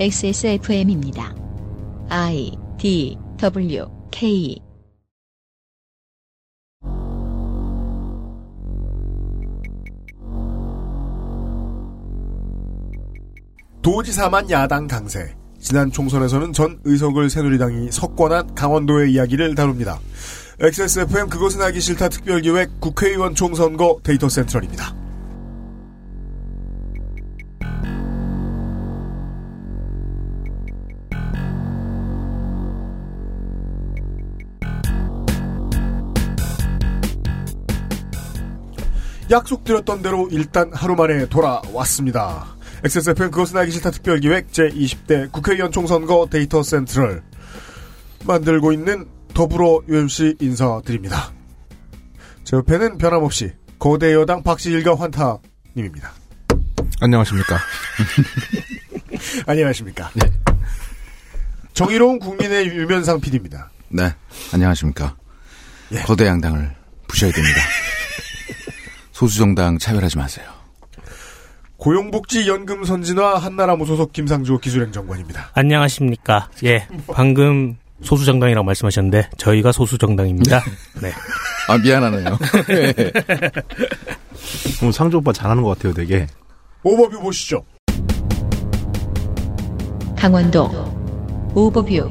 XSFM입니다. 0.00 1.32
I 2.08 2.50
D 2.76 3.16
W 3.38 3.86
K 4.10 4.60
도지사만 13.82 14.50
야당 14.50 14.88
강세. 14.88 15.36
지난 15.60 15.92
총선에서는 15.92 16.52
전 16.52 16.80
의석을 16.84 17.30
새누리당이 17.30 17.92
석권한 17.92 18.56
강원도의 18.56 19.12
이야기를 19.12 19.54
다룹니다. 19.54 20.00
XSFM 20.58 21.28
그것은 21.28 21.62
알기 21.62 21.80
싫다 21.80 22.08
특별기획 22.08 22.80
국회의원 22.80 23.36
총선거 23.36 24.00
데이터 24.02 24.28
센트럴입니다. 24.28 25.03
약속드렸던 39.30 40.02
대로 40.02 40.28
일단 40.30 40.70
하루 40.72 40.94
만에 40.94 41.26
돌아왔습니다. 41.26 42.46
XSFM 42.84 43.30
그것은 43.30 43.56
알기 43.56 43.72
싫다 43.72 43.90
특별기획 43.90 44.52
제20대 44.52 45.32
국회의원 45.32 45.72
총선거 45.72 46.28
데이터 46.30 46.62
센트럴 46.62 47.22
만들고 48.26 48.72
있는 48.72 49.08
더불어 49.32 49.82
UMC 49.88 50.36
인사드립니다. 50.40 51.32
제 52.44 52.56
옆에는 52.56 52.98
변함없이 52.98 53.52
거대 53.78 54.12
여당 54.12 54.42
박시일과 54.42 54.94
환타님입니다. 54.96 56.12
안녕하십니까. 57.00 57.58
안녕하십니까. 59.46 60.10
네. 60.14 60.30
정의로운 61.72 62.18
국민의 62.18 62.66
유면상 62.66 63.20
PD입니다. 63.20 63.70
네, 63.88 64.14
안녕하십니까. 64.52 65.16
예. 65.92 66.00
거대 66.02 66.26
양당을 66.26 66.74
부셔야 67.08 67.32
됩니다. 67.32 67.60
소수정당 69.14 69.78
차별하지 69.78 70.18
마세요. 70.18 70.44
고용복지연금 71.76 72.84
선진화 72.84 73.38
한나라 73.38 73.76
무소속 73.76 74.12
김상조 74.12 74.58
기술행정관입니다. 74.58 75.50
안녕하십니까. 75.54 76.50
예, 76.64 76.88
방금 77.12 77.76
소수정당이라고 78.02 78.64
말씀하셨는데 78.64 79.30
저희가 79.38 79.70
소수정당입니다. 79.70 80.64
네. 81.00 81.12
아 81.68 81.78
미안하네요. 81.78 82.38
오늘 84.82 84.92
상조 84.92 85.18
오빠 85.18 85.32
잘하는 85.32 85.62
것 85.62 85.70
같아요, 85.78 85.94
되게. 85.94 86.26
오버뷰 86.82 87.20
보시죠. 87.20 87.64
강원도 90.16 90.68
오버뷰 91.54 92.10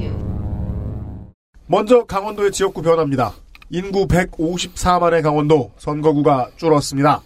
먼저 1.67 2.05
강원도의 2.05 2.53
지역구 2.53 2.81
변화입니다. 2.81 3.33
인구 3.73 4.07
154만의 4.07 5.23
강원도 5.23 5.71
선거구가 5.77 6.51
줄었습니다. 6.57 7.23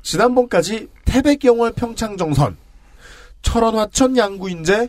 지난번까지 0.00 0.88
태백영월 1.04 1.72
평창정선, 1.72 2.56
철원화천 3.42 4.16
양구인제, 4.16 4.88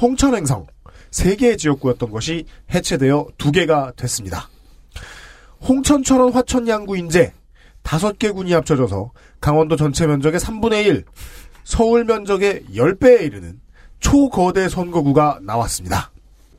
홍천행성 0.00 0.68
세 1.10 1.36
개의 1.36 1.58
지역구였던 1.58 2.10
것이 2.10 2.46
해체되어 2.72 3.26
두 3.36 3.52
개가 3.52 3.92
됐습니다. 3.96 4.48
홍천, 5.60 6.02
철원, 6.02 6.32
화천, 6.32 6.66
양구 6.66 6.96
인제 6.96 7.34
다섯 7.82 8.18
개 8.18 8.30
군이 8.30 8.54
합쳐져서 8.54 9.12
강원도 9.40 9.76
전체 9.76 10.06
면적의 10.06 10.40
3분의 10.40 10.86
1, 10.86 11.04
서울 11.62 12.04
면적의 12.04 12.64
10배에 12.72 13.20
이르는 13.20 13.60
초거대 14.00 14.70
선거구가 14.70 15.40
나왔습니다. 15.42 16.10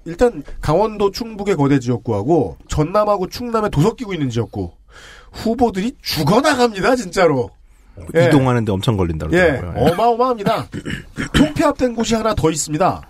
일단 0.07 0.41
강원도 0.61 1.11
충북의 1.11 1.57
거대 1.57 1.79
지역구하고 1.79 2.55
전남하고 2.69 3.27
충남의 3.27 3.69
도석기구 3.71 4.13
있는 4.13 4.29
지역구 4.29 4.71
후보들이 5.33 5.91
죽어나갑니다 6.01 6.95
진짜로. 6.95 7.49
예. 8.15 8.27
이동하는데 8.27 8.71
엄청 8.71 8.95
걸린다 8.95 9.27
예, 9.33 9.59
그러더라고요. 9.59 9.91
어마어마합니다. 9.91 10.67
통폐합된 11.35 11.93
곳이 11.93 12.15
하나 12.15 12.33
더 12.33 12.49
있습니다. 12.49 13.01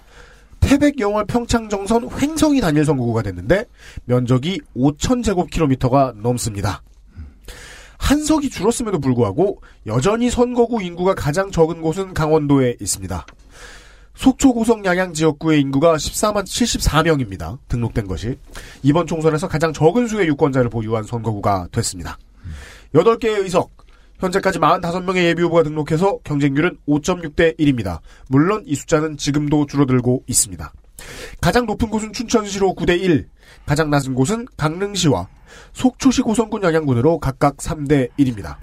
태백 0.59 0.99
영월 0.99 1.25
평창 1.25 1.69
정선 1.69 2.09
횡성이 2.19 2.61
단일 2.61 2.83
선거구가 2.83 3.21
됐는데 3.21 3.65
면적이 4.05 4.61
5,000제곱킬로미터가 4.75 6.19
넘습니다. 6.21 6.81
한석이 7.99 8.49
줄었음에도 8.49 8.99
불구하고 8.99 9.61
여전히 9.85 10.31
선거구 10.31 10.81
인구가 10.81 11.13
가장 11.13 11.51
적은 11.51 11.81
곳은 11.81 12.15
강원도에 12.15 12.77
있습니다. 12.81 13.25
속초 14.17 14.53
고성 14.53 14.83
양양 14.83 15.13
지역구의 15.13 15.61
인구가 15.61 15.95
14만 15.95 16.43
74명입니다. 16.43 17.59
등록된 17.67 18.07
것이 18.07 18.39
이번 18.81 19.05
총선에서 19.05 19.47
가장 19.47 19.71
적은 19.71 20.07
수의 20.07 20.27
유권자를 20.29 20.71
보유한 20.71 21.03
선거구가 21.03 21.67
됐습니다. 21.71 22.17
8개의 22.95 23.43
의석 23.43 23.71
현재까지 24.17 24.57
45명의 24.57 25.25
예비후보가 25.25 25.61
등록해서 25.63 26.17
경쟁률은 26.23 26.77
5.6대 26.87 27.59
1입니다. 27.59 27.99
물론 28.27 28.63
이 28.65 28.73
숫자는 28.73 29.17
지금도 29.17 29.67
줄어들고 29.67 30.23
있습니다. 30.25 30.73
가장 31.39 31.67
높은 31.67 31.89
곳은 31.89 32.11
춘천시로 32.11 32.73
9대 32.73 32.99
1, 32.99 33.27
가장 33.67 33.91
낮은 33.91 34.15
곳은 34.15 34.47
강릉시와 34.57 35.27
속초시 35.73 36.23
고성군 36.23 36.63
양양군으로 36.63 37.19
각각 37.19 37.57
3대 37.57 38.09
1입니다. 38.17 38.55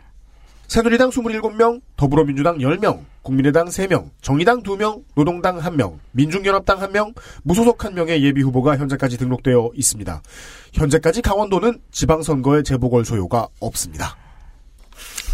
새누리당 0.67 1.11
27명, 1.11 1.81
더불어민주당 1.97 2.59
10명, 2.59 3.05
국민의당 3.25 3.67
3명, 3.67 4.11
정의당 4.21 4.63
2명, 4.63 5.03
노동당 5.17 5.59
1명, 5.59 5.99
민중연합당 6.13 6.79
1명, 6.79 7.15
무소속 7.43 7.79
1명의 7.79 8.23
예비 8.23 8.43
후보가 8.43 8.77
현재까지 8.77 9.17
등록되어 9.17 9.71
있습니다. 9.75 10.23
현재까지 10.75 11.23
강원도는 11.23 11.81
지방선거에 11.91 12.63
재보궐 12.63 13.05
소요가 13.05 13.49
없습니다. 13.61 14.17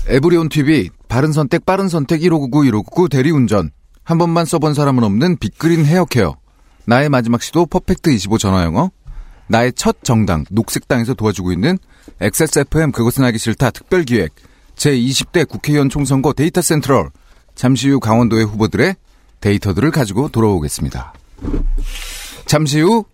에브리온 0.06 0.48
TV 0.48 0.88
바른 1.08 1.32
선택 1.32 1.66
빠른 1.66 1.88
선택 1.88 2.22
1599 2.22 2.64
1599 2.64 3.08
대리운전. 3.08 3.70
한 4.04 4.18
번만 4.18 4.44
써본 4.46 4.72
사람은 4.72 5.04
없는 5.04 5.36
빅그린 5.38 5.84
헤어케어. 5.84 6.36
나의 6.86 7.08
마지막 7.08 7.42
시도 7.42 7.66
퍼펙트 7.66 8.10
25 8.10 8.38
전화영어. 8.38 8.90
나의 9.48 9.72
첫 9.74 10.02
정당 10.04 10.44
녹색당에서 10.50 11.14
도와주고 11.14 11.52
있는 11.52 11.76
XSFM 12.20 12.92
그것은 12.92 13.24
알기 13.24 13.38
싫다 13.38 13.70
특별기획. 13.72 14.32
제20대 14.76 15.46
국회의원 15.46 15.90
총선거 15.90 16.32
데이터 16.32 16.62
센트럴 16.62 17.10
잠시 17.60 17.90
후 17.90 18.00
강원도의 18.00 18.46
후보들의 18.46 18.94
데이터들을 19.42 19.90
가지고 19.90 20.30
돌아오겠습니다. 20.30 21.12
잠시 22.46 22.80
후 22.80 23.04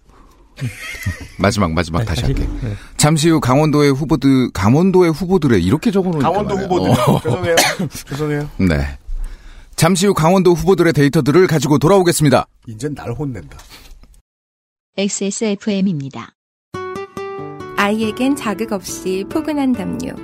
마지막 1.37 1.73
마지막 1.73 2.05
다시 2.05 2.23
할게. 2.23 2.47
잠시 2.97 3.29
후 3.29 3.41
강원도의 3.41 3.93
후보들 3.93 4.53
강원도의 4.53 5.11
후보들의 5.11 5.65
이렇게 5.65 5.91
적어놓으니까 5.91 6.31
강원도. 6.31 6.57
후보들 6.59 6.91
어. 6.93 7.21
죄송해요. 7.23 7.57
죄송해요. 8.09 8.51
네. 8.59 8.99
잠시 9.75 10.07
후 10.07 10.15
강원도 10.15 10.55
후보들의 10.55 10.93
데이터들을 10.93 11.45
가지고 11.49 11.79
돌아오겠습니다. 11.79 12.47
이젠 12.69 12.95
날 12.95 13.11
혼낸다. 13.11 13.59
XSFM입니다. 14.97 16.37
아이에겐 17.77 18.37
자극 18.37 18.71
없이 18.71 19.25
포근한 19.29 19.73
담요. 19.73 20.15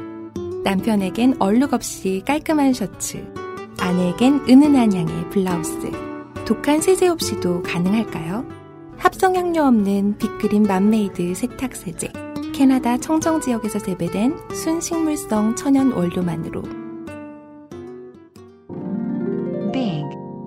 남편에겐 0.62 1.38
얼룩 1.40 1.74
없이 1.74 2.22
깔끔한 2.24 2.72
셔츠. 2.72 3.41
아내에겐 3.82 4.48
은은한 4.48 4.94
향의 4.94 5.30
블라우스. 5.30 5.90
독한 6.46 6.80
세제 6.80 7.08
없이도 7.08 7.62
가능할까요? 7.62 8.46
합성 8.96 9.34
향료 9.34 9.62
없는 9.62 10.18
빅그린 10.18 10.62
맘메이드 10.62 11.34
세탁 11.34 11.74
세제. 11.74 12.12
캐나다 12.54 12.96
청정 12.96 13.40
지역에서 13.40 13.80
재배된 13.80 14.38
순식물성 14.54 15.56
천연 15.56 15.90
원료만으로 15.92 16.62
Big 19.72 20.04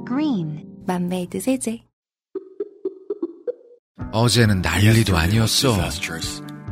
Green 0.07 0.65
맘메이드 0.85 1.41
세제. 1.41 1.81
어제는 4.13 4.61
난리도 4.61 5.17
아니었어. 5.17 5.75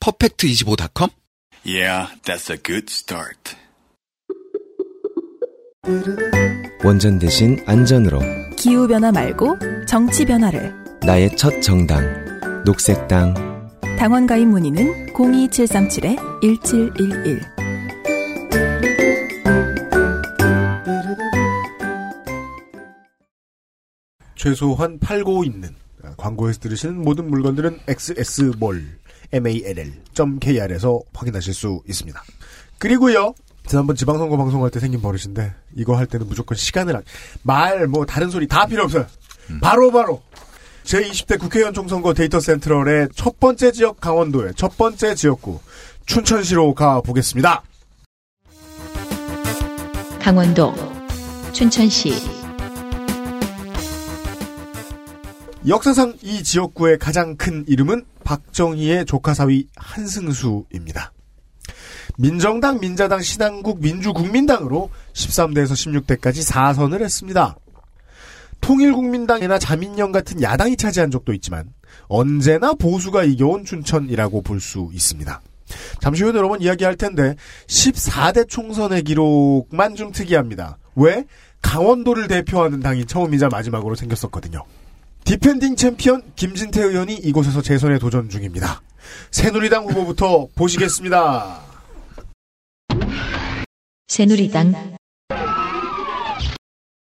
퍼펙트25.com? 0.00 1.10
Yeah, 1.64 2.08
that's 2.24 2.50
a 2.50 2.56
good 2.56 2.86
start. 2.90 3.54
원전 6.84 7.18
대신 7.18 7.62
안전으로. 7.66 8.20
기후 8.56 8.86
변화 8.88 9.12
말고 9.12 9.56
정치 9.86 10.24
변화를. 10.24 10.74
나의 11.02 11.36
첫 11.36 11.60
정당 11.62 12.02
녹색당. 12.64 13.34
당원 13.98 14.26
가입 14.26 14.48
문의는 14.48 15.12
02737-1711 15.14 17.40
최소한 24.36 24.98
팔고 24.98 25.44
있는 25.44 25.74
아, 26.04 26.14
광고에서 26.16 26.60
들으시는 26.60 27.02
모든 27.02 27.28
물건들은 27.30 27.80
xsmall 27.88 28.84
mal.kr에서 29.32 31.00
확인하실 31.14 31.54
수 31.54 31.82
있습니다. 31.88 32.22
그리고요. 32.78 33.34
지난번 33.66 33.96
지방선거 33.96 34.36
방송할 34.36 34.70
때 34.70 34.78
생긴 34.78 35.00
버릇인데 35.02 35.52
이거 35.76 35.96
할 35.96 36.06
때는 36.06 36.28
무조건 36.28 36.56
시간을 36.56 37.02
말 37.42 37.86
뭐 37.88 38.06
다른 38.06 38.30
소리 38.30 38.46
다 38.46 38.66
필요 38.66 38.84
없어요. 38.84 39.06
바로 39.60 39.90
바로 39.90 40.22
제 40.84 41.02
20대 41.02 41.38
국회의원 41.38 41.74
총선거 41.74 42.14
데이터 42.14 42.38
센트럴의 42.38 43.08
첫 43.14 43.40
번째 43.40 43.72
지역 43.72 44.00
강원도의 44.00 44.52
첫 44.54 44.76
번째 44.76 45.14
지역구 45.16 45.58
춘천시로 46.06 46.74
가 46.74 47.00
보겠습니다. 47.00 47.62
강원도 50.20 50.72
춘천시 51.52 52.12
역사상 55.66 56.14
이 56.22 56.42
지역구의 56.44 56.98
가장 56.98 57.36
큰 57.36 57.64
이름은 57.66 58.04
박정희의 58.26 59.06
조카 59.06 59.32
사위 59.34 59.68
한승수입니다. 59.76 61.12
민정당, 62.18 62.80
민자당, 62.80 63.22
신한국, 63.22 63.80
민주국민당으로 63.80 64.90
13대에서 65.12 65.72
16대까지 65.72 66.44
4선을 66.50 67.02
했습니다. 67.02 67.56
통일국민당이나 68.60 69.58
자민련 69.58 70.10
같은 70.12 70.42
야당이 70.42 70.76
차지한 70.76 71.10
적도 71.10 71.32
있지만 71.34 71.72
언제나 72.08 72.74
보수가 72.74 73.24
이겨온 73.24 73.64
춘천이라고 73.64 74.42
볼 74.42 74.60
수 74.60 74.90
있습니다. 74.92 75.40
잠시 76.00 76.24
후에 76.24 76.32
여러분 76.34 76.60
이야기할 76.60 76.96
텐데 76.96 77.36
14대 77.66 78.48
총선의 78.48 79.02
기록만 79.02 79.94
좀 79.94 80.10
특이합니다. 80.10 80.78
왜? 80.96 81.24
강원도를 81.62 82.28
대표하는 82.28 82.80
당이 82.80 83.06
처음이자 83.06 83.48
마지막으로 83.48 83.94
생겼었거든요. 83.94 84.64
defending 85.26 85.74
챔피언 85.76 86.22
김진태 86.36 86.82
의원이 86.82 87.14
이곳에서 87.14 87.60
재선에 87.60 87.98
도전 87.98 88.28
중입니다. 88.28 88.80
새누리당 89.32 89.84
후보부터 89.86 90.46
보시겠습니다. 90.54 91.60
새누리당 94.08 94.96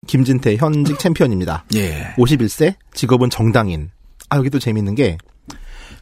김진태 0.07 0.55
현직 0.55 0.97
챔피언입니다. 0.99 1.65
예. 1.75 2.13
51세, 2.17 2.75
직업은 2.93 3.29
정당인. 3.29 3.89
아, 4.29 4.37
여기 4.37 4.49
또 4.49 4.59
재밌는 4.59 4.95
게 4.95 5.17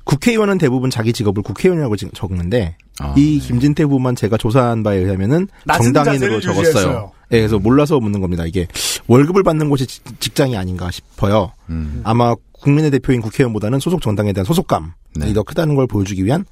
국회의원은 0.04 0.58
대부분 0.58 0.90
자기 0.90 1.14
직업을 1.14 1.42
국회의원이라고 1.42 1.96
지- 1.96 2.10
적는데 2.14 2.78
아, 3.00 3.16
이 3.18 3.40
김진태 3.40 3.84
후보만 3.84 4.16
제가 4.16 4.38
조사한 4.38 4.84
바에 4.84 4.98
의하면은 4.98 5.48
정당인으로 5.82 6.42
적었어요. 6.42 7.12
예, 7.34 7.40
그래서 7.40 7.60
몰라서 7.60 8.00
묻는 8.00 8.22
겁니다. 8.22 8.46
이게 8.46 8.68
월급을 9.08 9.44
받는 9.44 9.70
곳이 9.70 9.86
지- 9.88 10.02
직장이 10.20 10.56
아닌가 10.56 10.90
싶어요. 10.92 11.52
음. 11.70 12.02
아마 12.06 12.36
국민의 12.54 12.92
대표인 12.92 13.22
국회의원보다는 13.22 13.80
소속 13.80 14.02
정당에 14.02 14.32
대한 14.34 14.46
소속감이 14.46 14.88
네. 15.18 15.34
더 15.34 15.44
크다는 15.44 15.76
걸 15.76 15.88
보여주기 15.88 16.24
위한 16.24 16.46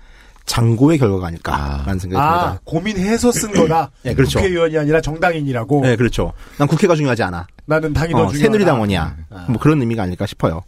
장고의 0.45 0.97
결과가 0.97 1.27
아닐까라는 1.27 1.99
생각이 1.99 2.19
아, 2.21 2.41
듭니다. 2.41 2.61
고민해서 2.65 3.31
쓴 3.31 3.53
거다. 3.53 3.91
네, 4.03 4.13
그렇죠. 4.15 4.39
국회의원이 4.39 4.77
아니라 4.77 4.99
정당인이라고. 4.99 5.81
네, 5.81 5.95
그렇죠. 5.95 6.33
난 6.57 6.67
국회가 6.67 6.95
중요하지 6.95 7.23
않아. 7.23 7.47
나는 7.65 7.93
당이 7.93 8.11
더 8.11 8.17
어, 8.23 8.27
중요하다. 8.27 8.39
새누리당원이야. 8.39 9.17
아. 9.29 9.45
뭐 9.49 9.57
그런 9.59 9.79
의미가 9.81 10.03
아닐까 10.03 10.25
싶어요. 10.25 10.63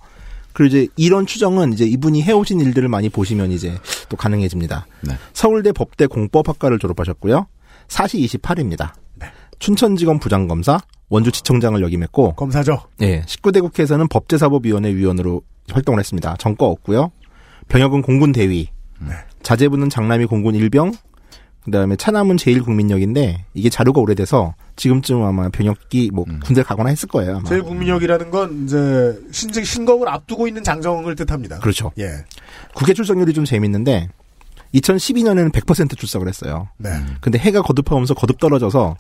그리고 0.54 0.68
이제 0.78 0.88
이런 0.96 1.26
추정은 1.26 1.74
이제 1.74 1.84
이분이 1.86 2.22
해오신 2.22 2.60
일들을 2.62 2.88
많이 2.88 3.10
보시면 3.10 3.52
이제 3.52 3.76
또 4.08 4.16
가능해집니다. 4.16 4.86
네. 5.02 5.18
서울대 5.34 5.72
법대 5.72 6.06
공법학과를 6.06 6.78
졸업하셨고요. 6.78 7.48
사시 7.88 8.20
28입니다. 8.20 8.92
네. 9.16 9.28
춘천지검 9.64 10.20
부장검사, 10.20 10.78
원주지청장을 11.08 11.82
역임했고, 11.82 12.34
검사죠. 12.34 12.82
예, 13.00 13.22
19대 13.22 13.62
국회에서는 13.62 14.10
법제사법위원회 14.10 14.94
위원으로 14.94 15.42
활동을 15.72 16.02
했습니다. 16.02 16.36
전과 16.38 16.66
없고요. 16.66 17.12
병역은 17.70 18.02
공군 18.02 18.34
대위, 18.34 18.68
네. 19.00 19.14
자제분은 19.42 19.90
장남이 19.90 20.26
공군 20.26 20.56
일병, 20.56 20.92
그다음에 21.64 21.96
차남은 21.96 22.36
제1국민역인데 22.36 23.38
이게 23.54 23.70
자료가 23.70 24.02
오래돼서 24.02 24.54
지금쯤 24.76 25.24
아마 25.24 25.48
병역기 25.48 26.12
뭐 26.14 26.26
군대 26.44 26.62
가거나 26.62 26.90
했을 26.90 27.08
거예요. 27.08 27.38
아마. 27.38 27.48
제일국민역이라는 27.48 28.32
건 28.32 28.66
이제 28.66 29.18
신직 29.32 29.66
신검을 29.66 30.10
앞두고 30.10 30.46
있는 30.46 30.62
장정을 30.62 31.16
뜻합니다. 31.16 31.60
그렇죠. 31.60 31.94
예. 32.00 32.26
국회 32.76 32.94
출석률이 32.94 33.32
좀 33.32 33.46
재밌는데 33.46 34.10
2012년에는 34.74 35.52
100% 35.52 35.98
출석을 35.98 36.28
했어요. 36.28 36.70
네. 36.78 36.90
근데 37.22 37.38
해가 37.40 37.62
거듭하면서 37.62 38.14
거듭 38.16 38.40
떨어져서 38.40 38.96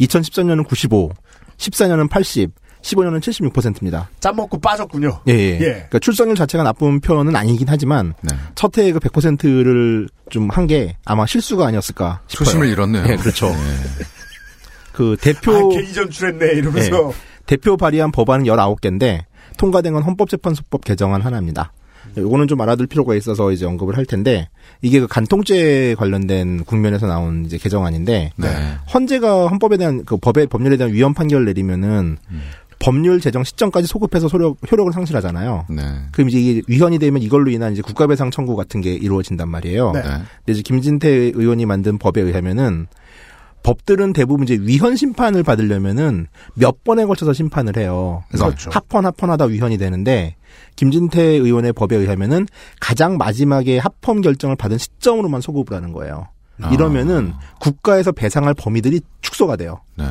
2013년은 0.00 0.66
95, 0.68 1.10
14년은 1.56 2.08
80, 2.10 2.50
15년은 2.82 3.20
76%입니다. 3.20 4.08
짬 4.20 4.36
먹고 4.36 4.60
빠졌군요. 4.60 5.22
예, 5.26 5.32
예. 5.32 5.52
예. 5.54 5.58
그러니까 5.58 5.98
출석률 5.98 6.36
자체가 6.36 6.62
나쁜 6.62 7.00
편은 7.00 7.34
아니긴 7.34 7.66
하지만 7.68 8.14
네. 8.22 8.36
첫 8.54 8.76
해에 8.78 8.92
그 8.92 9.00
100%를 9.00 10.08
좀 10.30 10.48
한 10.50 10.66
게 10.68 10.96
아마 11.04 11.26
실수가 11.26 11.66
아니었을까 11.66 12.20
싶어요. 12.28 12.44
초심을 12.44 12.68
잃었네요. 12.68 13.04
예, 13.08 13.16
그렇죠. 13.16 13.48
네. 13.50 13.56
그 14.92 15.16
대표 15.20 15.52
아, 15.54 15.68
괜히 15.76 15.92
전출했네 15.92 16.52
이러면서 16.52 17.12
대표 17.46 17.76
발의한 17.76 18.10
법안은 18.12 18.44
19개인데 18.46 19.24
통과된 19.58 19.92
건 19.92 20.02
헌법재판소법 20.02 20.84
개정안 20.84 21.22
하나입니다. 21.22 21.72
요거는 22.16 22.48
좀 22.48 22.60
알아둘 22.60 22.86
필요가 22.86 23.14
있어서 23.14 23.52
이제 23.52 23.66
언급을 23.66 23.96
할 23.96 24.06
텐데 24.06 24.48
이게 24.82 25.00
그 25.00 25.06
간통죄 25.06 25.94
관련된 25.98 26.64
국면에서 26.64 27.06
나온 27.06 27.44
이제 27.44 27.58
개정안인데 27.58 28.32
네. 28.36 28.48
헌재가 28.92 29.48
헌법에 29.48 29.76
대한 29.76 30.04
그 30.04 30.16
법의 30.16 30.46
법률에 30.46 30.76
대한 30.76 30.92
위헌 30.92 31.14
판결을 31.14 31.44
내리면은 31.46 32.18
법률 32.78 33.20
제정 33.20 33.42
시점까지 33.42 33.86
소급해서 33.86 34.28
소력, 34.28 34.58
효력을 34.70 34.92
상실하잖아요. 34.92 35.66
네. 35.70 35.82
그럼 36.12 36.28
이제 36.28 36.38
이게 36.38 36.62
위헌이 36.68 36.98
되면 36.98 37.22
이걸로 37.22 37.50
인한 37.50 37.72
이제 37.72 37.82
국가배상 37.82 38.30
청구 38.30 38.54
같은 38.54 38.80
게 38.80 38.92
이루어진단 38.92 39.48
말이에요. 39.48 39.92
네. 39.92 40.02
근데 40.02 40.52
이제 40.52 40.62
김진태 40.62 41.08
의원이 41.34 41.66
만든 41.66 41.98
법에 41.98 42.20
의하면은 42.20 42.86
법들은 43.66 44.12
대부분 44.12 44.44
이제 44.44 44.56
위헌 44.60 44.94
심판을 44.94 45.42
받으려면은 45.42 46.28
몇 46.54 46.84
번에 46.84 47.04
걸쳐서 47.04 47.32
심판을 47.32 47.76
해요. 47.76 48.22
그래서 48.28 48.46
그렇죠. 48.46 48.70
합헌 48.70 49.04
합헌하다 49.04 49.46
위헌이 49.46 49.76
되는데 49.76 50.36
김진태 50.76 51.20
의원의 51.20 51.72
법에 51.72 51.96
의하면은 51.96 52.46
가장 52.80 53.16
마지막에 53.18 53.78
합헌 53.78 54.20
결정을 54.20 54.54
받은 54.54 54.78
시점으로만 54.78 55.40
소급을 55.40 55.76
하는 55.76 55.92
거예요. 55.92 56.28
아. 56.62 56.70
이러면은 56.70 57.32
국가에서 57.58 58.12
배상할 58.12 58.54
범위들이 58.54 59.00
축소가 59.20 59.56
돼요. 59.56 59.80
네. 59.98 60.04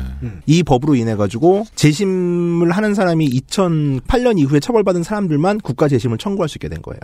이 0.44 0.62
법으로 0.62 0.94
인해 0.94 1.16
가지고 1.16 1.64
재심을 1.74 2.72
하는 2.72 2.94
사람이 2.94 3.26
2008년 3.26 4.38
이후에 4.38 4.60
처벌받은 4.60 5.02
사람들만 5.02 5.60
국가 5.60 5.88
재심을 5.88 6.18
청구할 6.18 6.50
수 6.50 6.58
있게 6.58 6.68
된 6.68 6.82
거예요. 6.82 7.00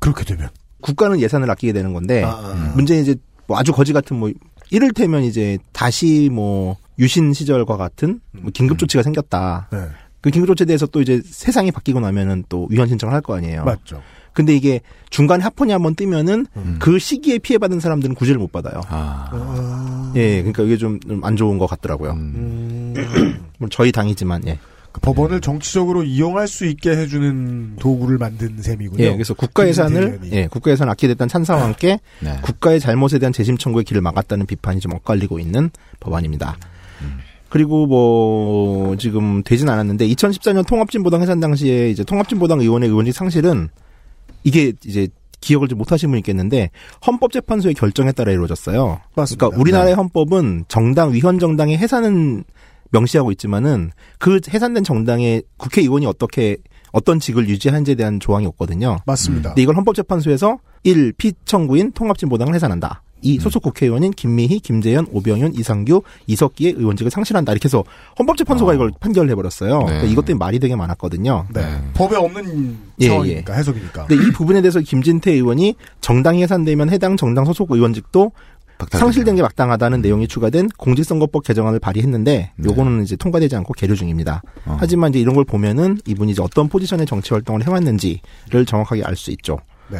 그렇게 0.00 0.24
되면 0.24 0.48
국가는 0.80 1.20
예산을 1.20 1.48
아끼게 1.48 1.72
되는 1.72 1.92
건데 1.92 2.24
아, 2.24 2.30
아. 2.30 2.72
문제는 2.74 3.02
이제 3.02 3.14
뭐 3.46 3.58
아주 3.58 3.72
거지 3.72 3.92
같은 3.92 4.16
뭐 4.16 4.30
이를테면 4.70 5.24
이제 5.24 5.58
다시 5.72 6.28
뭐 6.32 6.76
유신 6.98 7.32
시절과 7.32 7.76
같은 7.76 8.20
뭐 8.32 8.50
긴급 8.52 8.78
조치가 8.78 9.02
생겼다. 9.02 9.68
네. 9.72 9.78
그 10.20 10.30
긴급 10.30 10.48
조치에 10.48 10.66
대해서 10.66 10.86
또 10.86 11.00
이제 11.00 11.22
세상이 11.24 11.70
바뀌고 11.72 12.00
나면은 12.00 12.44
또 12.48 12.66
위헌 12.70 12.88
신청을 12.88 13.14
할 13.14 13.22
거 13.22 13.36
아니에요. 13.36 13.64
맞죠. 13.64 14.02
근데 14.32 14.54
이게 14.54 14.80
중간에 15.10 15.42
합헌이 15.42 15.72
한번 15.72 15.94
뜨면은 15.96 16.46
그 16.78 16.98
시기에 17.00 17.38
피해받은 17.38 17.80
사람들은 17.80 18.14
구제를 18.14 18.38
못 18.38 18.52
받아요. 18.52 18.80
아. 18.88 20.12
예, 20.14 20.36
그러니까 20.42 20.62
이게 20.62 20.76
좀 20.76 21.00
안 21.22 21.34
좋은 21.36 21.58
것 21.58 21.66
같더라고요. 21.66 22.12
음. 22.12 22.94
물론 23.58 23.70
저희 23.72 23.90
당이지만 23.90 24.46
예. 24.46 24.58
그 24.92 25.00
법원을 25.00 25.40
정치적으로 25.40 26.02
이용할 26.02 26.48
수 26.48 26.66
있게 26.66 26.90
해주는 26.90 27.76
도구를 27.78 28.18
만든 28.18 28.60
셈이군요. 28.60 29.04
예, 29.04 29.12
그래서 29.12 29.34
국가 29.34 29.66
예산을. 29.68 30.20
예, 30.32 30.46
국가 30.48 30.70
예산 30.72 30.88
아끼게 30.88 31.08
됐다는 31.14 31.28
찬사와 31.28 31.62
함께 31.62 32.00
네. 32.20 32.38
국가의 32.42 32.80
잘못에 32.80 33.18
대한 33.18 33.32
재심 33.32 33.56
청구의 33.56 33.84
길을 33.84 34.02
막았다는 34.02 34.46
비판이 34.46 34.80
좀 34.80 34.92
엇갈리고 34.94 35.38
있는 35.38 35.70
법안입니다. 36.00 36.56
그리고 37.50 37.86
뭐 37.86 38.96
지금 38.96 39.42
되진 39.42 39.68
않았는데 39.68 40.06
2014년 40.08 40.66
통합진보당 40.66 41.20
해산 41.20 41.40
당시에 41.40 41.90
이제 41.90 42.04
통합진보당 42.04 42.60
의원의 42.60 42.88
의원직 42.88 43.12
상실은 43.12 43.68
이게 44.44 44.72
이제 44.86 45.08
기억을 45.40 45.68
좀 45.68 45.78
못하신 45.78 46.10
분이 46.10 46.20
있겠는데 46.20 46.70
헌법재판소의 47.06 47.74
결정에 47.74 48.12
따라 48.12 48.30
이루어졌어요. 48.30 49.00
맞습니다. 49.14 49.46
그러니까 49.46 49.60
우리나라의 49.60 49.94
헌법은 49.94 50.66
정당 50.68 51.12
위헌 51.12 51.38
정당의 51.38 51.76
해산은 51.76 52.44
명시하고 52.90 53.30
있지만은 53.32 53.90
그 54.18 54.40
해산된 54.48 54.84
정당의 54.84 55.42
국회의원이 55.56 56.06
어떻게 56.06 56.58
어떤 56.92 57.20
직을 57.20 57.48
유지하는지에 57.48 57.94
대한 57.94 58.20
조항이 58.20 58.46
없거든요. 58.46 58.98
맞습니다. 59.06 59.50
근데 59.50 59.62
이걸 59.62 59.76
헌법재판소에서 59.76 60.58
1. 60.82 61.12
피청구인 61.12 61.92
통합진보당을 61.92 62.54
해산한다. 62.54 63.02
이 63.22 63.38
소속 63.38 63.62
국회의원인 63.62 64.12
김미희, 64.12 64.60
김재현, 64.60 65.06
오병윤, 65.12 65.54
이상규, 65.54 66.02
이석기의 66.26 66.74
의원직을 66.78 67.10
상실한다. 67.10 67.52
이렇게 67.52 67.66
해서 67.66 67.84
헌법재판소가 68.18 68.74
이걸 68.74 68.90
판결을 68.98 69.30
해버렸어요. 69.30 69.80
그러니까 69.80 70.06
이것 70.06 70.24
때문에 70.24 70.38
말이 70.38 70.58
되게 70.58 70.74
많았거든요. 70.74 71.46
네. 71.52 71.62
법에 71.94 72.16
없는 72.16 72.78
예, 73.00 73.08
상황이니까 73.08 73.52
해석이니까. 73.52 74.06
근데 74.06 74.26
이 74.26 74.32
부분에 74.32 74.62
대해서 74.62 74.80
김진태 74.80 75.32
의원이 75.32 75.74
정당이 76.00 76.42
해산되면 76.42 76.90
해당 76.90 77.16
정당 77.16 77.44
소속 77.44 77.70
의원직도 77.72 78.32
상실된 78.90 79.36
게 79.36 79.42
마땅하다는 79.42 80.00
내용이 80.02 80.28
추가된 80.28 80.68
공직선거법 80.76 81.44
개정안을 81.44 81.78
발의했는데 81.80 82.52
요거는 82.64 83.02
이제 83.02 83.16
통과되지 83.16 83.56
않고 83.56 83.74
계류 83.74 83.96
중입니다. 83.96 84.42
하지만 84.64 85.10
이제 85.10 85.20
이런 85.20 85.34
걸 85.34 85.44
보면은 85.44 85.98
이분이 86.06 86.32
이제 86.32 86.42
어떤 86.42 86.68
포지션의 86.68 87.06
정치 87.06 87.32
활동을 87.34 87.66
해왔는지를 87.66 88.66
정확하게 88.66 89.02
알 89.04 89.16
수 89.16 89.30
있죠. 89.32 89.58
네. 89.88 89.98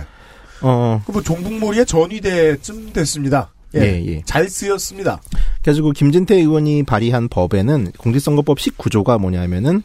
어, 0.62 1.02
그뭐 1.06 1.22
종북몰이의 1.22 1.86
전위대쯤 1.86 2.92
됐습니다. 2.92 3.52
예, 3.74 3.80
예, 3.80 4.06
예. 4.06 4.22
잘 4.24 4.48
쓰였습니다. 4.48 5.20
그래가지고 5.62 5.92
김진태 5.92 6.34
의원이 6.36 6.82
발의한 6.84 7.28
법에는 7.28 7.92
공직선거법 7.98 8.58
19조가 8.58 9.18
뭐냐면은 9.20 9.82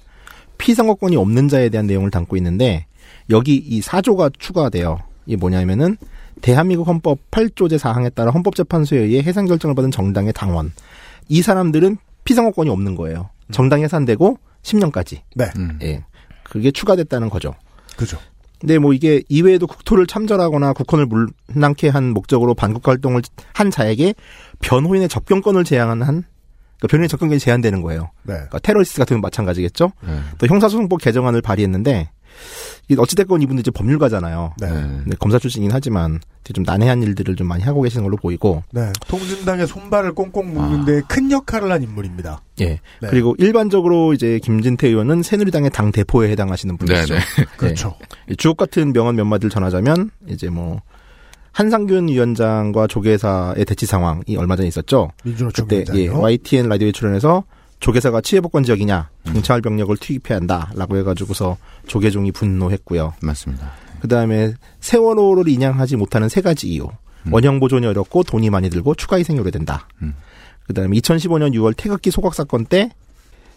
피선거권이 0.58 1.16
없는 1.18 1.50
자에 1.50 1.70
대한 1.70 1.86
내용을 1.86 2.12
담고 2.12 2.38
있는데 2.38 2.86
여기 3.30 3.56
이 3.56 3.82
4조가 3.82 4.34
추가돼요. 4.40 5.00
이게 5.25 5.36
뭐냐면은 5.36 5.98
대한민국 6.42 6.88
헌법 6.88 7.20
8조 7.32 7.72
제4항에 7.72 8.13
따라 8.13 8.32
헌법재판소에 8.32 9.00
의해 9.00 9.22
해산 9.22 9.46
결정을 9.46 9.75
받은 9.75 9.92
정당의 9.92 10.34
당원 10.34 10.72
이 11.27 11.42
사람들은 11.42 11.98
피선거권이 12.24 12.70
없는 12.70 12.96
거예요. 12.96 13.30
정당 13.51 13.82
해산되고 13.82 14.38
10년까지. 14.63 15.22
네. 15.36 15.46
예. 15.84 16.04
그게 16.44 16.72
추가됐다는 16.72 17.30
거죠. 17.30 17.54
그죠. 17.96 18.18
근데 18.60 18.80
뭐 18.80 18.94
이게 18.94 19.22
이외에도 19.30 19.68
국토를 19.68 20.08
참전하거나 20.08 20.74
국헌을 20.74 21.08
물랑케 21.08 21.89
한 21.89 22.12
목적으로 22.12 22.54
반국 22.54 22.88
활동을 22.88 23.22
한 23.54 23.70
자에게 23.70 24.15
변호인의 24.60 25.10
접견권을 25.10 25.63
제한한 25.63 26.01
한 26.01 26.24
그러니까 26.77 26.88
변호인 26.89 27.08
접견권이 27.08 27.39
제한되는 27.39 27.82
거예요. 27.82 28.12
네. 28.24 28.34
그러니까 28.34 28.60
테러리스트 28.60 28.98
같은 28.98 29.15
건 29.15 29.22
마찬가지겠죠. 29.22 29.92
네. 30.01 30.20
또 30.38 30.48
형사소송법 30.48 31.01
개정안을 31.01 31.42
발의했는데 31.42 32.10
어찌됐건 32.98 33.42
이분들 33.42 33.62
이제 33.62 33.72
법률가잖아요. 33.72 34.54
네. 34.60 34.68
근데 34.68 35.15
검사 35.20 35.39
출신이긴 35.39 35.72
하지만 35.74 36.20
좀 36.54 36.63
난해한 36.63 37.01
일들을 37.01 37.36
좀 37.36 37.48
많이 37.48 37.63
하고 37.63 37.82
계시는 37.82 38.04
걸로 38.04 38.18
보이고. 38.18 38.63
네. 38.72 38.92
통진당의 39.08 39.68
손발을 39.68 40.13
꽁꽁 40.13 40.54
묶는데 40.54 41.01
큰 41.08 41.32
역할을 41.32 41.72
한 41.72 41.82
인물입니다. 41.82 42.42
예. 42.62 42.80
네. 43.01 43.08
그리고 43.10 43.36
일반적으로 43.39 44.13
이제 44.13 44.39
김진태 44.39 44.88
의원은 44.88 45.24
새누리당의 45.24 45.72
당 45.72 45.92
대표에 45.92 46.30
해당하시는 46.30 46.77
분이시죠. 46.77 47.13
네, 47.15 47.20
그렇죠. 47.58 47.96
예. 48.30 48.36
주옥 48.36 48.58
같은 48.58 48.94
명언 48.94 49.15
몇 49.15 49.25
마디를 49.25 49.50
전하자면 49.50 50.12
이제 50.27 50.50
뭐 50.50 50.82
한상균 51.51 52.10
위원장과 52.10 52.88
조계사의 52.88 53.65
대치 53.65 53.86
상황이 53.86 54.36
얼마 54.38 54.56
전에 54.56 54.68
있었죠. 54.68 55.12
민주노총 55.24 55.68
그때 55.68 55.86
예, 55.94 56.04
위원장이요? 56.04 56.22
YTN 56.22 56.70
라디오에 56.70 56.92
출연해서 56.92 57.46
조계사가 57.79 58.22
치해복권 58.22 58.63
지역이냐 58.63 59.10
경찰 59.25 59.62
병력을 59.62 59.96
투입해야 59.98 60.38
한다라고 60.39 60.98
해가지고서 60.98 61.58
조계종이 61.88 62.32
분노했고요. 62.32 63.13
맞습니다. 63.22 63.72
그 64.01 64.08
다음에 64.08 64.53
세월호를 64.79 65.48
인양하지 65.48 65.96
못하는 65.96 66.29
세 66.29 66.41
가지 66.41 66.67
이유. 66.67 66.88
원형 67.32 67.60
보존이 67.60 67.86
어렵고 67.88 68.24
돈이 68.24 68.50
많이 68.50 68.70
들고 68.70 68.96
추가 68.96 69.17
희생이 69.17 69.39
오래된다. 69.39 69.88
그 70.67 70.74
다음에 70.74 70.96
2015년 70.98 71.53
6월 71.55 71.74
태극기 71.75 72.12
소각 72.12 72.34
사건 72.36 72.65
때 72.65 72.91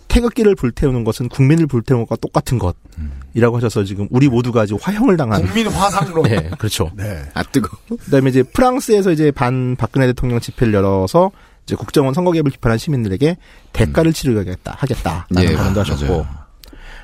태극기를 0.09 0.55
불태우는 0.55 1.05
것은 1.05 1.29
국민을 1.29 1.67
불태우는 1.67 2.07
것과 2.07 2.17
똑같은 2.17 2.59
것이라고 2.59 3.57
하셔서 3.59 3.85
지금 3.85 4.09
우리 4.11 4.29
모두가 4.29 4.65
지금 4.65 4.79
화형을 4.83 5.19
당한. 5.19 5.43
국민 5.43 5.67
화상론. 5.69 6.23
네, 6.29 6.51
그렇죠. 6.59 6.91
네. 6.97 7.23
아 7.35 7.43
뜨거. 7.43 7.69
그다음에 8.05 8.31
이제 8.31 8.43
프랑스에서 8.43 9.13
이제 9.13 9.31
반 9.31 9.77
박근혜 9.77 10.07
대통령 10.07 10.41
집회를 10.41 10.73
열어서 10.73 11.31
이제 11.69 11.77
국정원 11.77 12.15
선거 12.15 12.33
개입을 12.33 12.51
비판한 12.51 12.79
시민들에게 12.79 13.37
대가를 13.75 14.15
치르겠다 14.15 14.77
하겠다라는 14.79 15.51
예, 15.51 15.55
발언도 15.55 15.81
하셨고. 15.81 16.07
맞아요. 16.07 16.27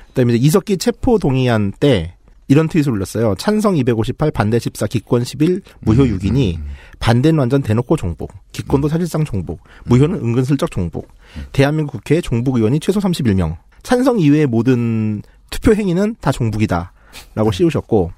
그다음에 0.07 0.33
이제 0.33 0.47
이석기 0.47 0.77
체포 0.77 1.19
동의안 1.19 1.71
때 1.71 2.15
이런 2.47 2.67
트윗을 2.67 2.91
올렸어요. 2.91 3.35
찬성 3.37 3.77
258, 3.77 4.31
반대 4.31 4.57
14, 4.57 4.87
기권 4.87 5.23
11, 5.23 5.61
무효 5.81 6.03
음, 6.03 6.17
6이니 6.17 6.57
반대는 6.99 7.37
완전 7.37 7.61
대놓고 7.61 7.95
종북, 7.95 8.31
기권도 8.53 8.87
사실상 8.87 9.23
종북, 9.23 9.61
무효는 9.85 10.15
은근슬쩍 10.15 10.71
종북. 10.71 11.09
대한민국 11.51 11.93
국회에 11.93 12.21
종북 12.21 12.55
의원이 12.55 12.79
최소 12.79 12.99
31명. 12.99 13.57
찬성 13.83 14.19
이외의 14.19 14.47
모든 14.47 15.21
투표 15.51 15.75
행위는 15.75 16.15
다 16.21 16.31
종북이다라고 16.31 17.51
씌우셨고. 17.51 18.13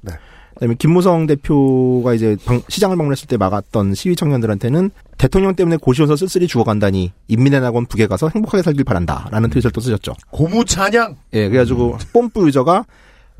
그다음에 0.58 0.76
김무성 0.78 1.28
대표가 1.28 2.14
이제 2.14 2.36
방- 2.46 2.62
시장을 2.68 2.98
방문했을 2.98 3.28
때 3.28 3.38
막았던 3.38 3.94
시위 3.96 4.16
청년들한테는 4.16 4.90
대통령 5.18 5.56
때문에 5.56 5.78
고시원서 5.78 6.16
쓸쓸히 6.16 6.48
죽어간다니 6.48 7.14
인민의 7.28 7.62
낙원 7.62 7.86
북에 7.86 8.08
가서 8.08 8.30
행복하게 8.34 8.64
살길 8.64 8.84
바란다라는 8.84 9.50
트윗을 9.50 9.72
또 9.72 9.82
쓰셨죠. 9.82 10.14
고무 10.32 10.66
찬양. 10.66 11.16
예, 11.34 11.48
그래가지고 11.50 11.98
뽐뿌 12.14 12.48
유저가 12.48 12.86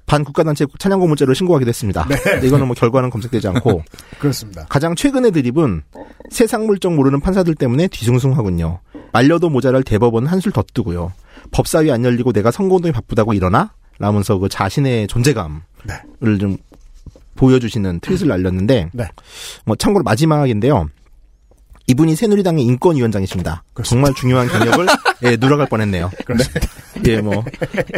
반국가단체 0.06 0.66
찬양 0.80 1.00
고문죄로 1.02 1.34
신고하기도 1.34 1.68
했습니다. 1.70 2.06
근데 2.24 2.48
이거는 2.48 2.68
뭐 2.68 2.76
결과는 2.76 3.10
검색되지 3.10 3.48
않고 3.50 3.84
그렇습니다. 4.20 4.66
가장 4.70 4.96
최근의 4.96 5.32
드립은 5.32 5.82
세상 6.30 6.66
물정 6.66 6.96
모르는 6.96 7.20
판사들 7.20 7.56
때문에 7.56 7.88
뒤숭숭하군요. 7.88 8.80
말려도 9.12 9.50
모자랄 9.50 9.84
대법원은 9.84 10.30
한술 10.30 10.52
더 10.54 10.64
뜨고요. 10.74 11.12
법사위 11.52 11.92
안 11.92 12.06
열리고 12.06 12.32
내가 12.32 12.52
선거운동이 12.52 12.92
바쁘다고 12.94 13.34
일어나? 13.34 13.74
라면서 14.00 14.38
그 14.38 14.48
자신의 14.48 15.08
존재감을 15.08 15.60
좀 16.40 16.58
보여주시는 17.38 18.02
트윗을 18.02 18.28
날렸는데 18.28 18.90
네. 18.92 19.08
뭐 19.66 19.76
참고로 19.78 20.04
마지막인데요. 20.04 20.90
이분이 21.90 22.18
새누리당의 22.18 22.66
인권위원장이십니다. 22.66 23.64
정말 23.86 24.14
중요한 24.14 24.50
경력을 24.50 24.86
예, 25.24 25.38
누락할 25.38 25.68
뻔했네요. 25.70 26.12
예, 27.08 27.22
뭐 27.22 27.46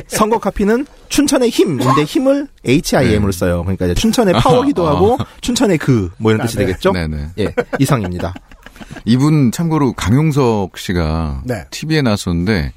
선거 0.08 0.38
카피는 0.38 0.86
춘천의 1.10 1.50
힘인데 1.50 2.03
힘을 2.03 2.48
HIM으로 2.67 3.31
써요. 3.31 3.63
그러니까 3.63 3.86
이제 3.86 3.96
춘천의 3.96 4.36
파워기도 4.36 4.88
아, 4.88 4.91
하고 4.96 5.17
아. 5.19 5.25
춘천의 5.41 5.79
그 5.79 6.12
뭐 6.19 6.31
이런 6.31 6.46
뜻이 6.46 6.58
아, 6.58 6.60
네. 6.60 6.65
되겠죠? 6.67 6.91
네네. 6.91 7.29
예, 7.39 7.53
이상입니다. 7.79 8.36
이분 9.05 9.51
참고로 9.51 9.93
강용석 9.93 10.77
씨가 10.77 11.41
네. 11.46 11.65
TV에 11.72 12.03
나왔었는데 12.03 12.74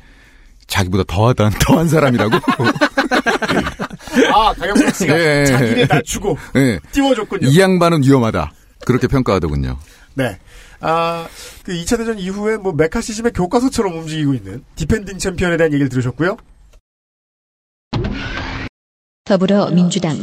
자기보다 0.66 1.04
더하다 1.06 1.50
더한 1.60 1.88
사람이라고. 1.88 2.38
아, 4.34 4.52
강용석 4.54 4.94
씨가 4.94 5.18
예. 5.18 5.44
자기를 5.46 5.86
낮추고 5.88 6.36
예. 6.56 6.78
띄워줬군요. 6.92 7.48
이 7.48 7.60
양반은 7.60 8.02
위험하다. 8.02 8.52
그렇게 8.84 9.06
평가하더군요. 9.06 9.78
네. 10.14 10.38
아, 10.80 11.28
그 11.64 11.72
2차 11.72 11.96
대전 11.96 12.18
이후에 12.18 12.56
뭐 12.56 12.72
매카시즘의 12.72 13.32
교과서처럼 13.32 13.96
움직이고 13.98 14.34
있는 14.34 14.64
defending 14.74 15.18
챔피언에 15.18 15.56
대한 15.56 15.72
얘기를 15.72 15.88
들으셨고요. 15.88 16.36
더불어민주당 19.24 20.18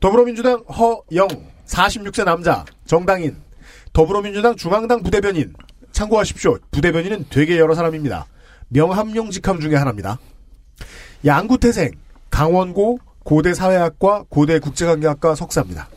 더불어민주당 0.00 0.58
허영 0.60 1.28
46세 1.66 2.24
남자 2.24 2.64
정당인 2.86 3.36
더불어민주당 3.92 4.56
중앙당 4.56 5.02
부대변인 5.02 5.52
참고하십시오. 5.92 6.58
부대변인은 6.70 7.26
되게 7.30 7.58
여러 7.58 7.74
사람입니다. 7.74 8.26
명함용 8.72 9.30
직함 9.30 9.60
중에 9.60 9.76
하나입니다. 9.76 10.18
양구 11.24 11.58
태생 11.58 11.90
강원고 12.30 12.98
고대 13.24 13.54
사회학과 13.54 14.24
고대 14.28 14.58
국제관계학과 14.58 15.34
석사입니다. 15.34 15.88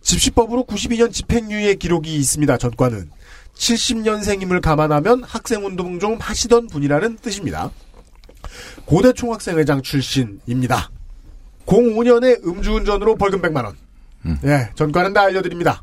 집시법으로 0.00 0.64
92년 0.64 1.12
집행유예 1.12 1.74
기록이 1.74 2.16
있습니다. 2.16 2.56
전과는 2.58 3.10
70년생임을 3.54 4.60
감안하면 4.60 5.24
학생운동 5.24 5.98
좀 5.98 6.18
하시던 6.20 6.68
분이라는 6.68 7.18
뜻입니다. 7.18 7.70
고대 8.84 9.12
총학생회장 9.12 9.82
출신입니다. 9.82 10.90
05년에 11.66 12.46
음주운전으로 12.46 13.16
벌금 13.16 13.40
100만 13.40 13.64
원. 13.64 13.76
예, 14.44 14.70
전과는 14.74 15.12
다 15.12 15.22
알려드립니다. 15.22 15.82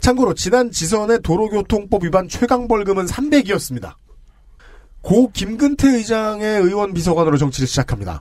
참고로 0.00 0.34
지난 0.34 0.70
지선의 0.70 1.20
도로교통법 1.22 2.04
위반 2.04 2.28
최강 2.28 2.68
벌금은 2.68 3.06
300이었습니다. 3.06 3.94
고 5.06 5.30
김근태 5.30 5.88
의장의 5.88 6.62
의원 6.62 6.92
비서관으로 6.92 7.38
정치를 7.38 7.68
시작합니다. 7.68 8.20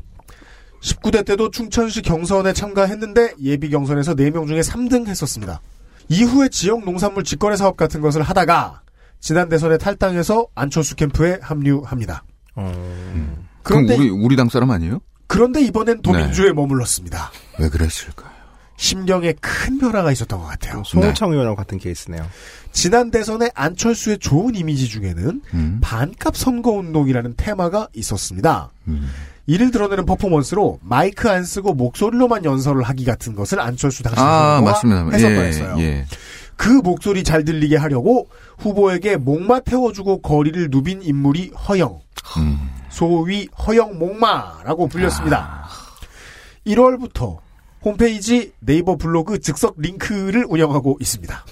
19대 0.83 1.25
때도 1.25 1.49
충천시 1.49 2.03
경선에 2.03 2.53
참가했는데 2.53 3.33
예비 3.41 3.71
경선에서 3.71 4.13
4명 4.13 4.47
중에 4.47 4.59
3등 4.61 5.07
했었습니다. 5.07 5.61
이후에 6.09 6.47
지역 6.49 6.85
농산물 6.85 7.23
직거래 7.23 7.55
사업 7.55 7.75
같은 7.75 8.01
것을 8.01 8.21
하다가 8.21 8.83
지난 9.19 9.49
대선에 9.49 9.79
탈당해서 9.79 10.45
안철수 10.53 10.95
캠프에 10.95 11.39
합류합니다. 11.41 12.23
그럼 12.53 13.47
그런데 13.63 13.95
우리 13.95 14.09
우리 14.11 14.35
당 14.35 14.47
사람 14.49 14.69
아니에요? 14.69 14.99
그런데 15.25 15.61
이번엔 15.61 16.03
도민주에 16.03 16.53
머물렀습니다. 16.53 17.31
왜 17.59 17.67
그랬을까요? 17.67 18.29
심경에 18.77 19.33
큰 19.41 19.79
변화가 19.79 20.11
있었던 20.11 20.37
것 20.37 20.45
같아요. 20.45 20.83
송호창 20.85 21.31
의원하고 21.31 21.55
같은 21.55 21.79
케이스네요. 21.79 22.27
지난 22.75 23.09
대선의 23.09 23.51
안철수의 23.55 24.19
좋은 24.19 24.53
이미지 24.53 24.89
중에는 24.89 25.41
음. 25.53 25.79
반값 25.81 26.35
선거운동이라는 26.35 27.35
테마가 27.37 27.87
있었습니다. 27.95 28.69
음. 28.89 29.09
이를 29.47 29.71
드러내는 29.71 30.05
퍼포먼스로 30.05 30.79
마이크 30.81 31.29
안 31.29 31.45
쓰고 31.45 31.73
목소리로만 31.73 32.43
연설을 32.43 32.83
하기 32.83 33.05
같은 33.05 33.33
것을 33.33 33.61
안철수 33.61 34.03
당시 34.03 34.19
아, 34.19 34.61
맞습니다. 34.63 35.09
했었다 35.09 35.79
예. 35.79 35.83
예. 35.83 36.05
그 36.57 36.67
목소리 36.69 37.23
잘 37.23 37.45
들리게 37.45 37.77
하려고 37.77 38.27
후보에게 38.57 39.15
목마 39.15 39.61
태워주고 39.61 40.21
거리를 40.21 40.67
누빈 40.69 41.01
인물이 41.01 41.51
허영. 41.67 42.01
음. 42.37 42.69
소위 42.89 43.47
허영 43.65 43.97
목마라고 43.97 44.89
불렸습니다. 44.89 45.65
1월부터 46.67 47.37
홈페이지 47.83 48.51
네이버 48.59 48.97
블로그 48.97 49.39
즉석 49.39 49.75
링크를 49.77 50.45
운영하고 50.49 50.97
있습니다. 50.99 51.45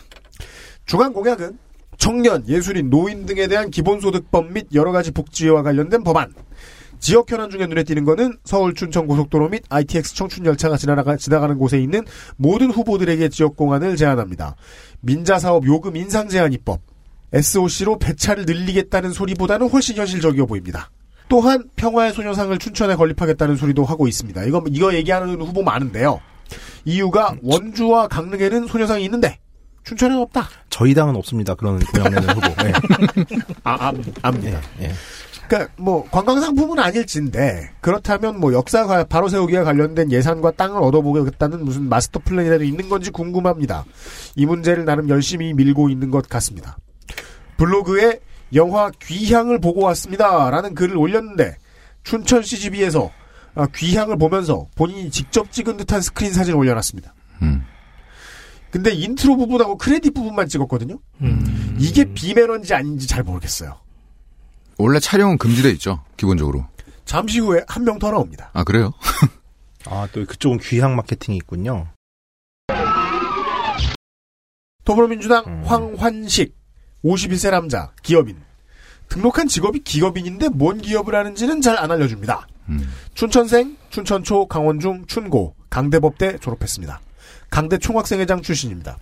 중앙 0.85 1.13
공약은 1.13 1.57
청년, 1.97 2.47
예술인, 2.47 2.89
노인 2.89 3.25
등에 3.25 3.47
대한 3.47 3.69
기본소득법 3.69 4.51
및 4.51 4.67
여러 4.73 4.91
가지 4.91 5.11
복지와 5.11 5.63
관련된 5.63 6.03
법안. 6.03 6.33
지역 6.99 7.29
현안 7.29 7.49
중에 7.49 7.67
눈에 7.67 7.83
띄는 7.83 8.05
거는 8.05 8.37
서울 8.45 8.73
춘천 8.73 9.07
고속도로 9.07 9.49
및 9.49 9.63
ITX 9.69 10.15
청춘 10.15 10.45
열차가 10.45 10.77
지나가, 10.77 11.17
지나가는 11.17 11.57
곳에 11.57 11.79
있는 11.79 12.03
모든 12.37 12.71
후보들에게 12.71 13.27
지역 13.29 13.57
공안을 13.57 13.97
제안합니다. 13.97 14.55
민자사업 15.01 15.65
요금 15.65 15.97
인상 15.97 16.29
제한 16.29 16.53
입법. 16.53 16.79
SOC로 17.33 17.97
배차를 17.97 18.45
늘리겠다는 18.45 19.11
소리보다는 19.11 19.69
훨씬 19.69 19.97
현실적이어 19.97 20.45
보입니다. 20.45 20.91
또한 21.27 21.63
평화의 21.75 22.13
소녀상을 22.13 22.57
춘천에 22.59 22.95
건립하겠다는 22.95 23.55
소리도 23.55 23.83
하고 23.83 24.07
있습니다. 24.07 24.43
이거 24.43 24.63
이거 24.69 24.93
얘기하는 24.93 25.41
후보 25.41 25.63
많은데요. 25.63 26.21
이유가 26.85 27.35
원주와 27.41 28.07
강릉에는 28.07 28.67
소녀상이 28.67 29.03
있는데 29.05 29.39
춘천에는 29.83 30.21
없다. 30.23 30.47
저희 30.69 30.93
당은 30.93 31.15
없습니다. 31.15 31.55
그런 31.55 31.79
고향내는 31.79 32.29
후보. 32.29 32.63
네. 32.63 32.73
아, 33.63 33.87
암, 33.89 34.03
압니다. 34.21 34.61
예. 34.79 34.91
그러니까 35.47 35.73
뭐 35.77 36.07
관광 36.09 36.39
상품은 36.39 36.79
아닐진데 36.79 37.71
그렇다면 37.81 38.39
뭐 38.39 38.53
역사 38.53 38.85
가 38.85 39.03
바로 39.03 39.27
세우기와 39.27 39.63
관련된 39.63 40.11
예산과 40.11 40.51
땅을 40.51 40.81
얻어보겠다는 40.81 41.63
무슨 41.65 41.89
마스터 41.89 42.19
플랜이라도 42.23 42.63
있는 42.63 42.89
건지 42.89 43.11
궁금합니다. 43.11 43.85
이 44.35 44.45
문제를 44.45 44.85
나름 44.85 45.09
열심히 45.09 45.53
밀고 45.53 45.89
있는 45.89 46.11
것 46.11 46.27
같습니다. 46.29 46.77
블로그에 47.57 48.19
영화 48.55 48.89
귀향을 49.01 49.59
보고 49.59 49.81
왔습니다라는 49.81 50.75
글을 50.75 50.97
올렸는데 50.97 51.57
춘천 52.03 52.41
CGV에서 52.41 53.11
아, 53.55 53.67
귀향을 53.75 54.17
보면서 54.17 54.67
본인이 54.75 55.11
직접 55.11 55.51
찍은 55.51 55.77
듯한 55.77 56.01
스크린 56.01 56.33
사진을 56.33 56.57
올려놨습니다. 56.57 57.13
음. 57.43 57.65
근데 58.73 58.89
인트로 58.91 59.37
부분하고 59.37 59.77
크레딧 59.77 60.15
부분만 60.15 60.47
찍었거든요. 60.47 60.97
이게 61.77 62.05
비매너인지 62.05 62.73
아닌지 62.73 63.05
잘 63.07 63.21
모르겠어요. 63.23 63.79
원래 64.79 64.99
촬영은 64.99 65.37
금지돼 65.37 65.69
있죠. 65.73 66.03
기본적으로. 66.17 66.65
잠시 67.05 67.39
후에 67.39 67.63
한 67.67 67.83
명 67.83 67.99
더 67.99 68.09
나옵니다. 68.09 68.49
아 68.53 68.63
그래요? 68.63 68.91
아, 69.85 70.07
또 70.11 70.25
그쪽은 70.25 70.57
귀향 70.57 70.95
마케팅이 70.95 71.37
있군요. 71.37 71.87
더불어민주당 74.85 75.63
황환식 75.65 76.55
51세 77.05 77.51
남자 77.51 77.91
기업인 78.01 78.37
등록한 79.09 79.47
직업이 79.47 79.79
기업인인데 79.83 80.49
뭔 80.49 80.79
기업을 80.79 81.13
하는지는 81.13 81.61
잘 81.61 81.77
안 81.77 81.91
알려줍니다. 81.91 82.47
춘천생, 83.13 83.77
춘천초, 83.89 84.47
강원중, 84.47 85.05
춘고, 85.05 85.55
강대법대 85.69 86.39
졸업했습니다. 86.39 86.99
강대 87.53 87.77
총학생회장 87.77 88.41
출신입니다. 88.41 88.97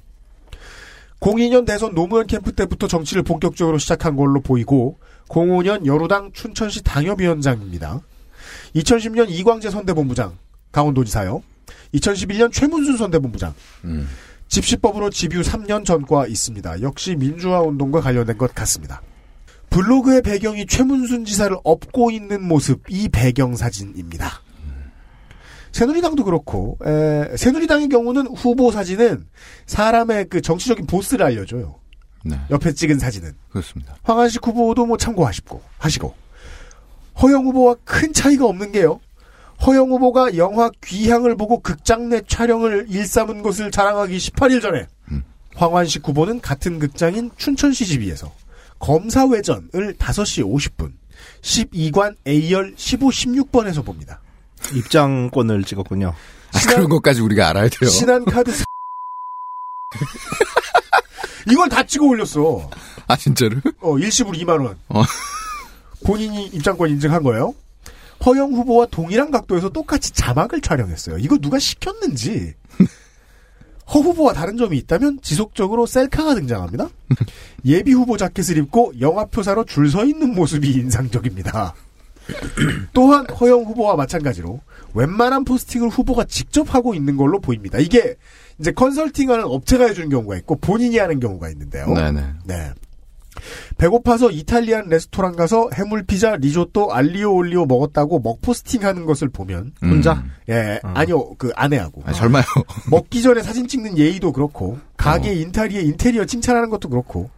02년 1.21 1.65
대선 1.65 1.95
노무현 1.95 2.27
캠프 2.27 2.51
때부터 2.51 2.85
정치를 2.85 3.23
본격적으로 3.23 3.77
시작한 3.77 4.17
걸로 4.17 4.41
보이고 4.41 4.99
05년 5.29 5.85
여루당 5.85 6.33
춘천시 6.33 6.83
당협위원장입니다. 6.83 8.01
2010년 8.75 9.29
이광재 9.29 9.69
선대본부장, 9.69 10.37
강원도지사요. 10.73 11.41
2011년 11.93 12.51
최문순 12.51 12.97
선대본부장. 12.97 13.53
음. 13.85 14.09
집시법으로 14.49 15.11
집유 15.11 15.39
3년 15.43 15.85
전과 15.85 16.27
있습니다. 16.27 16.81
역시 16.81 17.15
민주화 17.15 17.61
운동과 17.61 18.01
관련된 18.01 18.37
것 18.37 18.53
같습니다. 18.53 19.01
블로그의 19.69 20.23
배경이 20.23 20.65
최문순 20.65 21.23
지사를 21.23 21.55
업고 21.63 22.11
있는 22.11 22.45
모습, 22.45 22.81
이 22.89 23.07
배경 23.07 23.55
사진입니다. 23.55 24.41
새누리당도 25.71 26.23
그렇고, 26.23 26.77
에, 26.85 27.35
새누리당의 27.37 27.89
경우는 27.89 28.27
후보 28.27 28.71
사진은 28.71 29.27
사람의 29.65 30.25
그 30.29 30.41
정치적인 30.41 30.85
보스를 30.87 31.25
알려줘요. 31.25 31.75
네. 32.23 32.39
옆에 32.49 32.73
찍은 32.73 32.99
사진은. 32.99 33.33
그렇습니다. 33.49 33.95
황한식 34.03 34.45
후보도 34.45 34.85
뭐 34.85 34.97
참고하시고, 34.97 35.61
하시고. 35.77 36.13
허영 37.21 37.45
후보와 37.45 37.75
큰 37.83 38.13
차이가 38.13 38.45
없는 38.45 38.71
게요. 38.71 38.99
허영 39.65 39.89
후보가 39.91 40.37
영화 40.37 40.71
귀향을 40.83 41.35
보고 41.35 41.59
극장 41.59 42.09
내 42.09 42.21
촬영을 42.27 42.87
일삼은 42.89 43.43
것을 43.43 43.69
자랑하기 43.69 44.17
18일 44.17 44.61
전에 44.61 44.87
황환식 45.55 46.07
후보는 46.07 46.41
같은 46.41 46.79
극장인 46.79 47.29
춘천 47.37 47.71
CGV에서 47.73 48.31
검사회전을 48.79 49.95
5시 49.99 50.43
50분 50.43 50.93
12관 51.41 52.15
A열 52.27 52.73
15, 52.75 53.09
16번에서 53.09 53.85
봅니다. 53.85 54.21
입장권을 54.73 55.63
찍었군요. 55.63 56.13
아, 56.53 56.59
그런 56.67 56.89
것까지 56.89 57.21
우리가 57.21 57.49
알아야 57.49 57.69
돼요. 57.69 57.89
신한카드 57.89 58.51
사- 58.51 58.65
이걸 61.49 61.69
다 61.69 61.83
찍어 61.83 62.05
올렸어. 62.05 62.69
아 63.07 63.15
진짜로? 63.17 63.57
어, 63.79 63.97
일시불 63.97 64.35
2만 64.35 64.63
원. 64.65 64.77
어. 64.89 65.03
본인이 66.05 66.45
입장권 66.47 66.89
인증한 66.89 67.23
거예요. 67.23 67.53
허영 68.25 68.53
후보와 68.53 68.87
동일한 68.91 69.31
각도에서 69.31 69.69
똑같이 69.69 70.11
자막을 70.13 70.61
촬영했어요. 70.61 71.17
이거 71.17 71.37
누가 71.37 71.57
시켰는지. 71.59 72.53
허 73.93 73.99
후보와 73.99 74.33
다른 74.33 74.55
점이 74.57 74.77
있다면 74.77 75.19
지속적으로 75.21 75.85
셀카가 75.85 76.35
등장합니다. 76.35 76.87
예비 77.65 77.91
후보 77.91 78.15
자켓을 78.17 78.57
입고 78.57 78.93
영화표사로 79.01 79.65
줄서 79.65 80.05
있는 80.05 80.33
모습이 80.33 80.71
인상적입니다. 80.71 81.73
또한 82.93 83.25
허영 83.29 83.63
후보와 83.63 83.95
마찬가지로 83.95 84.59
웬만한 84.93 85.45
포스팅을 85.45 85.89
후보가 85.89 86.25
직접 86.25 86.73
하고 86.73 86.93
있는 86.93 87.17
걸로 87.17 87.39
보입니다. 87.39 87.79
이게 87.79 88.15
이제 88.59 88.71
컨설팅하는 88.71 89.45
업체가 89.45 89.85
해주는 89.87 90.09
경우가 90.09 90.37
있고 90.37 90.55
본인이 90.55 90.97
하는 90.97 91.19
경우가 91.19 91.49
있는데요. 91.49 91.87
네네. 91.87 92.21
네. 92.45 92.71
배고파서 93.77 94.31
이탈리안 94.31 94.89
레스토랑 94.89 95.35
가서 95.35 95.69
해물 95.73 96.03
피자, 96.03 96.35
리조또, 96.35 96.93
알리오 96.93 97.33
올리오 97.33 97.65
먹었다고 97.65 98.19
먹 98.19 98.41
포스팅 98.41 98.83
하는 98.83 99.05
것을 99.05 99.29
보면 99.29 99.73
혼자? 99.81 100.13
음. 100.13 100.31
예, 100.49 100.79
아니요 100.83 101.35
그 101.35 101.51
아내하고 101.55 102.03
아, 102.05 102.13
설마요. 102.13 102.43
먹기 102.89 103.21
전에 103.21 103.41
사진 103.41 103.67
찍는 103.67 103.97
예의도 103.97 104.31
그렇고 104.31 104.79
가게 104.97 105.33
인테리어 105.33 105.81
인테리어 105.81 106.25
칭찬하는 106.25 106.69
것도 106.69 106.89
그렇고 106.89 107.29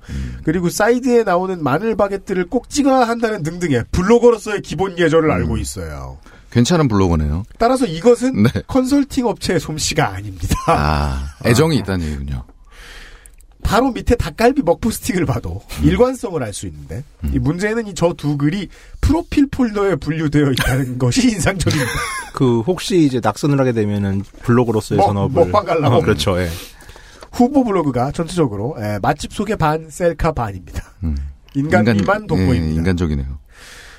그리고 0.44 0.70
사이드에 0.70 1.24
나오는 1.24 1.64
마늘 1.64 1.96
바게트를 1.96 2.48
꼭 2.48 2.70
찍어야 2.70 3.08
한다는 3.08 3.44
등등의 3.44 3.86
블로거로서의 3.92 4.62
기본 4.62 4.98
예절을 4.98 5.32
알고 5.32 5.58
있어요. 5.58 6.18
괜찮은 6.52 6.88
블로거네요. 6.88 7.44
따라서 7.58 7.86
이것은 7.86 8.44
네. 8.44 8.50
컨설팅 8.68 9.26
업체의 9.26 9.60
솜씨가 9.60 10.14
아닙니다. 10.14 10.56
아 10.68 11.36
애정이 11.46 11.78
있다는 11.78 12.06
얘기군요. 12.06 12.44
바로 13.64 13.92
밑에 13.92 14.16
닭갈비 14.16 14.62
먹포스팅을 14.64 15.26
봐도 15.26 15.62
일관성을 15.84 16.42
알 16.44 16.54
수 16.54 16.68
있는데 16.68 17.04
이 17.34 17.40
문제는 17.40 17.88
이 17.88 17.94
저 17.94 18.14
두 18.14 18.38
글이 18.38 18.68
프로필 19.02 19.48
폴더에 19.48 19.96
분류되어 19.96 20.52
있다는 20.52 20.98
것이 21.00 21.30
인상적입니다. 21.32 21.92
그 22.34 22.62
혹시 22.62 23.06
이제 23.06 23.20
낙선을 23.24 23.60
하게 23.60 23.72
되면은 23.72 24.24
블로그로서의 24.44 24.98
먹- 25.00 25.08
전업을 25.08 25.46
먹방 25.46 25.66
갈라고. 25.66 25.96
어, 25.96 26.02
그렇죠. 26.02 26.40
예. 26.40 26.50
후보 27.32 27.64
블로그가 27.64 28.12
전체적으로 28.12 28.76
에, 28.80 29.00
맛집 29.02 29.34
소개 29.34 29.56
반, 29.56 29.90
셀카 29.90 30.34
반입니다. 30.34 30.84
인간, 31.56 31.84
미만 31.86 32.24
예, 32.24 32.28
돋보입니다. 32.28 32.76
인간적이네요. 32.80 33.40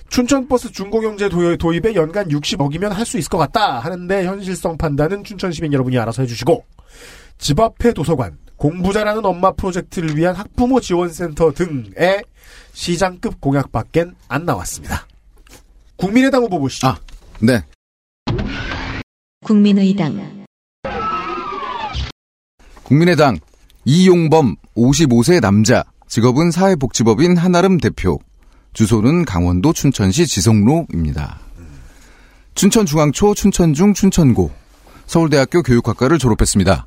춘천버스 0.08 0.70
중고경제 0.72 1.28
도입- 1.28 1.58
도입에 1.58 1.94
연간 1.96 2.28
60억이면 2.28 2.90
할 2.90 3.04
수 3.04 3.18
있을 3.18 3.28
것 3.30 3.38
같다 3.38 3.80
하는데 3.80 4.24
현실성 4.24 4.76
판단은 4.78 5.24
춘천 5.24 5.50
시민 5.50 5.72
여러분이 5.72 5.98
알아서 5.98 6.22
해주시고 6.22 6.64
집 7.38 7.58
앞에 7.58 7.92
도서관, 7.92 8.36
공부 8.64 8.94
잘하는 8.94 9.22
엄마 9.26 9.52
프로젝트를 9.52 10.16
위한 10.16 10.34
학부모 10.34 10.80
지원센터 10.80 11.52
등의 11.52 12.24
시장급 12.72 13.38
공약밖엔 13.38 14.14
안 14.26 14.46
나왔습니다. 14.46 15.06
국민의당 15.96 16.44
후보 16.44 16.58
보시죠. 16.58 16.86
아, 16.86 16.98
네. 17.42 17.62
국민의당 19.44 20.46
국민의당 22.84 23.38
이용범 23.84 24.56
55세 24.74 25.42
남자 25.42 25.84
직업은 26.08 26.50
사회복지법인 26.50 27.36
한아름 27.36 27.76
대표 27.76 28.18
주소는 28.72 29.26
강원도 29.26 29.74
춘천시 29.74 30.26
지성로입니다. 30.26 31.38
춘천중앙초 32.54 33.34
춘천중 33.34 33.92
춘천고 33.92 34.50
서울대학교 35.04 35.62
교육학과를 35.62 36.18
졸업했습니다. 36.18 36.86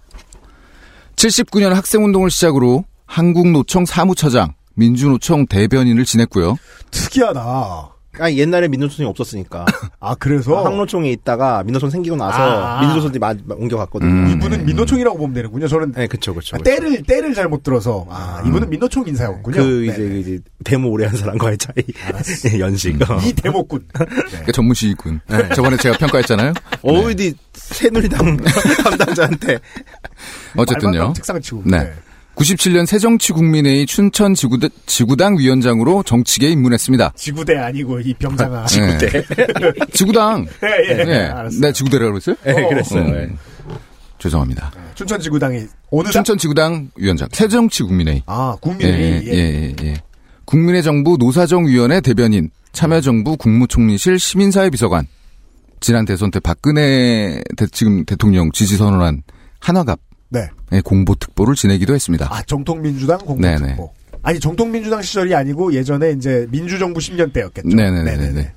79년 1.17 1.73
학생운동을 1.73 2.29
시작으로 2.29 2.85
한국노총 3.07 3.85
사무처장, 3.85 4.53
민주노총 4.75 5.47
대변인을 5.47 6.05
지냈고요. 6.05 6.57
특이하다. 6.91 7.96
아니 8.19 8.37
옛날에 8.37 8.67
민노총이 8.67 9.07
없었으니까. 9.09 9.65
아 9.99 10.15
그래서 10.15 10.63
항노총에 10.63 11.09
있다가 11.11 11.63
민노총 11.63 11.89
생기고 11.89 12.15
나서 12.15 12.37
아. 12.39 12.81
마- 13.19 13.33
마- 13.45 13.55
옮겨갔거든요. 13.55 14.09
음. 14.09 14.27
이분은 14.37 14.65
민노총이라고 14.65 15.17
보면 15.17 15.33
되는군요. 15.33 15.67
저는 15.67 15.91
네, 15.93 16.07
그쵸, 16.07 16.33
그쵸. 16.33 16.55
아, 16.55 16.59
때를 16.59 17.03
때를 17.03 17.33
잘못 17.33 17.63
들어서 17.63 18.05
아 18.09 18.41
이분은 18.45 18.69
민노총 18.69 19.07
인사였군요. 19.07 19.55
그 19.55 19.61
네. 19.61 19.85
이제 19.93 19.97
그 19.97 20.15
이제 20.17 20.39
데모 20.63 20.89
오래 20.89 21.05
한 21.05 21.15
사람과의 21.15 21.57
차이 21.57 21.75
예, 22.53 22.59
연식. 22.59 22.99
어. 23.09 23.19
이 23.23 23.33
대목군. 23.33 23.87
그러니까 23.93 24.51
전문시군. 24.53 25.21
저번에 25.55 25.77
제가 25.77 25.97
평가했잖아요. 25.97 26.53
어디 26.83 27.33
새누리당 27.53 28.37
담당자한테 28.83 29.59
어쨌든요. 30.55 31.13
특상 31.13 31.39
치고. 31.41 31.63
네. 31.65 31.91
97년 32.37 32.85
새정치국민회의 32.85 33.87
춘천 33.87 34.35
지구대, 34.35 34.69
지구당 34.85 35.37
위원장으로 35.39 36.03
정치계에 36.03 36.51
입문했습니다. 36.51 37.13
지구대 37.15 37.57
아니고 37.57 37.99
이 37.99 38.13
병장아. 38.13 38.65
지구대. 38.65 39.23
지구당. 39.91 40.45
예, 40.63 40.89
예. 40.99 41.03
네. 41.03 41.17
알았어요. 41.25 41.61
네, 41.61 41.71
지구대라고 41.71 42.11
그랬어요? 42.11 42.35
네, 42.43 42.53
그랬어요. 42.69 43.01
어. 43.03 43.11
네. 43.11 43.29
죄송합니다. 44.19 44.71
춘천 44.93 45.19
지구당이 45.19 45.63
어느 45.91 46.03
당? 46.03 46.11
춘천 46.11 46.37
지구당 46.37 46.89
위원장. 46.95 47.27
새정치국민회의. 47.31 48.23
아 48.27 48.53
예, 48.55 48.59
국민의 48.61 49.27
예, 49.27 49.33
예, 49.33 49.75
예. 49.83 49.93
국민의 50.45 50.83
정부 50.83 51.17
노사정위원회 51.19 52.01
대변인, 52.01 52.49
참여정부 52.71 53.37
국무총리실 53.37 54.19
시민사회 54.19 54.69
비서관, 54.69 55.07
지난 55.79 56.05
대선 56.05 56.29
때 56.31 56.39
박근혜 56.39 57.41
대- 57.57 57.65
지금 57.71 58.05
대통령 58.05 58.51
지지 58.51 58.77
선언한 58.77 59.23
한화갑 59.59 59.99
네. 60.29 60.49
의 60.71 60.81
공보 60.81 61.15
특보를 61.15 61.55
지내기도 61.55 61.93
했습니다. 61.93 62.27
아 62.29 62.41
정통민주당. 62.43 63.17
공보특보. 63.19 63.93
아니 64.21 64.39
정통민주당 64.39 65.01
시절이 65.01 65.33
아니고 65.33 65.73
예전에 65.73 66.11
이제 66.11 66.47
민주정부 66.49 66.99
10년 66.99 67.31
때였겠죠. 67.31 67.75
네네네네. 67.75 68.53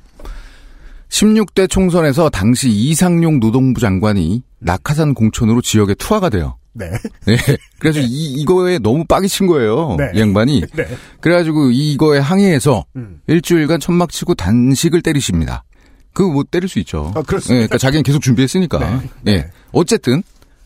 16대 1.09 1.69
총선에서 1.69 2.31
당시 2.31 2.71
이상용 2.71 3.41
노동부 3.41 3.81
장관이 3.81 4.43
낙하산 4.61 5.15
공천으로 5.15 5.61
지역에 5.61 5.95
투하가 5.95 6.29
돼요. 6.31 6.57
네. 6.73 6.91
네. 7.27 7.37
그래서 7.79 8.01
이, 8.01 8.33
이거에 8.35 8.79
너무 8.79 9.05
빡이 9.05 9.29
친 9.29 9.47
거예요. 9.47 9.97
네. 9.99 10.11
이 10.15 10.21
양반이. 10.21 10.63
네. 10.75 10.87
그래가지고 11.21 11.71
이거에 11.73 12.19
항의해서 12.21 12.85
음. 12.97 13.21
일주일간 13.27 13.81
천막 13.81 14.11
치고 14.11 14.35
단식을 14.35 15.03
때리십니다. 15.03 15.65
그거 16.13 16.33
못 16.33 16.51
때릴 16.51 16.69
수 16.69 16.79
있죠. 16.81 17.13
아, 17.15 17.23
그렇습니다. 17.23 17.55
네, 17.55 17.67
그러니까 17.67 17.79
자기는 17.79 18.03
계속 18.03 18.21
준비했으니까. 18.23 19.03
예. 19.29 19.51
어쨌든 19.73 20.23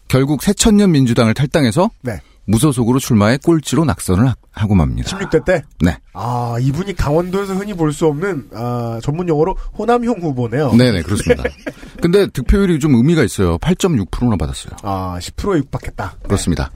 결국 0.09 0.43
새천년 0.43 0.93
민주당을 0.93 1.35
탈당해서 1.35 1.91
네. 2.03 2.21
무소속으로 2.47 2.99
출마해 2.99 3.39
꼴찌로 3.43 3.87
낙선을 3.87 4.29
하- 4.29 4.35
하고 4.53 4.75
맙니다. 4.75 5.17
16대 5.17 5.45
때. 5.47 5.63
네. 5.81 5.97
아 6.13 6.57
이분이 6.61 6.95
강원도에서 6.95 7.55
흔히 7.55 7.73
볼 7.73 7.91
수 7.93 8.07
없는 8.07 8.49
아, 8.55 9.01
전문 9.03 9.27
용어로 9.29 9.57
호남형 9.79 10.17
후보네요. 10.21 10.73
네네, 10.75 11.03
그렇습니다. 11.03 11.43
근데 12.03 12.27
득표율이 12.27 12.81
좀 12.81 12.95
의미가 12.97 13.25
있어요. 13.25 13.57
8.6%나 13.59 14.37
받았어요. 14.37 14.75
아 14.83 15.17
10%에 15.21 15.59
육박했다. 15.59 16.17
그렇습니다. 16.25 16.71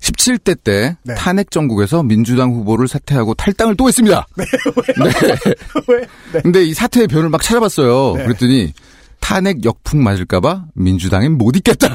17대 0.00 0.56
때 0.64 0.96
네. 1.04 1.14
탄핵 1.14 1.50
정국에서 1.50 2.02
민주당 2.02 2.50
후보를 2.52 2.88
사퇴하고 2.88 3.34
탈당을 3.34 3.76
또 3.76 3.86
했습니다. 3.86 4.26
네. 4.36 4.44
왜? 5.88 6.00
네. 6.32 6.40
근데 6.42 6.64
이 6.64 6.74
사퇴의 6.74 7.06
변을 7.06 7.28
막 7.28 7.42
찾아봤어요. 7.42 8.14
네. 8.16 8.24
그랬더니 8.24 8.72
탄핵 9.20 9.64
역풍 9.64 10.02
맞을까봐 10.02 10.64
민주당엔 10.74 11.38
못 11.38 11.56
있겠다. 11.56 11.94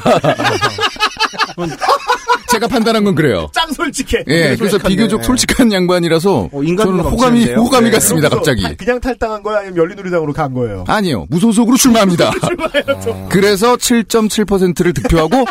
제가 2.48 2.68
판단한 2.68 3.04
건 3.04 3.14
그래요. 3.14 3.48
짱 3.52 3.70
솔직해. 3.72 4.24
예, 4.28 4.50
네, 4.50 4.56
그래서. 4.56 4.78
비교적 4.78 5.24
솔직한 5.24 5.72
양반이라서 5.72 6.44
어, 6.44 6.50
저는 6.52 7.00
호감이 7.00 7.20
넘치는데요? 7.40 7.56
호감이 7.56 7.84
네, 7.86 7.90
갔습니다. 7.90 8.28
그래서 8.28 8.36
갑자기. 8.36 8.62
타- 8.62 8.74
그냥 8.76 9.00
탈당한 9.00 9.42
거야 9.42 9.58
아니면 9.58 9.76
열린우리당으로 9.78 10.32
간 10.32 10.54
거예요? 10.54 10.84
아니요, 10.86 11.26
무소속으로 11.28 11.76
출마합니다. 11.76 12.30
그래서 13.28 13.76
7.7%를 13.76 14.92
득표하고 14.94 15.44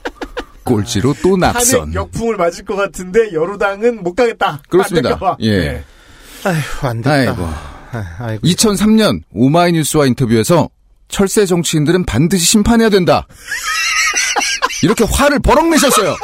꼴찌로 0.64 1.14
또 1.22 1.36
낙선. 1.36 1.80
탄핵 1.80 1.94
역풍을 1.94 2.36
맞을 2.36 2.64
것 2.64 2.76
같은데 2.76 3.32
여루당은 3.32 4.02
못 4.02 4.14
가겠다. 4.14 4.60
그렇습니다. 4.68 5.18
예. 5.40 5.58
네. 5.58 5.84
아휴 6.44 6.86
안 6.88 6.98
됐다. 6.98 7.10
아이고. 7.12 7.42
아, 7.42 8.04
아이고. 8.18 8.46
2003년 8.46 9.22
오마이뉴스와 9.32 10.06
인터뷰에서 10.06 10.68
철새 11.08 11.46
정치인들은 11.46 12.04
반드시 12.04 12.44
심판해야 12.44 12.88
된다. 12.88 13.26
이렇게 14.82 15.04
화를 15.04 15.38
버럭 15.40 15.68
내셨어요. 15.68 16.16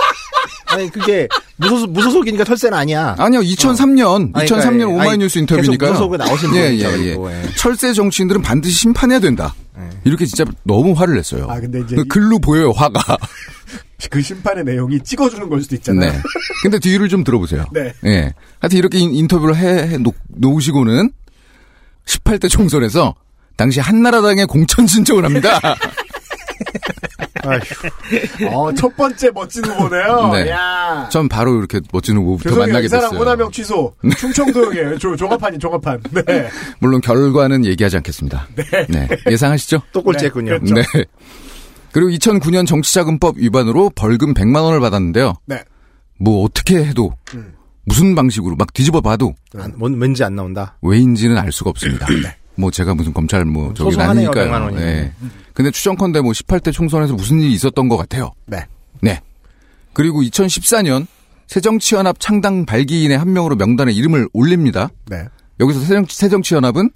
아니 0.67 0.91
그게 0.91 1.29
무소속 1.57 1.93
무소속이니까 1.93 2.45
철새는 2.45 2.77
아니야. 2.77 3.15
아니요, 3.19 3.41
2003년, 3.41 4.31
아니, 4.35 4.47
2003년 4.49 4.63
그러니까, 4.79 4.89
오마이뉴스. 4.89 5.45
계속 5.45 5.77
무소속에 5.79 6.17
나오신 6.17 6.55
예, 6.57 6.63
분이죠, 6.69 6.85
예, 6.87 6.93
예. 6.93 6.97
그리고, 6.97 7.31
예. 7.31 7.43
철새 7.57 7.93
정치인들은 7.93 8.43
반드시 8.43 8.75
심판해야 8.79 9.19
된다. 9.21 9.55
이렇게 10.05 10.25
진짜 10.27 10.45
너무 10.65 10.93
화를 10.93 11.15
냈어요. 11.15 11.47
아, 11.49 11.61
근데 11.61 11.81
이제 11.81 11.95
그 11.97 12.03
이- 12.03 12.09
글로 12.09 12.39
보여요, 12.39 12.71
화가. 12.73 13.17
그 14.11 14.21
심판의 14.21 14.65
내용이 14.65 15.01
찍어주는 15.03 15.49
걸 15.49 15.63
수도 15.63 15.77
있잖아요. 15.77 16.11
네. 16.13 16.19
근데 16.63 16.79
뒤를 16.79 17.09
좀 17.09 17.23
들어보세요. 17.23 17.67
네. 17.73 17.93
예. 18.05 18.35
하여튼 18.59 18.79
이렇게 18.79 18.99
인- 18.99 19.15
인터뷰를 19.15 19.57
해, 19.57 19.89
해 19.91 19.99
놓, 19.99 20.15
놓으시고는 20.29 21.11
18대 22.07 22.49
총선에서 22.51 23.15
당시 23.57 23.81
한나라당에 23.81 24.45
공천 24.45 24.87
신청을 24.87 25.25
합니다. 25.25 25.59
어, 28.53 28.73
첫 28.75 28.97
번째 28.97 29.31
멋진 29.35 29.65
후보네요. 29.65 30.31
네. 30.33 30.51
야. 30.51 31.09
전 31.11 31.29
바로 31.29 31.59
이렇게 31.59 31.81
멋진 31.93 32.17
후보부터. 32.17 32.55
만나게 32.57 32.87
이 32.87 32.89
사람 32.89 33.11
됐어요. 33.11 33.19
호남형 33.21 33.51
취소. 33.51 33.95
충청도형이에요. 34.17 34.99
조- 34.99 35.17
종합판이 35.17 35.59
종합판. 35.59 36.01
네. 36.27 36.49
물론 36.79 37.01
결과는 37.01 37.65
얘기하지 37.65 37.97
않겠습니다. 37.97 38.49
네. 38.89 39.09
예상하시죠? 39.31 39.83
또 39.93 40.03
꼴찌했군요. 40.03 40.61
그렇죠. 40.61 40.75
네. 40.75 40.83
그리고 41.93 42.11
2009년 42.11 42.67
정치자금법 42.67 43.37
위반으로 43.39 43.91
벌금 43.95 44.35
100만 44.35 44.63
원을 44.63 44.81
받았는데요. 44.81 45.35
네. 45.47 45.63
뭐 46.19 46.45
어떻게 46.45 46.85
해도 46.85 47.13
음. 47.35 47.55
무슨 47.85 48.15
방식으로 48.15 48.55
막 48.57 48.73
뒤집어 48.73 49.01
봐도 49.01 49.35
안- 49.59 49.73
뭔- 49.77 50.01
왠지 50.01 50.23
안 50.23 50.37
나온다. 50.37 50.79
왜인지는 50.83 51.37
알 51.37 51.51
수가 51.53 51.71
없습니다. 51.71 52.07
뭐 52.63 52.71
제가 52.71 52.95
무슨 52.95 53.13
검찰 53.13 53.45
뭐 53.45 53.75
저기 53.75 53.97
네. 53.97 54.05
아니니까요. 54.05 54.49
100만 54.51 54.63
원이면. 54.63 54.77
네. 54.87 55.13
근데 55.53 55.71
추정컨대 55.73 56.21
뭐 56.21 56.31
18대 56.31 56.73
총선에서 56.73 57.13
무슨 57.15 57.41
일이 57.41 57.53
있었던 57.53 57.89
것 57.89 57.97
같아요. 57.97 58.31
네. 58.47 58.65
네. 59.01 59.21
그리고 59.93 60.23
2014년 60.23 61.07
새정치연합 61.49 62.21
창당 62.21 62.65
발기인의 62.65 63.19
한 63.19 63.33
명으로 63.33 63.57
명단에 63.57 63.93
이름을 63.93 64.29
올립니다. 64.33 64.89
네. 65.11 65.25
여기서 65.61 65.81
새정치, 65.81 66.17
새정치연합은 66.17 66.91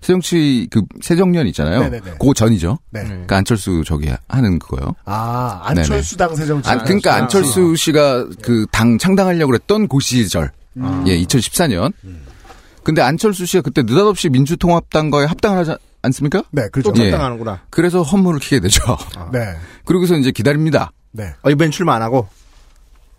새정치 0.00 0.66
그 0.70 0.82
새정년 1.02 1.46
있잖아요. 1.48 1.80
네네네. 1.82 2.12
그 2.18 2.32
전이죠. 2.34 2.78
네. 2.90 3.04
그러니까 3.04 3.36
안철수 3.36 3.82
저기 3.86 4.10
하는 4.28 4.58
그거요. 4.58 4.94
아, 5.04 5.60
안철수당 5.64 6.34
새정치. 6.34 6.68
아, 6.70 6.78
그러니까 6.82 7.14
안철수 7.16 7.76
씨가 7.76 8.26
그 8.42 8.64
당 8.72 8.96
창당하려고 8.96 9.54
했던 9.54 9.86
그 9.86 10.00
시절. 10.00 10.50
예, 11.06 11.20
2014년. 11.22 11.92
근데 12.82 13.02
안철수 13.02 13.46
씨가 13.46 13.62
그때 13.62 13.82
느닷없이 13.82 14.28
민주통합당과의 14.28 15.26
합당을 15.28 15.58
하지 15.58 15.72
않습니까? 16.02 16.42
네, 16.50 16.68
그렇죠. 16.72 16.92
또 16.92 17.00
예. 17.02 17.10
탈당하는구나. 17.10 17.62
그래서 17.70 18.02
허물을 18.02 18.40
키게 18.40 18.60
되죠. 18.60 18.82
네. 19.32 19.54
그러고서 19.84 20.16
이제 20.16 20.30
기다립니다. 20.30 20.92
네. 21.12 21.34
어, 21.42 21.50
이번엔 21.50 21.70
출마 21.70 21.94
안 21.94 22.02
하고. 22.02 22.28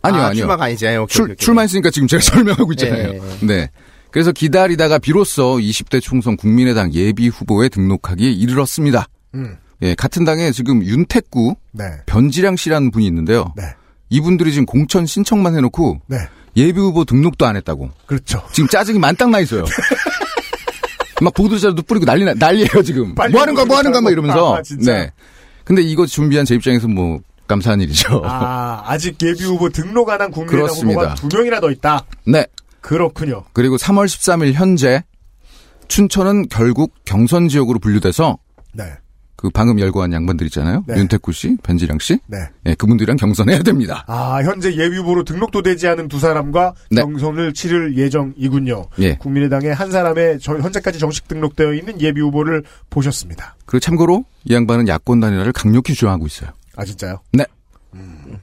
아니요, 0.01 0.21
아, 0.21 0.25
아니요. 0.27 0.41
출마가 0.41 0.65
아니지. 0.65 0.87
오케이, 0.87 1.07
출, 1.07 1.23
오케이. 1.25 1.35
출마했으니까 1.35 1.91
지금 1.91 2.07
제가 2.07 2.21
설명하고 2.23 2.71
있잖아요. 2.73 3.13
예, 3.13 3.19
예, 3.19 3.45
네. 3.45 3.69
그래서 4.09 4.31
기다리다가 4.31 4.97
비로소 4.97 5.57
20대 5.57 6.01
총선 6.01 6.35
국민의당 6.35 6.91
예비 6.93 7.27
후보에 7.27 7.69
등록하기에 7.69 8.31
이르렀습니다. 8.31 9.07
음. 9.35 9.57
예, 9.83 9.95
같은 9.95 10.25
당에 10.25 10.51
지금 10.51 10.83
윤택구, 10.83 11.55
네. 11.71 11.85
변지량 12.07 12.55
씨라는 12.55 12.91
분이 12.91 13.05
있는데요. 13.05 13.53
네. 13.55 13.63
이분들이 14.09 14.51
지금 14.51 14.65
공천 14.65 15.05
신청만 15.05 15.55
해놓고 15.55 16.01
네. 16.07 16.17
예비 16.55 16.79
후보 16.79 17.05
등록도 17.05 17.45
안 17.45 17.55
했다고. 17.55 17.89
그렇죠. 18.05 18.41
지금 18.51 18.67
짜증이 18.69 18.99
만땅 18.99 19.31
나 19.31 19.39
있어요. 19.39 19.63
막 21.21 21.33
보도자료도 21.33 21.83
뿌리고 21.83 22.05
난리 22.05 22.25
나, 22.25 22.33
난리예요 22.33 22.81
지금. 22.83 23.13
뭐 23.15 23.25
하는 23.41 23.53
거야 23.53 23.65
뭐 23.65 23.77
하는 23.77 23.91
거야 23.91 24.01
막 24.01 24.09
보내고 24.09 24.11
이러면서. 24.11 24.55
아. 24.57 24.61
네. 24.79 25.11
근데 25.63 25.81
이거 25.83 26.05
준비한 26.05 26.45
제 26.45 26.55
입장에서 26.55 26.87
뭐 26.87 27.19
감사한 27.47 27.81
일이죠. 27.81 28.21
아, 28.25 28.81
아직 28.85 29.17
예비 29.21 29.43
후보 29.43 29.69
등록 29.69 30.09
안 30.09 30.21
한 30.21 30.31
국민의당 30.31 30.61
그렇습니다. 30.67 31.01
후보가 31.01 31.15
두 31.15 31.27
명이나 31.35 31.59
더 31.59 31.69
있다. 31.69 32.05
네. 32.25 32.45
그렇군요. 32.81 33.43
그리고 33.53 33.77
3월 33.77 34.05
13일 34.05 34.53
현재 34.53 35.03
춘천은 35.87 36.47
결국 36.49 36.93
경선 37.05 37.49
지역으로 37.49 37.77
분류돼서 37.79 38.37
네. 38.73 38.85
그 39.41 39.49
방금 39.49 39.79
열거한 39.79 40.13
양반들 40.13 40.45
있잖아요. 40.47 40.83
네. 40.87 40.97
윤태구 40.99 41.31
씨, 41.33 41.57
변지량 41.63 41.97
씨. 41.97 42.19
네. 42.27 42.37
예, 42.67 42.75
그분들이랑 42.75 43.17
경선해야 43.17 43.63
됩니다. 43.63 44.03
아, 44.07 44.39
현재 44.43 44.71
예비후보로 44.75 45.23
등록도 45.23 45.63
되지 45.63 45.87
않은 45.87 46.09
두 46.09 46.19
사람과 46.19 46.75
네. 46.91 47.01
경선을 47.01 47.53
치를 47.55 47.97
예정이군요. 47.97 48.85
예. 48.99 49.15
국민의당의 49.15 49.73
한 49.73 49.89
사람의 49.89 50.39
저- 50.39 50.59
현재까지 50.59 50.99
정식 50.99 51.27
등록되어 51.27 51.73
있는 51.73 51.99
예비후보를 51.99 52.63
보셨습니다. 52.91 53.55
그리고 53.65 53.79
참고로 53.79 54.25
이 54.43 54.53
양반은 54.53 54.87
야권 54.87 55.19
단일화를 55.19 55.53
강력히 55.53 55.95
주장하고 55.95 56.27
있어요. 56.27 56.51
아, 56.75 56.85
진짜요? 56.85 57.17
네. 57.33 57.43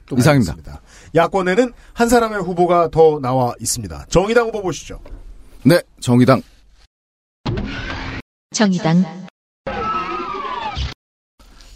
또 0.05 0.17
이상입니다. 0.17 0.51
알겠습니다. 0.51 0.81
야권에는 1.15 1.71
한 1.93 2.09
사람의 2.09 2.41
후보가 2.41 2.89
더 2.91 3.19
나와 3.21 3.53
있습니다. 3.61 4.05
정의당 4.09 4.47
후보 4.47 4.61
보시죠. 4.61 4.99
네, 5.63 5.81
정의당. 6.01 6.41
정의당 8.51 9.03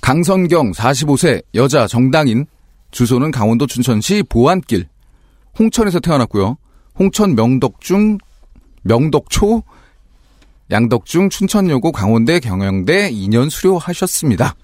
강선경 0.04 0.74
45세 0.74 1.42
여자 1.56 1.88
정당인 1.88 2.46
주소는 2.92 3.32
강원도 3.32 3.66
춘천시 3.66 4.22
보안길 4.28 4.86
홍천에서 5.58 6.02
태어났고요. 6.02 6.58
홍천 7.00 7.36
명덕중 7.36 8.18
명덕초 8.82 9.64
양덕중 10.72 11.30
춘천여고 11.30 11.94
강원대 11.94 12.42
경영대 12.42 13.12
2년 13.12 13.50
수료하셨습니다. 13.50 14.56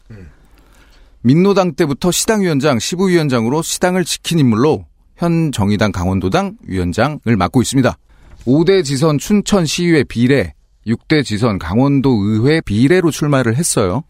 민노당 1.22 1.74
때부터 1.74 2.12
시당위원장, 2.12 2.78
시부위원장으로 2.78 3.62
시당을 3.62 4.04
지킨 4.04 4.40
인물로 4.40 4.88
현 5.16 5.54
정의당 5.54 5.94
강원도당 5.94 6.58
위원장을 6.64 7.24
맡고 7.24 7.62
있습니다. 7.62 7.98
5대 8.46 8.84
지선 8.84 9.18
춘천시의회 9.18 10.04
비례, 10.04 10.54
6대 10.86 11.24
지선 11.24 11.60
강원도 11.60 12.10
의회 12.26 12.60
비례로 12.60 13.10
출마를 13.10 13.56
했어요. 13.56 14.04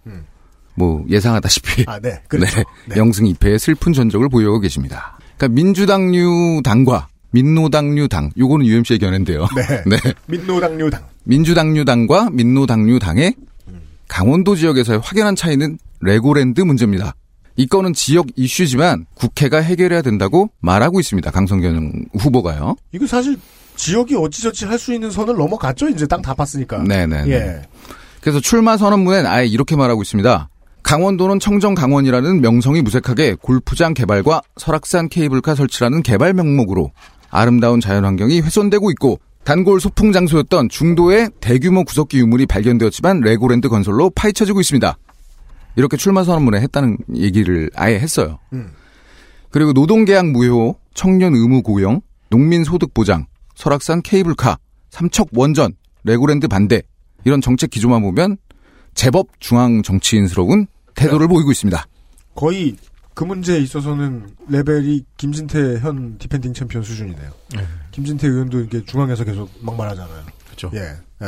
뭐 0.75 1.03
예상하다시피 1.10 1.86
아, 1.88 1.99
네. 1.99 2.21
그렇죠. 2.27 2.63
네, 2.88 2.95
영승 2.97 3.25
2패의 3.25 3.58
슬픈 3.60 3.93
전적을 3.93 4.29
보여오고 4.29 4.60
계십니다. 4.62 5.17
그러니까 5.38 5.55
민주당류 5.55 6.62
당과 6.63 7.08
민노당류 7.32 8.08
당, 8.08 8.32
요거는 8.38 8.65
UMC의 8.65 8.97
견해인데요. 8.99 9.47
네. 9.55 9.84
네. 9.86 9.97
민노당류 10.27 10.89
당. 10.89 11.03
민주당류 11.25 11.86
당과 11.86 12.29
민노당류 12.32 12.97
당의 12.99 13.36
강원도 14.08 14.55
지역에서의 14.55 14.99
확연한 15.03 15.36
차이는 15.36 15.77
레고랜드 16.01 16.62
문제입니다. 16.62 17.13
이 17.55 17.67
건은 17.67 17.93
지역 17.93 18.27
이슈지만 18.36 19.05
국회가 19.13 19.58
해결해야 19.62 20.01
된다고 20.01 20.49
말하고 20.62 20.99
있습니다. 20.99 21.29
강성균 21.29 22.05
후보가요. 22.17 22.75
이거 22.93 23.05
사실 23.05 23.38
지역이 23.75 24.15
어찌저찌 24.15 24.65
할 24.65 24.79
수 24.79 24.93
있는 24.93 25.12
선을 25.12 25.36
넘어갔죠. 25.36 25.89
이제 25.89 26.08
땅 26.08 26.21
다 26.21 26.34
팠으니까. 26.34 26.88
네네. 26.88 27.25
예. 27.27 27.62
그래서 28.21 28.39
출마 28.39 28.75
선언문엔 28.77 29.25
아예 29.27 29.45
이렇게 29.45 29.75
말하고 29.75 30.01
있습니다. 30.01 30.49
강원도는 30.83 31.39
청정 31.39 31.75
강원이라는 31.75 32.41
명성이 32.41 32.81
무색하게 32.81 33.35
골프장 33.41 33.93
개발과 33.93 34.41
설악산 34.57 35.09
케이블카 35.09 35.55
설치라는 35.55 36.03
개발 36.03 36.33
명목으로 36.33 36.91
아름다운 37.29 37.79
자연환경이 37.79 38.41
훼손되고 38.41 38.89
있고 38.91 39.19
단골 39.43 39.79
소풍 39.79 40.11
장소였던 40.11 40.69
중도의 40.69 41.29
대규모 41.39 41.83
구석기 41.83 42.19
유물이 42.19 42.45
발견되었지만 42.45 43.21
레고랜드 43.21 43.69
건설로 43.69 44.09
파헤쳐지고 44.11 44.59
있습니다. 44.61 44.97
이렇게 45.75 45.97
출마 45.97 46.23
선언문에 46.23 46.59
했다는 46.61 46.97
얘기를 47.15 47.69
아예 47.75 47.99
했어요. 47.99 48.39
음. 48.53 48.71
그리고 49.49 49.73
노동계약 49.73 50.27
무효, 50.27 50.75
청년 50.93 51.33
의무 51.35 51.63
고용, 51.63 52.01
농민 52.29 52.63
소득 52.63 52.93
보장, 52.93 53.25
설악산 53.55 54.01
케이블카, 54.01 54.57
삼척 54.89 55.29
원전, 55.33 55.73
레고랜드 56.03 56.47
반대 56.47 56.81
이런 57.25 57.41
정책 57.41 57.69
기조만 57.69 58.01
보면 58.01 58.37
제법 58.99 59.27
중앙 59.39 59.81
정치인스러운 59.81 60.67
태도를 60.93 61.29
보이고 61.29 61.51
있습니다. 61.51 61.88
거의 62.35 62.75
그 63.13 63.23
문제에 63.23 63.57
있어서는 63.59 64.27
레벨이 64.49 65.05
김진태 65.15 65.79
현 65.79 66.17
defending 66.17 66.53
챔피언 66.53 66.83
수준이네요. 66.83 67.31
김진태 67.91 68.27
의원도 68.27 68.59
이게 68.59 68.83
중앙에서 68.83 69.23
계속 69.23 69.49
막말하잖아요. 69.62 70.23
그렇죠. 70.47 70.69
예. 70.73 70.79
예. 70.79 71.27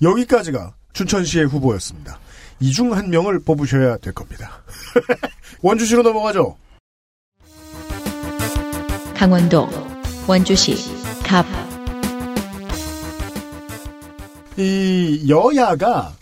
여기까지가 0.00 0.72
춘천시의 0.94 1.44
후보였습니다. 1.46 2.18
이 2.60 2.72
중 2.72 2.90
한 2.94 3.10
명을 3.10 3.40
뽑으셔야 3.40 3.98
될 3.98 4.14
겁니다. 4.14 4.62
원주시로 5.60 6.02
넘어가죠. 6.02 6.56
강원도 9.14 9.68
원주시 10.26 10.74
갑 11.22 11.44
이 14.56 15.26
여야가 15.28 16.14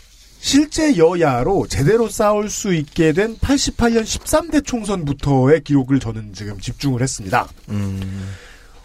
실제 0.43 0.97
여야로 0.97 1.67
제대로 1.67 2.09
싸울 2.09 2.49
수 2.49 2.73
있게 2.73 3.13
된 3.13 3.37
88년 3.37 4.03
13대 4.03 4.65
총선부터의 4.65 5.63
기록을 5.63 6.01
저는 6.01 6.33
지금 6.33 6.59
집중을 6.59 7.01
했습니다. 7.01 7.47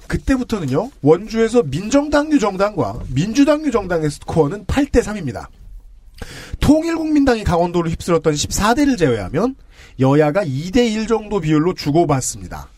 그때부터는요, 0.07 0.93
원주에서 1.03 1.65
민정당 1.65 2.31
유정당과 2.31 3.01
민주당 3.13 3.67
유정당의 3.67 4.09
스코어는 4.09 4.67
8대 4.67 5.03
3입니다. 5.03 5.49
통일국민당이 6.61 7.43
강원도를 7.43 7.91
휩쓸었던 7.91 8.35
14대를 8.35 8.97
제외하면 8.97 9.57
여야가 9.99 10.45
2대 10.45 10.89
1 10.93 11.09
정도 11.09 11.41
비율로 11.41 11.75
주고받습니다. 11.75 12.69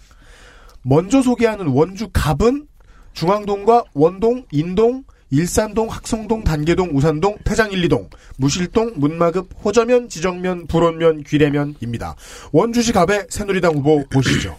먼저 0.81 1.21
소개하는 1.21 1.67
원주 1.67 2.09
갑은 2.15 2.67
중앙동과 3.13 3.85
원동, 3.93 4.47
인동, 4.51 5.05
일산동, 5.31 5.89
학성동, 5.89 6.43
단계동, 6.43 6.91
우산동, 6.93 7.39
태장 7.45 7.71
1, 7.71 7.89
2동, 7.89 8.11
무실동, 8.37 8.95
문마급, 8.97 9.51
호저면, 9.65 10.09
지정면, 10.09 10.67
불원면, 10.67 11.23
귀례면입니다. 11.23 12.17
원주시 12.53 12.93
갑의 12.93 13.27
새누리당 13.31 13.75
후보 13.77 14.05
보시죠. 14.09 14.59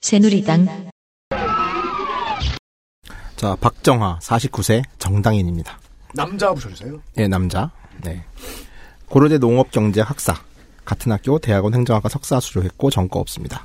새누리당 0.00 0.90
자, 3.36 3.56
박정하 3.60 4.18
49세 4.20 4.82
정당인입니다. 4.98 5.78
남자 6.14 6.52
붙여주세요. 6.52 7.00
예, 7.18 7.28
남자. 7.28 7.70
네. 8.02 8.24
고려대 9.06 9.38
농업경제 9.38 10.00
학사. 10.00 10.34
같은 10.84 11.12
학교 11.12 11.38
대학원 11.38 11.74
행정학과 11.74 12.08
석사 12.08 12.40
수료했고 12.40 12.90
전과 12.90 13.18
없습니다. 13.20 13.64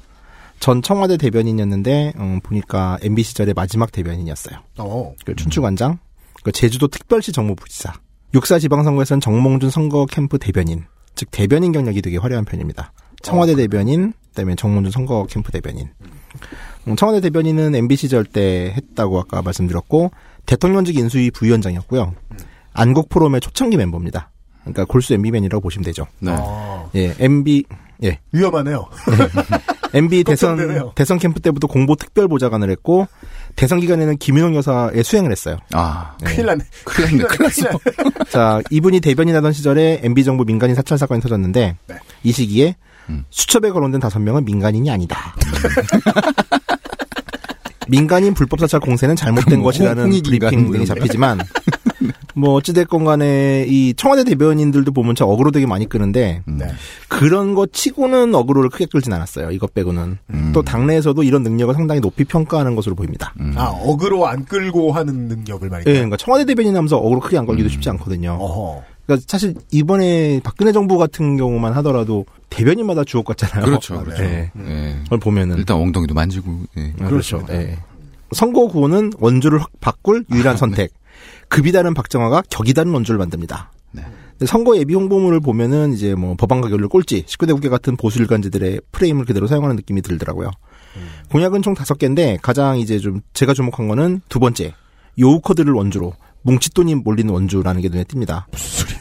전 0.60 0.82
청와대 0.82 1.18
대변인이었는데 1.18 2.14
음, 2.18 2.40
보니까 2.42 2.98
MB 3.02 3.24
시절의 3.24 3.54
마지막 3.54 3.92
대변인이었어요. 3.92 4.58
어. 4.80 5.14
그 5.26 5.36
춘추관장, 5.36 6.00
그 6.44 6.52
제주도 6.52 6.88
특별시 6.88 7.32
정무부지사, 7.32 7.94
육사 8.34 8.60
지방선거에서는 8.60 9.22
정몽준 9.22 9.70
선거 9.70 10.06
캠프 10.06 10.38
대변인, 10.38 10.86
즉 11.16 11.30
대변인 11.32 11.72
경력이 11.72 12.02
되게 12.02 12.18
화려한 12.18 12.46
편입니다. 12.46 12.92
청와대 13.22 13.56
대변인, 13.56 14.14
그다음에 14.30 14.56
정몽준 14.56 14.92
선거 14.92 15.26
캠프 15.30 15.52
대변인. 15.52 15.90
음, 16.88 16.96
청와대 16.96 17.22
대변인은 17.22 17.76
MB 17.76 17.96
시절 17.96 18.26
때 18.26 18.74
했다고 18.76 19.20
아까 19.20 19.42
말씀드렸고 19.42 20.12
대통령직 20.46 20.96
인수위 20.98 21.32
부위원장이었고요. 21.32 22.14
안국 22.74 23.10
포럼의 23.10 23.42
초창기 23.42 23.78
멤버입니다. 23.78 24.32
그러니까 24.62 24.86
골수 24.86 25.14
MB맨이라고 25.14 25.62
보시면 25.62 25.84
되죠. 25.86 26.06
네. 26.20 26.36
아, 26.38 26.90
예, 26.96 27.16
MB 27.20 27.64
예, 28.04 28.20
위험하네요. 28.32 28.86
MB 29.94 30.24
대선 30.24 30.56
걱정되네요. 30.58 30.92
대선 30.96 31.18
캠프 31.20 31.40
때부터 31.40 31.68
공보 31.68 31.96
특별 31.96 32.28
보좌관을 32.28 32.70
했고 32.70 33.08
대선 33.56 33.80
기간에는 33.80 34.18
김윤옥 34.18 34.56
여사의 34.56 35.02
수행을 35.04 35.32
했어요. 35.32 35.58
아, 35.74 36.16
큰일 36.24 36.46
났네. 36.48 36.64
큰일 36.86 37.18
났네, 37.20 37.24
큰일 37.36 37.44
났어. 37.44 37.80
자, 38.30 38.62
이분이 38.70 39.00
대변인 39.00 39.36
하던 39.36 39.54
시절에 39.54 40.02
MB 40.04 40.24
정부 40.24 40.44
민간인 40.46 40.76
사찰 40.76 40.98
사건이 40.98 41.22
터졌는데 41.22 41.76
네. 41.88 41.96
이 42.24 42.32
시기에 42.32 42.76
음. 43.10 43.24
수첩에 43.30 43.72
거론된 43.72 44.02
다섯 44.02 44.20
명은 44.20 44.44
민간인이 44.46 44.90
아니다. 44.92 45.34
민간인 47.90 48.34
불법 48.34 48.60
사찰 48.60 48.80
공세는 48.82 49.16
잘못된 49.16 49.56
홍- 49.56 49.64
것이라는 49.64 50.12
인간 50.12 50.22
브리핑 50.24 50.64
뭐 50.66 50.74
등이. 50.74 50.86
잡히지만 50.86 51.40
뭐 52.38 52.54
어찌됐건 52.54 53.04
간에 53.04 53.66
이 53.68 53.96
청와대 53.96 54.24
대변인들도 54.24 54.92
보면 54.92 55.16
참 55.16 55.28
어그로 55.28 55.50
되게 55.50 55.66
많이 55.66 55.90
끄는데 55.90 56.44
네. 56.46 56.68
그런 57.08 57.56
거 57.56 57.66
치고는 57.66 58.36
어그로를 58.36 58.70
크게 58.70 58.86
끌진 58.86 59.12
않았어요. 59.12 59.50
이것 59.50 59.74
빼고는. 59.74 60.20
음. 60.30 60.52
또 60.54 60.62
당내에서도 60.62 61.24
이런 61.24 61.42
능력을 61.42 61.74
상당히 61.74 62.00
높이 62.00 62.24
평가하는 62.26 62.76
것으로 62.76 62.94
보입니다. 62.94 63.34
음. 63.40 63.54
아, 63.58 63.70
어그로 63.70 64.28
안 64.28 64.46
끌고 64.46 64.92
하는 64.92 65.28
능력을 65.28 65.66
예, 65.66 65.70
말이죠. 65.70 65.90
그러니까 65.92 66.18
청와대 66.18 66.46
대변인 66.46 66.76
하면서 66.76 66.98
어그로 66.98 67.22
크게 67.22 67.40
안 67.40 67.48
끌기도 67.48 67.70
쉽지 67.70 67.90
않거든요. 67.90 68.38
어허. 68.40 68.84
그러니까 69.08 69.26
사실 69.28 69.56
이번에 69.72 70.40
박근혜 70.44 70.72
정부 70.72 71.00
같은 71.00 71.38
경우만 71.38 71.74
하더라도 71.78 72.26
대변인마다 72.52 73.04
주옥 73.04 73.26
같잖아요. 73.26 73.66
그렇죠, 73.66 74.00
그렇죠. 74.04 74.24
예. 74.24 74.52
예. 74.60 74.96
그걸 75.06 75.20
보면은 75.20 75.58
일단 75.58 75.78
엉덩이도 75.78 76.14
만지고, 76.14 76.52
예. 76.78 76.94
아, 77.00 77.08
그렇죠. 77.08 77.38
그렇죠. 77.44 77.54
예. 77.54 77.78
선거 78.34 78.68
구호는 78.68 79.14
원주를 79.18 79.60
확 79.60 79.70
바꿀 79.80 80.24
유일한 80.32 80.56
선택. 80.58 80.92
급이 81.50 81.72
다른 81.72 81.94
박정하가 81.94 82.44
격이 82.50 82.74
다른 82.74 82.94
원주를 82.94 83.18
만듭니다. 83.18 83.72
네. 83.92 84.04
선거 84.46 84.78
예비 84.78 84.94
홍보물을 84.94 85.40
보면은 85.40 85.94
이제 85.94 86.14
뭐 86.14 86.36
법안과 86.36 86.70
결렬 86.70 86.90
꼴찌, 86.90 87.24
19대 87.26 87.54
국회 87.54 87.70
같은 87.70 87.98
보수 87.98 88.20
일간지들의 88.20 88.82
프레임을 88.92 89.26
그대로 89.26 89.48
사용하는 89.48 89.76
느낌이 89.76 90.02
들더라고요. 90.02 90.52
공약은 91.30 91.62
총 91.62 91.74
다섯 91.74 91.98
개인데 91.98 92.38
가장 92.42 92.80
이제 92.80 93.00
좀 93.00 93.22
제가 93.34 93.54
주목한 93.54 93.88
거는 93.88 94.22
두 94.30 94.40
번째 94.40 94.74
요우 95.20 95.42
코드를 95.42 95.74
원주로 95.74 96.14
뭉칫돈이 96.44 96.96
몰리는 96.96 97.32
원주라는 97.34 97.82
게 97.82 97.90
눈에 97.90 98.04
띕니다. 98.04 98.46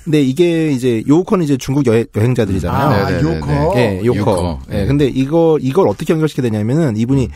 근데 0.05 0.23
이게 0.23 0.71
이제 0.71 1.03
요커는 1.07 1.45
이제 1.45 1.57
중국 1.57 1.87
여, 1.87 2.05
여행 2.17 2.35
자들이잖아요. 2.35 3.05
아, 3.05 3.11
네네네네. 3.11 3.41
요커. 3.41 3.73
예, 3.77 4.01
요커. 4.05 4.61
예, 4.71 4.77
네. 4.79 4.87
근데 4.87 5.07
이거 5.07 5.59
이걸 5.61 5.89
어떻게 5.89 6.13
연결시켜야 6.13 6.49
되냐면은 6.49 6.97
이분이 6.97 7.29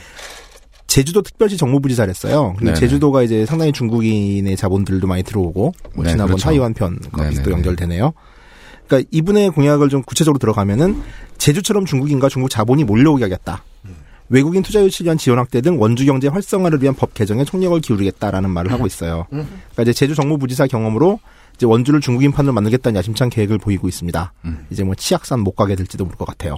제주도 0.91 1.23
특별시 1.23 1.57
정무부지사를 1.57 2.11
했어요. 2.11 2.55
근데 2.59 2.73
네네. 2.73 2.81
제주도가 2.81 3.23
이제 3.23 3.47
상당히 3.47 3.71
중국인의 3.73 4.57
자본들도 4.57 5.07
많이 5.07 5.23
들어오고 5.23 5.73
뭐 5.95 6.05
네, 6.05 6.11
지난번 6.11 6.35
그렇죠. 6.35 6.45
타이완 6.47 6.75
편과 6.75 7.11
또 7.13 7.23
네네네. 7.23 7.49
연결되네요. 7.49 8.13
그러니까 8.89 9.09
이분의 9.13 9.51
공약을 9.51 9.89
좀 9.89 10.03
구체적으로 10.03 10.41
들어가면은 10.41 11.01
제주처럼 11.39 11.85
중국인과 11.85 12.29
중국 12.29 12.49
자본이 12.49 12.83
몰려오게 12.83 13.23
하겠다. 13.23 13.63
외국인 14.31 14.63
투자 14.63 14.83
유치를 14.83 15.07
위한 15.07 15.17
지원 15.17 15.39
확대 15.39 15.61
등 15.61 15.81
원주 15.81 16.07
경제 16.07 16.27
활성화를 16.27 16.83
위한 16.83 16.97
법 16.97 17.15
개정에 17.15 17.45
총력을 17.45 17.81
기울이겠다라는 17.81 18.51
말을 18.51 18.73
하고 18.73 18.87
있어요. 18.87 19.27
그러니까 19.31 19.83
이제 19.83 19.93
제주 19.93 20.17
정무부지사 20.17 20.67
경험으로 20.67 21.21
이제 21.55 21.67
원주를 21.67 22.01
중국인 22.01 22.33
판으로 22.33 22.53
만들겠다는 22.53 22.99
야심찬 22.99 23.31
계획을 23.31 23.59
보이고 23.59 23.87
있습니다. 23.87 24.33
음. 24.45 24.67
이제 24.71 24.83
뭐 24.83 24.97
치악산 24.97 25.39
못 25.41 25.53
가게 25.55 25.77
될지도 25.77 26.05
모를 26.05 26.19
것 26.19 26.25
같아요. 26.25 26.57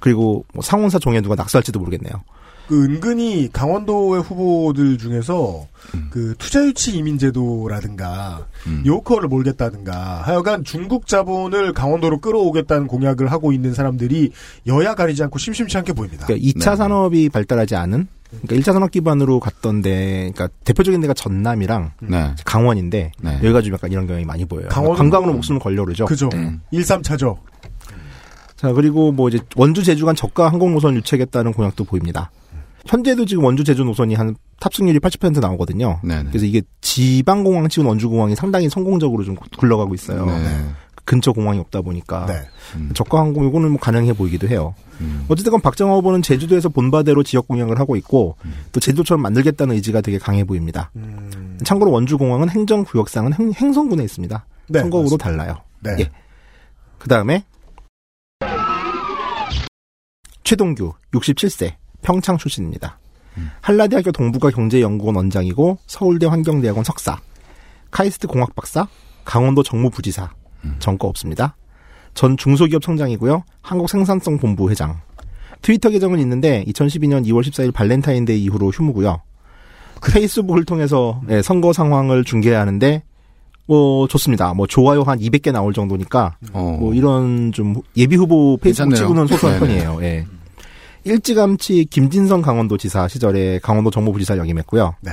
그리고 0.00 0.44
뭐 0.52 0.62
상원사 0.62 0.98
종에 0.98 1.20
누가 1.20 1.36
낙서할지도 1.36 1.78
모르겠네요. 1.78 2.24
그 2.68 2.84
은근히 2.84 3.50
강원도의 3.52 4.22
후보들 4.22 4.96
중에서 4.98 5.66
그 6.10 6.34
투자유치 6.38 6.96
이민제도라든가 6.96 8.46
음. 8.66 8.82
요커를 8.86 9.28
몰겠다든가 9.28 10.22
하여간 10.22 10.64
중국 10.64 11.06
자본을 11.06 11.72
강원도로 11.74 12.20
끌어오겠다는 12.20 12.86
공약을 12.86 13.30
하고 13.30 13.52
있는 13.52 13.74
사람들이 13.74 14.30
여야 14.66 14.94
가리지 14.94 15.22
않고 15.24 15.38
심심치 15.38 15.76
않게 15.78 15.92
보입니다. 15.92 16.26
그러니까 16.26 16.48
2차 16.48 16.70
네. 16.70 16.76
산업이 16.76 17.28
발달하지 17.28 17.74
않은 17.76 18.06
그러니까 18.42 18.56
1차 18.56 18.72
산업 18.72 18.90
기반으로 18.90 19.40
갔던데 19.40 20.30
그러니까 20.32 20.48
대표적인 20.64 21.00
데가 21.02 21.12
전남이랑 21.12 21.92
네. 22.00 22.34
강원인데 22.44 23.12
네. 23.20 23.34
여기가 23.36 23.60
좀 23.60 23.74
약간 23.74 23.92
이런 23.92 24.06
경향이 24.06 24.24
많이 24.24 24.44
보여요. 24.46 24.68
강원도- 24.68 24.96
관광으로 24.96 25.34
목숨을 25.34 25.60
걸려 25.60 25.84
그러죠. 25.84 26.06
그죠. 26.06 26.30
음. 26.32 26.60
13차죠. 26.72 27.36
자, 28.56 28.72
그리고 28.72 29.10
뭐 29.12 29.28
이제 29.28 29.40
원주 29.56 29.82
제주 29.82 30.06
간 30.06 30.14
저가 30.14 30.48
항공 30.48 30.72
노선 30.72 30.94
유치하겠다는 30.94 31.52
공약도 31.52 31.84
보입니다. 31.84 32.30
현재도 32.86 33.26
지금 33.26 33.44
원주 33.44 33.64
제주 33.64 33.84
노선이 33.84 34.14
한 34.14 34.34
탑승률이 34.60 34.98
80% 34.98 35.40
나오거든요. 35.40 36.00
네네. 36.02 36.28
그래서 36.28 36.46
이게 36.46 36.62
지방공항 36.80 37.68
치곤 37.68 37.86
원주 37.86 38.08
공항이 38.08 38.34
상당히 38.34 38.68
성공적으로 38.68 39.24
좀 39.24 39.36
굴러가고 39.56 39.94
있어요. 39.94 40.26
네. 40.26 40.66
근처 41.04 41.32
공항이 41.32 41.58
없다 41.58 41.80
보니까 41.82 42.26
네. 42.26 42.34
음. 42.76 42.90
저가 42.94 43.18
항공 43.18 43.48
이거는 43.48 43.70
뭐 43.72 43.80
가능해 43.80 44.12
보이기도 44.12 44.48
해요. 44.48 44.74
음. 45.00 45.24
어쨌든 45.28 45.60
박정호 45.60 45.96
후보는 45.96 46.22
제주도에서 46.22 46.68
본바대로 46.68 47.24
지역 47.24 47.48
공약을 47.48 47.78
하고 47.80 47.96
있고 47.96 48.36
또 48.70 48.78
제주도처럼 48.78 49.20
만들겠다는 49.22 49.74
의지가 49.74 50.00
되게 50.00 50.18
강해 50.18 50.44
보입니다. 50.44 50.92
음, 50.94 51.58
참고로 51.64 51.90
원주 51.90 52.18
공항은 52.18 52.50
행정 52.50 52.84
구역상은 52.84 53.32
행, 53.34 53.52
행성군에 53.52 54.04
있습니다. 54.04 54.46
네, 54.68 54.80
선거구로. 54.80 55.16
달라요. 55.16 55.56
네. 55.80 55.96
예. 55.98 56.10
그 56.98 57.08
다음에 57.08 57.44
최동규 60.44 60.92
67세 61.12 61.74
평창 62.02 62.36
출신입니다. 62.38 62.98
한라대학교 63.62 64.12
동북아 64.12 64.50
경제연구원 64.50 65.16
원장이고 65.16 65.78
서울대 65.86 66.26
환경대학원 66.26 66.84
석사, 66.84 67.18
카이스트 67.90 68.26
공학 68.26 68.54
박사, 68.54 68.86
강원도 69.24 69.62
정무부지사, 69.62 70.30
전과 70.78 71.08
없습니다. 71.08 71.56
전 72.14 72.36
중소기업 72.36 72.82
청장이고요. 72.82 73.42
한국생산성 73.62 74.38
본부 74.38 74.70
회장. 74.70 75.00
트위터 75.62 75.88
계정은 75.90 76.18
있는데 76.20 76.64
2012년 76.66 77.24
2월 77.26 77.42
14일 77.42 77.72
발렌타인데이 77.72 78.42
이후로 78.42 78.70
휴면이고요. 78.70 79.22
페이스북을 80.12 80.64
통해서 80.64 81.22
예, 81.30 81.40
선거 81.40 81.72
상황을 81.72 82.24
중계하는데 82.24 83.02
뭐 83.66 84.08
좋습니다. 84.08 84.52
뭐 84.54 84.66
좋아요 84.66 85.02
한 85.02 85.18
200개 85.20 85.52
나올 85.52 85.72
정도니까 85.72 86.36
어. 86.52 86.76
뭐 86.80 86.92
이런 86.94 87.52
좀 87.52 87.76
예비 87.96 88.16
후보 88.16 88.56
페이스북 88.56 88.88
괜찮네요. 88.90 88.96
치고는 88.96 89.26
소소한. 89.28 89.60
편이에요. 89.60 89.98
예. 90.02 90.26
일찌감치 91.04 91.86
김진선 91.86 92.42
강원도지사 92.42 93.08
시절에 93.08 93.58
강원도 93.60 93.90
정무부지사 93.90 94.36
역임했고요. 94.38 94.94
네. 95.00 95.12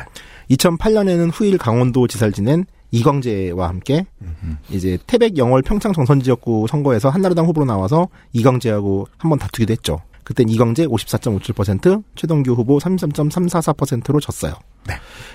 2008년에는 0.51 1.31
후일 1.33 1.57
강원도지사를 1.57 2.33
지낸 2.33 2.65
이광재와 2.91 3.69
함께 3.69 4.05
이제 4.69 4.97
태백 5.05 5.37
영월 5.37 5.61
평창 5.61 5.93
정선 5.93 6.21
지역구 6.21 6.65
선거에서 6.67 7.09
한나라당 7.09 7.45
후보로 7.45 7.65
나와서 7.65 8.07
이광재하고 8.33 9.07
한번 9.17 9.37
다투기도 9.37 9.71
했죠. 9.71 10.01
그땐 10.23 10.47
이광재 10.47 10.85
54.57%, 10.85 12.03
최동규 12.15 12.53
후보 12.53 12.77
33.344%로 12.77 14.19
졌어요. 14.19 14.53
네. 14.87 14.93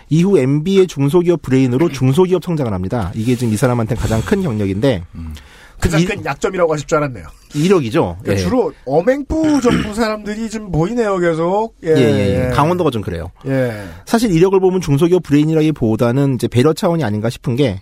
이후 0.09 0.39
MB의 0.39 0.87
중소기업 0.87 1.43
브레인으로 1.43 1.89
중소기업 1.91 2.45
성장을 2.45 2.73
합니다. 2.73 3.11
이게 3.15 3.35
지금 3.35 3.53
이 3.53 3.57
사람한테 3.57 3.97
가장 3.97 4.21
큰 4.21 4.43
경력인데 4.43 5.03
가장 5.81 6.01
이- 6.01 6.05
큰 6.05 6.25
약점이라고 6.25 6.73
하실 6.73 6.87
줄 6.87 6.99
알았네요. 6.99 7.27
이력이죠. 7.55 8.17
그러니까 8.23 8.33
예. 8.33 8.37
주로 8.45 8.73
어맹부 8.87 9.61
정부 9.63 9.95
사람들이 9.95 10.49
좀 10.51 10.73
보이네요, 10.73 11.19
계속. 11.19 11.75
예, 11.85 11.91
예, 11.91 11.95
예, 11.97 12.47
예. 12.47 12.51
강원도가 12.55 12.91
좀 12.91 13.03
그래요. 13.03 13.31
예. 13.47 13.85
사실 14.07 14.33
이력을 14.33 14.59
보면 14.59 14.81
중소기업 14.81 15.23
브레인이라기보다는 15.23 16.35
이제 16.35 16.49
배려 16.49 16.73
차원이 16.73 17.05
아닌가 17.05 17.31
싶은 17.31 17.57
게 17.57 17.81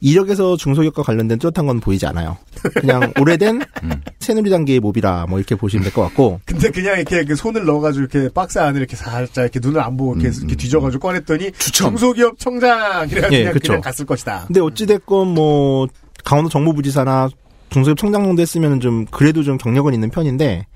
이력에서 0.00 0.56
중소기업과 0.58 1.02
관련된 1.02 1.38
뚜렷한 1.38 1.66
건 1.66 1.80
보이지 1.80 2.04
않아요. 2.06 2.36
그냥 2.74 3.12
오래된 3.18 3.62
새누리단계의 4.20 4.80
몹이라 4.80 5.26
뭐 5.30 5.38
이렇게 5.38 5.54
보시면 5.54 5.84
될 5.84 5.92
것 5.94 6.02
같고 6.02 6.40
근데 6.44 6.68
그냥 6.70 6.96
이렇게 6.96 7.24
그 7.24 7.34
손을 7.36 7.64
넣어가지고 7.64 8.06
이렇게 8.06 8.28
박스 8.34 8.58
안에 8.58 8.78
이렇게 8.78 8.96
살짝 8.96 9.44
이렇게 9.44 9.60
눈을 9.62 9.80
안 9.80 9.96
보고 9.96 10.14
이렇게, 10.16 10.36
이렇게 10.36 10.56
뒤져가지고 10.56 11.00
꺼냈더니 11.00 11.52
중소기업 11.52 12.38
청장 12.38 13.08
이래 13.08 13.22
예, 13.32 13.38
그냥, 13.38 13.52
그쵸. 13.54 13.66
그냥 13.68 13.80
갔을 13.80 14.04
것이다. 14.04 14.44
근데 14.46 14.60
어찌됐건 14.60 15.28
뭐 15.28 15.86
강원도 16.24 16.48
정무부지사나 16.48 17.28
중소기업 17.70 17.98
청장 17.98 18.24
정도 18.24 18.42
했으면 18.42 18.80
좀 18.80 19.04
그래도 19.10 19.42
좀 19.42 19.58
경력은 19.58 19.94
있는 19.94 20.10
편인데 20.10 20.66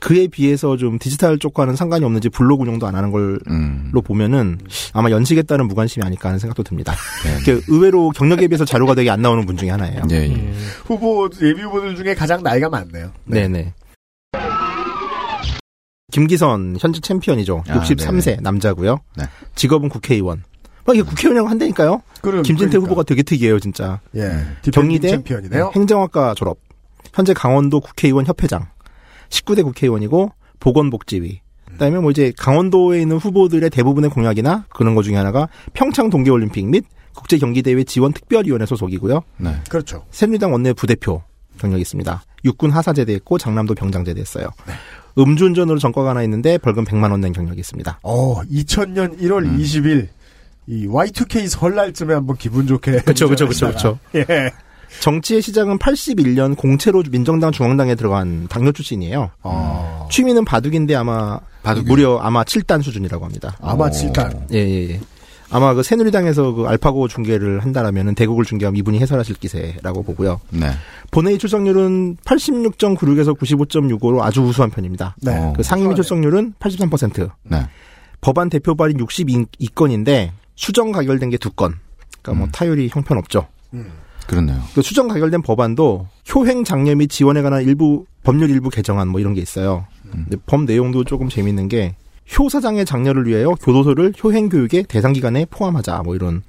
그에 0.00 0.28
비해서 0.28 0.76
좀 0.76 0.98
디지털 0.98 1.38
쪽과는 1.38 1.74
상관이 1.74 2.04
없는지 2.04 2.28
블로그 2.28 2.62
운영도 2.62 2.86
안 2.86 2.94
하는 2.94 3.10
걸로 3.10 3.38
음. 3.48 3.90
보면은 4.04 4.58
아마 4.92 5.10
연식에 5.10 5.42
따른 5.42 5.66
무관심이 5.66 6.04
아닐까 6.04 6.28
하는 6.28 6.38
생각도 6.38 6.62
듭니다. 6.62 6.94
네. 7.24 7.60
의외로 7.68 8.10
경력에 8.10 8.46
비해서 8.46 8.64
자료가 8.64 8.94
되게 8.94 9.10
안 9.10 9.22
나오는 9.22 9.44
분 9.44 9.56
중에 9.56 9.70
하나예요. 9.70 10.02
예, 10.10 10.16
예. 10.16 10.26
음. 10.28 10.54
후보 10.84 11.28
예비 11.42 11.62
후보들 11.62 11.96
중에 11.96 12.14
가장 12.14 12.42
나이가 12.42 12.68
많네요. 12.68 13.10
네 13.24 13.48
네. 13.48 13.72
김기선 16.12 16.76
현재 16.80 17.00
챔피언이죠. 17.00 17.64
아, 17.68 17.80
63세 17.80 18.40
남자고요. 18.40 18.98
네. 19.16 19.24
직업은 19.56 19.88
국회의원. 19.88 20.42
막 20.88 20.94
이게 20.96 21.02
국회의원이라고 21.02 21.48
한다니까요. 21.50 22.02
그럼, 22.22 22.42
김진태 22.42 22.70
그러니까. 22.70 22.86
후보가 22.86 23.02
되게 23.02 23.22
특이해요, 23.22 23.60
진짜. 23.60 24.00
예. 24.16 24.30
경희대 24.72 25.08
챔피언이네요. 25.08 25.72
행정학과 25.74 26.32
졸업. 26.34 26.56
현재 27.12 27.34
강원도 27.34 27.80
국회의원 27.80 28.24
협회장. 28.24 28.68
19대 29.28 29.62
국회의원이고 29.64 30.32
보건복지위. 30.60 31.40
그다음에 31.72 31.98
뭐 31.98 32.10
이제 32.10 32.32
강원도에 32.38 33.02
있는 33.02 33.18
후보들의 33.18 33.68
대부분의 33.68 34.08
공약이나 34.08 34.64
그런 34.74 34.94
것 34.94 35.02
중에 35.02 35.14
하나가 35.16 35.48
평창 35.74 36.08
동계올림픽 36.08 36.66
및 36.66 36.84
국제 37.14 37.36
경기대회 37.36 37.84
지원 37.84 38.14
특별위원회 38.14 38.64
소속이고요. 38.64 39.20
네. 39.36 39.54
그렇죠. 39.68 40.06
새누리당 40.10 40.52
원내 40.52 40.72
부대표 40.72 41.22
경력이 41.60 41.82
있습니다. 41.82 42.22
육군 42.46 42.70
하사제대 42.70 43.12
했고 43.12 43.36
장남도 43.36 43.74
병장제대 43.74 44.18
했어요. 44.20 44.48
네. 44.66 44.72
음주운전으로 45.18 45.78
전과가 45.78 46.10
하나 46.10 46.22
있는데 46.22 46.56
벌금 46.56 46.84
100만 46.84 47.10
원 47.10 47.20
낸 47.20 47.32
경력이 47.32 47.60
있습니다. 47.60 48.00
어, 48.02 48.40
2000년 48.44 49.20
1월 49.20 49.44
음. 49.44 49.58
20일 49.58 50.08
이 50.68 50.86
Y2K 50.86 51.48
설날쯤에 51.48 52.12
한번 52.14 52.36
기분 52.36 52.66
좋게 52.66 53.00
그쵸, 53.00 53.28
그쵸, 53.28 53.48
그쵸, 53.48 53.66
운전하시다가. 53.66 53.98
예. 54.16 54.50
정치의 55.00 55.42
시작은 55.42 55.78
81년 55.78 56.56
공채로 56.56 57.04
민정당 57.10 57.52
중앙당에 57.52 57.94
들어간 57.94 58.48
당뇨 58.48 58.72
출신이에요. 58.72 59.30
어. 59.42 60.08
취미는 60.10 60.44
바둑인데 60.44 60.94
아마 60.94 61.40
바둑이요? 61.62 61.88
무려 61.88 62.18
아마 62.18 62.44
7단 62.44 62.82
수준이라고 62.82 63.24
합니다. 63.24 63.56
아마 63.60 63.88
7단. 63.90 64.52
예, 64.52 64.58
예, 64.58 64.90
예. 64.90 65.00
아마 65.50 65.72
그 65.72 65.82
새누리당에서 65.82 66.52
그 66.52 66.66
알파고 66.66 67.08
중계를 67.08 67.60
한다라면은 67.60 68.14
대국을 68.14 68.44
중계하면 68.44 68.76
이분이 68.76 68.98
해설하실 68.98 69.36
기세라고 69.36 70.02
보고요. 70.02 70.40
네. 70.50 70.70
본회의 71.10 71.38
출석률은 71.38 72.16
86.96에서 72.16 73.38
95.65로 73.38 74.20
아주 74.20 74.42
우수한 74.42 74.70
편입니다. 74.70 75.16
네. 75.22 75.34
어. 75.34 75.54
그 75.56 75.62
상임위 75.62 75.94
출석률은 75.94 76.54
83%. 76.58 77.30
네. 77.44 77.66
법안 78.20 78.50
대표 78.50 78.74
발의 78.74 78.96
62건인데 78.96 80.32
수정 80.58 80.90
가결된 80.92 81.30
게 81.30 81.38
두 81.38 81.50
건. 81.50 81.76
그러니까 82.20 82.38
뭐 82.40 82.48
음. 82.48 82.50
타율이 82.50 82.88
형편없죠. 82.92 83.46
그렇네요. 84.26 84.60
그 84.74 84.82
수정 84.82 85.06
가결된 85.08 85.40
법안도 85.42 86.08
효행 86.34 86.64
장려 86.64 86.94
및 86.96 87.08
지원에 87.08 87.42
관한 87.42 87.62
일부 87.62 88.04
법률 88.24 88.50
일부 88.50 88.68
개정안 88.68 89.06
뭐 89.08 89.20
이런 89.20 89.34
게 89.34 89.40
있어요. 89.40 89.86
근데 90.10 90.36
법 90.46 90.64
내용도 90.64 91.04
조금 91.04 91.28
재밌는 91.28 91.68
게 91.68 91.94
효사장의 92.36 92.84
장려를 92.84 93.26
위하여 93.26 93.50
교도소를 93.52 94.12
효행 94.22 94.48
교육의 94.50 94.82
대상 94.88 95.12
기간에 95.14 95.46
포함하자 95.48 96.02
뭐 96.04 96.14
이런 96.14 96.42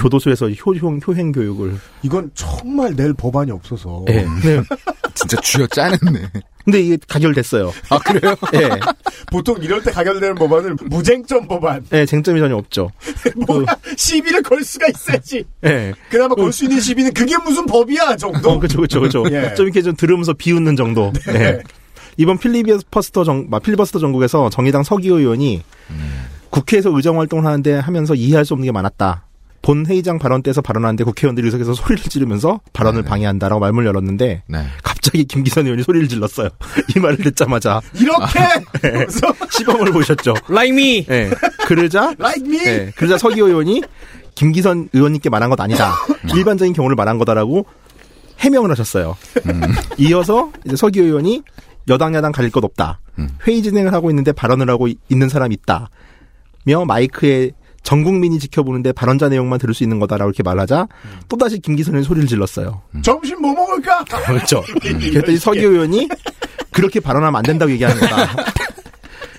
교도소에서 0.00 0.50
효, 0.50 0.74
효, 0.74 0.96
효행 0.96 1.32
교육을 1.32 1.78
이건 2.02 2.30
정말 2.34 2.94
낼 2.94 3.14
법안이 3.14 3.50
없어서. 3.52 4.04
예. 4.08 4.22
네. 4.42 4.62
진짜 5.14 5.40
쥐어 5.40 5.66
짜냈네. 5.68 6.28
근데 6.64 6.80
이게 6.82 6.98
가결됐어요. 7.08 7.72
아, 7.88 7.98
그래요? 8.00 8.34
예. 8.54 8.68
보통 9.30 9.56
이럴 9.62 9.82
때 9.82 9.90
가결되는 9.90 10.34
법안을 10.34 10.76
무쟁점 10.86 11.46
법안. 11.48 11.84
네, 11.90 12.06
쟁점이 12.06 12.40
전혀 12.40 12.56
없죠. 12.56 12.90
뭔가 13.46 13.76
시비를 13.96 14.42
걸 14.42 14.62
수가 14.62 14.86
있어야지. 14.88 15.44
네. 15.60 15.92
그나마 16.10 16.34
걸수 16.34 16.64
있는 16.64 16.80
시비는 16.80 17.12
그게 17.12 17.36
무슨 17.38 17.66
법이야 17.66 18.16
정도. 18.16 18.50
어, 18.50 18.58
그죠, 18.58 18.80
그죠, 18.80 19.00
그죠. 19.00 19.24
예. 19.30 19.54
좀 19.54 19.66
이렇게 19.66 19.82
좀 19.82 19.94
들으면서 19.96 20.32
비웃는 20.32 20.76
정도. 20.76 21.12
네. 21.26 21.60
이번 22.16 22.38
필리버스터 22.38 23.24
정, 23.24 23.46
막 23.48 23.62
필리버스터 23.62 23.98
전국에서 24.00 24.50
정의당 24.50 24.82
서기호 24.82 25.18
의원이 25.18 25.62
국회에서 26.50 26.90
의정 26.94 27.18
활동을 27.18 27.44
하는데 27.44 27.74
하면서 27.78 28.14
이해할 28.14 28.44
수 28.44 28.54
없는 28.54 28.66
게 28.66 28.72
많았다. 28.72 29.27
본 29.68 29.84
회의장 29.84 30.18
발언 30.18 30.42
때에서 30.42 30.62
발언하는데 30.62 31.04
국회의원들이 31.04 31.44
의석에서 31.48 31.74
소리를 31.74 32.04
지르면서 32.04 32.58
발언을 32.72 33.02
방해한다라고 33.02 33.60
말문을 33.60 33.86
열었는데 33.88 34.44
네. 34.46 34.64
갑자기 34.82 35.26
김기선 35.26 35.66
의원이 35.66 35.82
소리를 35.82 36.08
질렀어요. 36.08 36.48
이 36.96 36.98
말을 36.98 37.18
듣자마자 37.18 37.82
이렇게 37.92 38.38
네. 38.80 39.04
시범을 39.52 39.92
보셨죠. 39.92 40.32
Like 40.48 40.72
me. 40.74 41.04
네. 41.04 41.28
그러자 41.66 42.14
Like 42.18 42.48
me. 42.48 42.64
네. 42.64 42.92
그러자 42.96 43.18
서기호 43.18 43.48
의원이 43.48 43.82
김기선 44.36 44.88
의원님께 44.94 45.28
말한 45.28 45.50
것 45.50 45.60
아니다. 45.60 45.92
일반적인 46.34 46.72
경우를 46.72 46.96
말한 46.96 47.18
거다라고 47.18 47.66
해명을 48.38 48.70
하셨어요. 48.70 49.18
이어서 49.98 50.50
이제 50.64 50.76
서기호 50.76 51.04
의원이 51.04 51.42
여당 51.90 52.14
야당 52.14 52.32
가릴 52.32 52.50
것 52.50 52.64
없다. 52.64 53.00
회의 53.46 53.62
진행을 53.62 53.92
하고 53.92 54.08
있는데 54.08 54.32
발언을 54.32 54.70
하고 54.70 54.88
이- 54.88 54.96
있는 55.10 55.28
사람이 55.28 55.54
있다. 55.56 55.90
며 56.64 56.86
마이크에 56.86 57.50
전 57.88 58.04
국민이 58.04 58.38
지켜보는데 58.38 58.92
발언자 58.92 59.30
내용만 59.30 59.58
들을 59.58 59.72
수 59.72 59.82
있는 59.82 59.98
거다라고 59.98 60.28
이렇게 60.28 60.42
말하자 60.42 60.88
또다시 61.26 61.58
김기선 61.58 61.94
의원이 61.94 62.04
소리를 62.04 62.28
질렀어요. 62.28 62.82
점심 63.00 63.40
뭐 63.40 63.54
먹을까? 63.54 64.04
그렇죠. 64.28 64.62
그랬더니 64.82 65.38
서기호 65.38 65.70
의원이 65.70 66.06
그렇게 66.70 67.00
발언하면 67.00 67.38
안 67.38 67.42
된다고 67.42 67.72
얘기하는 67.72 67.98
거다. 67.98 68.44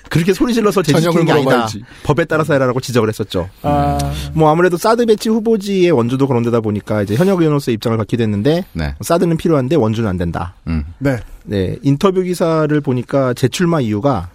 그렇게 0.08 0.32
소리 0.32 0.52
질러서 0.52 0.82
제지시키는 0.82 1.26
게 1.26 1.30
아니다. 1.30 1.44
물어봐야지. 1.44 1.84
법에 2.02 2.24
따라서 2.24 2.54
해라라고 2.54 2.80
지적을 2.80 3.08
했었죠. 3.08 3.48
아, 3.62 3.96
뭐 4.34 4.50
아무래도 4.50 4.76
사드 4.76 5.06
배치 5.06 5.28
후보지의 5.28 5.92
원주도 5.92 6.26
그런 6.26 6.42
데다 6.42 6.58
보니까 6.60 7.02
이제 7.02 7.14
현역 7.14 7.38
의원으로서 7.38 7.70
입장을 7.70 7.96
갖게 7.96 8.16
됐는데 8.16 8.64
네. 8.72 8.96
사드는 9.00 9.36
필요한데 9.36 9.76
원주는 9.76 10.10
안 10.10 10.16
된다. 10.16 10.56
음. 10.66 10.86
네. 10.98 11.20
네, 11.44 11.76
인터뷰 11.82 12.20
기사를 12.22 12.80
보니까 12.80 13.32
재출마 13.32 13.80
이유가 13.82 14.30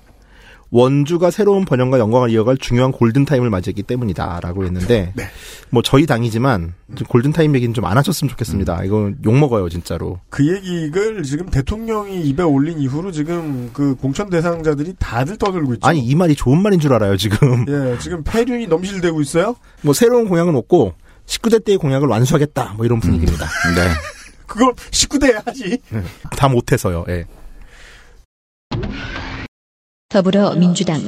원주가 0.71 1.31
새로운 1.31 1.63
번영과 1.63 1.99
영광을 1.99 2.29
이어갈 2.31 2.57
중요한 2.57 2.91
골든타임을 2.91 3.49
맞이했기 3.49 3.83
때문이다라고 3.83 4.65
했는데 4.65 5.13
네. 5.15 5.23
뭐 5.69 5.81
저희 5.81 6.05
당이지만 6.05 6.73
좀 6.95 7.07
골든타임 7.07 7.55
얘기는 7.55 7.73
좀 7.73 7.85
안 7.85 7.97
하셨으면 7.97 8.29
좋겠습니다. 8.31 8.83
이거 8.83 9.11
욕먹어요 9.23 9.69
진짜로. 9.69 10.19
그 10.29 10.45
얘기를 10.47 11.21
지금 11.23 11.49
대통령이 11.49 12.21
입에 12.21 12.41
올린 12.43 12.79
이후로 12.79 13.11
지금 13.11 13.69
그 13.73 13.95
공천 13.95 14.29
대상자들이 14.29 14.95
다들 14.97 15.37
떠들고 15.37 15.75
있죠. 15.75 15.87
아니 15.87 15.99
이 15.99 16.15
말이 16.15 16.35
좋은 16.35 16.61
말인 16.61 16.79
줄 16.79 16.93
알아요 16.93 17.15
지금. 17.15 17.65
예, 17.69 17.97
지금 17.99 18.23
폐륜이 18.23 18.67
넘실대고 18.67 19.21
있어요. 19.21 19.55
뭐 19.81 19.93
새로운 19.93 20.27
공약은 20.27 20.55
없고 20.55 20.93
19대 21.27 21.63
때의 21.63 21.77
공약을 21.77 22.07
완수하겠다 22.07 22.73
뭐 22.75 22.85
이런 22.85 22.99
분위기입니다. 22.99 23.45
네. 23.75 23.87
그걸 24.47 24.73
19대 24.73 25.43
하지. 25.45 25.77
다 26.37 26.47
못해서요. 26.47 27.05
예. 27.09 27.25
더불어민주당. 30.15 31.01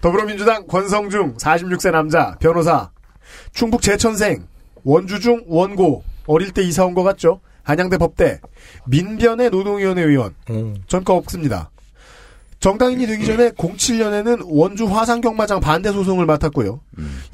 더불어민주당 0.00 0.64
권성중 0.68 1.38
46세 1.38 1.90
남자 1.90 2.36
변호사. 2.38 2.92
충북 3.52 3.82
제천생 3.82 4.46
원주중 4.84 5.42
원고. 5.48 6.04
어릴 6.28 6.52
때 6.52 6.62
이사 6.62 6.84
온 6.84 6.94
것 6.94 7.02
같죠? 7.02 7.40
한양대 7.64 7.98
법대. 7.98 8.38
민변의 8.86 9.50
노동위원회 9.50 10.02
의원. 10.02 10.36
전과 10.86 11.14
없습니다. 11.14 11.72
정당인이 12.60 13.08
되기 13.08 13.26
전에 13.26 13.50
07년에는 13.50 14.42
원주 14.44 14.86
화상경마장 14.86 15.58
반대 15.58 15.90
소송을 15.90 16.26
맡았고요. 16.26 16.78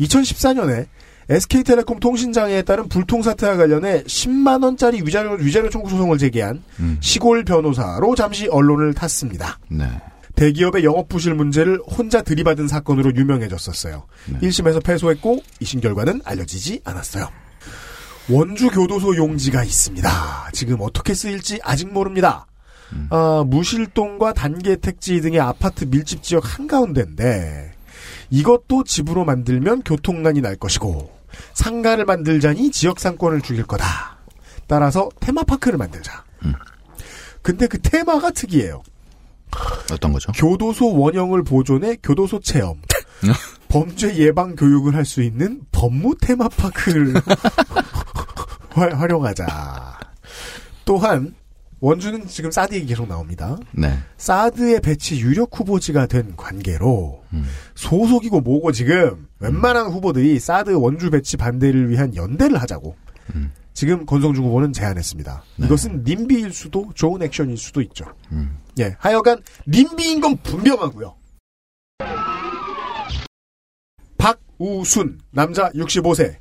2014년에 0.01 0.87
SK텔레콤 1.31 2.01
통신장애에 2.01 2.63
따른 2.63 2.89
불통 2.89 3.23
사태와 3.23 3.57
관련해 3.57 4.03
10만 4.03 4.65
원짜리 4.65 5.01
위자료 5.01 5.35
위자료 5.35 5.71
청구 5.71 5.89
소송을 5.89 6.19
제기한 6.19 6.63
시골 7.01 7.45
변호사로 7.45 8.17
잠시 8.17 8.49
언론을 8.49 8.95
탔습니다. 8.95 9.59
네. 9.69 9.87
대기업의 10.35 10.85
영업 10.85 11.09
부실 11.09 11.35
문제를 11.35 11.81
혼자 11.87 12.23
들이받은 12.23 12.67
사건으로 12.67 13.15
유명해졌었어요. 13.15 14.05
1심에서 14.43 14.83
패소했고 14.83 15.41
2심 15.61 15.81
결과는 15.81 16.23
알려지지 16.25 16.81
않았어요. 16.85 17.29
원주 18.29 18.71
교도소 18.71 19.17
용지가 19.17 19.63
있습니다. 19.63 20.11
지금 20.53 20.79
어떻게 20.81 21.15
쓰일지 21.15 21.61
아직 21.63 21.93
모릅니다. 21.93 22.47
아, 23.11 23.45
무실동과 23.47 24.33
단계 24.33 24.77
택지 24.77 25.21
등의 25.21 25.39
아파트 25.39 25.85
밀집 25.85 26.23
지역 26.23 26.59
한가운데인데 26.59 27.73
이것도 28.31 28.85
집으로 28.85 29.25
만들면 29.25 29.83
교통난이 29.83 30.41
날 30.41 30.57
것이고 30.57 31.20
상가를 31.55 32.05
만들자니 32.05 32.71
지역 32.71 32.99
상권을 33.01 33.41
죽일 33.43 33.65
거다. 33.65 34.19
따라서 34.67 35.09
테마파크를 35.21 35.79
만들자. 35.79 36.25
근데 37.43 37.67
그 37.67 37.81
테마가 37.81 38.31
특이해요. 38.31 38.83
어떤 39.93 40.13
거죠? 40.13 40.31
교도소 40.33 40.97
원형을 40.97 41.43
보존해 41.43 41.97
교도소 42.03 42.41
체험. 42.41 42.81
범죄 43.69 44.15
예방 44.17 44.55
교육을 44.57 44.95
할 44.95 45.05
수 45.05 45.23
있는 45.23 45.61
법무 45.73 46.17
테마파크를 46.21 47.15
활- 48.71 48.95
활용하자. 48.99 49.47
또한 50.85 51.35
원주는 51.81 52.27
지금 52.27 52.51
사드 52.51 52.75
얘기 52.75 52.87
계속 52.87 53.09
나옵니다. 53.09 53.57
네. 53.73 53.99
사드의 54.19 54.81
배치 54.81 55.19
유력 55.21 55.59
후보지가 55.59 56.07
된 56.07 56.37
관계로 56.37 57.23
소속이고 57.75 58.41
뭐고 58.41 58.73
지금 58.73 59.29
웬만한 59.39 59.87
후보들이 59.87 60.39
사드 60.39 60.71
원주 60.71 61.11
배치 61.11 61.37
반대를 61.37 61.89
위한 61.89 62.15
연대를 62.15 62.61
하자고 62.61 62.97
지금 63.73 64.05
권성중 64.05 64.45
후보는 64.45 64.73
제안했습니다. 64.75 65.43
이것은 65.59 66.05
님비일 66.05 66.53
수도 66.53 66.91
좋은 66.95 67.23
액션일 67.23 67.57
수도 67.57 67.81
있죠. 67.81 68.05
예, 68.79 68.95
하여간 68.99 69.43
님비인 69.67 70.21
건 70.21 70.37
분명하고요. 70.43 71.17
박우순 74.19 75.19
남자 75.31 75.71
65세 75.71 76.37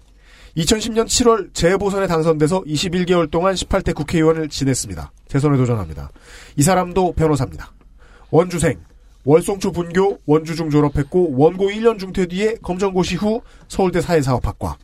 2010년 0.57 1.05
7월 1.05 1.53
재보선에 1.53 2.07
당선돼서 2.07 2.61
21개월 2.61 3.29
동안 3.29 3.53
18대 3.53 3.93
국회의원을 3.95 4.49
지냈습니다. 4.49 5.11
재선에 5.27 5.57
도전합니다. 5.57 6.09
이 6.55 6.63
사람도 6.63 7.13
변호사입니다. 7.13 7.71
원주생, 8.31 8.79
월송초 9.25 9.71
분교 9.71 10.17
원주중 10.25 10.69
졸업했고 10.69 11.35
원고 11.37 11.69
1년 11.69 11.99
중퇴 11.99 12.25
뒤에 12.25 12.55
검정고시 12.61 13.15
후 13.15 13.41
서울대 13.67 14.01
사회사업학과, 14.01 14.77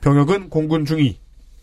병역은 0.00 0.50
공군 0.50 0.84
중위, 0.84 1.18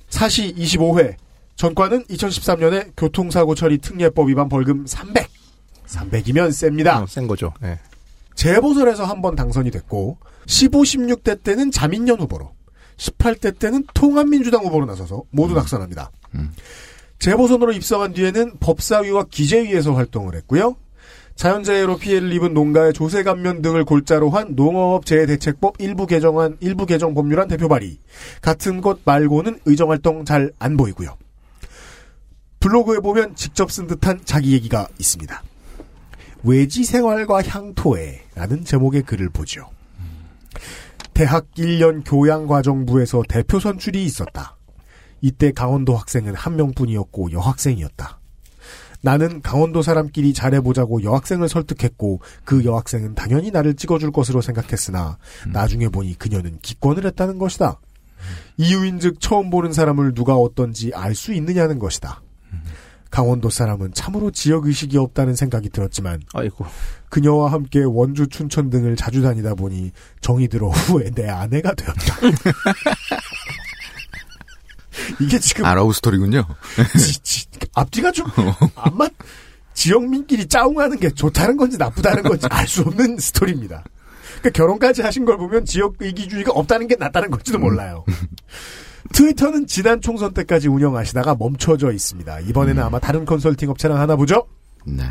사시 0.10 0.54
25회, 0.56 1.16
전과는 1.56 2.06
2013년에 2.06 2.92
교통사고 2.98 3.56
처리 3.56 3.78
특례법 3.78 4.30
위반 4.30 4.50
벌금 4.50 4.86
300. 4.88 5.28
300이면 5.86 6.52
셉니다. 6.52 7.02
어, 7.04 7.06
센 7.08 7.28
거죠. 7.28 7.54
예. 7.64 7.80
재보선에서 8.36 9.06
한 9.06 9.22
번 9.22 9.36
당선이 9.36 9.70
됐고 9.70 10.18
15, 10.48 10.82
16대 10.82 11.44
때는 11.44 11.70
자민련 11.72 12.20
후보로 12.20 12.52
18대 12.98 13.58
때는 13.60 13.86
통합민주당 13.94 14.64
후보로 14.66 14.86
나서서 14.86 15.24
모두 15.32 15.54
낙선합니다. 15.54 16.12
재보선으로 17.20 17.72
입성한 17.72 18.14
뒤에는 18.14 18.58
법사위와 18.60 19.26
기재위에서 19.30 19.94
활동을 19.94 20.36
했고요. 20.36 20.76
자연재해로 21.36 21.98
피해를 21.98 22.32
입은 22.34 22.54
농가의 22.54 22.94
조세 22.94 23.24
감면 23.24 23.62
등을 23.62 23.86
골자로 23.86 24.30
한 24.30 24.56
농어업 24.56 25.06
재해 25.06 25.26
대책법 25.26 25.76
일부 25.80 26.06
개정안 26.06 26.58
일부 26.60 26.86
개정 26.86 27.14
법률안 27.16 27.48
대표 27.48 27.68
발의 27.68 27.98
같은 28.42 28.82
것 28.82 29.00
말고는 29.04 29.60
의정 29.66 29.90
활동 29.90 30.26
잘 30.26 30.52
안 30.60 30.78
보이고요. 30.78 31.18
블로그에 32.60 33.00
보면 33.00 33.36
직접 33.36 33.72
쓴 33.72 33.88
듯한 33.88 34.22
자기 34.26 34.54
얘기가 34.54 34.88
있습니다. 35.00 35.44
외지 36.44 36.84
생활과 36.84 37.42
향토에라는 37.42 38.64
제목의 38.64 39.02
글을 39.04 39.30
보죠. 39.30 39.70
대학 41.14 41.52
1년 41.52 42.04
교양과정부에서 42.06 43.24
대표 43.30 43.60
선출이 43.60 44.04
있었다. 44.04 44.58
이때 45.22 45.52
강원도 45.52 45.96
학생은 45.96 46.36
한 46.36 46.56
명뿐이었고 46.56 47.32
여학생이었다. 47.32 48.20
나는 49.02 49.42
강원도 49.42 49.82
사람끼리 49.82 50.34
잘해보자고 50.34 51.04
여학생을 51.04 51.50
설득했고 51.50 52.22
그 52.46 52.64
여학생은 52.64 53.16
당연히 53.16 53.52
나를 53.52 53.76
찍어줄 53.76 54.12
것으로 54.12 54.42
생각했으나 54.42 55.18
나중에 55.52 55.90
보니 55.90 56.18
그녀는 56.18 56.58
기권을 56.62 57.06
했다는 57.06 57.38
것이다. 57.38 57.80
이유인즉 58.58 59.20
처음 59.20 59.50
보는 59.50 59.74
사람을 59.74 60.14
누가 60.14 60.36
어떤지 60.36 60.92
알 60.94 61.16
수 61.16 61.34
있느냐는 61.34 61.80
것이다. 61.80 62.22
강원도 63.14 63.52
사람은 63.52 63.94
참으로 63.94 64.32
지역의식이 64.32 64.98
없다는 64.98 65.36
생각이 65.36 65.70
들었지만 65.70 66.24
아이고. 66.34 66.66
그녀와 67.10 67.52
함께 67.52 67.84
원주 67.84 68.28
춘천 68.30 68.72
등을 68.72 68.96
자주 68.96 69.22
다니다 69.22 69.54
보니 69.54 69.92
정이 70.22 70.48
들어 70.48 70.70
후에 70.70 71.12
내 71.12 71.30
아내가 71.30 71.76
되었다. 71.76 72.16
이게 75.22 75.38
지금 75.38 75.64
아, 75.66 75.76
러브 75.76 75.94
스토리군요. 75.94 76.44
지- 76.98 77.20
지- 77.22 77.46
앞뒤가 77.76 78.12
좀 78.12 78.26
안 78.76 78.98
맞. 78.98 79.12
지역민끼리 79.76 80.48
짜웅하는 80.48 81.00
게 81.00 81.12
좋다는 81.12 81.56
건지 81.58 81.78
나쁘다는 81.78 82.24
건지 82.24 82.48
알 82.50 82.68
수 82.68 82.82
없는 82.82 83.20
스토리입니다. 83.20 83.84
그러니까 84.40 84.50
결혼까지 84.52 85.04
하신 85.04 85.26
걸 85.26 85.38
보면 85.38 85.66
지역 85.66 85.98
이기주의가 86.02 86.52
없다는 86.52 86.88
게 86.88 86.96
낫다는 86.96 87.30
건지도 87.30 87.60
몰라요. 87.60 88.06
트위터는 89.12 89.68
지난 89.68 90.02
총선 90.02 90.34
때까지 90.34 90.68
운영하시다가 90.68 91.36
멈춰져 91.36 91.92
있습니다. 91.92 92.40
이번에는 92.42 92.82
아마 92.82 93.00
다른 93.00 93.26
컨설팅 93.26 93.70
업체랑 93.70 94.00
하나 94.00 94.16
보죠? 94.16 94.48
네. 94.86 95.04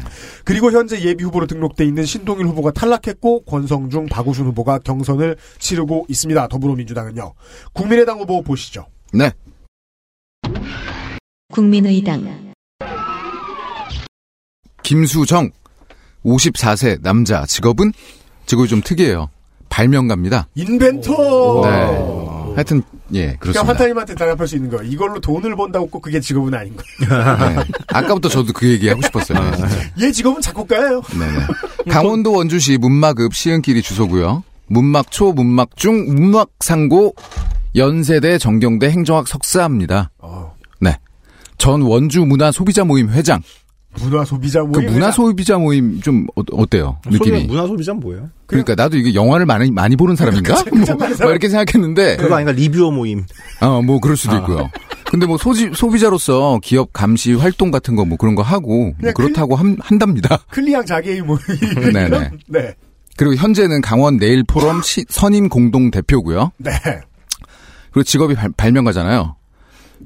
그리고 0.44 0.70
현재 0.70 1.00
예비 1.02 1.24
후보로 1.24 1.46
등록돼 1.46 1.84
있는 1.84 2.04
신동일 2.04 2.46
후보가 2.46 2.72
탈락했고 2.72 3.44
권성중, 3.44 4.06
박우순 4.06 4.46
후보가 4.46 4.80
경선을 4.80 5.36
치르고 5.58 6.06
있습니다. 6.08 6.48
더불어민주당은요. 6.48 7.34
국민의당 7.72 8.20
후보 8.20 8.42
보시죠. 8.42 8.86
네. 9.12 9.32
국민의당 11.52 12.52
김수정 14.82 15.50
54세 16.24 17.00
남자 17.02 17.46
직업은 17.46 17.92
직업이 18.46 18.68
좀 18.68 18.80
특이해요. 18.82 19.30
발명가입니다. 19.68 20.48
인벤터. 20.54 21.62
네. 21.64 22.31
하여튼 22.54 22.82
예 23.12 23.20
그러니까 23.20 23.40
그렇습니다. 23.40 23.68
환타님한테 23.68 24.14
대답할 24.14 24.46
수 24.48 24.56
있는 24.56 24.70
거예요. 24.70 24.90
이걸로 24.90 25.20
돈을 25.20 25.56
번다고 25.56 25.88
꼭 25.88 26.00
그게 26.00 26.20
직업은 26.20 26.54
아닌 26.54 26.76
거예요. 26.76 27.56
네. 27.56 27.64
아까부터 27.88 28.28
저도 28.28 28.52
그 28.52 28.68
얘기 28.68 28.88
하고 28.88 29.02
싶었어요. 29.02 29.38
네, 29.38 29.56
진짜. 29.56 29.76
얘 30.00 30.12
직업은 30.12 30.40
작곡가예요. 30.40 31.02
네네. 31.02 31.46
강원도 31.90 32.32
원주시 32.32 32.78
문막읍 32.78 33.34
시흥길이 33.34 33.82
주소고요. 33.82 34.44
문막초, 34.66 35.32
문막중, 35.32 36.14
문막상고 36.14 37.14
연세대 37.76 38.38
정경대 38.38 38.90
행정학 38.90 39.28
석사입니다. 39.28 40.10
어. 40.18 40.54
네. 40.80 40.98
전 41.58 41.82
원주 41.82 42.24
문화 42.24 42.50
소비자 42.50 42.84
모임 42.84 43.10
회장. 43.10 43.42
문화 44.00 44.24
소비자 44.24 44.62
그 44.62 44.66
모임. 44.68 44.90
문화 44.92 45.10
소비자 45.10 45.58
모임 45.58 46.00
좀 46.00 46.26
어, 46.34 46.66
때요 46.66 46.98
느낌이? 47.06 47.44
문화 47.44 47.66
소비자는 47.66 48.00
뭐예요? 48.00 48.30
그러니까 48.46 48.74
나도 48.74 48.96
이게 48.96 49.14
영화를 49.14 49.44
많이 49.46 49.70
많이 49.70 49.96
보는 49.96 50.16
사람인가? 50.16 50.54
뭐, 50.74 50.96
뭐 51.20 51.30
이렇게 51.30 51.48
생각했는데 51.48 52.16
그거 52.16 52.34
아닌가 52.34 52.52
리뷰어 52.52 52.90
모임. 52.90 53.24
어, 53.60 53.82
뭐 53.82 54.00
그럴 54.00 54.16
수도 54.16 54.34
아. 54.34 54.38
있고요. 54.38 54.70
근데 55.10 55.26
뭐 55.26 55.36
소지, 55.36 55.70
소비자로서 55.74 56.58
기업 56.62 56.92
감시 56.94 57.34
활동 57.34 57.70
같은 57.70 57.94
거 57.96 58.04
뭐 58.04 58.16
그런 58.16 58.34
거 58.34 58.42
하고 58.42 58.94
뭐 58.98 59.12
그렇다고 59.14 59.56
함- 59.56 59.76
한답니다. 59.80 60.38
클리앙 60.50 60.84
자개의 60.86 61.20
모임. 61.22 61.38
네네. 61.92 62.30
네. 62.48 62.74
그리고 63.18 63.34
현재는 63.34 63.82
강원 63.82 64.16
내일 64.16 64.42
포럼 64.42 64.80
시- 64.82 65.04
선임 65.08 65.48
공동 65.50 65.90
대표고요. 65.90 66.50
네. 66.56 66.70
그리고 67.92 68.04
직업이 68.04 68.34
발, 68.56 68.72
명가잖아요 68.72 69.36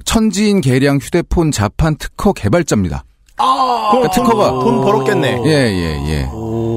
천지인 0.03 0.59
개량 0.61 0.97
휴대폰 0.97 1.51
자판 1.51 1.95
특허 1.97 2.33
개발자입니다. 2.33 3.03
아, 3.37 3.89
그러니까 3.91 4.13
특허가 4.13 4.49
돈 4.51 4.81
벌었겠네. 4.81 5.41
예, 5.45 5.49
예, 5.49 6.05
예. 6.09 6.27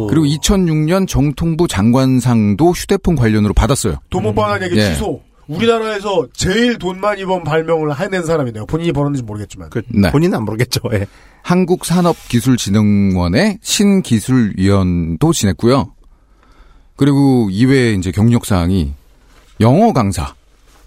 그리고 0.08 0.24
2006년 0.26 1.08
정통부 1.08 1.66
장관상도 1.66 2.70
휴대폰 2.72 3.16
관련으로 3.16 3.54
받았어요. 3.54 3.96
버는 4.10 4.62
얘기 4.64 4.76
예. 4.76 4.92
취소. 4.92 5.22
우리나라에서 5.48 6.28
제일 6.32 6.78
돈 6.78 7.00
많이 7.00 7.24
번 7.24 7.42
발명을 7.42 7.98
해낸 7.98 8.24
사람이네요. 8.24 8.66
본인이 8.66 8.92
벌었는지 8.92 9.24
모르겠지만. 9.24 9.70
그 9.70 9.82
네. 9.88 10.12
본인은 10.12 10.38
안 10.38 10.44
모르겠죠. 10.44 10.80
예. 10.92 11.06
한국산업기술진흥원의 11.42 13.58
신기술위원도 13.60 15.32
지냈고요. 15.32 15.92
그리고 16.96 17.48
이외에 17.50 17.94
이제 17.94 18.12
경력 18.12 18.46
사항이 18.46 18.92
영어 19.60 19.92
강사, 19.92 20.34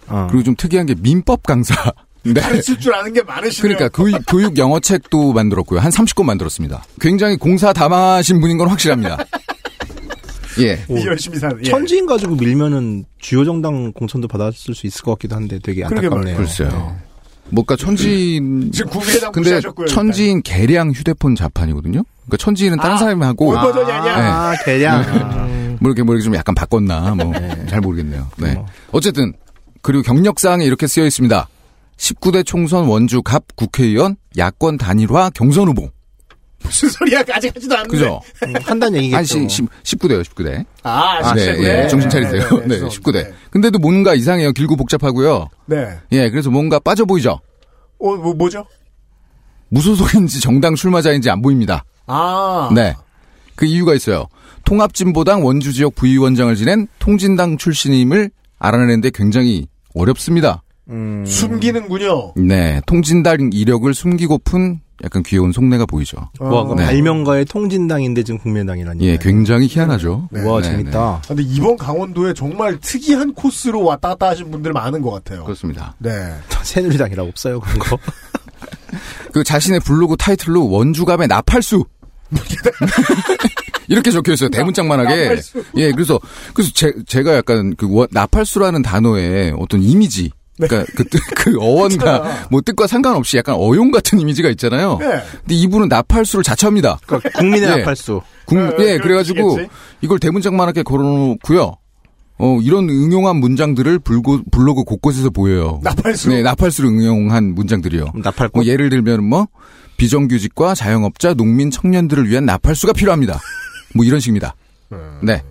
어. 0.07 0.27
그리고 0.29 0.43
좀 0.43 0.55
특이한 0.55 0.85
게 0.85 0.95
민법 0.97 1.43
강사. 1.43 1.91
네. 2.23 2.39
가르칠 2.39 2.79
줄 2.79 2.93
아는 2.93 3.11
게 3.13 3.21
많으시네요. 3.21 3.75
그러니까 3.75 3.89
교육, 3.97 4.21
교육 4.27 4.57
영어 4.57 4.79
책도 4.79 5.33
만들었고요. 5.33 5.79
한 5.79 5.91
30권 5.91 6.23
만들었습니다. 6.23 6.83
굉장히 7.01 7.35
공사 7.37 7.73
담하신 7.73 8.39
분인 8.39 8.57
건 8.57 8.69
확실합니다. 8.69 9.17
예. 10.59 10.79
이 10.89 11.05
열심히 11.05 11.37
사는. 11.39 11.57
예. 11.65 11.69
천지인 11.69 12.05
가지고 12.05 12.35
밀면은 12.35 13.05
주요 13.19 13.43
정당 13.43 13.91
공천도 13.91 14.27
받았을 14.27 14.75
수 14.75 14.85
있을 14.87 15.01
것 15.01 15.11
같기도 15.13 15.35
한데 15.35 15.59
되게 15.61 15.83
안타깝네요. 15.83 16.37
글쎄요. 16.37 16.95
뭔가 17.49 17.75
천지인 17.75 18.71
지금 18.71 18.91
국민의당 18.91 19.31
근데 19.31 19.49
무시하셨고요. 19.49 19.87
천지인 19.87 20.41
개량 20.43 20.91
휴대폰 20.91 21.35
자판이거든요. 21.35 22.03
그러니까 22.25 22.37
천지인은 22.37 22.77
다른 22.77 22.95
아, 22.95 22.97
사람이 22.97 23.23
하고 23.25 23.47
올 23.49 23.55
버전이 23.55 23.91
아니야. 23.91 24.53
아. 24.91 25.47
뭐 25.81 25.89
이렇게 25.91 26.03
뭐 26.03 26.15
이렇게 26.15 26.23
좀 26.23 26.35
약간 26.35 26.55
바꿨나 26.55 27.15
뭐 27.15 27.33
잘 27.73 27.81
모르겠네요. 27.81 28.27
네. 28.37 28.53
뭐. 28.53 28.65
어쨌든 28.91 29.33
그리고 29.81 30.03
경력 30.03 30.39
사항에 30.39 30.63
이렇게 30.63 30.85
쓰여 30.85 31.05
있습니다. 31.05 31.47
19대 32.03 32.45
총선 32.45 32.85
원주 32.85 33.21
갑 33.21 33.55
국회의원 33.55 34.17
야권 34.37 34.77
단일화 34.77 35.29
경선 35.29 35.69
후보. 35.69 35.89
무슨 36.61 36.89
소리야? 36.89 37.23
아직 37.31 37.53
하지도 37.55 37.75
않는데. 37.75 37.97
그죠? 37.97 38.21
음, 38.45 38.53
한다는 38.61 38.99
얘기겠죠. 38.99 39.37
아니 39.37 39.47
19대요, 39.47 40.23
19대. 40.23 40.65
아, 40.83 41.19
아, 41.21 41.33
네, 41.33 41.53
네, 41.53 41.83
예, 41.83 41.87
정신 41.87 42.09
차리세요. 42.09 42.41
네, 42.67 42.79
19대. 42.79 43.33
근데도 43.51 43.79
뭔가 43.79 44.15
이상해요. 44.15 44.51
길고 44.51 44.75
복잡하고요. 44.75 45.47
네. 45.65 45.97
예, 46.11 46.29
그래서 46.29 46.49
뭔가 46.49 46.79
빠져 46.79 47.05
보이죠. 47.05 47.39
어, 47.99 48.15
뭐, 48.15 48.33
뭐죠? 48.33 48.65
무소속인지 49.69 50.41
정당 50.41 50.75
출마자인지 50.75 51.29
안 51.29 51.41
보입니다. 51.41 51.83
아. 52.05 52.69
네. 52.73 52.95
그 53.55 53.65
이유가 53.65 53.93
있어요. 53.93 54.27
통합진보당 54.65 55.45
원주 55.45 55.73
지역 55.73 55.95
부위원장을 55.95 56.53
지낸 56.55 56.87
통진당 56.99 57.57
출신임을 57.57 58.29
알아내는데 58.59 59.11
굉장히 59.13 59.67
어렵습니다. 59.95 60.62
음, 60.89 61.23
숨기는군요. 61.25 62.33
네, 62.35 62.81
통진당 62.85 63.49
이력을 63.53 63.91
숨기고픈 63.93 64.81
약간 65.03 65.23
귀여운 65.23 65.51
속내가 65.51 65.85
보이죠. 65.85 66.17
와, 66.39 66.65
그 66.65 66.73
네. 66.75 66.85
발명가의 66.85 67.45
통진당인데 67.45 68.23
지금 68.23 68.37
국민의당이라니. 68.39 69.05
예, 69.05 69.17
굉장히 69.17 69.67
희한하죠. 69.69 70.29
네. 70.31 70.41
와, 70.43 70.61
네, 70.61 70.69
재밌다. 70.69 70.99
아, 70.99 71.21
근데 71.27 71.41
이번 71.43 71.77
강원도에 71.77 72.33
정말 72.33 72.79
특이한 72.79 73.33
코스로 73.33 73.83
왔다 73.83 74.09
갔다 74.09 74.29
하신 74.29 74.51
분들 74.51 74.71
많은 74.73 75.01
것 75.01 75.11
같아요. 75.11 75.43
그렇습니다. 75.45 75.95
네. 75.99 76.11
새누리당이라 76.63 77.23
없어요, 77.23 77.59
그런 77.59 77.79
거. 77.79 77.97
그 79.33 79.43
자신의 79.43 79.79
블로그 79.81 80.15
타이틀로 80.17 80.69
원주갑의 80.69 81.27
나팔수 81.27 81.83
이렇게 83.87 84.11
적혀 84.11 84.33
있어요. 84.33 84.49
대문짝만하게. 84.49 85.23
나팔수. 85.23 85.63
예, 85.77 85.91
그래서 85.91 86.19
그래서 86.53 86.71
제, 86.73 86.93
제가 87.07 87.35
약간 87.35 87.75
그 87.75 87.87
원- 87.89 88.07
나팔수라는 88.11 88.81
단어의 88.83 89.53
어떤 89.57 89.81
이미지 89.81 90.31
그러니까 90.57 90.91
그, 90.95 91.03
뜻- 91.05 91.19
그 91.35 91.57
어원과. 91.59 92.47
뭐 92.51 92.61
뜻과 92.61 92.87
상관없이 92.87 93.37
약간 93.37 93.55
어용 93.57 93.91
같은 93.91 94.19
이미지가 94.19 94.49
있잖아요. 94.51 94.97
네. 94.99 95.07
근데 95.41 95.55
이분은 95.55 95.87
나팔수를 95.89 96.43
자처합니다. 96.43 96.99
그러니까 97.05 97.29
국민의 97.39 97.63
예. 97.71 97.75
나팔수. 97.77 98.21
국- 98.45 98.57
어, 98.57 98.73
예, 98.79 98.97
그래가지고. 98.97 99.59
이걸 100.01 100.19
대문짝만하게 100.19 100.83
걸어놓고요. 100.83 101.77
어, 102.39 102.59
이런 102.61 102.89
응용한 102.89 103.37
문장들을 103.37 103.99
불고, 103.99 104.41
블로그 104.51 104.83
곳곳에서 104.83 105.29
보여요. 105.29 105.79
나팔수. 105.83 106.29
네, 106.29 106.41
나팔수를 106.41 106.89
응용한 106.89 107.53
문장들이요. 107.55 108.05
나팔꽃. 108.15 108.51
뭐 108.53 108.65
예를 108.65 108.89
들면 108.89 109.23
뭐 109.23 109.47
비정규직과 109.97 110.75
자영업자, 110.75 111.33
농민, 111.35 111.71
청년들을 111.71 112.27
위한 112.29 112.45
나팔수가 112.45 112.93
필요합니다. 112.93 113.39
뭐 113.95 114.03
이런 114.05 114.19
식입니다. 114.19 114.55
네. 115.21 115.41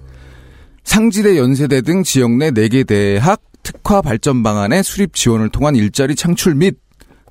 상지대, 0.84 1.38
연세대 1.38 1.80
등 1.82 2.02
지역 2.02 2.32
내 2.32 2.50
4개 2.50 2.86
대학 2.86 3.40
특화 3.62 4.02
발전 4.02 4.42
방안의 4.42 4.82
수립 4.82 5.14
지원을 5.14 5.48
통한 5.50 5.76
일자리 5.76 6.14
창출 6.14 6.54
및 6.54 6.76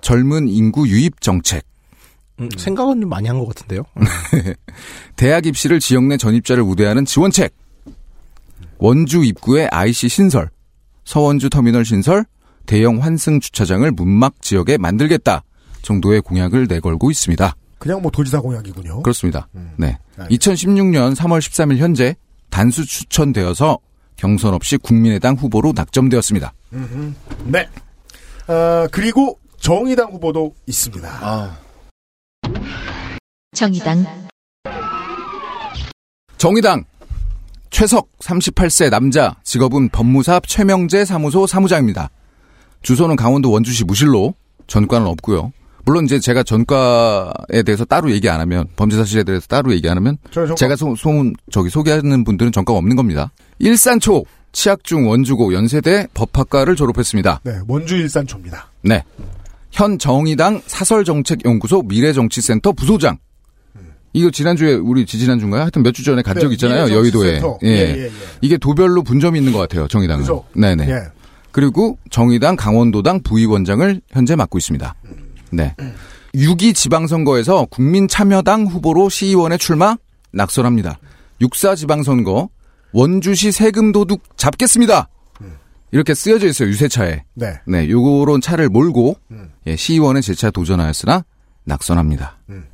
젊은 0.01 0.47
인구 0.47 0.87
유입 0.87 1.21
정책. 1.21 1.63
음, 2.39 2.49
생각은 2.57 3.01
좀 3.01 3.09
많이 3.09 3.27
한 3.27 3.37
것 3.37 3.47
같은데요. 3.49 3.83
대학 5.15 5.45
입시를 5.45 5.79
지역 5.79 6.05
내 6.05 6.17
전입자를 6.17 6.63
우대하는 6.63 7.05
지원책. 7.05 7.53
원주 8.77 9.23
입구의 9.23 9.67
IC 9.71 10.09
신설. 10.09 10.49
서원주 11.05 11.49
터미널 11.49 11.85
신설. 11.85 12.25
대형 12.65 13.01
환승 13.03 13.39
주차장을 13.39 13.89
문막 13.91 14.41
지역에 14.41 14.77
만들겠다. 14.77 15.43
정도의 15.81 16.21
공약을 16.21 16.67
내걸고 16.67 17.11
있습니다. 17.11 17.55
그냥 17.79 18.01
뭐 18.01 18.11
도지사 18.11 18.39
공약이군요. 18.39 19.01
그렇습니다. 19.01 19.47
음. 19.55 19.71
네. 19.77 19.97
알겠습니다. 20.17 20.35
2016년 20.53 21.15
3월 21.15 21.39
13일 21.39 21.77
현재 21.77 22.15
단수 22.49 22.85
추천되어서 22.85 23.79
경선 24.21 24.53
없이 24.53 24.77
국민의당 24.77 25.33
후보로 25.33 25.73
낙점되었습니다. 25.75 26.53
음흠. 26.73 27.13
네. 27.45 27.67
아, 28.45 28.87
그리고 28.91 29.39
정의당 29.57 30.11
후보도 30.11 30.53
있습니다. 30.67 31.09
아. 31.09 31.57
정의당 33.55 34.05
정의당 36.37 36.83
최석 37.71 38.15
38세 38.19 38.91
남자 38.91 39.35
직업은 39.43 39.89
법무사 39.89 40.39
최명재 40.45 41.03
사무소 41.03 41.47
사무장입니다. 41.47 42.11
주소는 42.83 43.15
강원도 43.15 43.49
원주시 43.51 43.85
무실로 43.85 44.35
전과는 44.67 45.07
없고요. 45.07 45.51
물론 45.91 46.05
이제 46.05 46.19
제가 46.19 46.41
전과에 46.43 47.63
대해서 47.65 47.83
따로 47.83 48.09
얘기 48.11 48.29
안 48.29 48.39
하면 48.39 48.65
범죄 48.77 48.95
사실에 48.95 49.23
대해서 49.25 49.45
따로 49.47 49.73
얘기 49.73 49.89
안 49.89 49.97
하면 49.97 50.17
제가 50.55 50.77
소, 50.77 50.95
문 51.11 51.33
저기 51.51 51.69
소개하는 51.69 52.23
분들은 52.23 52.53
전과가 52.53 52.79
없는 52.79 52.95
겁니다. 52.95 53.31
일산초 53.59 54.23
치학중 54.53 55.09
원주고 55.09 55.53
연세대 55.53 56.07
법학과를 56.13 56.77
졸업했습니다. 56.77 57.41
네, 57.43 57.59
원주 57.67 57.97
일산초입니다. 57.97 58.69
네. 58.83 59.03
현 59.71 59.99
정의당 59.99 60.61
사설정책연구소 60.65 61.81
미래정치센터 61.83 62.71
부소장. 62.71 63.17
이거 64.13 64.31
지난주에 64.31 64.75
우리 64.75 65.05
지지난주인가요? 65.05 65.61
하여튼 65.61 65.83
몇 65.83 65.91
주 65.93 66.05
전에 66.05 66.21
간 66.21 66.35
네, 66.35 66.39
적 66.41 66.53
있잖아요. 66.53 66.89
여의도에. 66.95 67.41
예. 67.63 67.67
예, 67.67 67.69
예, 67.97 68.03
예. 68.05 68.11
이게 68.39 68.57
도별로 68.57 69.03
분점이 69.03 69.37
있는 69.37 69.51
것 69.51 69.59
같아요. 69.59 69.89
정의당은. 69.89 70.21
그죠? 70.21 70.45
네네. 70.53 70.89
예. 70.89 70.99
그리고 71.51 71.97
정의당 72.09 72.55
강원도당 72.55 73.23
부위원장을 73.23 73.99
현재 74.09 74.37
맡고 74.37 74.57
있습니다. 74.57 74.95
네. 75.51 75.75
6.2 76.33 76.73
지방선거에서 76.73 77.65
국민참여당 77.65 78.65
후보로 78.65 79.09
시의원에 79.09 79.57
출마 79.57 79.97
낙선합니다. 80.31 80.99
6.4 81.41 81.75
지방선거 81.75 82.49
원주시 82.93 83.51
세금 83.51 83.91
도둑 83.91 84.37
잡겠습니다. 84.37 85.09
이렇게 85.91 86.13
쓰여져 86.13 86.47
있어요. 86.47 86.69
유세차에. 86.69 87.23
네. 87.33 87.59
네, 87.67 87.89
요런 87.89 88.41
차를 88.41 88.69
몰고 88.69 89.17
음. 89.31 89.51
예, 89.67 89.75
시의원에 89.75 90.21
재차 90.21 90.49
도전하였으나 90.49 91.25
낙선합니다. 91.65 92.37
음. 92.49 92.65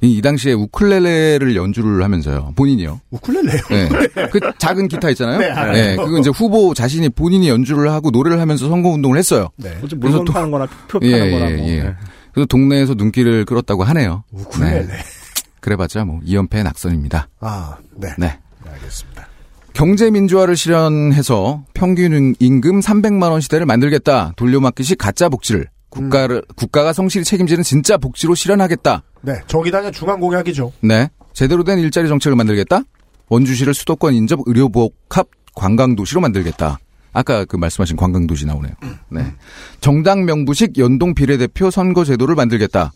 이, 0.00 0.18
이 0.18 0.22
당시에 0.22 0.52
우쿨렐레를 0.52 1.56
연주를 1.56 2.02
하면서요. 2.04 2.52
본인이요. 2.56 3.00
우쿨렐레요? 3.10 3.60
네. 3.70 3.88
그 4.30 4.38
작은 4.58 4.88
기타 4.88 5.10
있잖아요. 5.10 5.38
네. 5.38 5.72
네, 5.72 5.96
그거 5.96 6.18
이제 6.18 6.30
후보 6.30 6.72
자신이 6.74 7.08
본인이 7.10 7.48
연주를 7.48 7.90
하고 7.90 8.10
노래를 8.10 8.40
하면서 8.40 8.68
선거 8.68 8.90
운동을 8.90 9.18
했어요. 9.18 9.48
네. 9.56 9.76
물건 9.96 10.24
또- 10.24 10.32
파는 10.32 10.50
거나 10.50 10.66
표 10.88 11.00
예, 11.02 11.10
파는 11.18 11.30
거나 11.32 11.50
예, 11.50 11.56
뭐. 11.56 11.68
예. 11.68 11.82
네. 11.82 11.94
그래서 12.32 12.46
동네에서 12.46 12.94
눈길을 12.94 13.44
끌었다고 13.44 13.82
하네요. 13.84 14.22
우쿨렐레. 14.32 14.86
네. 14.86 14.92
그래봤자 15.60 16.04
뭐 16.04 16.20
2연패 16.20 16.62
낙선입니다. 16.62 17.28
아, 17.40 17.76
네. 17.96 18.08
네. 18.18 18.38
알겠습니다. 18.70 19.26
경제 19.72 20.10
민주화를 20.10 20.56
실현해서 20.56 21.64
평균 21.74 22.34
임금 22.38 22.80
300만 22.80 23.30
원 23.30 23.40
시대를 23.40 23.66
만들겠다. 23.66 24.32
돌려막기식 24.36 24.98
가짜 24.98 25.28
복지를 25.28 25.68
국가를 25.90 26.42
국가가 26.56 26.92
성실히 26.92 27.24
책임지는 27.24 27.62
진짜 27.62 27.96
복지로 27.96 28.34
실현하겠다. 28.34 29.02
네. 29.22 29.34
정의당의 29.46 29.92
중앙 29.92 30.20
공약이죠. 30.20 30.72
네. 30.80 31.08
제대로 31.32 31.64
된 31.64 31.78
일자리 31.78 32.08
정책을 32.08 32.36
만들겠다. 32.36 32.82
원주시를 33.28 33.74
수도권 33.74 34.14
인접 34.14 34.40
의료복합 34.46 35.28
관광도시로 35.54 36.20
만들겠다. 36.20 36.78
아까 37.12 37.44
그 37.44 37.56
말씀하신 37.56 37.96
관광도시 37.96 38.46
나오네요. 38.46 38.74
네. 39.10 39.24
정당 39.80 40.24
명부식 40.24 40.78
연동 40.78 41.14
비례대표 41.14 41.70
선거 41.70 42.04
제도를 42.04 42.34
만들겠다. 42.34 42.92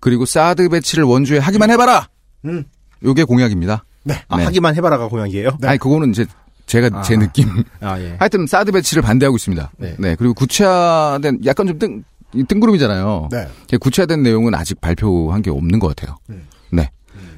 그리고 0.00 0.26
사드 0.26 0.68
배치를 0.68 1.04
원주에 1.04 1.38
하기만 1.38 1.70
해봐라. 1.70 2.08
음. 2.44 2.64
요게 3.04 3.24
공약입니다. 3.24 3.84
네. 4.02 4.22
아, 4.28 4.36
네. 4.36 4.44
하기만 4.44 4.74
해봐라가 4.76 5.08
공약이에요. 5.08 5.58
아니 5.62 5.78
그거는 5.78 6.10
이제 6.10 6.26
제가 6.66 7.02
제 7.02 7.16
아. 7.16 7.18
느낌. 7.18 7.48
아 7.80 7.98
예. 8.00 8.16
하여튼 8.18 8.46
사드 8.46 8.72
배치를 8.72 9.02
반대하고 9.02 9.36
있습니다. 9.36 9.72
네. 9.78 9.96
네. 9.98 10.14
그리고 10.16 10.34
구체화된 10.34 11.40
약간 11.44 11.66
좀 11.66 11.78
뜬, 11.78 12.04
이 12.34 12.44
뜬구름이잖아요. 12.44 13.28
네. 13.30 13.48
구체화된 13.80 14.22
내용은 14.22 14.54
아직 14.54 14.80
발표한 14.80 15.42
게 15.42 15.50
없는 15.50 15.78
것 15.78 15.88
같아요. 15.94 16.16
음. 16.30 16.46
네. 16.70 16.90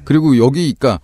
그리고 0.03 0.37
여기 0.37 0.73
그러니까 0.73 0.99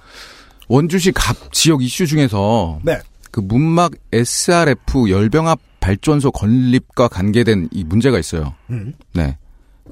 원주시 0.68 1.12
갑 1.12 1.52
지역 1.52 1.84
이슈 1.84 2.08
중에서 2.08 2.80
네. 2.84 3.00
그 3.32 3.40
문막 3.40 3.94
SRF 4.12 5.10
열병합 5.10 5.60
발전소 5.80 6.32
건립과 6.32 7.08
관계된 7.10 7.70
이 7.72 7.84
문제가 7.84 8.18
있어요. 8.20 8.54
음. 8.70 8.94
네. 9.14 9.38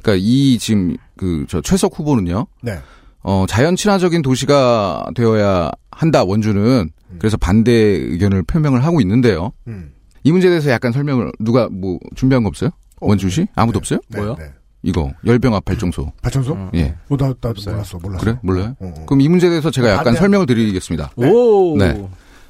그러니까 0.01 0.15
이 0.17 0.57
지금 0.57 0.95
그 1.17 1.45
저 1.49 1.61
최석 1.61 1.97
후보는요. 1.99 2.47
네. 2.61 2.79
어, 3.23 3.45
자연 3.47 3.75
친화적인 3.75 4.21
도시가 4.23 5.11
되어야 5.15 5.69
한다, 5.91 6.23
원주는. 6.23 6.89
그래서 7.19 7.37
반대 7.37 7.71
의견을 7.71 8.41
표명을 8.43 8.83
하고 8.83 9.01
있는데요. 9.01 9.51
음. 9.67 9.91
이 10.23 10.31
문제에 10.31 10.49
대해서 10.49 10.71
약간 10.71 10.91
설명을 10.91 11.31
누가 11.39 11.67
뭐 11.69 11.99
준비한 12.15 12.41
거 12.43 12.47
없어요? 12.47 12.71
원주시? 13.01 13.47
아무도 13.55 13.79
없어요? 13.79 13.99
네, 14.07 14.19
뭐요? 14.19 14.35
네. 14.37 14.51
이거 14.83 15.11
열병합 15.25 15.63
발전소. 15.65 16.11
발전소? 16.21 16.69
예. 16.75 16.95
어, 17.09 17.17
나, 17.17 17.27
나도 17.27 17.53
몰랐어, 17.71 17.99
몰랐어. 18.01 18.23
그래? 18.23 18.37
몰라요? 18.41 18.75
어, 18.79 18.93
어. 18.97 19.05
그럼 19.05 19.21
이 19.21 19.29
문제에 19.29 19.49
대해서 19.49 19.69
제가 19.69 19.89
약간 19.89 20.13
반대한- 20.13 20.17
설명을 20.17 20.45
드리겠습니다. 20.47 21.11
오. 21.17 21.77
네. 21.77 22.03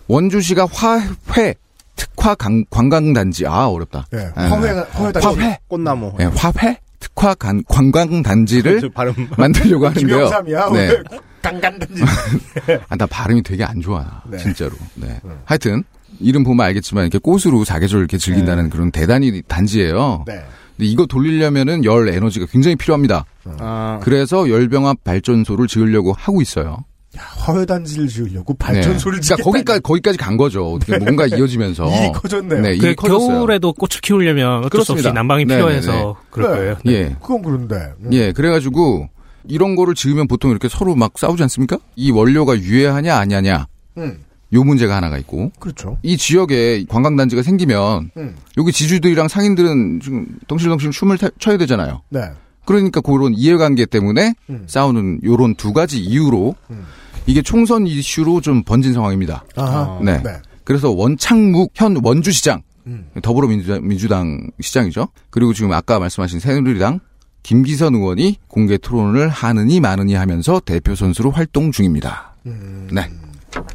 원주시가 0.08 0.68
화훼 0.72 1.56
특화 1.96 2.36
관- 2.36 2.66
관광단지 2.70 3.46
아 3.48 3.68
어렵다. 3.68 4.08
예. 4.14 4.18
예. 4.20 4.24
화훼, 4.42 4.70
화훼 4.92 5.12
단지. 5.12 5.28
화훼 5.28 5.58
꽃나무. 5.68 6.14
예, 6.20 6.26
화훼 6.26 6.78
특화 7.00 7.34
관- 7.36 7.64
관광단지를. 7.68 8.90
만들려고 9.38 9.88
하는데요. 9.88 10.30
네. 10.44 10.80
왜 10.90 11.04
깡간 11.42 11.78
단지. 11.80 12.04
아, 12.88 12.96
나 12.96 13.06
발음이 13.08 13.42
되게 13.42 13.64
안 13.64 13.82
좋아. 13.82 14.22
네. 14.28 14.38
진짜로. 14.38 14.72
네. 14.94 15.20
하여튼, 15.44 15.84
이름 16.22 16.44
보면 16.44 16.66
알겠지만, 16.66 17.06
이렇게 17.06 17.18
꽃으로 17.20 17.64
사계절 17.66 18.00
이렇게 18.00 18.18
즐긴다는 18.18 18.70
그런 18.70 18.92
대단히 18.92 19.42
단지예요. 19.48 20.24
네. 20.28 20.44
근데 20.78 20.90
이거 20.90 21.06
돌리려면은 21.06 21.84
열 21.86 22.10
에너지가 22.10 22.48
굉장히 22.52 22.76
필요합니다. 22.76 23.26
아, 23.60 24.00
그래서 24.04 24.50
열병합 24.50 25.04
발전소를 25.04 25.68
지으려고 25.68 26.14
하고 26.14 26.42
있어요. 26.42 26.86
야, 27.18 27.22
화훼 27.22 27.66
단지를 27.66 28.08
지으려고 28.08 28.54
발전소를 28.54 29.20
네. 29.20 29.28
그러니까 29.28 29.44
거기까지, 29.44 29.80
거기까지 29.82 30.18
간 30.18 30.38
거죠. 30.38 30.72
어떻게 30.74 30.98
뭔가 30.98 31.28
이어지면서. 31.28 31.86
일이 31.92 32.12
커졌네요. 32.14 32.62
네, 32.62 32.78
그 32.78 32.86
일이 32.86 32.96
커졌어요. 32.96 33.28
겨울에도 33.28 33.74
꽃을 33.74 34.00
키우려면 34.02 34.64
어쩔 34.64 34.82
수 34.86 34.94
없이 34.94 35.04
그렇습니다. 35.04 35.14
난방이 35.14 35.46
네, 35.46 35.56
필요해서 35.56 35.92
네, 35.92 35.98
네. 35.98 36.14
그럴 36.30 36.52
네. 36.52 36.58
거예요. 36.58 36.78
예. 36.88 37.16
그건 37.22 37.42
그런데. 37.42 37.76
음. 38.04 38.14
예, 38.14 38.32
그래가지고, 38.32 39.10
이런 39.48 39.76
거를 39.76 39.94
지으면 39.94 40.28
보통 40.28 40.52
이렇게 40.52 40.70
서로 40.70 40.96
막 40.96 41.18
싸우지 41.18 41.44
않습니까? 41.44 41.80
이 41.98 42.12
원료가 42.12 42.58
유해하냐, 42.58 43.18
아니하냐. 43.18 43.68
음. 43.98 44.20
요 44.54 44.64
문제가 44.64 44.96
하나가 44.96 45.18
있고. 45.20 45.52
그렇죠. 45.60 45.98
이 46.04 46.18
지역에 46.18 46.86
관광단지가 46.90 47.42
생기면 47.44 48.12
음. 48.18 48.36
여기 48.58 48.72
지주들이랑 48.72 49.28
상인들은 49.28 50.00
지금 50.04 50.26
덩실덩실 50.48 50.92
춤을 50.92 51.18
타- 51.18 51.30
춰야 51.40 51.58
되잖아요. 51.58 52.02
네. 52.10 52.22
그러니까 52.66 53.02
그런 53.02 53.34
이해관계 53.34 53.86
때문에 53.86 54.34
음. 54.50 54.64
싸우는 54.68 55.22
요런 55.24 55.56
두 55.56 55.74
가지 55.74 56.00
이유로 56.00 56.56
음. 56.70 56.86
이게 57.28 57.42
총선 57.42 57.88
이슈로 57.88 58.42
좀 58.42 58.64
번진 58.64 58.94
상황입니다. 58.94 59.44
아하. 59.56 60.00
네. 60.04 60.22
네. 60.24 60.32
그래서 60.64 60.92
원창묵 60.92 61.72
현 61.76 61.98
원주시장 62.04 62.62
음. 62.88 63.06
더불어민주당 63.22 63.88
민주당 63.88 64.50
시장이죠. 64.60 65.08
그리고 65.30 65.54
지금 65.54 65.72
아까 65.72 65.98
말씀하신 66.00 66.40
새누리당 66.40 67.00
김기선 67.44 67.96
의원이 67.96 68.38
공개 68.48 68.78
토론을 68.78 69.30
하느니 69.30 69.80
마느니 69.80 70.14
하면서 70.14 70.60
대표 70.60 70.94
선수로 70.96 71.32
활동 71.32 71.72
중입니다. 71.72 72.36
음. 72.46 72.88
네. 72.92 73.10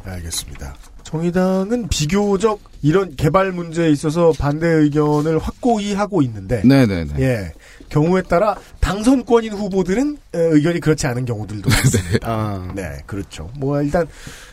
알겠습니다. 0.03 0.75
정의당은 1.03 1.87
비교적 1.87 2.59
이런 2.81 3.15
개발 3.15 3.51
문제에 3.51 3.89
있어서 3.91 4.33
반대 4.37 4.67
의견을 4.67 5.39
확고히 5.39 5.93
하고 5.93 6.21
있는데, 6.21 6.61
네네네. 6.65 7.13
예. 7.19 7.53
경우에 7.89 8.21
따라 8.23 8.57
당선권인 8.81 9.53
후보들은 9.53 10.17
에, 10.35 10.37
의견이 10.37 10.81
그렇지 10.81 11.07
않은 11.07 11.23
경우들도 11.25 11.69
있습니다. 11.71 12.29
아. 12.29 12.71
네, 12.75 12.97
그렇죠. 13.05 13.49
뭐 13.57 13.81
일단 13.81 14.05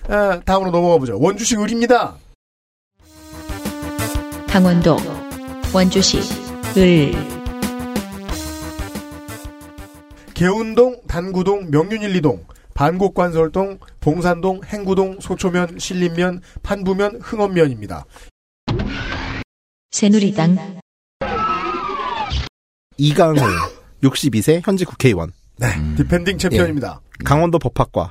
아, 0.08 0.40
다음으로 0.44 0.70
넘어가 0.70 0.98
보죠. 0.98 1.18
원주시 1.18 1.56
을입니다. 1.56 2.14
강원도 4.48 4.96
원주시 5.72 6.18
을 6.76 7.12
개운동, 10.34 11.00
단구동, 11.08 11.70
명륜일리동, 11.70 12.44
반곡관설동, 12.74 13.78
봉산동, 14.00 14.62
행구동, 14.64 15.18
소초면, 15.20 15.78
신림면, 15.78 16.42
판부면, 16.62 17.20
흥업면입니다. 17.22 18.04
새누리당 19.92 20.80
이강후 22.96 23.40
62세 24.02 24.60
현직 24.64 24.86
국회의원. 24.88 25.32
네, 25.56 25.68
디펜딩 25.96 26.36
챔피언입니다. 26.38 27.00
강원대 27.24 27.60
법학과 27.60 28.10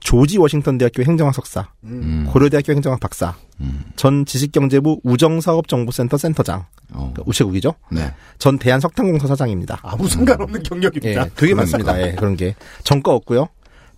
조지 0.00 0.36
워싱턴 0.36 0.76
대학교 0.76 1.02
행정학 1.02 1.34
석사, 1.34 1.66
음. 1.84 2.28
고려대학교 2.30 2.74
행정학 2.74 3.00
박사, 3.00 3.34
전 3.96 4.26
지식경제부 4.26 5.00
우정사업정보센터 5.02 6.18
센터장, 6.18 6.66
어. 6.92 7.10
그러니까 7.14 7.22
우체국이죠. 7.24 7.74
네. 7.90 8.12
전 8.36 8.58
대한석탄공사 8.58 9.26
사장입니다. 9.26 9.80
아무 9.82 10.06
상관없는 10.06 10.62
경력입니다. 10.62 11.22
예, 11.24 11.30
되게 11.34 11.54
많습니다. 11.54 11.98
예, 12.02 12.12
그런 12.12 12.36
게 12.36 12.54
전과 12.84 13.12
없고요. 13.12 13.48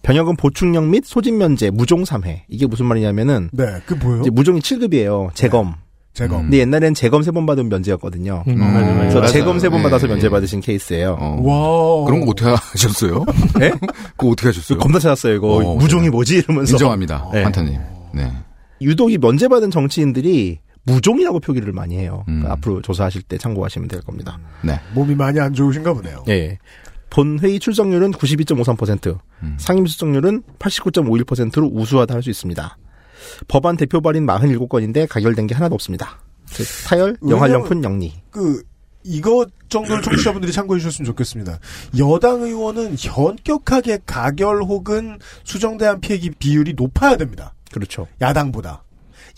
병역은 0.03 0.37
보충령 0.37 0.91
및 0.91 1.05
소진 1.05 1.39
면제 1.39 1.71
무종 1.71 2.05
3회. 2.05 2.43
이게 2.49 2.67
무슨 2.67 2.87
말이냐면은 2.87 3.51
네, 3.53 3.65
그 3.87 3.95
뭐요? 3.95 4.21
이제 4.23 4.31
무종이 4.31 4.61
7급이에요. 4.61 5.35
재검. 5.35 5.75
제검. 6.15 6.43
근데 6.43 6.59
옛날엔 6.59 6.95
재검 6.95 7.23
세 7.23 7.31
번 7.31 7.45
받으면 7.45 7.69
면제였거든요. 7.69 8.45
음, 8.49 8.59
맞아요, 8.59 8.73
맞아요. 8.87 8.99
그래서 9.01 9.19
맞아요. 9.19 9.33
재검 9.33 9.59
세번 9.59 9.81
예, 9.81 9.83
받아서 9.83 10.07
예. 10.07 10.13
면제 10.13 10.29
받으신 10.31 10.61
케이스예요. 10.61 11.17
어. 11.21 11.41
와. 11.43 12.05
그런 12.07 12.21
거 12.25 12.31
어떻게 12.31 12.49
하셨어요? 12.49 13.25
예? 13.61 13.71
그거 14.17 14.31
어떻게 14.31 14.49
하셨어요? 14.49 14.79
검사 14.79 14.99
찾았어요. 14.99 15.35
이거 15.35 15.57
어, 15.57 15.75
무종이 15.75 16.09
뭐지 16.09 16.37
이러면서 16.39 16.73
인정합니다. 16.73 17.29
네. 17.35 17.43
환타님. 17.43 17.79
네. 18.15 18.33
유독 18.81 19.13
이 19.13 19.19
면제받은 19.19 19.71
정치인들이 19.71 20.61
무종이라고 20.85 21.41
표기를 21.41 21.73
많이 21.73 21.97
해요. 21.99 22.23
그러니까 22.27 22.49
음. 22.49 22.53
앞으로 22.53 22.81
조사하실 22.81 23.23
때 23.23 23.37
참고하시면 23.39 23.89
될 23.89 24.01
겁니다. 24.03 24.39
네. 24.63 24.79
몸이 24.95 25.17
많이 25.17 25.39
안 25.41 25.53
좋으신가 25.53 25.93
보네요. 25.93 26.23
예. 26.29 26.59
본회의 27.17 27.59
출석률은 27.59 28.13
92.53%, 28.13 29.19
음. 29.43 29.57
상임 29.59 29.87
수석률은 29.87 30.43
89.51%로 30.59 31.67
우수하다 31.73 32.13
할 32.15 32.23
수 32.23 32.29
있습니다. 32.29 32.77
법안 33.49 33.79
대표 33.79 34.03
발인 34.03 34.27
47건인데 34.27 35.09
가결된 35.09 35.47
게 35.47 35.55
하나도 35.55 35.75
없습니다. 35.77 36.21
즉, 36.51 36.67
타열, 36.87 37.17
영할영푼, 37.27 37.83
영리. 37.85 38.13
그 38.31 38.63
이것 39.03 39.49
정도를 39.71 40.03
청취자분들이 40.03 40.53
참고해 40.53 40.79
주셨으면 40.79 41.07
좋겠습니다. 41.07 41.59
여당 41.99 42.43
의원은 42.43 42.97
현격하게 42.99 44.01
가결 44.05 44.63
혹은 44.63 45.19
수정대한 45.45 46.03
피해기 46.03 46.33
비율이 46.33 46.75
높아야 46.77 47.17
됩니다. 47.17 47.55
그렇죠. 47.73 48.07
야당보다. 48.21 48.83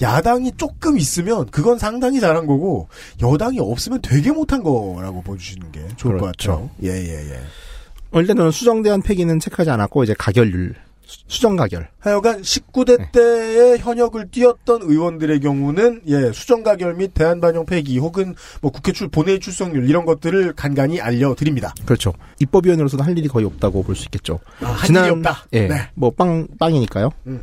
야당이 0.02 0.52
조금 0.56 0.98
있으면 0.98 1.46
그건 1.50 1.78
상당히 1.78 2.18
잘한 2.18 2.46
거고 2.46 2.88
여당이 3.20 3.60
없으면 3.60 4.00
되게 4.02 4.32
못한 4.32 4.64
거라고 4.64 5.22
보여주시는 5.22 5.70
게 5.70 5.86
좋을 5.96 6.18
것 6.18 6.26
그렇죠. 6.26 6.52
같아요. 6.52 6.70
예예예. 6.82 7.34
어, 7.36 7.67
일단은 8.14 8.50
수정대한 8.50 9.02
폐기는 9.02 9.38
체크하지 9.38 9.70
않았고 9.70 10.04
이제 10.04 10.14
가결률 10.18 10.74
수- 11.04 11.18
수정 11.26 11.56
가결. 11.56 11.88
하여간 12.00 12.42
19대 12.42 13.12
때에 13.12 13.78
현역을 13.78 14.28
뛰었던 14.30 14.82
의원들의 14.82 15.40
경우는 15.40 16.02
예 16.08 16.32
수정 16.32 16.62
가결 16.62 16.94
및 16.94 17.12
대안 17.14 17.40
반영 17.40 17.64
폐기 17.64 17.98
혹은 17.98 18.34
뭐 18.60 18.70
국회 18.70 18.92
출 18.92 19.08
본회의 19.08 19.40
출석률 19.40 19.88
이런 19.88 20.04
것들을 20.04 20.52
간간히 20.54 21.00
알려드립니다. 21.00 21.72
그렇죠. 21.86 22.12
입법위원으로서는 22.40 23.04
할 23.04 23.16
일이 23.16 23.26
거의 23.28 23.46
없다고 23.46 23.82
볼 23.82 23.94
수 23.96 24.04
있겠죠. 24.04 24.38
아, 24.60 24.66
할 24.66 24.90
일이 24.90 24.98
없다. 25.10 25.46
예, 25.54 25.66
네. 25.68 25.88
뭐빵 25.94 26.46
빵이니까요. 26.58 27.10
음. 27.26 27.40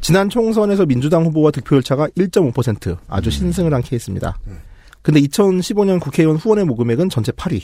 지난 0.00 0.28
총선에서 0.28 0.84
민주당 0.86 1.24
후보와 1.26 1.50
득표율 1.52 1.82
차가 1.82 2.06
1.5% 2.08 2.96
아주 3.08 3.30
신승을 3.30 3.72
한 3.72 3.82
케이스입니다. 3.82 4.38
음. 4.46 4.58
근데 5.02 5.20
2015년 5.20 6.00
국회의원 6.00 6.36
후원의 6.36 6.64
모금액은 6.64 7.08
전체 7.10 7.30
8위. 7.32 7.62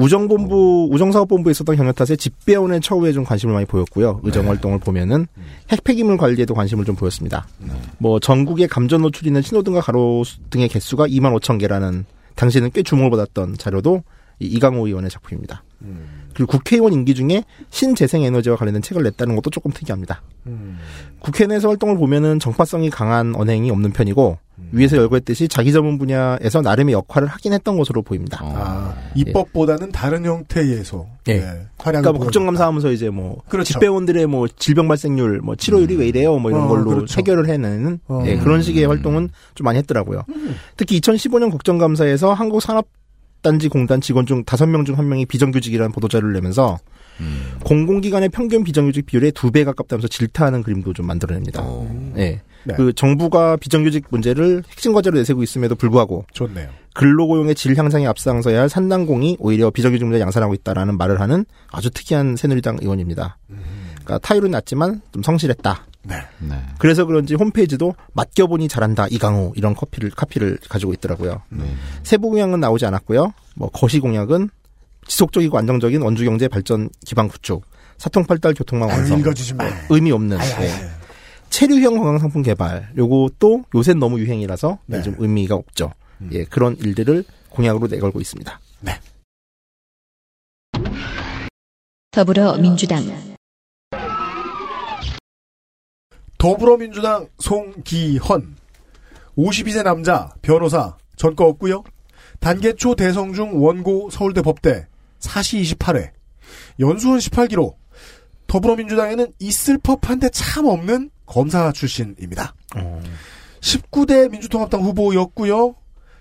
우정본부, 0.00 0.88
우정사업본부에 0.90 1.50
있었던 1.50 1.76
경력 1.76 1.94
탓에 1.94 2.16
집배원의 2.16 2.80
처우에 2.80 3.12
좀 3.12 3.24
관심을 3.24 3.52
많이 3.52 3.66
보였고요. 3.66 4.20
의정 4.22 4.48
활동을 4.48 4.78
보면은 4.78 5.26
핵 5.68 5.84
폐기물 5.84 6.16
관리에도 6.16 6.54
관심을 6.54 6.84
좀 6.84 6.96
보였습니다. 6.96 7.46
뭐 7.98 8.18
전국에 8.18 8.66
감전 8.66 9.02
노출 9.02 9.26
있는 9.26 9.42
신호등과 9.42 9.82
가로 9.82 10.24
등의 10.48 10.68
개수가 10.68 11.06
2만 11.06 11.38
5천 11.38 11.60
개라는 11.60 12.06
당시에는 12.34 12.70
꽤 12.72 12.82
주목을 12.82 13.10
받았던 13.10 13.56
자료도 13.58 14.02
이 14.38 14.46
이강호 14.46 14.86
의원의 14.86 15.10
작품입니다. 15.10 15.62
그리고 16.34 16.52
국회의원 16.52 16.92
임기 16.92 17.14
중에 17.14 17.44
신재생 17.70 18.22
에너지와 18.22 18.56
관련된 18.56 18.82
책을 18.82 19.02
냈다는 19.02 19.36
것도 19.36 19.50
조금 19.50 19.70
특이합니다. 19.72 20.22
국회 21.18 21.46
내에서 21.46 21.68
활동을 21.68 21.96
보면은 21.96 22.38
정파성이 22.38 22.90
강한 22.90 23.34
언행이 23.34 23.70
없는 23.70 23.92
편이고 23.92 24.38
위에서 24.72 24.96
열거했듯이 24.98 25.48
자기 25.48 25.72
전문 25.72 25.98
분야에서 25.98 26.60
나름의 26.60 26.92
역할을 26.92 27.28
하긴 27.28 27.52
했던 27.52 27.76
것으로 27.76 28.02
보입니다. 28.02 28.40
아, 28.42 28.94
입법보다는 29.14 29.90
다른 29.90 30.24
형태에서 30.24 31.06
예. 31.28 31.32
예, 31.32 31.38
활약을 31.38 31.68
그러니까 31.78 32.12
뭐. 32.12 32.20
국정감사하면서 32.20 32.92
이제 32.92 33.10
뭐 33.10 33.42
그렇죠. 33.48 33.72
집배원들의 33.72 34.26
뭐 34.26 34.46
질병 34.48 34.86
발생률, 34.86 35.40
뭐 35.40 35.56
치료율이 35.56 35.96
왜 35.96 36.08
이래요, 36.08 36.38
뭐 36.38 36.50
이런 36.50 36.64
어, 36.64 36.68
걸로 36.68 36.90
그렇죠. 36.90 37.18
해결을 37.18 37.48
해내는 37.48 38.00
어. 38.08 38.22
예, 38.26 38.36
그런 38.36 38.62
식의 38.62 38.84
활동은 38.84 39.30
좀 39.54 39.64
많이 39.64 39.78
했더라고요. 39.78 40.24
특히 40.76 41.00
2015년 41.00 41.50
국정감사에서 41.50 42.32
한국산업 42.32 42.86
단지 43.42 43.68
공단 43.68 44.00
직원 44.00 44.26
중 44.26 44.44
5명 44.44 44.84
중 44.86 44.96
1명이 44.96 45.26
비정규직이라는 45.28 45.92
보도자료를 45.92 46.34
내면서 46.34 46.78
공공기관의 47.64 48.30
평균 48.30 48.64
비정규직 48.64 49.06
비율의 49.06 49.32
두 49.32 49.50
배 49.50 49.64
가깝다면서 49.64 50.08
질타하는 50.08 50.62
그림도 50.62 50.92
좀 50.94 51.06
만들어냅니다. 51.06 51.62
예. 52.16 52.40
네. 52.64 52.74
그 52.74 52.92
정부가 52.92 53.56
비정규직 53.56 54.06
문제를 54.10 54.62
핵심 54.70 54.92
과제로 54.92 55.16
내세우고 55.18 55.42
있음에도 55.42 55.74
불구하고 55.74 56.24
좋네요. 56.32 56.68
근로고용의 56.94 57.54
질 57.54 57.76
향상에 57.76 58.06
앞장서야 58.06 58.60
할 58.60 58.68
산단공이 58.68 59.36
오히려 59.40 59.70
비정규직 59.70 60.06
문제 60.06 60.20
양산하고 60.20 60.54
있다라는 60.54 60.96
말을 60.98 61.20
하는 61.20 61.44
아주 61.70 61.90
특이한 61.90 62.36
새누리당 62.36 62.78
의원입니다. 62.82 63.38
그러니까 63.94 64.18
타율은 64.18 64.50
낮지만 64.50 65.00
좀 65.12 65.22
성실했다. 65.22 65.86
네. 66.02 66.16
네. 66.38 66.56
그래서 66.78 67.04
그런지 67.04 67.34
홈페이지도 67.34 67.94
맡겨보니 68.14 68.68
잘한다 68.68 69.06
이강호 69.10 69.52
이런 69.56 69.74
커피를 69.74 70.10
카피를 70.10 70.58
가지고 70.68 70.92
있더라고요. 70.94 71.42
세부 72.02 72.30
공약은 72.30 72.60
나오지 72.60 72.86
않았고요. 72.86 73.32
뭐 73.56 73.70
거시 73.70 74.00
공약은 74.00 74.48
지속적이고 75.06 75.58
안정적인 75.58 76.02
원주 76.02 76.24
경제 76.24 76.48
발전 76.48 76.88
기반 77.04 77.28
구축, 77.28 77.64
사통팔달 77.98 78.54
교통망 78.54 78.88
완성, 78.88 79.18
읽어주지 79.18 79.54
마. 79.54 79.64
의미 79.90 80.12
없는 80.12 80.38
아유, 80.38 80.52
아유, 80.56 80.68
네. 80.68 80.90
체류형 81.50 81.96
관광 81.96 82.18
상품 82.18 82.42
개발. 82.42 82.90
요것도 82.96 83.64
요새 83.74 83.92
너무 83.92 84.20
유행이라서 84.20 84.78
네. 84.86 84.98
음. 84.98 85.02
좀 85.02 85.14
의미가 85.18 85.54
없죠. 85.54 85.92
예, 86.32 86.44
그런 86.44 86.76
일들을 86.76 87.24
공약으로 87.50 87.88
내걸고 87.88 88.20
있습니다. 88.20 88.60
더불어민주당 92.12 93.04
더불어민주당 96.40 97.28
송기헌 97.38 98.56
52세 99.36 99.84
남자 99.84 100.30
변호사 100.40 100.96
전과 101.16 101.44
없고요. 101.44 101.84
단계초 102.40 102.94
대성 102.94 103.34
중 103.34 103.62
원고 103.62 104.08
서울대 104.10 104.40
법대 104.40 104.86
사시 105.18 105.60
28회 105.60 106.12
연수원 106.80 107.18
18기로 107.18 107.74
더불어민주당에는 108.46 109.34
있을 109.38 109.76
법한데 109.76 110.30
참 110.30 110.64
없는 110.64 111.10
검사 111.26 111.70
출신입니다. 111.72 112.54
19대 113.60 114.30
민주통합당 114.30 114.80
후보였고요. 114.80 115.74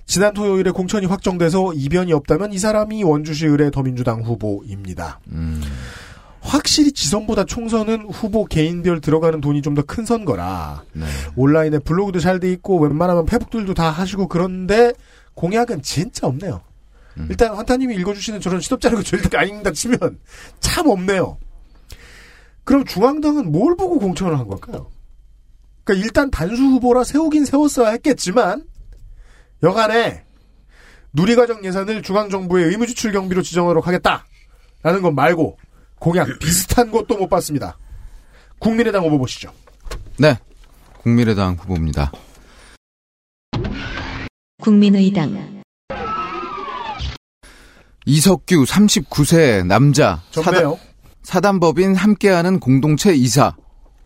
지난 0.06 0.34
토요일에 0.34 0.72
공천이 0.72 1.06
확정돼서 1.06 1.72
이변이 1.74 2.12
없다면 2.12 2.52
이 2.52 2.58
사람이 2.58 3.04
원주시 3.04 3.46
의뢰 3.46 3.72
더민주당 3.72 4.22
후보입니다. 4.24 5.22
확실히 6.42 6.92
지선보다 6.92 7.44
총선은 7.46 8.06
후보 8.10 8.46
개인별 8.46 9.02
들어가는 9.02 9.42
돈이 9.42 9.62
좀 9.62 9.76
더 9.76 9.84
큰 9.84 10.06
선거라 10.06 10.84
네. 10.94 11.06
온라인에 11.36 11.80
블로그도 11.80 12.20
잘 12.20 12.40
돼 12.40 12.52
있고 12.54 12.80
웬만하면 12.80 13.26
페북들도 13.26 13.74
다 13.74 13.90
하시고 13.90 14.28
그런데 14.28 14.94
공약은 15.36 15.82
진짜 15.82 16.28
없네요. 16.28 16.62
일단 17.30 17.54
환타님이 17.54 17.96
읽어주시는 17.96 18.40
저런 18.40 18.62
시덥자르고 18.62 19.04
절대 19.04 19.38
아닙니다 19.38 19.72
치면 19.72 20.20
참 20.62 20.88
없네요. 20.88 21.38
그럼 22.64 22.86
중앙당은 22.86 23.52
뭘 23.52 23.76
보고 23.76 24.00
공천을 24.00 24.38
한 24.40 24.48
걸까요? 24.48 24.90
그러니까 25.84 26.06
일단 26.06 26.32
단수 26.32 26.62
후보라 26.62 27.04
세우긴 27.04 27.44
세웠어야 27.46 27.90
했겠지만 27.92 28.64
여간에 29.64 30.24
누리과정 31.14 31.66
예산을 31.66 32.04
중앙정부의 32.04 32.68
의무지출 32.70 33.12
경비로 33.12 33.42
지정하도록 33.42 33.86
하겠다라는 33.88 35.02
것 35.02 35.12
말고 35.12 35.58
공약 36.00 36.40
비슷한 36.40 36.90
것도 36.92 37.18
못 37.18 37.30
봤습니다. 37.30 37.78
국민의당 38.60 39.04
후보 39.04 39.20
보시죠. 39.20 39.52
네. 40.18 40.38
국민의당 41.02 41.56
후보입니다. 41.56 42.12
국민의당 44.62 45.62
이석규 48.06 48.64
39세 48.66 49.66
남자 49.66 50.22
좋네요. 50.32 50.80
사단, 51.22 51.60
법인 51.60 51.96
함께하는 51.96 52.60
공동체 52.60 53.14
이사 53.14 53.56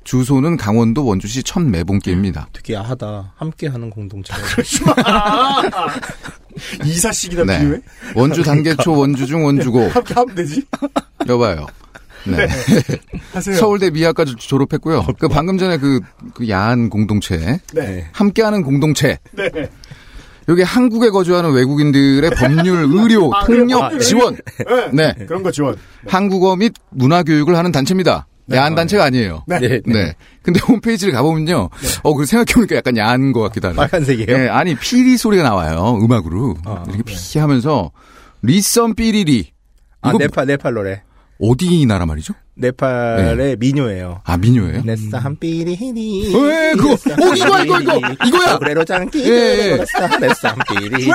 주소는 0.03 0.57
강원도 0.57 1.05
원주시 1.05 1.43
천매봉길입니다. 1.43 2.49
되게 2.51 2.73
야하다. 2.73 3.33
함께하는 3.37 3.89
공동체. 3.89 4.33
이사식이나 6.86 7.43
네. 7.45 7.60
비유해? 7.60 7.82
원주 8.16 8.43
단계 8.43 8.76
초 8.76 8.93
원주 8.93 9.26
중 9.28 9.45
원주고 9.45 9.88
함께 9.89 10.14
하면 10.14 10.36
되지? 10.36 10.64
여봐요. 11.28 11.68
네. 12.26 12.47
하세요. 13.34 13.56
서울대 13.58 13.89
미학까지 13.89 14.36
졸업했고요. 14.38 15.06
그 15.20 15.28
방금 15.28 15.58
전에 15.58 15.78
그, 15.78 15.99
그 16.34 16.47
야한 16.47 16.89
공동체 16.89 17.60
네. 17.74 18.08
함께하는 18.14 18.64
공동체 18.64 19.20
네. 19.32 19.49
여기 20.49 20.62
한국에 20.62 21.10
거주하는 21.10 21.51
외국인들의 21.51 22.30
법률, 22.32 22.86
의료, 22.91 23.34
아, 23.34 23.45
통역 23.45 23.80
법률, 23.80 23.99
지원. 24.01 24.38
네. 24.91 25.14
네. 25.18 25.26
그런 25.26 25.41
거 25.43 25.51
지원. 25.51 25.76
한국어 26.08 26.56
및 26.56 26.74
문화 26.89 27.24
교육을 27.24 27.56
하는 27.58 27.72
단체입니다. 27.72 28.28
네. 28.45 28.57
야한 28.57 28.75
단체가 28.75 29.05
아니에요. 29.05 29.43
네. 29.47 29.59
네. 29.59 29.81
네. 29.85 30.13
근데 30.41 30.59
홈페이지를 30.59 31.13
가보면요. 31.13 31.69
어, 32.03 32.13
그 32.13 32.25
생각해보니까 32.25 32.75
약간 32.75 32.97
야한 32.97 33.31
것 33.31 33.41
같기도 33.41 33.69
하네요. 33.69 33.79
빨간색이에요. 33.79 34.37
네, 34.37 34.49
아니, 34.49 34.75
피리 34.75 35.17
소리가 35.17 35.43
나와요. 35.43 35.97
음악으로. 36.01 36.55
아, 36.65 36.83
이렇게 36.87 37.03
피 37.03 37.39
하면서, 37.39 37.91
리썸 38.41 38.95
삐리리. 38.95 39.51
아, 40.01 40.11
네팔, 40.17 40.47
네팔 40.47 40.73
노래. 40.73 41.01
어디 41.39 41.86
나라 41.86 42.05
말이죠? 42.05 42.34
네팔의 42.55 43.57
미녀예요. 43.57 44.21
아, 44.23 44.38
미녀예요? 44.38 44.84
네싸 44.84 45.17
한 45.17 45.36
삐리히니. 45.39 46.27
에, 46.27 46.73
그거, 46.73 46.93
어, 46.93 47.36
이거야, 47.36 47.63
이거, 47.63 47.79
이거, 47.81 47.99
이거야! 48.27 48.57
그래로 48.59 48.86
장기. 48.86 49.23
예, 49.27 49.71
예. 49.71 49.77
네싸 50.19 50.49
한 50.49 50.59
삐리히니. 50.69 51.05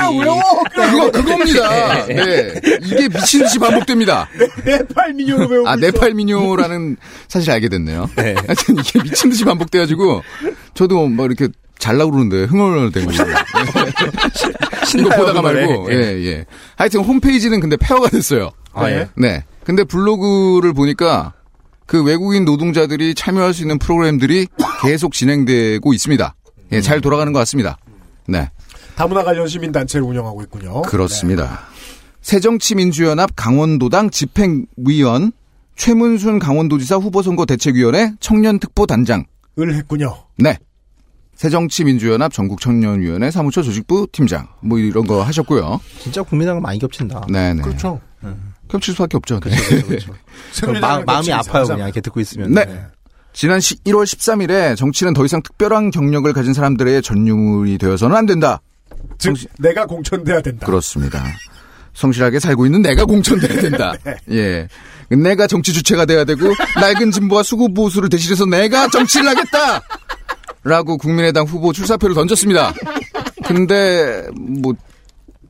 그거, 0.74 1.10
그겁니다. 1.12 2.06
네. 2.06 2.60
이게 2.82 3.08
미친 3.08 3.42
듯이 3.44 3.58
반복됩니다. 3.60 4.28
네팔 4.64 5.14
민요로 5.14 5.48
배우고 5.48 5.68
아. 5.68 5.76
네팔 5.76 6.14
미녀라는 6.14 6.96
사실 7.28 7.52
알게 7.52 7.68
됐네요. 7.68 8.10
네. 8.16 8.34
하여튼 8.34 8.78
이게 8.78 9.00
미친 9.00 9.30
듯이 9.30 9.44
반복돼가지고, 9.44 10.22
저도 10.74 11.06
막 11.06 11.26
이렇게 11.26 11.46
잘나고 11.78 12.10
그러는데 12.10 12.44
흥얼흥얼 12.46 12.90
된 12.90 13.06
거예요. 13.06 13.22
이거 14.98 15.08
보다가. 15.10 15.40
말고, 15.40 15.92
예, 15.92 15.96
예. 16.24 16.44
하여튼 16.74 17.02
홈페이지는 17.02 17.60
근데 17.60 17.76
폐허가 17.76 18.08
됐어요. 18.08 18.50
아, 18.72 18.90
예. 18.90 19.08
네. 19.16 19.44
근데 19.68 19.84
블로그를 19.84 20.72
보니까 20.72 21.34
그 21.84 22.02
외국인 22.02 22.46
노동자들이 22.46 23.14
참여할 23.14 23.52
수 23.52 23.60
있는 23.60 23.78
프로그램들이 23.78 24.46
계속 24.80 25.12
진행되고 25.12 25.92
있습니다. 25.92 26.34
예, 26.72 26.80
잘 26.80 27.02
돌아가는 27.02 27.30
것 27.34 27.38
같습니다. 27.40 27.76
네. 28.26 28.50
다문화 28.96 29.22
관련 29.24 29.46
시민단체를 29.46 30.06
운영하고 30.06 30.40
있군요. 30.44 30.80
그렇습니다. 30.80 31.66
새정치민주연합 32.22 33.32
강원도당 33.36 34.08
집행위원 34.08 35.32
최문순 35.76 36.38
강원도지사 36.38 36.96
후보선거 36.96 37.44
대책위원회 37.44 38.14
청년특보단장을 38.20 39.26
했군요. 39.58 40.14
네. 40.38 40.56
새정치민주연합 41.34 42.32
전국청년위원회 42.32 43.30
사무처 43.30 43.62
조직부 43.62 44.06
팀장 44.12 44.48
뭐 44.62 44.78
이런 44.78 45.06
거 45.06 45.22
하셨고요. 45.22 45.78
진짜 46.00 46.22
국민당은 46.22 46.62
많이 46.62 46.78
겹친다. 46.78 47.26
네네. 47.30 47.60
그렇죠. 47.60 48.00
겹칠 48.68 48.94
수밖에 48.94 49.16
없죠. 49.16 49.40
네. 49.40 49.56
마, 50.80 51.00
마음이 51.00 51.32
아파요 51.32 51.64
그냥 51.64 51.80
이렇게 51.88 52.00
듣고 52.00 52.20
있으면. 52.20 52.52
네. 52.52 52.86
지난 53.32 53.58
1월 53.58 54.04
13일에 54.04 54.76
정치는 54.76 55.14
더 55.14 55.24
이상 55.24 55.42
특별한 55.42 55.90
경력을 55.90 56.30
가진 56.32 56.52
사람들의 56.54 57.02
전유물이 57.02 57.78
되어서는 57.78 58.16
안 58.16 58.26
된다. 58.26 58.60
즉 59.18 59.36
내가 59.58 59.86
공천돼야 59.86 60.40
된다. 60.40 60.66
그렇습니다. 60.66 61.22
성실하게 61.94 62.40
살고 62.40 62.66
있는 62.66 62.82
내가 62.82 63.04
공천돼야 63.04 63.60
된다. 63.60 63.92
예. 64.30 64.68
내가 65.10 65.46
정치 65.46 65.72
주체가 65.72 66.04
돼야 66.04 66.24
되고 66.24 66.52
낡은 66.80 67.10
진보와 67.12 67.42
수구 67.42 67.72
보수를 67.72 68.08
대신해서 68.08 68.44
내가 68.44 68.88
정치를 68.88 69.28
하겠다. 69.28 69.82
라고 70.64 70.98
국민의당 70.98 71.46
후보 71.46 71.72
출사표를 71.72 72.14
던졌습니다. 72.14 72.74
근데 73.46 74.26
뭐 74.36 74.74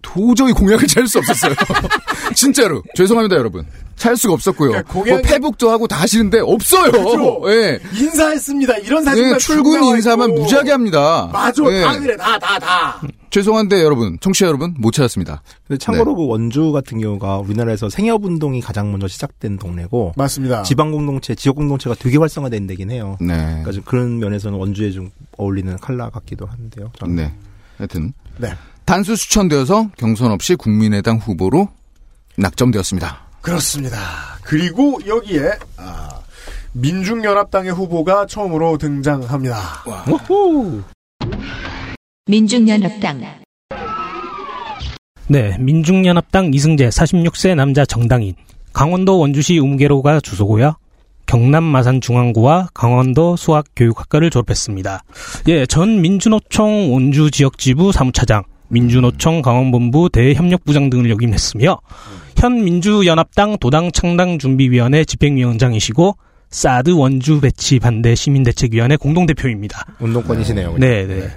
도저히 0.03 0.53
공약을 0.53 0.87
찾을 0.87 1.07
수 1.09 1.19
없었어요. 1.19 1.55
진짜로 2.35 2.83
죄송합니다 2.95 3.37
여러분. 3.37 3.65
찾을 3.97 4.17
수가 4.17 4.35
없었고요. 4.35 4.71
그러니까 4.71 4.93
공약이- 4.95 5.11
뭐 5.11 5.21
페북도 5.23 5.71
하고 5.71 5.89
다 5.89 5.97
하시는데 5.97 6.39
없어요. 6.41 6.93
그죠? 6.93 7.41
예. 7.49 7.81
인사했습니다. 7.95 8.79
이런 8.79 9.03
사진만 9.05 9.35
예, 9.35 9.39
쭉 9.39 9.47
출근 9.55 9.83
인사만 9.97 10.31
있고. 10.31 10.43
무지하게 10.43 10.71
합니다. 10.71 11.29
맞아. 11.33 11.63
예. 11.73 11.83
다 11.83 11.99
그래. 11.99 12.17
다, 12.17 12.39
다, 12.39 12.59
다. 12.61 13.01
죄송한데 13.31 13.83
여러분, 13.83 14.17
청취자 14.21 14.47
여러분 14.47 14.75
못 14.79 14.93
찾았습니다. 14.93 15.43
근데 15.67 15.79
참고로 15.79 16.13
네. 16.13 16.17
그 16.17 16.27
원주 16.29 16.71
같은 16.73 17.01
경우가 17.01 17.39
우리나라에서 17.39 17.91
생협 17.91 18.25
운동이 18.25 18.61
가장 18.61 18.91
먼저 18.93 19.09
시작된 19.09 19.59
동네고 19.59 20.13
맞습니다. 20.17 20.63
지방 20.63 20.93
공동체, 20.93 21.35
지역 21.35 21.57
공동체가 21.57 21.97
되게 21.99 22.19
활성화된 22.19 22.69
데긴 22.69 22.91
해요. 22.93 23.17
네. 23.21 23.35
그러니까 23.37 23.73
좀 23.73 23.83
그런 23.85 24.19
면에서는 24.21 24.57
원주에 24.57 24.93
좀 24.93 25.11
어울리는 25.37 25.77
컬러 25.79 26.09
같기도 26.11 26.47
한데요. 26.47 26.91
저는. 27.01 27.17
네. 27.17 27.33
하여튼 27.79 28.13
네. 28.39 28.53
단수 28.89 29.17
추천되어서 29.17 29.91
경선 29.99 30.31
없이 30.31 30.55
국민의당 30.55 31.19
후보로 31.19 31.69
낙점되었습니다. 32.39 33.21
그렇습니다. 33.43 33.99
그리고 34.41 34.99
여기에 35.07 35.51
아, 35.77 36.09
민중연합당의 36.73 37.73
후보가 37.73 38.25
처음으로 38.25 38.79
등장합니다. 38.79 39.85
민중연합당 42.25 43.21
네, 45.27 45.59
민중연합당 45.59 46.55
이승재 46.55 46.89
46세 46.89 47.55
남자 47.57 47.85
정당인 47.85 48.37
강원도 48.73 49.19
원주시 49.19 49.59
우무개로가 49.59 50.21
주소고요. 50.21 50.77
경남 51.27 51.63
마산 51.63 52.01
중앙구와 52.01 52.69
강원도 52.73 53.37
수학교육학과를 53.37 54.31
졸업했습니다. 54.31 55.05
예, 55.49 55.67
전 55.67 56.01
민주노총 56.01 56.95
원주 56.95 57.31
지역지부 57.31 57.93
사무차장, 57.93 58.45
민주노총 58.69 59.43
강원본부 59.43 60.11
대협력부장 60.13 60.91
등을 60.91 61.11
역임했으며 61.11 61.79
현 62.37 62.65
민주연합당 62.65 63.59
도당 63.59 63.91
창당 63.93 64.39
준비위원회 64.39 65.05
집행위원장이시고 65.05 66.17
사드 66.51 66.93
원주 66.93 67.41
배치 67.41 67.79
반대 67.79 68.15
시민대책위원회 68.15 68.97
공동대표입니다. 68.97 69.85
운동권이시네요. 70.01 70.77
네, 70.79 71.07
네. 71.07 71.29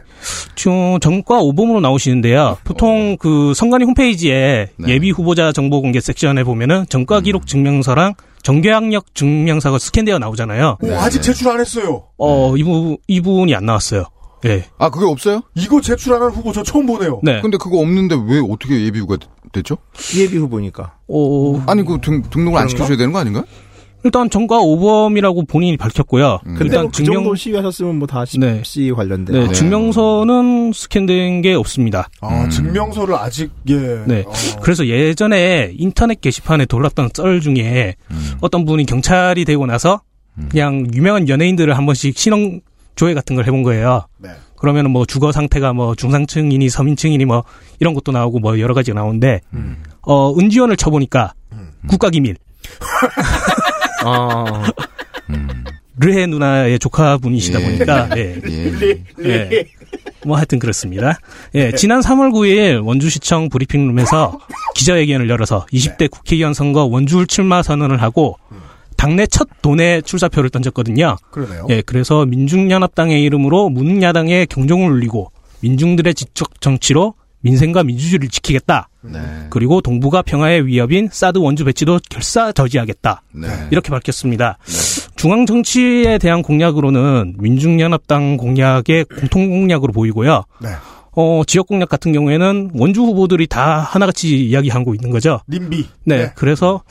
지금 0.55 0.99
전과 0.99 1.39
오범으로 1.39 1.82
나오시는데요. 1.82 2.57
보통 2.63 3.17
그 3.17 3.53
선관위 3.53 3.86
홈페이지에 3.86 4.69
네. 4.77 4.88
예비 4.88 5.11
후보자 5.11 5.51
정보 5.51 5.82
공개 5.82 5.99
섹션에 5.99 6.43
보면은 6.43 6.86
전과 6.88 7.21
기록 7.21 7.47
증명서랑 7.47 8.13
정교학력 8.43 9.13
증명서가 9.13 9.79
스캔되어 9.79 10.19
나오잖아요. 10.19 10.77
오, 10.82 10.93
아직 10.95 11.21
제출 11.21 11.49
안 11.49 11.59
했어요. 11.59 12.03
어, 12.17 12.55
이부 12.55 12.97
이분이 13.07 13.53
안 13.53 13.65
나왔어요. 13.65 14.05
예. 14.45 14.65
아, 14.77 14.89
그게 14.89 15.05
없어요? 15.05 15.41
이거 15.55 15.81
제출 15.81 16.13
안한 16.13 16.31
후보 16.31 16.51
저 16.51 16.63
처음 16.63 16.85
보네요. 16.85 17.19
네. 17.23 17.41
근데 17.41 17.57
그거 17.57 17.79
없는데 17.79 18.15
왜 18.27 18.39
어떻게 18.39 18.85
예비후가 18.85 19.17
됐죠? 19.51 19.77
예비 20.17 20.37
후보니까. 20.37 20.95
어, 21.07 21.63
아니, 21.67 21.83
그 21.83 21.99
등, 22.01 22.21
등록을 22.29 22.59
안 22.59 22.65
그런가? 22.65 22.69
시켜줘야 22.69 22.97
되는 22.97 23.11
거 23.11 23.19
아닌가? 23.19 23.43
일단 24.03 24.31
전과 24.31 24.59
오범이라고 24.59 25.45
본인이 25.45 25.77
밝혔고요. 25.77 26.39
근데 26.43 26.65
일단 26.65 26.81
뭐그 26.85 27.03
정도 27.03 27.35
시위하셨으면 27.35 27.99
뭐다 27.99 28.25
네. 28.39 28.61
시 28.65 28.91
관련된. 28.95 29.35
네, 29.39 29.47
네. 29.47 29.53
증명서는 29.53 30.71
스캔된 30.73 31.43
게 31.43 31.53
없습니다. 31.53 32.09
아, 32.19 32.45
음. 32.45 32.49
증명서를 32.49 33.13
아직 33.13 33.51
예. 33.69 33.75
네. 34.07 34.23
어, 34.25 34.31
그래서 34.61 34.87
예전에 34.87 35.73
인터넷 35.77 36.19
게시판에 36.19 36.65
돌았던 36.65 37.09
썰 37.13 37.41
중에 37.41 37.95
음. 38.09 38.31
어떤 38.41 38.65
분이 38.65 38.85
경찰이 38.87 39.45
되고 39.45 39.67
나서 39.67 40.01
그냥 40.49 40.87
유명한 40.95 41.29
연예인들을 41.29 41.77
한 41.77 41.85
번씩 41.85 42.17
신원 42.17 42.61
조회 43.02 43.16
같은 43.16 43.36
걸 43.36 43.47
해본 43.47 43.64
거예요. 43.64 44.06
네. 44.20 44.30
그러면은 44.60 44.91
뭐 44.91 45.08
주거 45.08 45.32
상태가 45.32 45.74
뭐 45.74 45.95
중상층이니 45.95 46.70
서민층이니 46.70 47.26
뭐 47.26 47.43
이런 47.80 47.95
것도 47.95 48.12
나오고 48.12 48.38
뭐 48.38 48.60
여러 48.60 48.76
가지가 48.76 48.93
나오는데 48.99 49.41
어 50.04 50.38
은지원을 50.38 50.78
쳐보니까 50.78 51.34
국가기밀 51.88 52.36
아, 54.06 54.72
르헤 55.97 56.28
누나의 56.28 56.78
조카분이시다 56.78 57.60
예. 57.60 57.66
보니까 57.66 58.10
예. 58.18 58.39
예. 59.24 59.49
예. 59.52 59.66
뭐 60.24 60.38
하여튼 60.38 60.60
그렇습니다. 60.60 61.18
예, 61.56 61.72
지난 61.72 62.02
3월 62.02 62.32
9일 62.32 62.86
원주시청 62.86 63.49
브리핑룸에서 63.49 64.38
기자회견을 64.76 65.28
열어서 65.28 65.66
20대 65.74 66.12
국회의원 66.12 66.54
선거 66.54 66.84
원주울 66.86 67.26
출마 67.26 67.64
선언을 67.64 67.99
하고 67.99 68.38
당내 69.02 69.26
첫 69.26 69.47
도내 69.64 70.02
출사표를 70.02 70.52
던졌거든요. 70.52 71.16
그러네요. 71.32 71.66
예, 71.70 71.82
그래서 71.82 72.24
민중연합당의 72.28 73.24
이름으로 73.24 73.70
문야당의 73.70 74.45
경종을 74.45 74.91
울리고 74.91 75.32
민중들의 75.62 76.14
지적 76.14 76.62
정치로 76.62 77.16
민생과 77.39 77.82
민주주의를 77.82 78.30
지키겠다. 78.30 78.89
네. 79.02 79.20
그리고 79.49 79.82
동북아 79.82 80.22
평화의 80.22 80.68
위협인 80.68 81.10
사드 81.12 81.39
원주 81.39 81.66
배치도 81.66 82.02
결사 82.12 82.52
저지하겠다. 82.52 83.24
네. 83.32 83.47
이렇게 83.72 83.89
밝혔습니다. 83.89 84.60
중앙 85.16 85.47
정치에 85.47 86.20
대한 86.20 86.43
공약으로는 86.43 87.38
민중연합당 87.39 88.38
공약의 88.38 89.06
공통 89.06 89.49
공약으로 89.49 89.93
보이고요. 89.93 90.43
네. 91.16 91.22
어, 91.22 91.43
지역 91.45 91.68
공약 91.68 91.89
같은 91.89 92.14
경우에는 92.14 92.72
원주 92.74 93.01
후보들이 93.01 93.47
다 93.47 93.80
하나같이 93.80 94.47
이야기하고 94.47 94.95
있는 94.95 95.09
거죠. 95.09 95.41
님비. 95.49 95.86
네, 96.05 96.32
그래서 96.36 96.84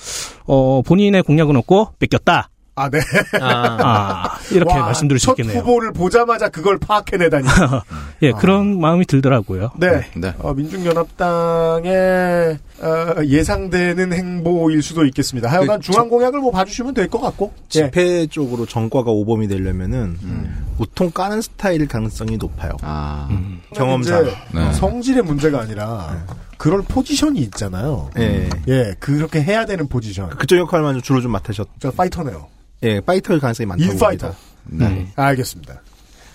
어, 0.45 0.83
본인의 0.83 1.23
공약은 1.23 1.57
없고 1.57 1.95
뺏겼다. 1.99 2.51
아, 2.81 2.89
네. 2.89 3.01
아, 3.41 4.39
이렇게 4.51 4.72
와, 4.72 4.87
말씀드릴 4.87 5.18
수첫 5.18 5.39
있겠네요. 5.39 5.61
후보를 5.61 5.93
보자마자 5.93 6.49
그걸 6.49 6.78
파악해내다니. 6.78 7.47
예, 8.22 8.33
그런 8.33 8.81
마음이 8.81 9.05
들더라고요. 9.07 9.72
네. 9.78 10.07
네. 10.16 10.35
어, 10.39 10.55
민중연합당의 10.55 12.59
어, 12.83 13.24
예상되는 13.24 14.12
행보일 14.12 14.83
수도 14.83 15.05
있겠습니다. 15.05 15.51
하여간 15.51 15.81
그 15.81 15.87
중앙공약을 15.87 16.41
뭐 16.41 16.51
봐주시면 16.51 16.95
될 16.95 17.11
것 17.11 17.20
같고. 17.20 17.53
예. 17.76 17.78
집회 17.91 18.26
쪽으로 18.26 18.66
전과가 18.66 19.11
오범이 19.11 19.49
되려면은 19.49 20.16
음. 20.22 20.66
보통 20.78 21.11
까는 21.11 21.43
스타일 21.43 21.87
가능성이 21.89 22.37
높아요. 22.37 22.72
아. 22.83 23.28
경험상. 23.74 24.26
이제 24.26 24.37
네. 24.55 24.72
성질의 24.72 25.24
문제가 25.24 25.61
아니라 25.61 26.24
그럴 26.57 26.83
포지션이 26.83 27.41
있잖아요. 27.41 28.11
예. 28.18 28.49
예, 28.68 28.95
그렇게 29.01 29.43
해야 29.43 29.66
되는 29.66 29.89
포지션. 29.89 30.31
그쪽 30.31 30.57
역할만 30.59 30.95
좀 30.95 31.03
주로 31.03 31.20
좀 31.20 31.33
맡으셨. 31.33 31.66
저 31.81 31.91
파이터네요. 31.91 32.47
예, 32.83 33.01
파이터일 33.01 33.41
가능성이 33.41 33.66
많다고 33.66 33.93
인파이터. 33.93 34.35
봅니다. 34.64 34.89
네. 34.89 35.12
알겠습니다. 35.16 35.83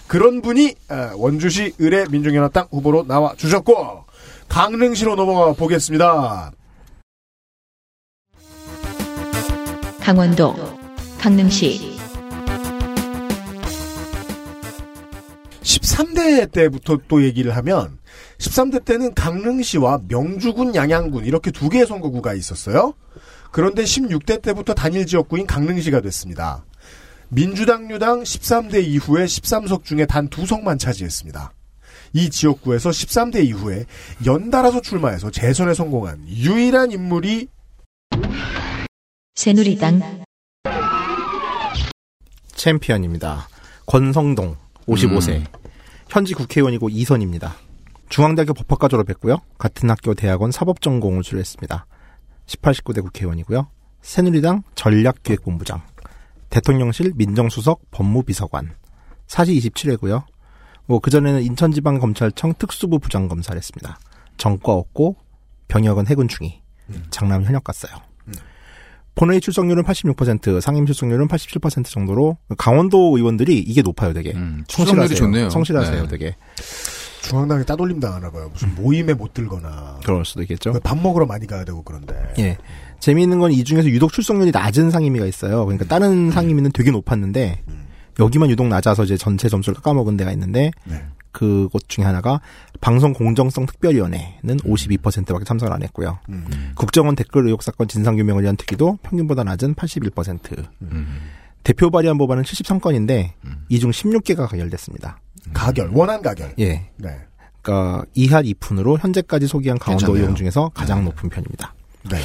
그런 0.08 0.42
분이 0.42 0.76
어, 0.90 1.12
원주시 1.16 1.74
을의 1.80 2.06
민중연합당 2.10 2.68
후보로 2.72 3.08
나와 3.08 3.34
주셨고 3.36 4.06
강릉시로 4.48 5.16
넘어가 5.16 5.54
보겠습니다. 5.54 6.52
강원도 10.02 10.56
강릉시 11.20 11.96
13대 15.64 16.52
때부터 16.52 17.00
또 17.08 17.24
얘기를 17.24 17.56
하면 17.58 17.98
13대 18.38 18.86
때는 18.86 19.16
강릉시와 19.16 20.02
명주군, 20.08 20.76
양양군 20.76 21.26
이렇게 21.26 21.50
두 21.50 21.70
개의 21.70 21.88
선거구가 21.88 22.36
있었어요. 22.36 22.94
그런데 23.56 23.84
16대 23.84 24.42
때부터 24.42 24.74
단일 24.74 25.06
지역구인 25.06 25.48
강릉시가 25.48 26.02
됐습니다. 26.02 26.66
민주당, 27.30 27.90
유당 27.90 28.22
13대 28.22 28.84
이후에 28.86 29.24
13석 29.24 29.86
중에 29.86 30.06
단 30.06 30.28
두 30.28 30.46
석만 30.46 30.78
차지했습니다. 30.78 31.54
이 32.12 32.30
지역구에서 32.30 32.90
13대 32.90 33.46
이후에 33.46 33.86
연달아서 34.26 34.82
출마해서 34.82 35.32
재선에 35.32 35.74
성공한 35.74 36.28
유일한 36.28 36.92
인물이 36.92 37.48
새누리당 39.36 40.02
챔피언입니다. 42.56 43.48
권성동 43.86 44.58
55세. 44.86 45.30
음. 45.30 45.46
현직 46.10 46.34
국회의원이고 46.34 46.90
2선입니다. 46.90 47.54
중앙대학교 48.10 48.54
법학과 48.54 48.90
졸업했고요. 48.90 49.38
같은 49.58 49.90
학교 49.90 50.14
대학원 50.14 50.52
사법전공을 50.52 51.24
수료했습니다. 51.24 51.86
18, 52.48 52.74
19대 52.74 53.02
국회의원이고요. 53.02 53.68
새누리당 54.02 54.64
전략기획본부장, 54.76 55.82
대통령실 56.50 57.14
민정수석 57.16 57.82
법무비서관, 57.92 58.76
사시 59.28 59.58
27회고요. 59.58 60.24
뭐 60.86 61.00
그전에는 61.00 61.42
인천지방검찰청 61.42 62.54
특수부 62.60 63.00
부장검사를 63.00 63.58
했습니다. 63.58 63.98
전과 64.38 64.74
없고 64.74 65.16
병역은 65.68 66.08
해군 66.08 66.28
중위, 66.28 66.62
장남 67.10 67.44
현역 67.44 67.64
갔어요. 67.64 67.92
본회의 69.16 69.40
출석률은 69.40 69.84
86%, 69.84 70.60
상임 70.60 70.86
출석률은 70.86 71.30
87% 71.30 71.86
정도로 71.86 72.38
강원도 72.58 73.18
의원들이 73.18 73.60
이게 73.60 73.82
높아요, 73.82 74.12
되게. 74.14 74.34
출석률이 74.68 75.08
성실하세요. 75.08 75.18
좋네요. 75.18 75.50
성실하세요, 75.50 76.02
네. 76.02 76.08
되게. 76.10 76.36
중앙당에 77.26 77.64
따돌림 77.64 78.00
당하나 78.00 78.30
봐요. 78.30 78.50
무슨 78.54 78.74
모임에 78.76 79.14
못 79.14 79.34
들거나. 79.34 80.00
그럴 80.04 80.24
수도 80.26 80.42
있겠죠. 80.44 80.74
밥 80.84 80.98
먹으러 81.00 81.26
많이 81.26 81.48
가야 81.48 81.66
되고 81.66 81.82
그런데. 81.84 82.16
예. 82.40 82.58
재미있는 83.00 83.40
건 83.40 83.52
이 83.52 83.64
중에서 83.64 83.90
유독 83.90 84.14
출석률이 84.14 84.52
낮은 84.52 84.92
상임위가 84.92 85.26
있어요. 85.26 85.66
그러니까 85.66 85.86
다른 85.86 86.32
상임위는 86.32 86.72
되게 86.72 86.92
높았는데 86.92 87.62
여기만 88.20 88.50
유독 88.50 88.68
낮아서 88.68 89.04
이제 89.04 89.18
전체 89.18 89.50
점수를 89.50 89.82
까먹은 89.82 90.18
데가 90.18 90.32
있는데 90.32 90.72
그것 91.32 91.90
중에 91.90 92.06
하나가 92.06 92.40
방송 92.80 93.12
공정성 93.12 93.66
특별위원회는 93.66 94.58
52%밖에 94.64 95.44
참석을 95.44 95.74
안 95.74 95.84
했고요. 95.84 96.20
국정원 96.76 97.16
댓글 97.16 97.46
의혹 97.48 97.62
사건 97.62 97.88
진상 97.88 98.16
규명을 98.16 98.44
위한 98.44 98.56
특위도 98.56 99.00
평균보다 99.04 99.44
낮은 99.44 99.76
81%. 99.76 100.66
대표 101.64 101.90
발의한 101.90 102.18
법안은 102.18 102.44
73건인데 102.44 103.32
이중 103.70 103.92
16개가 103.92 104.48
가결됐습니다. 104.48 105.20
가결, 105.54 105.90
원한 105.94 106.22
가결. 106.22 106.54
예. 106.60 106.90
네. 106.98 107.10
그러니까 107.62 108.06
2할 108.16 108.54
2푼으로 108.54 108.98
현재까지 109.00 109.48
소개한 109.48 109.80
강원도 109.80 110.06
괜찮아요. 110.06 110.22
의원 110.22 110.36
중에서 110.36 110.70
가장 110.74 111.04
높은 111.06 111.30
편입니다. 111.30 111.74
네. 112.10 112.18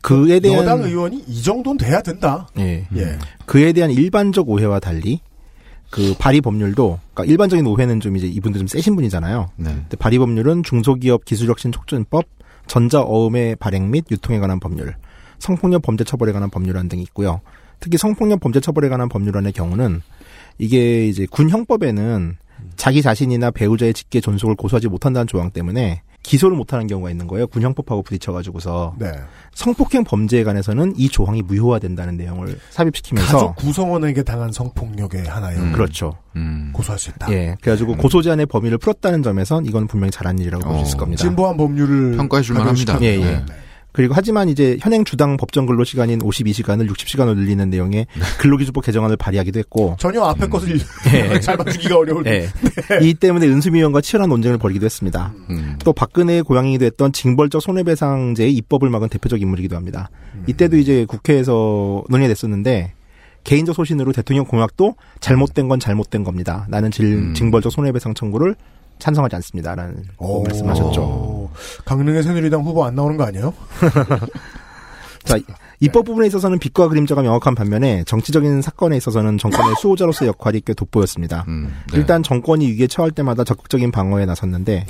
그에 0.00 0.40
대한 0.40 0.58
여당 0.60 0.82
의원이 0.82 1.24
이 1.26 1.42
정도는 1.42 1.78
돼야 1.78 2.00
된다. 2.00 2.48
예. 2.58 2.86
예. 2.96 3.18
그에 3.44 3.72
대한 3.72 3.90
일반적 3.90 4.48
오해와 4.48 4.78
달리 4.78 5.20
그 5.90 6.14
발의 6.18 6.40
법률도 6.40 7.00
그러니까 7.12 7.30
일반적인 7.30 7.66
오해는 7.66 8.00
좀 8.00 8.16
이제 8.16 8.26
이분들 8.26 8.58
좀 8.58 8.68
세신 8.68 8.94
분이잖아요. 8.96 9.50
근데 9.56 9.96
발의 9.98 10.18
법률은 10.18 10.62
중소기업 10.62 11.24
기술혁신 11.24 11.72
촉진법, 11.72 12.24
전자어음의 12.66 13.56
발행 13.56 13.90
및 13.90 14.04
유통에 14.10 14.38
관한 14.38 14.60
법률, 14.60 14.94
성폭력 15.38 15.82
범죄 15.82 16.04
처벌에 16.04 16.32
관한 16.32 16.50
법률안 16.50 16.88
등이 16.88 17.02
있고요. 17.02 17.40
특히 17.80 17.98
성폭력 17.98 18.40
범죄 18.40 18.60
처벌에 18.60 18.88
관한 18.88 19.08
법률안의 19.08 19.52
경우는 19.52 20.02
이게 20.58 21.06
이제 21.06 21.26
군 21.30 21.50
형법에는 21.50 22.36
자기 22.76 23.02
자신이나 23.02 23.50
배우자의 23.50 23.94
직계 23.94 24.20
존속을 24.20 24.54
고소하지 24.56 24.88
못한다는 24.88 25.26
조항 25.26 25.50
때문에 25.50 26.02
기소를 26.22 26.56
못하는 26.56 26.88
경우가 26.88 27.10
있는 27.10 27.28
거예요. 27.28 27.46
군 27.46 27.62
형법하고 27.62 28.02
부딪혀가지고서 28.02 28.96
네. 28.98 29.12
성폭행 29.54 30.02
범죄에 30.02 30.42
관해서는 30.42 30.94
이 30.96 31.08
조항이 31.08 31.40
무효화된다는 31.42 32.16
내용을 32.16 32.58
삽입시키면서 32.70 33.32
가족 33.32 33.56
구성원에게 33.56 34.24
당한 34.24 34.50
성폭력의 34.50 35.24
하나의 35.24 35.58
음. 35.58 35.72
그렇죠. 35.72 36.16
고소할 36.72 36.98
수 36.98 37.10
있다. 37.10 37.32
예, 37.32 37.56
그래가지고 37.60 37.96
고소 37.96 38.22
제한의 38.22 38.46
범위를 38.46 38.76
풀었다는 38.76 39.22
점에선 39.22 39.66
이건 39.66 39.86
분명히 39.86 40.10
잘한 40.10 40.38
일이라고 40.38 40.64
볼수 40.64 40.82
있을 40.82 40.98
겁니다. 40.98 41.22
진보한 41.22 41.56
법률을 41.56 42.16
평가해 42.16 42.42
줄 42.42 42.56
만합니다. 42.56 42.98
예, 43.02 43.06
예. 43.06 43.24
네. 43.24 43.44
그리고 43.96 44.12
하지만 44.14 44.50
이제 44.50 44.76
현행 44.82 45.04
주당 45.06 45.38
법정 45.38 45.64
근로 45.64 45.82
시간인 45.82 46.18
52시간을 46.18 46.86
60시간으로 46.92 47.34
늘리는 47.34 47.70
내용의 47.70 48.06
근로기준법 48.38 48.84
개정안을 48.84 49.16
발의하기도 49.16 49.58
했고 49.58 49.96
전혀 49.98 50.20
앞에 50.22 50.46
것을 50.48 50.78
예. 51.14 51.40
잘 51.40 51.56
맞추기가 51.56 51.96
어려울 51.96 52.26
예. 52.26 52.46
이 53.00 53.14
때문에 53.14 53.46
은수미원과 53.46 54.02
치열한 54.02 54.28
논쟁을 54.28 54.58
벌이기도 54.58 54.84
했습니다. 54.84 55.32
또 55.82 55.94
박근혜의 55.94 56.42
고향이기도 56.42 56.84
했던 56.84 57.10
징벌적 57.10 57.62
손해배상제의 57.62 58.52
입법을 58.52 58.90
막은 58.90 59.08
대표적 59.08 59.40
인물이기도 59.40 59.76
합니다. 59.76 60.10
이때도 60.46 60.76
이제 60.76 61.06
국회에서 61.08 62.04
논의가 62.10 62.28
됐었는데 62.28 62.92
개인적 63.44 63.74
소신으로 63.74 64.12
대통령 64.12 64.44
공약도 64.44 64.96
잘못된 65.20 65.68
건 65.68 65.80
잘못된 65.80 66.22
겁니다. 66.22 66.66
나는 66.68 66.90
질- 66.90 67.32
징벌적 67.32 67.72
손해배상 67.72 68.12
청구를 68.12 68.56
찬성하지 68.98 69.36
않습니다라는 69.36 70.04
오. 70.18 70.42
말씀하셨죠. 70.44 71.50
강릉의 71.84 72.22
새누리당 72.22 72.62
후보 72.62 72.84
안 72.84 72.94
나오는 72.94 73.16
거 73.16 73.24
아니에요? 73.24 73.52
자, 75.24 75.36
입법 75.80 76.04
부분에 76.04 76.26
있어서는 76.28 76.58
빛과 76.58 76.88
그림자가 76.88 77.20
명확한 77.22 77.54
반면에 77.54 78.04
정치적인 78.06 78.62
사건에 78.62 78.96
있어서는 78.96 79.38
정권의 79.38 79.74
수호자로서의 79.80 80.28
역할이 80.28 80.62
꽤 80.64 80.72
돋보였습니다. 80.72 81.44
네. 81.48 81.68
일단 81.98 82.22
정권이 82.22 82.66
위기에 82.68 82.86
처할 82.86 83.10
때마다 83.10 83.42
적극적인 83.42 83.90
방어에 83.90 84.24
나섰는데 84.24 84.86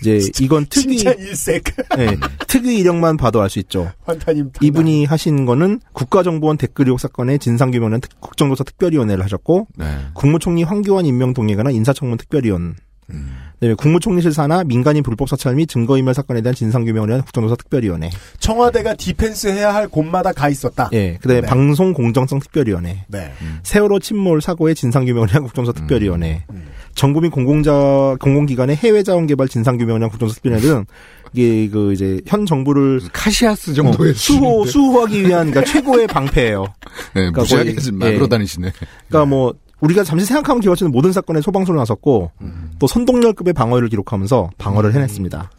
이제 0.00 0.18
이건 0.42 0.66
진짜 0.70 1.12
일색. 1.12 1.64
네, 1.96 2.16
특위 2.48 2.78
이력만 2.78 3.18
봐도 3.18 3.42
알 3.42 3.50
수 3.50 3.58
있죠. 3.60 3.92
환타님. 4.04 4.50
이분이 4.62 5.04
하신 5.04 5.44
거는 5.44 5.80
국가정보원 5.92 6.56
댓글 6.56 6.86
의혹 6.86 6.98
사건의 6.98 7.38
진상규명은 7.38 8.00
특- 8.00 8.18
국정조사 8.20 8.64
특별위원회를 8.64 9.22
하셨고 9.24 9.68
네. 9.76 9.86
국무총리 10.14 10.62
황교안 10.62 11.04
임명 11.04 11.34
동의에 11.34 11.54
관한 11.54 11.74
인사청문 11.74 12.16
특별위원 12.18 12.76
음에 13.62 13.74
국무총리실 13.74 14.32
산하 14.32 14.64
민간인 14.64 15.02
불법 15.02 15.28
사찰 15.28 15.54
및 15.54 15.66
증거인멸 15.68 16.12
사건에 16.14 16.40
대한 16.42 16.54
진상규명을 16.54 17.08
위한 17.08 17.22
국정조사 17.22 17.56
특별위원회 17.56 18.10
청와대가 18.40 18.94
디펜스 18.94 19.48
해야 19.48 19.74
할 19.74 19.88
곳마다 19.88 20.32
가 20.32 20.48
있었다. 20.48 20.90
예, 20.92 21.16
그다음에 21.22 21.40
네. 21.42 21.46
방송 21.46 21.92
공정성 21.92 22.40
특별위원회 22.40 23.04
네. 23.08 23.32
세월호 23.62 24.00
침몰 24.00 24.40
사고의 24.42 24.74
진상규명을 24.74 25.28
위한 25.28 25.44
국정조사 25.44 25.78
특별위원회, 25.78 26.44
음. 26.50 26.66
정부민 26.94 27.30
공공자 27.30 28.16
공공기관의 28.20 28.76
해외 28.76 29.02
자원 29.02 29.26
개발 29.26 29.48
진상규명을 29.48 30.00
위한 30.00 30.10
국정조사 30.10 30.36
특별위원회 30.40 30.66
등 30.66 30.84
이게 31.32 31.68
그 31.68 31.92
이제 31.92 32.20
현 32.26 32.46
정부를 32.46 33.00
카시아스 33.12 33.74
정도의 33.74 34.14
수호 34.14 34.64
수준인데. 34.64 34.70
수호하기 34.70 35.20
위한 35.26 35.50
그러니까 35.50 35.64
최고의 35.72 36.06
방패예요. 36.06 36.62
네, 37.14 37.30
그러니까 37.30 37.42
무지하게 37.42 37.74
거의- 37.74 37.86
예. 37.86 37.90
막으러 37.92 38.26
다니시네. 38.26 38.72
그러니까 39.08 39.28
뭐 39.28 39.54
우리가 39.80 40.04
잠시 40.04 40.24
생각하면 40.26 40.60
기억하시는 40.60 40.90
모든 40.90 41.12
사건에 41.12 41.40
소방서로 41.40 41.78
나섰고 41.78 42.30
또 42.78 42.86
선동열급의 42.86 43.52
방어를 43.52 43.88
기록하면서 43.88 44.50
방어를 44.58 44.94
해냈습니다. 44.94 45.50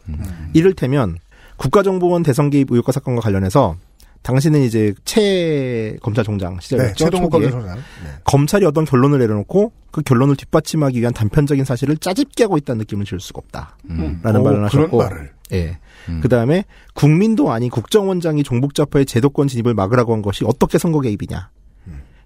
이를테면 0.54 1.18
국가정보원 1.58 2.24
대선 2.24 2.50
개입 2.50 2.72
의혹과 2.72 2.92
사건과 2.92 3.22
관련해서 3.22 3.76
당시는 4.24 4.62
이제 4.62 4.94
최 5.06 5.96
검찰총장 6.02 6.56
네, 6.56 6.60
시절이었죠. 6.62 6.96
최동욱 7.06 7.32
초기에. 7.32 7.50
검사장. 7.50 7.78
네. 7.78 7.84
검찰이 8.26 8.66
어떤 8.66 8.84
결론을 8.84 9.20
내려놓고 9.20 9.72
그 9.92 10.02
결론을 10.02 10.36
뒷받침하기 10.36 11.00
위한 11.00 11.14
단편적인 11.14 11.64
사실을 11.64 11.96
짜집게 11.98 12.44
하고 12.44 12.58
있다는 12.58 12.80
느낌을 12.80 13.06
지울 13.06 13.22
수가 13.22 13.40
없다. 13.46 13.78
음. 13.90 14.20
라는 14.24 14.44
말을 14.44 14.66
하셨고. 14.66 14.98
그런 14.98 15.10
말을. 15.12 15.32
예. 15.54 15.78
그 16.22 16.28
다음에 16.28 16.66
국민도 16.94 17.52
아닌 17.52 17.70
국정원장이 17.70 18.44
종북좌파의 18.44 19.06
제도권 19.06 19.48
진입을 19.48 19.74
막으라고 19.76 20.14
한 20.14 20.22
것이 20.22 20.44
어떻게 20.46 20.78
선거 20.78 21.00
개입이냐. 21.00 21.50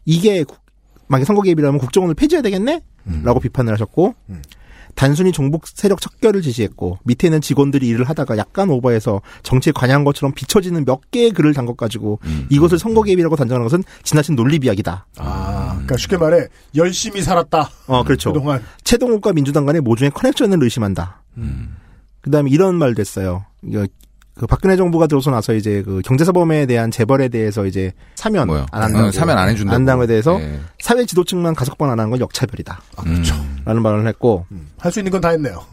이게 0.06 0.44
국- 0.44 0.61
만약 1.12 1.26
선거 1.26 1.42
개입이라면 1.42 1.80
국정원을 1.80 2.16
폐지해야 2.16 2.42
되겠네? 2.42 2.82
라고 3.24 3.40
비판을 3.40 3.74
하셨고 3.74 4.16
단순히 4.96 5.32
종북 5.32 5.68
세력 5.68 6.00
척결을 6.02 6.42
지시했고 6.42 7.00
밑에 7.04 7.28
있는 7.28 7.42
직원들이 7.42 7.88
일을 7.88 8.06
하다가 8.10 8.38
약간 8.38 8.70
오버해서 8.70 9.22
정치에 9.44 9.74
관여한 9.74 10.04
것처럼 10.04 10.34
비춰지는 10.34 10.86
몇 10.86 11.12
개의 11.12 11.32
글을 11.32 11.54
담궈 11.54 11.76
가지고 11.76 12.20
이것을 12.50 12.80
선거 12.80 13.04
개입이라고 13.04 13.36
단정하는 13.36 13.66
것은 13.66 13.84
지나친 14.04 14.36
논리 14.36 14.60
비약이다. 14.60 15.06
아, 15.18 15.70
그러니까 15.72 15.98
쉽게 15.98 16.18
말해 16.18 16.48
열심히 16.76 17.22
살았다. 17.22 17.70
어, 17.88 18.04
그렇죠. 18.04 18.32
그동안 18.32 18.62
최동욱과 18.84 19.34
민주당 19.34 19.66
간의 19.66 19.82
모종의 19.82 20.12
커넥션을 20.12 20.64
의심한다. 20.64 21.24
그다음에 22.22 22.50
이런 22.50 22.76
말도 22.76 23.00
했어요. 23.00 23.46
그 24.42 24.48
박근혜 24.48 24.76
정부가 24.76 25.06
들어서 25.06 25.30
나서 25.30 25.54
이제 25.54 25.84
그 25.84 26.02
경제사범에 26.04 26.66
대한 26.66 26.90
재벌에 26.90 27.28
대해서 27.30 27.68
이제 27.68 27.92
사면 28.16 28.48
뭐요? 28.48 28.66
안 28.72 28.82
한다고 28.82 29.08
어, 29.10 29.12
사면 29.12 29.38
안 29.38 29.50
해준다고. 29.50 29.70
안 29.76 29.82
한다는 29.82 30.00
거에 30.00 30.08
대해서 30.08 30.42
예. 30.42 30.60
사회 30.80 31.06
지도층만 31.06 31.54
가석방 31.54 31.92
안 31.92 32.00
하는 32.00 32.10
건 32.10 32.20
역차별이다. 32.22 32.82
아, 32.98 33.02
그렇죠. 33.04 33.36
라는 33.66 33.84
말을 33.84 34.08
했고 34.08 34.48
할수 34.80 35.00
있는 35.00 35.12
건 35.12 35.22
다 35.22 35.30
했네요. 35.30 35.64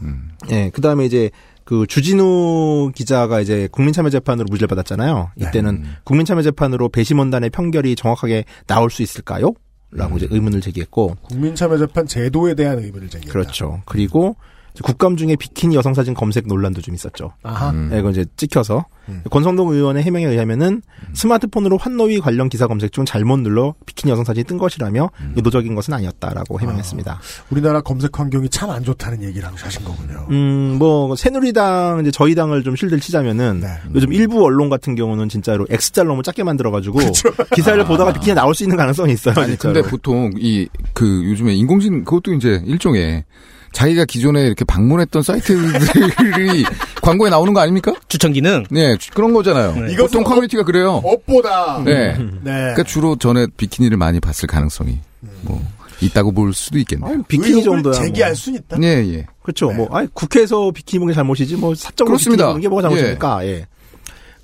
예, 0.51 0.69
그 0.71 0.81
다음에 0.81 1.03
이제 1.07 1.31
그 1.63 1.87
주진우 1.87 2.91
기자가 2.93 3.41
이제 3.41 3.67
국민참여재판으로 3.71 4.45
무죄를 4.51 4.67
받았잖아요. 4.67 5.31
이때는 5.37 5.85
국민참여재판으로 6.03 6.89
배심원단의 6.89 7.49
판결이 7.49 7.95
정확하게 7.95 8.45
나올 8.67 8.91
수 8.91 9.01
있을까요? 9.01 9.53
라고 9.91 10.17
이제 10.17 10.27
의문을 10.29 10.61
제기했고. 10.61 11.15
국민참여재판 11.23 12.05
제도에 12.05 12.53
대한 12.53 12.77
의문을 12.77 13.09
제기했다. 13.09 13.31
그렇죠. 13.33 13.81
그리고 13.85 14.35
국감 14.83 15.17
중에 15.17 15.35
비키니 15.35 15.75
여성 15.75 15.93
사진 15.93 16.13
검색 16.13 16.47
논란도 16.47 16.81
좀 16.81 16.93
있었죠. 16.95 17.33
아하. 17.43 17.73
예, 17.91 17.99
이건 17.99 18.11
이제 18.11 18.25
찍혀서 18.37 18.85
권성동 19.31 19.69
의원의 19.69 20.03
해명에 20.03 20.25
의하면은 20.27 20.83
스마트폰으로 21.13 21.77
환노위 21.77 22.19
관련 22.19 22.47
기사 22.47 22.67
검색 22.67 22.91
중 22.91 23.03
잘못 23.05 23.39
눌러 23.39 23.73
비키니 23.87 24.11
여성 24.11 24.23
사진이 24.23 24.43
뜬 24.45 24.57
것이라며 24.59 25.09
의도적인 25.35 25.73
것은 25.75 25.93
아니었다라고 25.95 26.59
해명했습니다. 26.59 27.19
우리나라 27.49 27.81
검색 27.81 28.17
환경이 28.19 28.49
참 28.49 28.69
안 28.69 28.83
좋다는 28.83 29.23
얘기를 29.23 29.47
항상 29.47 29.65
하신 29.65 29.83
거군요. 29.83 30.27
음, 30.29 30.75
뭐, 30.77 31.15
새누리당, 31.15 32.01
이제 32.01 32.11
저희 32.11 32.35
당을 32.35 32.61
좀 32.63 32.75
실들 32.75 32.99
치자면은, 32.99 33.63
요즘 33.95 34.13
일부 34.13 34.43
언론 34.45 34.69
같은 34.69 34.93
경우는 34.93 35.27
진짜로 35.27 35.65
X자를 35.67 36.07
너무 36.07 36.21
작게 36.21 36.43
만들어가지고, 36.43 36.99
기사를 37.55 37.83
보다가 37.85 38.13
그냥 38.13 38.35
나올 38.35 38.53
수 38.53 38.61
있는 38.63 38.77
가능성이 38.77 39.13
있어요. 39.13 39.33
아니 39.37 39.47
진짜로. 39.57 39.73
근데 39.73 39.89
보통 39.89 40.31
이 40.37 40.67
그 40.93 41.23
요즘에 41.25 41.55
인공지능 41.55 42.03
그것도 42.03 42.33
이제 42.33 42.61
일종의 42.65 43.23
자기가 43.71 44.05
기존에 44.05 44.45
이렇게 44.45 44.65
방문했던 44.65 45.21
사이트들이 45.23 46.65
광고에 47.01 47.29
나오는 47.29 47.53
거 47.53 47.59
아닙니까? 47.61 47.93
추천 48.07 48.33
기능? 48.33 48.63
네, 48.69 48.97
주- 48.97 49.11
그런 49.11 49.33
거잖아요. 49.33 49.73
네. 49.75 49.95
보통 49.95 50.23
커뮤니티가 50.23 50.63
그래요. 50.63 51.01
업보다. 51.03 51.81
네. 51.85 52.13
네. 52.17 52.41
그러니까 52.43 52.83
주로 52.83 53.15
전에 53.15 53.47
비키니를 53.57 53.97
많이 53.97 54.19
봤을 54.19 54.47
가능성이 54.47 54.99
뭐 55.41 55.61
있다고 56.01 56.31
볼 56.31 56.53
수도 56.53 56.77
있겠네요. 56.79 57.11
아니, 57.11 57.23
비키니 57.23 57.63
정도야. 57.63 57.93
제기할 57.93 58.31
뭐. 58.31 58.35
수 58.35 58.51
있다. 58.51 58.77
예, 58.81 58.87
예. 58.87 59.25
그렇죠. 59.43 59.69
뭐 59.71 59.87
아니 59.91 60.07
국회에서 60.13 60.71
비키니 60.71 61.01
입는 61.01 61.13
게 61.13 61.15
잘못이지 61.15 61.55
뭐 61.57 61.75
사적으로 61.75 62.13
그렇습니다. 62.13 62.47
비키니 62.47 62.61
게 62.63 62.67
뭐가 62.69 62.81
잘못입니까? 62.83 63.45
예. 63.45 63.65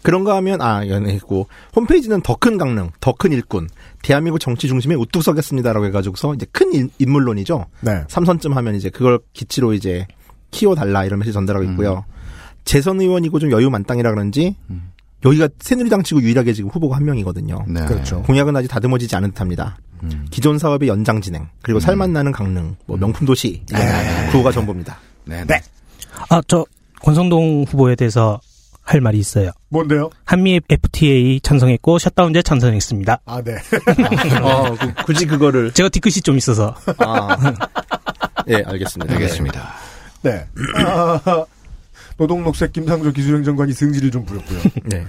그런가 0.02 0.36
하면 0.36 0.62
아 0.62 0.88
연예고 0.88 1.48
홈페이지는 1.76 2.22
더 2.22 2.36
큰 2.36 2.58
강릉, 2.60 2.92
더 3.00 3.14
큰 3.14 3.32
일꾼, 3.32 3.70
대한민국 4.06 4.38
정치 4.38 4.68
중심에 4.68 4.94
우뚝 4.94 5.24
서겠습니다라고 5.24 5.88
해가지고서 5.88 6.36
이제 6.36 6.46
큰 6.52 6.72
인- 6.76 6.92
인물론이죠. 7.00 7.66
네. 7.82 8.04
삼선쯤 8.08 8.56
하면 8.56 8.76
이제 8.76 8.92
그걸 8.92 9.18
기치로 9.34 9.74
이제 9.74 10.06
키워 10.52 10.76
달라 10.76 11.04
이런 11.06 11.18
메시지 11.18 11.34
전달하고 11.34 11.66
있고요. 11.72 12.06
재선 12.66 13.02
의원이고 13.02 13.40
좀 13.40 13.50
여유 13.52 13.72
만땅이라 13.72 14.12
그런지 14.12 14.56
여기가 15.26 15.50
새누리당 15.60 16.04
치고 16.04 16.22
유일하게 16.22 16.54
지금 16.54 16.70
후보가 16.70 16.98
한 16.98 17.06
명이거든요. 17.06 17.66
네. 17.68 17.84
그렇죠. 17.86 18.22
공약은 18.24 18.56
아직 18.56 18.68
다듬어지지 18.68 19.16
않은 19.16 19.32
듯합니다. 19.32 19.78
기존 20.30 20.60
사업의 20.60 20.88
연장 20.88 21.20
진행 21.20 21.48
그리고 21.64 21.80
살맛 21.80 22.12
나는 22.12 22.32
강릉, 22.32 22.76
뭐 22.86 22.98
명품 22.98 23.26
도시 23.26 23.64
이런 23.72 24.30
구호가 24.32 24.52
전부입니다. 24.52 25.00
네. 25.26 25.44
네. 25.46 25.60
아, 26.30 26.42
저 26.48 26.64
권성동 27.02 27.66
후보에 27.68 27.96
대해서 27.96 28.40
할 28.84 29.02
말이 29.02 29.18
있어요. 29.18 29.50
뭔데요? 29.76 30.10
한미 30.24 30.62
FTA 30.70 31.42
찬성했고 31.42 32.00
샷다운제 32.00 32.42
찬성했습니다. 32.44 33.20
아, 33.26 33.42
네. 33.42 33.56
어, 34.42 34.74
그- 34.76 34.94
굳이 35.06 35.26
그거를 35.26 35.72
제가 35.74 35.90
뒤끝이 35.90 36.22
좀 36.22 36.38
있어서 36.38 36.74
아, 37.00 37.36
예 38.48 38.64
알겠습니다. 38.66 39.14
알겠습니다. 39.14 39.74
네. 40.24 40.48
아, 40.78 41.46
노동녹색 42.18 42.72
김상조 42.72 43.12
기술행정관이 43.12 43.74
승질을 43.74 44.12
좀 44.12 44.24
부렸고요. 44.24 44.60
네. 44.86 45.06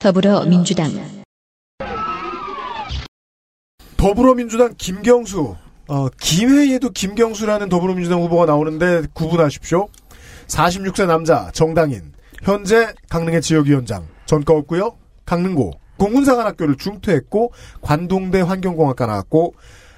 더불어민주당 0.00 0.90
더불어민주당 3.96 4.74
김경수. 4.76 5.56
어, 5.88 6.08
김회의에도 6.20 6.90
김경수라는 6.90 7.68
더불어민주당 7.68 8.20
후보가 8.22 8.46
나오는데 8.46 9.02
구분하십시오. 9.14 9.88
46세 10.48 11.06
남자 11.06 11.50
정당인 11.52 12.12
현재 12.42 12.92
강릉의 13.08 13.42
지역위원장 13.42 14.06
전과 14.26 14.54
없고요. 14.54 14.96
강릉고 15.24 15.72
공군사관학교를 15.96 16.76
중퇴했고 16.76 17.52
관동대 17.80 18.40
환경공학과 18.40 19.06
나왔고 19.06 19.54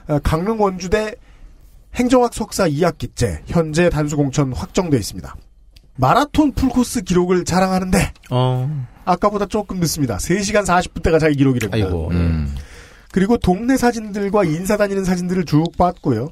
어, 0.09 0.19
강릉 0.23 0.61
원주대 0.61 1.15
행정학 1.95 2.33
석사 2.33 2.69
2학기째 2.69 3.41
현재 3.47 3.91
단수공천 3.91 4.53
확정돼 4.53 4.97
있습니다. 4.97 5.35
마라톤 5.97 6.53
풀코스 6.53 7.03
기록을 7.03 7.45
자랑하는데 7.45 8.13
어, 8.31 8.87
아까보다 9.05 9.47
조금 9.47 9.81
늦습니다. 9.81 10.17
3시간 10.17 10.65
40분대가 10.65 11.19
자기 11.19 11.37
기록이랍니다. 11.37 11.87
아이고. 11.87 12.11
음. 12.13 12.55
그리고 13.11 13.37
동네 13.37 13.77
사진들과 13.77 14.45
인사 14.45 14.77
다니는 14.77 15.05
사진들을 15.05 15.45
쭉 15.45 15.65
봤고요. 15.77 16.29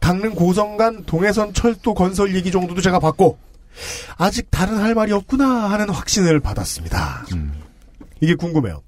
강릉 0.00 0.34
고성간 0.34 1.04
동해선 1.04 1.52
철도 1.52 1.92
건설 1.92 2.34
얘기 2.34 2.50
정도도 2.50 2.80
제가 2.80 2.98
봤고 3.00 3.36
아직 4.16 4.50
다른 4.50 4.78
할 4.78 4.94
말이 4.94 5.12
없구나 5.12 5.70
하는 5.70 5.90
확신을 5.90 6.40
받았습니다. 6.40 7.26
이게 8.20 8.34
궁금해요. 8.34 8.82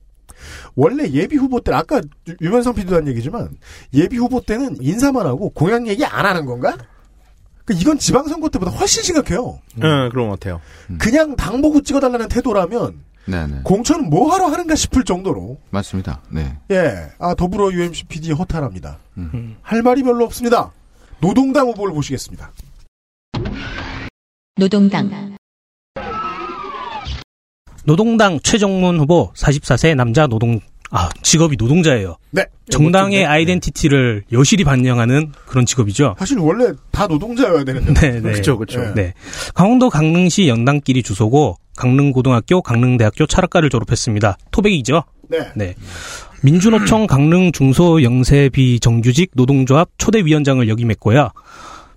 원래 0.75 1.09
예비 1.11 1.37
후보 1.37 1.61
때 1.61 1.73
아까 1.73 2.01
유- 2.29 2.37
유면상 2.41 2.75
PD도 2.75 2.97
한 2.97 3.09
얘기지만 3.09 3.51
예비 3.95 4.17
후보 4.17 4.41
때는 4.41 4.77
인사만 4.81 5.27
하고 5.27 5.51
공약 5.51 5.87
얘기 5.87 6.05
안 6.05 6.25
하는 6.27 6.45
건가? 6.47 6.77
그 7.65 7.73
이건 7.75 7.99
지방선거 7.99 8.49
때보다 8.51 8.71
훨씬 8.71 9.03
심각해요. 9.03 9.59
응, 9.83 10.09
그런 10.11 10.29
것 10.29 10.39
같아요. 10.39 10.61
그냥 10.99 11.35
당 11.35 11.61
보고 11.63 11.81
찍어달라는 11.83 12.29
태도라면 12.29 13.01
네, 13.29 13.45
네. 13.49 13.61
공천은 13.65 14.09
뭐 14.09 14.33
하러 14.33 14.47
하는가 14.47 14.77
싶을 14.77 15.03
정도로 15.03 15.59
맞습니다. 15.71 16.21
네. 16.29 16.57
예, 16.71 17.09
아, 17.19 17.35
더불어 17.35 17.73
UMC 17.73 18.05
PD 18.05 18.31
허탈합니다. 18.33 18.99
음. 19.17 19.57
할 19.63 19.83
말이 19.83 20.05
별로 20.05 20.25
없습니다. 20.27 20.71
노동당 21.21 21.67
후보를 21.67 21.93
보시겠습니다. 21.95 22.53
노동당 24.59 25.37
노동당 27.85 28.41
최정문 28.41 28.99
후보 28.99 29.31
44세 29.35 29.95
남자 29.95 30.27
노동 30.27 30.61
아 30.91 31.11
직업이 31.21 31.57
노동자예요. 31.59 32.17
네. 32.31 32.47
정당의 32.71 33.21
멋진데? 33.21 33.27
아이덴티티를 33.27 34.25
여실히 34.33 34.65
반영하는 34.65 35.33
그런 35.45 35.67
직업이죠. 35.67 36.15
사실 36.19 36.39
원래 36.39 36.73
다 36.91 37.07
노동자여야 37.07 37.65
되는데. 37.65 37.93
네, 38.13 38.21
네. 38.21 38.33
그쵸, 38.33 38.57
그쵸. 38.57 38.81
네. 38.81 38.95
네. 38.95 39.15
강원도 39.55 39.91
강릉시 39.91 40.49
연당끼리 40.49 41.03
주소고 41.03 41.59
강릉고등학교, 41.77 42.63
강릉대학교 42.63 43.27
철학과를 43.27 43.69
졸업했습니다. 43.69 44.39
토백이죠. 44.53 45.03
네. 45.29 45.51
네. 45.55 45.75
민주노총 46.43 47.07
강릉 47.07 47.53
중소영세비 47.53 48.81
정규직 48.81 49.33
노동조합 49.35 49.91
초대위원장을 49.99 50.67
역임했고요. 50.67 51.31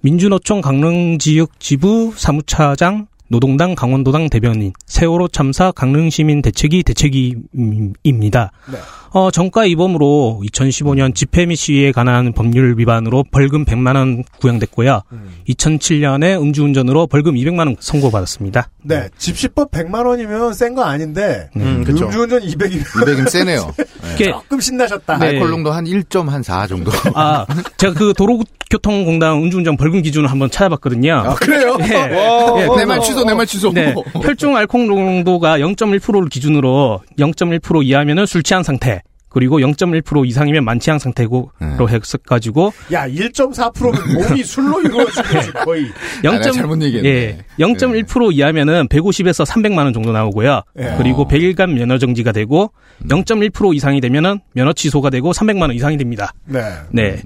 민주노총 0.01 0.61
강릉지역 0.61 1.59
지부 1.59 2.13
사무차장, 2.15 3.07
노동당 3.27 3.75
강원도당 3.75 4.29
대변인, 4.29 4.73
세월호 4.85 5.27
참사 5.27 5.71
강릉시민 5.71 6.41
대책위 6.41 6.83
대책위입니다. 6.83 8.51
네. 8.71 8.77
어, 9.11 9.31
정가 9.31 9.65
이범으로 9.65 10.41
2015년 10.45 11.15
집회 11.15 11.45
및 11.45 11.55
시위에 11.55 11.91
관한 11.91 12.31
법률 12.33 12.75
위반으로 12.77 13.23
벌금 13.31 13.65
100만 13.65 13.95
원 13.95 14.23
구형됐고요. 14.39 15.01
2007년에 15.49 16.39
음주운전으로 16.41 17.07
벌금 17.07 17.33
200만 17.35 17.59
원 17.59 17.75
선고받았습니다. 17.79 18.69
네. 18.83 19.09
집시법 19.17 19.71
100만 19.71 20.05
원이면 20.05 20.53
센 20.53 20.75
거 20.75 20.83
아닌데 20.83 21.49
음, 21.55 21.83
그쵸. 21.83 22.05
음주운전 22.05 22.41
200이면 22.41 22.83
200임 22.83 23.29
세네요. 23.29 23.73
이게 24.15 24.25
조금 24.31 24.59
신나셨다. 24.59 25.17
네. 25.17 25.27
알코올 25.29 25.49
농도 25.49 25.71
한 25.71 25.85
1.4 25.85 26.69
정도. 26.69 26.91
아, 27.15 27.45
제가 27.77 27.93
그 27.93 28.13
도로교통공단 28.15 29.33
음주운전 29.37 29.75
벌금 29.77 30.01
기준을 30.03 30.29
한번 30.29 30.51
찾아봤거든요. 30.51 31.13
아, 31.13 31.33
그래요? 31.35 31.75
예. 31.81 31.85
예, 32.61 32.77
내말 32.77 33.01
취소, 33.01 33.23
내 33.25 33.33
말 33.33 33.45
취소. 33.47 33.71
네. 33.73 33.93
혈중 34.13 34.55
알코올 34.55 34.87
농도가 34.87 35.57
0.1%를 35.57 36.29
기준으로 36.29 37.01
0.1% 37.17 37.83
이하면은 37.85 38.25
술 38.27 38.43
취한 38.43 38.61
상태. 38.63 39.01
그리고 39.29 39.59
0.1% 39.59 40.27
이상이면 40.27 40.65
만취한 40.65 40.99
상태로 40.99 41.51
네. 41.61 41.67
해석가지고 41.87 42.73
야, 42.91 43.07
1.4%면 43.07 44.13
몸이 44.13 44.43
술로 44.43 44.81
이루어진 44.81 45.23
거지, 45.23 45.51
거의. 45.63 45.85
아, 46.25 46.31
내가 46.31 46.51
잘못 46.51 46.81
얘기했네. 46.81 47.09
예, 47.09 47.37
0.1% 47.59 48.33
이하면은 48.33 48.87
150에서 48.87 49.45
300만 49.45 49.77
원 49.77 49.93
정도 49.93 50.11
나오고요. 50.11 50.61
예. 50.79 50.95
그리고 50.97 51.23
어. 51.23 51.27
100일간 51.27 51.73
면허 51.73 51.97
정지가 51.97 52.31
되고 52.31 52.71
0.1% 53.07 53.75
이상이 53.75 54.01
되면은 54.01 54.39
면허 54.53 54.73
취소가 54.73 55.09
되고 55.09 55.31
300만 55.31 55.61
원 55.61 55.73
이상이 55.73 55.97
됩니다. 55.97 56.33
네. 56.45 56.61
네. 56.91 57.21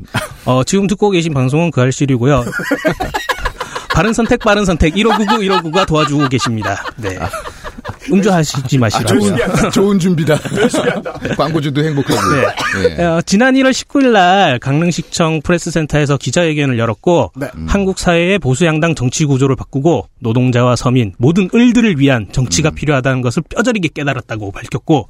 어, 0.46 0.64
지금 0.64 0.88
듣고 0.88 1.10
계신 1.10 1.34
방송은 1.34 1.72
그 1.72 1.82
알실이고요. 1.82 2.44
바른 3.94 4.12
선택, 4.12 4.40
빠른 4.40 4.66
선택, 4.66 4.96
1599, 4.96 5.44
1599가 5.44 5.88
도와주고 5.88 6.28
계십니다. 6.28 6.84
네. 6.98 7.18
음주하시지 8.12 8.78
아, 8.78 8.80
마시라고요. 8.80 9.20
좋은, 9.20 9.38
좋은 9.72 10.00
준비다. 10.00 10.38
광고주도 11.38 11.84
행복하고. 11.84 12.20
네. 12.36 12.96
예. 13.00 13.04
어, 13.04 13.22
지난 13.26 13.54
1월 13.56 13.72
19일 13.72 14.12
날 14.12 14.60
강릉시청 14.60 15.42
프레스센터에서 15.42 16.18
기자회견을 16.18 16.78
열었고 16.80 17.32
네. 17.36 17.48
한국 17.68 18.00
사회의 18.00 18.40
보수 18.40 18.66
양당 18.66 18.96
정치 18.96 19.26
구조를 19.26 19.56
바꾸고 19.56 20.08
노동자와 20.20 20.76
서민 20.76 21.14
모든 21.18 21.50
을들을 21.54 22.00
위한 22.00 22.28
정치가 22.32 22.72
필요하다는 22.72 23.22
것을 23.22 23.44
뼈저리게 23.50 23.90
깨달았다고 23.94 24.52
밝혔고 24.52 25.10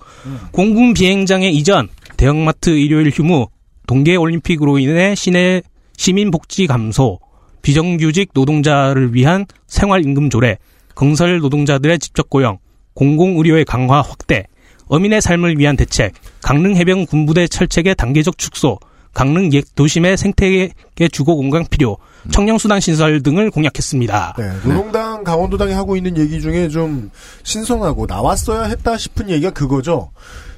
공군 0.52 0.94
비행장의 0.94 1.56
이전, 1.56 1.88
대형마트 2.18 2.70
일요일 2.72 3.10
휴무, 3.10 3.48
동계 3.88 4.16
올림픽으로 4.16 4.80
인해 4.80 5.16
시내 5.16 5.62
시민 5.98 6.32
복지 6.32 6.68
감소, 6.68 7.20
비정규직 7.62 8.32
노동자를 8.34 9.14
위한 9.14 9.46
생활 9.68 10.04
임금 10.06 10.30
조례, 10.30 10.58
건설 10.96 11.40
노동자들의 11.40 12.00
직접 12.00 12.30
고용, 12.30 12.60
공공의료의 12.94 13.66
강화 13.66 14.02
확대, 14.02 14.46
어민의 14.88 15.22
삶을 15.22 15.58
위한 15.58 15.76
대책, 15.76 16.14
강릉 16.42 16.76
해병 16.76 17.06
군부대 17.06 17.48
철책의 17.48 17.96
단계적 17.96 18.38
축소, 18.38 18.80
강릉 19.14 19.54
옛 19.54 19.64
도심의 19.76 20.18
생태계 20.18 21.08
주거 21.12 21.36
공간 21.36 21.66
필요, 21.70 21.98
청년 22.32 22.58
수단 22.58 22.80
신설 22.80 23.22
등을 23.22 23.52
공약했습니다. 23.52 24.36
네, 24.38 24.52
노동당, 24.64 25.24
강원도당이 25.24 25.74
하고 25.74 25.96
있는 25.96 26.18
얘기 26.18 26.42
중에 26.42 26.70
좀 26.70 27.12
신선하고 27.44 28.06
나왔어야 28.08 28.64
했다 28.64 28.98
싶은 28.98 29.30
얘기가 29.30 29.52
그거죠. 29.52 30.12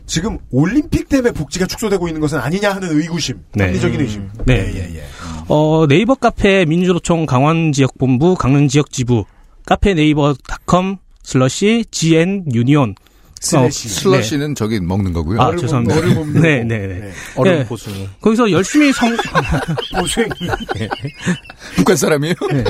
지금 0.05 0.37
올림픽 0.51 1.09
때문에 1.09 1.31
복지가 1.31 1.65
축소되고 1.65 2.07
있는 2.07 2.21
것은 2.21 2.39
아니냐 2.39 2.73
하는 2.73 2.89
의구심, 2.91 3.41
네. 3.53 3.65
합리적인 3.65 3.99
의심. 3.99 4.29
네. 4.45 4.53
예, 4.53 4.75
예, 4.75 4.95
예. 4.97 5.03
어, 5.47 5.85
네이버 5.87 6.15
카페 6.15 6.65
민주노총 6.65 7.25
강원지역본부 7.25 8.35
강릉지역지부 8.35 9.25
카페 9.65 9.93
네이버 9.95 10.35
닷컴 10.47 10.99
슬러시 11.25 11.85
GN 11.91 12.45
유니온 12.53 12.95
슬래시. 13.41 13.89
슬러시는 13.89 14.55
저기 14.55 14.79
먹는 14.79 15.13
거고요. 15.13 15.39
아, 15.39 15.55
죄송합니다. 15.55 16.01
봅는 16.15 16.41
네, 16.41 16.59
거. 16.59 16.65
네, 16.65 16.87
네. 16.87 17.11
얼음 17.35 17.59
예. 17.59 17.65
보숭이. 17.65 18.07
거기서 18.21 18.49
열심히 18.49 18.91
성, 18.91 19.15
보수행이. 19.99 20.31
북한 21.75 21.95
사람이에요? 21.95 22.33
네. 22.53 22.63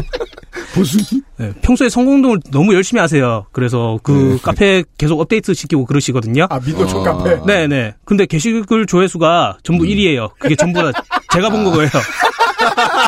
보수? 0.74 0.98
네, 1.38 1.54
평소에 1.62 1.88
성공동을 1.88 2.40
너무 2.52 2.74
열심히 2.74 3.00
하세요. 3.00 3.46
그래서 3.54 4.00
그 4.04 4.38
카페 4.42 4.84
계속 4.98 5.20
업데이트 5.22 5.54
시키고 5.54 5.86
그러시거든요. 5.86 6.48
아, 6.50 6.60
민노총 6.60 7.02
어. 7.02 7.04
카페. 7.04 7.40
네네. 7.46 7.94
근데 8.04 8.26
게시글 8.26 8.86
조회수가 8.88 9.60
전부 9.64 9.86
1위예요. 9.86 10.32
그게 10.40 10.56
전부 10.56 10.82
다 10.92 10.92
제가 11.32 11.50
본 11.50 11.64
거예요. 11.66 11.90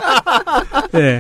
네. 0.94 1.18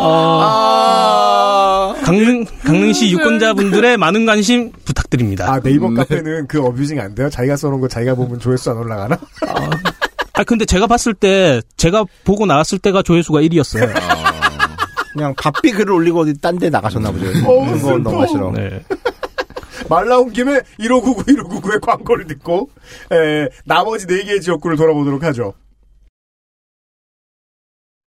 어, 0.00 0.40
아. 0.42 1.94
강릉, 2.02 2.44
강릉시 2.64 3.10
유권자분들의 3.12 3.96
많은 3.96 4.26
관심 4.26 4.72
부탁드립니다. 4.84 5.52
아, 5.52 5.60
네이버 5.60 5.88
네. 5.90 5.96
카페는 5.96 6.46
그 6.48 6.60
어뷰징 6.64 7.00
안 7.00 7.14
돼요? 7.14 7.28
자기가 7.30 7.56
써놓은 7.56 7.80
거 7.80 7.88
자기가 7.88 8.14
보면 8.14 8.38
조회수 8.40 8.70
안 8.70 8.78
올라가나? 8.78 9.18
아, 10.32 10.44
근데 10.44 10.64
제가 10.64 10.86
봤을 10.86 11.12
때, 11.14 11.60
제가 11.76 12.04
보고 12.24 12.46
나왔을 12.46 12.78
때가 12.78 13.02
조회수가 13.02 13.40
1위였어요. 13.42 13.92
그냥 15.12 15.34
바삐 15.36 15.72
글을 15.72 15.92
올리고 15.92 16.20
어디 16.20 16.40
딴 16.40 16.56
데 16.58 16.70
나가셨나 16.70 17.10
보죠. 17.10 17.26
어우, 17.46 17.66
거 17.66 17.76
슬퍼. 17.78 17.98
너무 17.98 18.26
싫어. 18.28 18.52
네. 18.52 18.82
말 19.88 20.06
나온 20.08 20.30
김에 20.32 20.60
1599, 20.78 21.24
1599의 21.24 21.80
광고를 21.80 22.26
듣고, 22.28 22.70
에, 23.12 23.48
나머지 23.64 24.06
4개의 24.06 24.40
지역구를 24.40 24.76
돌아보도록 24.76 25.22
하죠. 25.24 25.52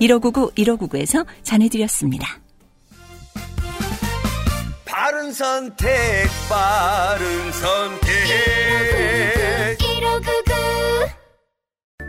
1599, 0.00 0.52
1599에서 0.52 1.26
전해드렸습니다. 1.42 2.26
바른 4.84 5.32
선택, 5.32 5.88
바른 6.48 7.52
선택. 7.52 8.14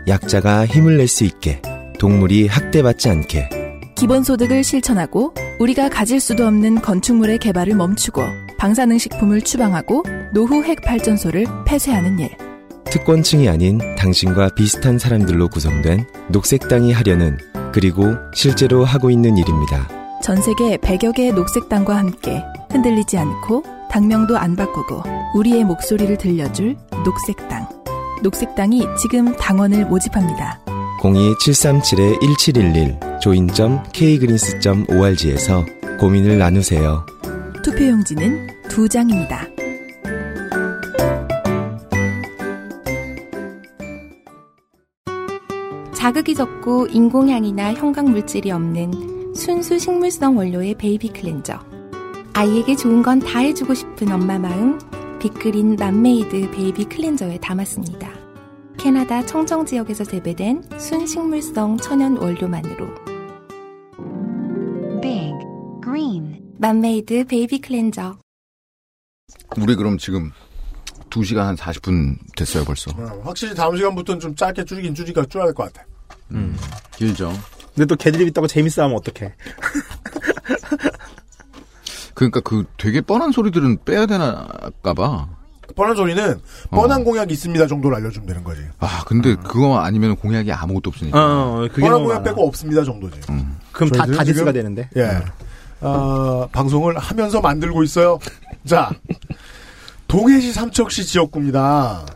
약자가 0.08 0.66
힘을 0.66 0.98
낼 0.98 1.08
수 1.08 1.24
있게 1.24 1.60
동물이 1.98 2.46
학대받지 2.46 3.08
않게 3.08 3.48
기본소득을 3.96 4.62
실천하고 4.62 5.34
우리가 5.58 5.88
가질 5.88 6.20
수도 6.20 6.46
없는 6.46 6.80
건축물의 6.82 7.38
개발을 7.38 7.74
멈추고 7.74 8.22
방사능식품을 8.58 9.40
추방하고 9.42 10.04
노후 10.32 10.62
핵 10.62 10.82
발전소를 10.82 11.46
폐쇄하는 11.66 12.18
일. 12.20 12.30
특권층이 12.84 13.48
아닌 13.48 13.78
당신과 13.96 14.50
비슷한 14.50 14.98
사람들로 14.98 15.48
구성된 15.48 16.06
녹색당이 16.28 16.92
하려는 16.92 17.38
그리고 17.76 18.16
실제로 18.32 18.84
하고 18.86 19.10
있는 19.10 19.36
일입니다. 19.36 19.86
전 20.22 20.40
세계 20.40 20.78
100여 20.78 21.14
개의 21.14 21.34
녹색당과 21.34 21.94
함께 21.94 22.42
흔들리지 22.70 23.18
않고 23.18 23.62
당명도 23.90 24.38
안 24.38 24.56
바꾸고 24.56 25.02
우리의 25.34 25.64
목소리를 25.64 26.16
들려줄 26.16 26.74
녹색당. 27.04 27.68
녹색당이 28.22 28.82
지금 29.02 29.36
당원을 29.36 29.84
모집합니다. 29.88 30.58
02-737-1711 31.02 33.20
join.kgreens.org에서 33.20 35.66
고민을 36.00 36.38
나누세요. 36.38 37.04
투표용지는 37.62 38.48
두 38.70 38.88
장입니다. 38.88 39.46
자극이 46.06 46.36
적고 46.36 46.86
인공향이나 46.86 47.74
형광 47.74 48.12
물질이 48.12 48.52
없는 48.52 49.34
순수 49.34 49.76
식물성 49.76 50.36
원료의 50.36 50.76
베이비 50.76 51.08
클렌저. 51.08 51.58
아이에게 52.32 52.76
좋은 52.76 53.02
건 53.02 53.18
다 53.18 53.40
해주고 53.40 53.74
싶은 53.74 54.12
엄마 54.12 54.38
마음, 54.38 54.78
빅그린 55.18 55.74
맘메이드 55.74 56.52
베이비 56.52 56.84
클렌저에 56.84 57.38
담았습니다. 57.40 58.08
캐나다 58.78 59.26
청정 59.26 59.66
지역에서 59.66 60.04
재배된 60.04 60.62
순식물성 60.78 61.78
천연 61.78 62.16
원료만으로 62.18 62.86
Big 65.02 65.34
Green 65.82 66.40
맘메이드 66.58 67.24
베이비 67.24 67.60
클렌저. 67.62 68.16
우리 69.58 69.74
그럼 69.74 69.98
지금 69.98 70.30
2시간 71.10 71.38
한 71.38 71.56
40분 71.56 72.16
됐어요, 72.36 72.62
벌써. 72.64 72.92
어, 72.92 73.22
확실히 73.24 73.56
다음 73.56 73.76
시간부터는 73.76 74.20
좀 74.20 74.36
짧게 74.36 74.64
줄이긴 74.66 74.94
줄이가 74.94 75.24
줄여야 75.24 75.46
될 75.46 75.54
것 75.54 75.72
같아. 75.72 75.84
음, 76.32 76.56
길죠. 76.96 77.32
근데 77.74 77.86
또 77.86 77.96
걔들이 77.96 78.26
있다고 78.26 78.46
재밌어 78.46 78.82
하면 78.84 78.96
어떡해. 78.96 79.34
그러니까 82.14 82.40
그 82.40 82.64
되게 82.78 83.00
뻔한 83.00 83.32
소리들은 83.32 83.84
빼야 83.84 84.06
되나까봐. 84.06 85.28
뻔한 85.74 85.96
소리는 85.96 86.40
뻔한 86.70 87.04
공약이 87.04 87.34
있습니다 87.34 87.66
정도를 87.66 87.96
알려주면 87.98 88.26
되는 88.26 88.44
거지. 88.44 88.62
아, 88.78 89.04
근데 89.06 89.34
그거 89.36 89.78
아니면 89.78 90.16
공약이 90.16 90.50
아무것도 90.52 90.90
없으니까. 90.90 91.18
어, 91.18 91.68
그게 91.70 91.82
뻔한 91.82 92.00
공약 92.02 92.14
많아. 92.18 92.22
빼고 92.24 92.46
없습니다 92.48 92.82
정도지. 92.84 93.20
그럼 93.72 93.90
다, 93.90 93.98
저희들은 94.06 94.16
다 94.16 94.24
디스가 94.24 94.50
지금- 94.50 94.52
되는데. 94.52 94.88
예. 94.96 95.22
어, 95.80 96.48
방송을 96.52 96.96
하면서 96.98 97.40
만들고 97.42 97.82
있어요. 97.82 98.18
자, 98.66 98.90
동해시 100.08 100.52
삼척시 100.52 101.04
지역구입니다. 101.04 102.06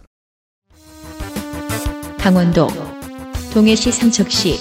강원도 2.18 2.68
동해시 3.52 3.90
삼척시 3.90 4.56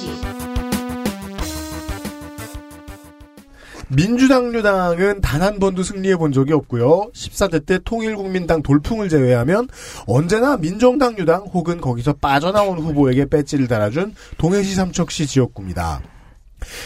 민주당류당은 3.90 5.22
단 5.22 5.40
한 5.42 5.58
번도 5.58 5.84
승리해 5.84 6.18
본 6.18 6.32
적이 6.32 6.54
없고요. 6.54 7.12
14대 7.14 7.66
때 7.66 7.80
통일국민당 7.84 8.62
돌풍을 8.62 9.08
제외하면 9.10 9.68
언제나 10.06 10.58
민정당류당 10.58 11.44
혹은 11.54 11.80
거기서 11.80 12.14
빠져나온 12.14 12.78
후보에게 12.78 13.26
배지를 13.26 13.68
달아준 13.68 14.14
동해시 14.38 14.76
삼척시 14.76 15.26
지역구입니다. 15.28 16.02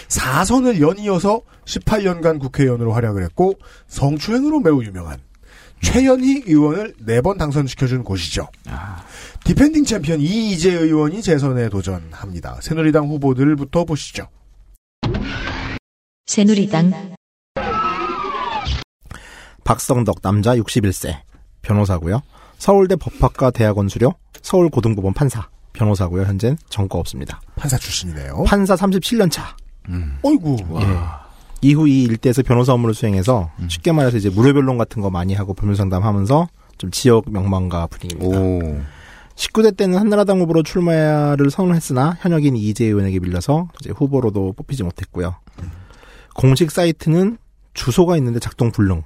4선을 0.07 0.79
연이어서 0.81 1.41
18년간 1.65 2.39
국회의원으로 2.39 2.93
활약을 2.93 3.23
했고 3.23 3.55
성추행으로 3.87 4.59
매우 4.59 4.83
유명한 4.83 5.17
최연희 5.83 6.43
의원을 6.47 6.95
4번 7.05 7.37
당선시켜준 7.37 8.03
곳이죠. 8.03 8.47
defending 9.43 9.83
챔피언 9.85 10.19
이이재 10.21 10.71
의원이 10.73 11.21
재선에 11.21 11.69
도전합니다. 11.69 12.59
새누리당 12.61 13.07
후보들부터 13.07 13.85
보시죠. 13.85 14.27
새누리당 16.25 17.15
박성덕 19.63 20.21
남자 20.21 20.55
61세 20.55 21.17
변호사고요. 21.61 22.21
서울대 22.57 22.95
법학과 22.95 23.51
대학원 23.51 23.89
수료, 23.89 24.13
서울고등법원 24.41 25.13
판사 25.13 25.47
변호사고요. 25.73 26.23
현재는 26.23 26.57
전과 26.69 26.97
없습니다. 26.99 27.41
판사 27.55 27.77
출신이네요. 27.77 28.43
판사 28.45 28.75
37년 28.75 29.29
차. 29.31 29.55
어이구. 30.23 30.57
예. 30.81 31.22
이후 31.63 31.87
이 31.87 32.03
일대에서 32.03 32.43
변호사 32.43 32.73
업무를 32.73 32.93
수행해서 32.93 33.51
쉽게 33.67 33.91
말해서 33.91 34.17
이제 34.17 34.29
무료 34.29 34.53
변론 34.53 34.77
같은 34.77 35.01
거 35.01 35.09
많이 35.09 35.33
하고 35.33 35.53
법률 35.53 35.75
상담하면서 35.75 36.47
좀 36.77 36.91
지역 36.91 37.31
명망가 37.31 37.87
분위기입니다. 37.87 38.39
오. 38.39 38.81
19대 39.35 39.75
때는 39.75 39.97
한나라당 39.97 40.39
후보로 40.41 40.63
출마를 40.63 41.49
선언했으나 41.49 42.17
현역인 42.21 42.55
이재 42.55 42.85
의원에게 42.85 43.19
밀려서 43.19 43.69
이제 43.79 43.91
후보로도 43.91 44.53
뽑히지 44.53 44.83
못했고요. 44.83 45.35
공식 46.35 46.71
사이트는 46.71 47.37
주소가 47.73 48.17
있는데 48.17 48.39
작동 48.39 48.71
불능. 48.71 49.03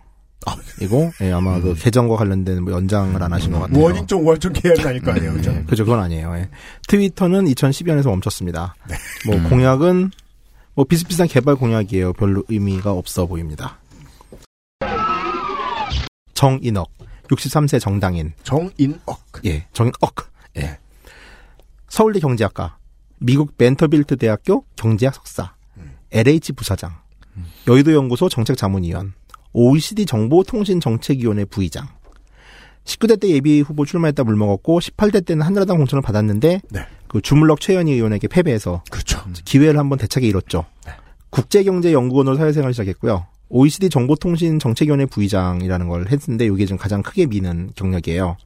이고 0.81 1.11
예, 1.21 1.31
아마 1.31 1.59
그 1.59 1.73
계정과 1.73 2.15
관련된 2.15 2.63
뭐 2.63 2.71
연장을 2.71 3.21
안 3.21 3.33
하신 3.33 3.51
것 3.51 3.59
같아요. 3.59 3.83
원인적 3.83 4.25
원점 4.25 4.53
계약은 4.53 4.87
아닐 4.87 5.01
거 5.01 5.11
아니에요, 5.11 5.33
그죠? 5.33 5.51
예, 5.51 5.63
그죠, 5.63 5.83
그건 5.83 5.99
아니에요. 5.99 6.33
예. 6.37 6.49
트위터는 6.87 7.45
2012년에서 7.45 8.07
멈췄습니다. 8.07 8.75
뭐 9.25 9.35
음. 9.35 9.49
공약은 9.49 10.11
뭐 10.77 10.85
비슷비슷한 10.85 11.27
개발 11.27 11.55
공약이에요. 11.55 12.13
별로 12.13 12.43
의미가 12.49 12.91
없어 12.91 13.25
보입니다. 13.25 13.79
정인억, 16.35 16.91
63세 17.29 17.79
정당인. 17.81 18.33
정인억. 18.43 19.23
예, 19.45 19.65
정인억. 19.73 20.31
예. 20.57 20.77
서울대 21.89 22.19
경제학과, 22.19 22.77
미국 23.17 23.55
멘터빌트 23.57 24.17
대학교 24.17 24.65
경제학 24.75 25.15
석사, 25.15 25.55
LH 26.11 26.53
부사장, 26.53 26.95
여의도 27.67 27.93
연구소 27.93 28.29
정책자문위원, 28.29 29.13
OECD 29.53 30.05
정보통신정책위원회 30.05 31.45
부의장, 31.45 31.87
19대 32.87 33.19
때 33.19 33.29
예비 33.29 33.59
후보 33.61 33.85
출마했다 33.85 34.23
물먹었고 34.23 34.79
18대 34.79 35.25
때는 35.25 35.45
한나라당 35.45 35.77
공천을 35.77 36.01
받았는데 36.01 36.61
네. 36.69 36.79
그 37.07 37.21
주물럭 37.21 37.59
최현희 37.59 37.91
의원에게 37.91 38.27
패배해서 38.27 38.83
그렇죠. 38.89 39.21
기회를 39.45 39.77
한번 39.77 39.97
대차게 39.97 40.27
잃었죠. 40.27 40.65
국제경제연구원으로 41.29 42.37
사회생활을 42.37 42.73
시작했고요. 42.73 43.27
OECD 43.49 43.89
정보통신 43.89 44.59
정책위원회 44.59 45.05
부의장이라는 45.05 45.87
걸 45.87 46.07
했는데 46.07 46.45
이게 46.45 46.65
좀 46.65 46.77
가장 46.77 47.01
크게 47.01 47.27
미는 47.27 47.71
경력이에요. 47.75 48.37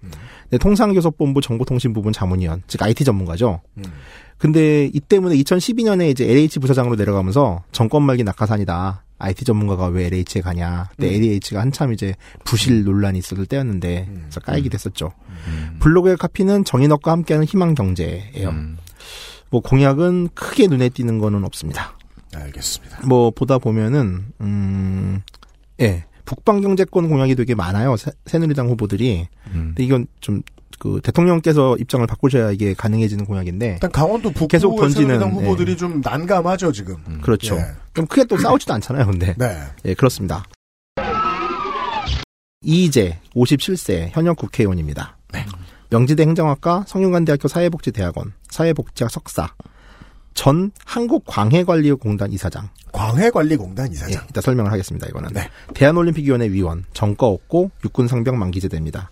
근데 0.44 0.58
통상교섭본부 0.60 1.42
정보통신부분 1.42 2.14
자문위원, 2.14 2.64
즉 2.68 2.82
IT 2.84 3.04
전문가죠. 3.04 3.62
근데 4.38 4.90
이 4.94 5.00
때문에 5.00 5.36
2012년에 5.36 6.10
이제 6.10 6.30
LH 6.30 6.60
부사장으로 6.60 6.96
내려가면서 6.96 7.64
정권 7.72 8.04
말기 8.04 8.24
낙하산이다. 8.24 9.04
IT 9.22 9.46
전문가가 9.46 9.88
왜 9.88 10.08
LH에 10.08 10.42
가냐. 10.44 10.90
그때 10.92 11.14
LH가 11.14 11.62
한참 11.62 11.94
이제 11.94 12.16
부실 12.44 12.84
논란이 12.84 13.20
있었을 13.20 13.46
때였는데 13.46 14.10
그래서 14.12 14.40
까이기 14.40 14.70
됐었죠. 14.70 15.14
블로그의 15.80 16.18
카피는 16.18 16.66
정인업과 16.66 17.12
함께하는 17.12 17.46
희망 17.46 17.76
경제예요. 17.76 18.54
뭐 19.50 19.62
공약은 19.62 20.30
크게 20.34 20.68
눈에 20.68 20.90
띄는 20.90 21.20
거는 21.20 21.44
없습니다. 21.44 21.98
알겠습니다. 22.34 23.06
뭐 23.06 23.32
보다 23.32 23.58
보면은 23.58 24.26
음, 24.42 25.22
예. 25.82 26.06
북방 26.24 26.62
경제권 26.62 27.10
공약이 27.10 27.36
되게 27.36 27.56
많아요. 27.56 27.98
새, 27.98 28.12
새누리당 28.26 28.70
후보들이. 28.70 29.28
근데 29.52 29.84
이건 29.84 30.08
좀 30.22 30.42
그 30.82 31.00
대통령께서 31.04 31.78
입장을 31.78 32.08
바꾸셔야 32.08 32.50
이게 32.50 32.74
가능해지는 32.74 33.26
공약인데 33.26 33.74
일단 33.74 33.92
강원도 33.92 34.32
북부 34.32 34.48
계속 34.48 34.76
던지는 34.78 35.20
새누리당 35.20 35.32
후보들이 35.32 35.74
예. 35.74 35.76
좀 35.76 36.02
난감하죠 36.04 36.72
지금. 36.72 36.98
그렇죠. 37.22 37.56
예. 37.56 37.66
좀 37.94 38.08
크게 38.08 38.24
또 38.24 38.36
싸우지도 38.36 38.74
않잖아요, 38.74 39.06
근데. 39.06 39.36
네. 39.38 39.60
예, 39.86 39.94
그렇습니다. 39.94 40.44
이재 42.64 43.20
57세 43.36 44.10
현역 44.12 44.38
국회의원입니다. 44.38 45.18
명지대 45.92 46.24
행정학과 46.24 46.86
성균관대학교 46.88 47.48
사회복지대학원 47.48 48.34
사회복지학 48.50 49.12
석사 49.12 49.54
전 50.34 50.72
한국광해관리공단 50.86 52.32
이사장 52.32 52.70
광해관리공단 52.92 53.92
이사장. 53.92 54.14
예, 54.14 54.28
이따 54.32 54.42
설명을 54.42 54.72
하겠습니다. 54.72 55.06
이거는 55.10 55.30
대한올림픽위원회 55.76 56.50
위원 56.50 56.86
정과 56.94 57.28
없고 57.28 57.70
육군상병 57.84 58.40
만기제대입니다. 58.40 59.12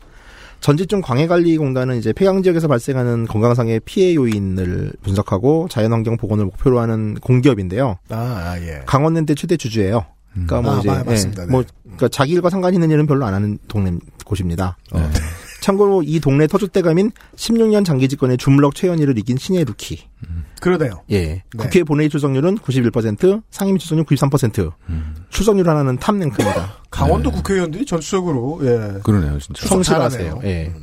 전지중 0.61 1.02
광해관리공단은 1.02 1.98
이제 1.98 2.11
폐강 2.14 2.44
지역에서 2.44 2.68
발생하는 2.68 3.26
건강상의 3.27 3.80
피해 3.86 4.14
요인을 4.15 4.94
분석하고 5.03 5.68
자연환경 5.69 6.18
복원을 6.18 6.45
목표로 6.45 6.80
하는 6.80 7.15
공기업인데요. 7.15 7.98
아, 8.10 8.15
아, 8.15 8.60
예. 8.61 8.81
강원랜드 8.86 9.36
최대 9.36 9.56
주주예요. 9.57 10.06
그러니까 10.34 10.61
뭐 10.61 10.76
아, 10.76 10.80
이제 10.80 10.88
마- 10.90 11.03
맞습니다. 11.03 11.44
예, 11.44 11.45
네. 11.48 11.52
뭐 11.52 11.64
그러니까 11.84 12.07
자기 12.10 12.34
일과 12.34 12.49
상관 12.49 12.73
있는 12.73 12.91
일은 12.91 13.07
별로 13.07 13.26
안 13.26 13.34
하는 13.34 13.57
동네 13.68 13.94
곳입니다. 14.26 14.77
참고로 15.61 16.03
이 16.03 16.19
동네 16.19 16.48
터줏대감인 16.48 17.11
16년 17.36 17.86
장기 17.86 18.07
집권의 18.07 18.38
주물럭 18.38 18.76
최연희를 18.76 19.18
이긴 19.18 19.38
신예 19.38 19.64
루키. 19.64 19.99
그러네요. 20.61 21.03
예. 21.11 21.44
국회 21.57 21.84
본회의 21.84 22.10
출석률은 22.10 22.57
91%, 22.57 23.44
상임위 23.49 23.80
출석률 23.80 24.06
93%. 24.06 24.72
출석률 25.30 25.69
하나는 25.69 25.98
top 25.97 26.14
rank입니다. 26.14 26.73
강원도 26.90 27.31
국회의원들이 27.31 27.86
전체적으로 27.86 28.60
예. 28.64 28.99
그러네요, 29.03 29.40
진짜. 29.40 29.68
성실하세요. 29.68 30.41
예. 30.44 30.73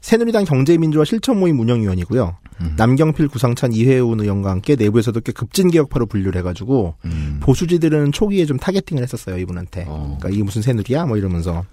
새누리당 0.00 0.44
경제민주화 0.44 1.04
실천모임 1.04 1.60
운영위원이고요. 1.60 2.36
남경필 2.76 3.28
구상찬 3.28 3.72
이회훈 3.72 4.20
의원과 4.20 4.50
함께 4.50 4.76
내부에서도 4.76 5.20
꽤 5.20 5.32
급진 5.32 5.70
개혁파로 5.70 6.06
분류를 6.06 6.38
해가지고 6.38 6.94
보수지들은 7.40 8.12
초기에 8.12 8.46
좀 8.46 8.56
타겟팅을 8.56 9.02
했었어요 9.02 9.38
이분한테. 9.38 9.84
그러니까 9.84 10.28
이게 10.28 10.42
무슨 10.42 10.62
새누리야 10.62 11.06
뭐 11.06 11.16
이러면서 11.16 11.64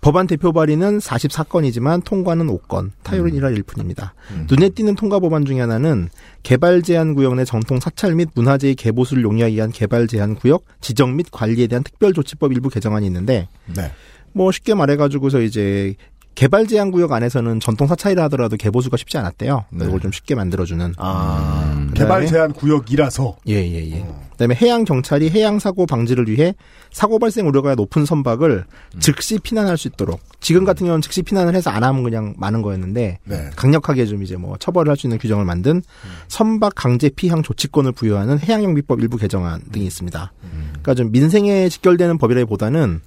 법안 0.00 0.26
대표 0.26 0.52
발의는 0.52 0.98
44건이지만 0.98 2.04
통과는 2.04 2.46
5건, 2.46 2.90
타율은 3.02 3.32
1할 3.32 3.60
1푼입니다. 3.62 4.10
눈에 4.48 4.68
띄는 4.68 4.94
통과 4.94 5.18
법안 5.18 5.44
중에 5.44 5.60
하나는 5.60 6.08
개발 6.42 6.82
제한 6.82 7.14
구역 7.14 7.34
내 7.34 7.44
정통 7.44 7.80
사찰 7.80 8.14
및 8.14 8.28
문화재의 8.34 8.76
개보수를 8.76 9.24
용이하기 9.24 9.56
위한 9.56 9.72
개발 9.72 10.06
제한 10.06 10.36
구역 10.36 10.64
지정 10.80 11.16
및 11.16 11.26
관리에 11.32 11.66
대한 11.66 11.82
특별 11.82 12.12
조치법 12.12 12.52
일부 12.52 12.68
개정안이 12.68 13.04
있는데 13.06 13.48
네. 13.74 13.90
뭐 14.32 14.52
쉽게 14.52 14.74
말해가지고서 14.74 15.40
이제 15.40 15.94
개발 16.36 16.66
제한 16.66 16.90
구역 16.90 17.12
안에서는 17.12 17.60
전통 17.60 17.86
사찰이라 17.88 18.24
하더라도 18.24 18.56
개보수가 18.56 18.98
쉽지 18.98 19.16
않았대요. 19.18 19.64
이걸 19.74 20.00
좀 20.00 20.12
쉽게 20.12 20.34
만들어주는. 20.34 20.94
아, 20.98 21.88
개발 21.94 22.26
제한 22.26 22.52
구역이라서. 22.52 23.38
예예 23.48 23.90
예. 23.90 24.06
그다음에 24.32 24.54
해양 24.54 24.84
경찰이 24.84 25.30
해양 25.30 25.58
사고 25.58 25.86
방지를 25.86 26.28
위해 26.28 26.54
사고 26.92 27.18
발생 27.18 27.48
우려가 27.48 27.74
높은 27.74 28.04
선박을 28.04 28.66
즉시 29.00 29.38
피난할 29.38 29.78
수 29.78 29.88
있도록. 29.88 30.20
지금 30.40 30.66
같은 30.66 30.84
경우는 30.84 31.00
즉시 31.00 31.22
피난을 31.22 31.54
해서 31.54 31.70
안 31.70 31.82
하면 31.82 32.02
그냥 32.02 32.34
많은 32.36 32.60
거였는데 32.60 33.18
네. 33.24 33.50
강력하게 33.56 34.04
좀 34.04 34.22
이제 34.22 34.36
뭐 34.36 34.58
처벌을 34.58 34.90
할 34.90 34.96
수 34.96 35.06
있는 35.06 35.16
규정을 35.18 35.46
만든 35.46 35.82
선박 36.28 36.74
강제 36.74 37.08
피항 37.08 37.42
조치권을 37.42 37.92
부여하는 37.92 38.38
해양경비법 38.40 39.00
일부 39.00 39.16
개정안 39.16 39.62
등이 39.72 39.86
있습니다. 39.86 40.32
그러니까 40.68 40.94
좀 40.94 41.10
민생에 41.12 41.70
직결되는 41.70 42.18
법이라기보다는 42.18 43.00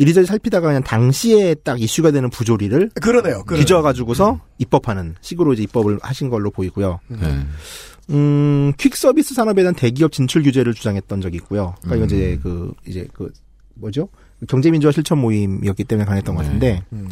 이리저리 0.00 0.24
살피다가 0.24 0.68
그냥 0.68 0.82
당시에 0.82 1.54
딱 1.56 1.78
이슈가 1.78 2.10
되는 2.10 2.30
부조리를 2.30 2.90
그러네요. 3.02 3.44
그러네요. 3.44 3.60
뒤져가지고서 3.60 4.40
입법하는 4.56 5.14
식으로 5.20 5.52
이제 5.52 5.62
입법을 5.64 5.98
하신 6.00 6.30
걸로 6.30 6.50
보이고요. 6.50 7.00
네. 7.08 7.38
음, 8.08 8.72
퀵 8.78 8.96
서비스 8.96 9.34
산업에 9.34 9.60
대한 9.60 9.74
대기업 9.74 10.10
진출 10.12 10.42
규제를 10.42 10.72
주장했던 10.72 11.20
적이 11.20 11.36
있고요. 11.36 11.74
그러니까 11.82 11.96
이건 11.96 12.16
이제 12.16 12.32
음. 12.32 12.40
그 12.42 12.72
이제 12.86 13.06
그 13.12 13.30
뭐죠? 13.74 14.08
경제민주화 14.48 14.90
실천 14.90 15.18
모임이었기 15.18 15.84
때문에 15.84 16.06
강했던 16.06 16.34
것 16.34 16.44
같은데. 16.44 16.82
음. 16.94 17.10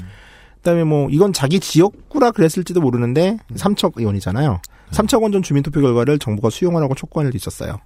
그다음에 0.57 0.85
뭐 0.85 1.09
이건 1.11 1.35
자기 1.35 1.61
지역구라 1.61 2.31
그랬을지도 2.31 2.81
모르는데 2.81 3.37
삼척 3.55 3.95
의원이잖아요. 3.97 4.63
삼척 4.91 5.23
원전 5.23 5.43
주민투표 5.43 5.81
결과를 5.81 6.19
정부가 6.19 6.51
수용하라고 6.51 6.95
촉구한 6.95 7.27
일도 7.27 7.37
있었어요. 7.37 7.79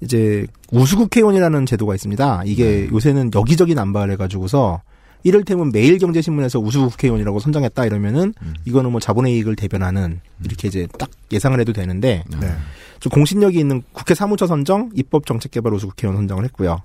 이제 0.00 0.46
우수국회의원이라는 0.72 1.66
제도가 1.66 1.94
있습니다. 1.94 2.42
이게 2.44 2.88
요새는 2.92 3.30
여기저기 3.34 3.74
남발을 3.74 4.12
해가지고서 4.12 4.82
이를테면 5.22 5.70
매일경제신문에서 5.72 6.60
우수국회의원이라고 6.60 7.40
선정했다 7.40 7.86
이러면은 7.86 8.34
이거는 8.64 8.92
뭐 8.92 9.00
자본의 9.00 9.34
이익을 9.34 9.56
대변하는 9.56 10.20
이렇게 10.44 10.68
이제 10.68 10.86
딱 10.98 11.10
예상을 11.32 11.58
해도 11.58 11.72
되는데 11.72 12.22
네. 12.40 12.52
좀 13.00 13.10
공신력이 13.10 13.58
있는 13.58 13.82
국회 13.92 14.14
사무처 14.14 14.46
선정, 14.46 14.90
입법정책개발 14.94 15.72
우수국회의원 15.72 16.16
선정을 16.16 16.44
했고요. 16.44 16.80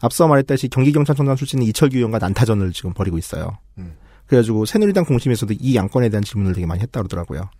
앞서 0.00 0.26
말했다시피 0.26 0.70
경기경찰청장 0.70 1.36
출신인 1.36 1.68
이철규 1.68 1.96
의원과 1.96 2.18
난타전을 2.18 2.72
지금 2.72 2.92
벌이고 2.92 3.18
있어요. 3.18 3.58
그래가지고 4.32 4.64
새누리당 4.64 5.04
공심에서도 5.04 5.52
이 5.60 5.76
양건에 5.76 6.08
대한 6.08 6.24
질문을 6.24 6.54
되게 6.54 6.66
많이 6.66 6.80
했다 6.80 7.00
그러더라고요. 7.00 7.50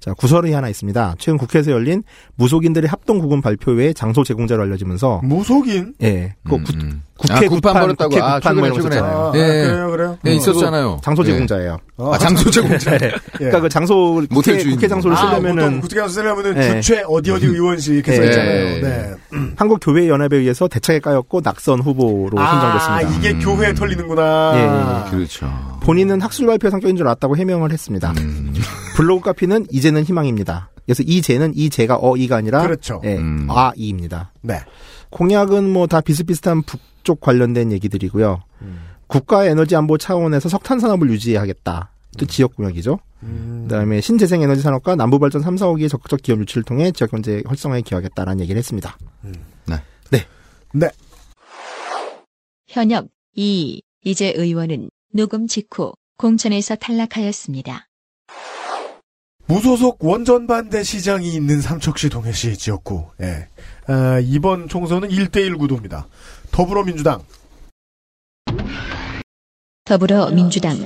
자, 0.00 0.12
구설이 0.14 0.52
하나 0.52 0.68
있습니다. 0.68 1.14
최근 1.18 1.38
국회에서 1.38 1.70
열린 1.70 2.02
무속인들의 2.34 2.88
합동 2.88 3.20
구금 3.20 3.40
발표 3.40 3.70
외에 3.70 3.92
장소 3.92 4.24
제공자로 4.24 4.62
알려지면서 4.64 5.20
무속인? 5.22 5.94
예. 6.02 6.34
그 6.44 6.56
구, 6.56 6.64
국회 7.16 7.46
아, 7.46 7.48
구판 7.48 7.74
벌였다고. 7.74 8.10
국회 8.10 8.20
아, 8.20 8.40
구판. 8.40 8.72
있었잖아요. 8.72 9.32
예. 9.36 9.40
아, 9.40 9.70
그래요, 9.70 9.90
그래요? 9.90 10.18
예, 10.26 10.30
어. 10.30 10.32
있었잖아요. 10.34 11.00
장소 11.02 11.22
예. 11.22 11.26
제공자예요. 11.26 11.78
아, 11.98 12.18
장소 12.18 12.50
제공자. 12.50 12.98
네. 12.98 13.12
그러니까 13.34 13.60
그 13.60 13.68
장소 13.68 14.22
모텔 14.30 14.58
국회. 14.58 14.70
국회 14.70 14.88
장소를 14.88 15.16
아, 15.16 15.20
쓰려면은 15.20 15.80
국회 15.80 16.00
가서 16.00 16.14
쓰려면은 16.14 16.56
예. 16.56 16.80
주최 16.80 17.04
어디 17.06 17.30
어디 17.30 17.46
의원실 17.46 17.94
이렇게 17.94 18.12
예. 18.12 18.16
써있잖아요. 18.16 18.80
네. 18.82 19.14
한국 19.56 19.78
교회 19.80 20.08
연합에 20.08 20.38
의해서 20.38 20.66
대차게 20.66 20.98
까였고 21.00 21.40
낙선 21.42 21.80
후보로 21.80 22.36
선정됐습니다. 22.36 22.94
아, 22.94 23.00
이게 23.02 23.32
교회에 23.38 23.74
털리는구나. 23.74 24.52
예, 24.56 24.60
예, 24.60 25.06
예. 25.06 25.10
그렇죠. 25.10 25.75
본인은 25.86 26.20
학술 26.20 26.46
발표 26.46 26.68
성격인 26.68 26.96
줄 26.96 27.06
알았다고 27.06 27.36
해명을 27.36 27.72
했습니다. 27.72 28.12
블로그 28.96 29.24
카피는 29.26 29.66
이제는 29.70 30.02
희망입니다. 30.02 30.70
그래서 30.84 31.02
이제는 31.04 31.52
이제가 31.54 31.98
어이가 32.00 32.36
아니라 32.36 32.62
그렇죠. 32.62 33.00
예, 33.04 33.16
음. 33.16 33.46
아이입니다. 33.50 34.32
네. 34.42 34.60
공약은 35.10 35.70
뭐 35.72 35.86
다 35.86 36.00
비슷비슷한 36.00 36.62
북쪽 36.62 37.20
관련된 37.20 37.70
얘기들이고요. 37.72 38.42
국가 39.06 39.46
에너지 39.46 39.76
안보 39.76 39.96
차원에서 39.98 40.48
석탄 40.48 40.80
산업을 40.80 41.08
유지하겠다. 41.10 41.90
또 42.18 42.26
지역 42.26 42.56
공약이죠. 42.56 42.98
그다음에 43.62 44.00
신재생 44.00 44.42
에너지 44.42 44.62
산업과 44.62 44.96
남부 44.96 45.18
발전 45.20 45.42
3, 45.42 45.54
4호기의 45.56 45.88
적극적 45.88 46.22
기업 46.22 46.40
유치를 46.40 46.64
통해 46.64 46.90
지역 46.90 47.12
경제 47.12 47.42
활성화에 47.46 47.82
기여하겠다라는 47.82 48.40
얘기를 48.40 48.58
했습니다. 48.58 48.96
네. 49.22 49.76
네. 50.10 50.26
네. 50.72 50.90
현역 52.66 53.06
2. 53.34 53.82
이재 54.04 54.34
의원은 54.36 54.88
녹음 55.16 55.46
직후 55.46 55.94
공천에서 56.18 56.76
탈락하였습니다. 56.76 57.88
무소속 59.46 60.04
원전 60.04 60.46
반대 60.46 60.82
시장이 60.82 61.34
있는 61.34 61.62
삼척시 61.62 62.10
동해시 62.10 62.56
지역구. 62.58 63.06
예. 63.22 63.48
아, 63.86 64.20
이번 64.20 64.68
총선은 64.68 65.08
1대1 65.08 65.58
구도입니다. 65.58 66.06
더불어민주당, 66.50 67.24
더불어민주당 69.84 70.76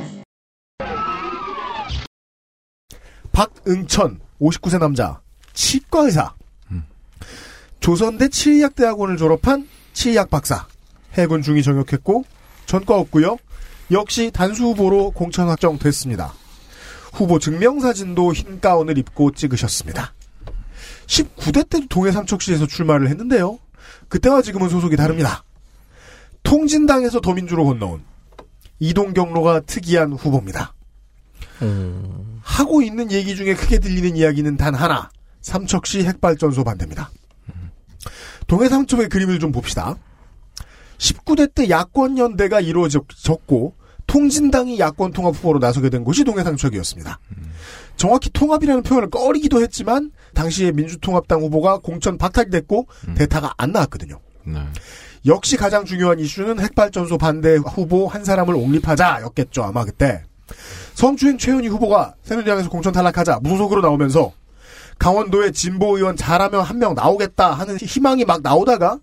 박응천, 3.32 4.20
59세 4.40 4.78
남자, 4.78 5.20
치과 5.55 6.02
의사. 6.02 6.35
조선대 7.81 8.28
치의학대학원을 8.28 9.16
졸업한 9.16 9.66
치의학 9.93 10.31
박사. 10.31 10.69
해군 11.15 11.43
중위 11.43 11.62
정역했고, 11.62 12.24
전과 12.66 12.94
없고요. 12.97 13.39
역시 13.90 14.30
단수 14.32 14.64
후보로 14.64 15.10
공천 15.10 15.48
확정됐습니다. 15.48 16.34
후보 17.12 17.38
증명사진도 17.38 18.32
흰 18.32 18.60
가운을 18.60 18.98
입고 18.98 19.32
찍으셨습니다. 19.32 20.14
19대 21.06 21.68
때도 21.68 21.86
동해 21.88 22.12
삼척시에서 22.12 22.66
출마를 22.66 23.08
했는데요. 23.08 23.58
그때와 24.08 24.42
지금은 24.42 24.68
소속이 24.68 24.96
다릅니다. 24.96 25.42
통진당에서 26.42 27.20
더민주로 27.20 27.64
건너온 27.64 28.04
이동 28.78 29.12
경로가 29.12 29.60
특이한 29.60 30.12
후보입니다. 30.12 30.74
하고 32.42 32.82
있는 32.82 33.10
얘기 33.10 33.34
중에 33.36 33.54
크게 33.54 33.78
들리는 33.78 34.16
이야기는 34.16 34.56
단 34.56 34.74
하나. 34.74 35.10
삼척시 35.42 36.04
핵발전소 36.04 36.64
반대입니다. 36.64 37.10
동해 38.46 38.68
삼척의 38.68 39.08
그림을 39.08 39.38
좀 39.38 39.52
봅시다. 39.52 39.96
19대 40.98 41.54
때 41.54 41.68
야권 41.68 42.18
연대가 42.18 42.60
이루어졌고 42.60 43.74
통진당이 44.10 44.80
야권 44.80 45.12
통합 45.12 45.36
후보로 45.36 45.60
나서게 45.60 45.88
된 45.88 46.02
곳이 46.02 46.24
동해 46.24 46.42
삼척이었습니다. 46.42 47.20
정확히 47.96 48.28
통합이라는 48.30 48.82
표현을 48.82 49.08
꺼리기도 49.08 49.62
했지만 49.62 50.10
당시에 50.34 50.72
민주통합당 50.72 51.42
후보가 51.42 51.78
공천 51.78 52.18
박탈됐고 52.18 52.88
대타가 53.14 53.54
안 53.56 53.70
나왔거든요. 53.70 54.18
네. 54.44 54.58
역시 55.26 55.56
가장 55.56 55.84
중요한 55.84 56.18
이슈는 56.18 56.58
핵발전소 56.58 57.18
반대 57.18 57.54
후보 57.56 58.08
한 58.08 58.24
사람을 58.24 58.54
옹립하자였겠죠 58.54 59.62
아마 59.62 59.84
그때 59.84 60.24
성추행 60.94 61.38
최은희 61.38 61.68
후보가 61.68 62.14
새누리당에서 62.24 62.68
공천 62.68 62.92
탈락하자 62.92 63.38
무소속으로 63.42 63.80
나오면서 63.82 64.32
강원도의 64.98 65.52
진보 65.52 65.96
의원 65.96 66.16
잘하면 66.16 66.62
한 66.62 66.78
명 66.78 66.94
나오겠다 66.94 67.52
하는 67.52 67.76
희망이 67.76 68.24
막 68.24 68.42
나오다가 68.42 68.98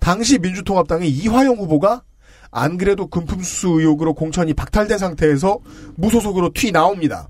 당시 0.00 0.38
민주통합당의 0.38 1.08
이화영 1.08 1.56
후보가 1.56 2.02
안 2.54 2.78
그래도 2.78 3.08
금품수수 3.08 3.80
의혹으로 3.80 4.14
공천이 4.14 4.54
박탈된 4.54 4.96
상태에서 4.96 5.58
무소속으로 5.96 6.52
튀 6.54 6.70
나옵니다. 6.70 7.28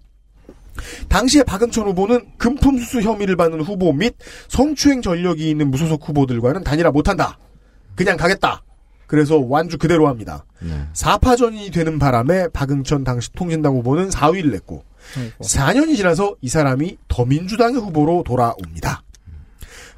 당시에 1.08 1.42
박은천 1.44 1.86
후보는 1.86 2.26
금품수수 2.36 3.00
혐의를 3.00 3.34
받는 3.36 3.62
후보 3.62 3.92
및 3.92 4.14
성추행 4.48 5.00
전력이 5.00 5.48
있는 5.48 5.70
무소속 5.70 6.06
후보들과는 6.06 6.62
단일화 6.62 6.90
못한다. 6.90 7.38
그냥 7.96 8.18
가겠다. 8.18 8.62
그래서 9.06 9.38
완주 9.38 9.78
그대로 9.78 10.08
합니다. 10.08 10.44
네. 10.60 10.86
4파전이 10.92 11.72
되는 11.72 11.98
바람에 11.98 12.48
박응천 12.48 13.04
당시 13.04 13.32
통진당 13.32 13.74
후보는 13.76 14.10
4위를 14.10 14.50
냈고 14.50 14.84
4년이 15.40 15.96
지나서 15.96 16.34
이 16.42 16.48
사람이 16.48 16.98
더민주당의 17.08 17.80
후보로 17.80 18.24
돌아옵니다. 18.26 19.02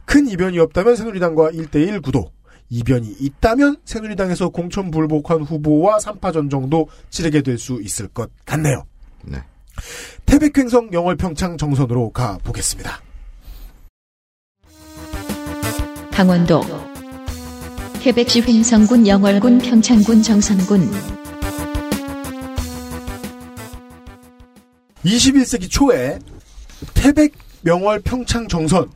큰 0.04 0.28
이변이 0.28 0.58
없다면 0.60 0.94
새누리당과 0.94 1.50
1대1 1.50 2.02
구도, 2.02 2.30
이변이 2.68 3.14
있다면 3.20 3.76
새누리당에서 3.84 4.48
공천 4.48 4.90
불복한 4.90 5.42
후보와 5.42 5.98
3파전 5.98 6.50
정도 6.50 6.88
치르게 7.10 7.42
될 7.42 7.58
수 7.58 7.80
있을 7.80 8.08
것 8.08 8.30
같네요. 8.44 8.84
네. 9.22 9.38
태백횡성 10.26 10.90
영월평창 10.92 11.56
정선으로 11.56 12.10
가보겠습니다. 12.10 13.00
강원도 16.12 16.62
태백시 18.02 18.40
횡성군 18.42 19.06
영월군 19.06 19.58
평창군 19.58 20.22
정선군 20.22 20.90
21세기 25.04 25.70
초에 25.70 26.18
태백, 26.94 27.32
명월, 27.62 28.00
평창, 28.00 28.48
정선 28.48 28.90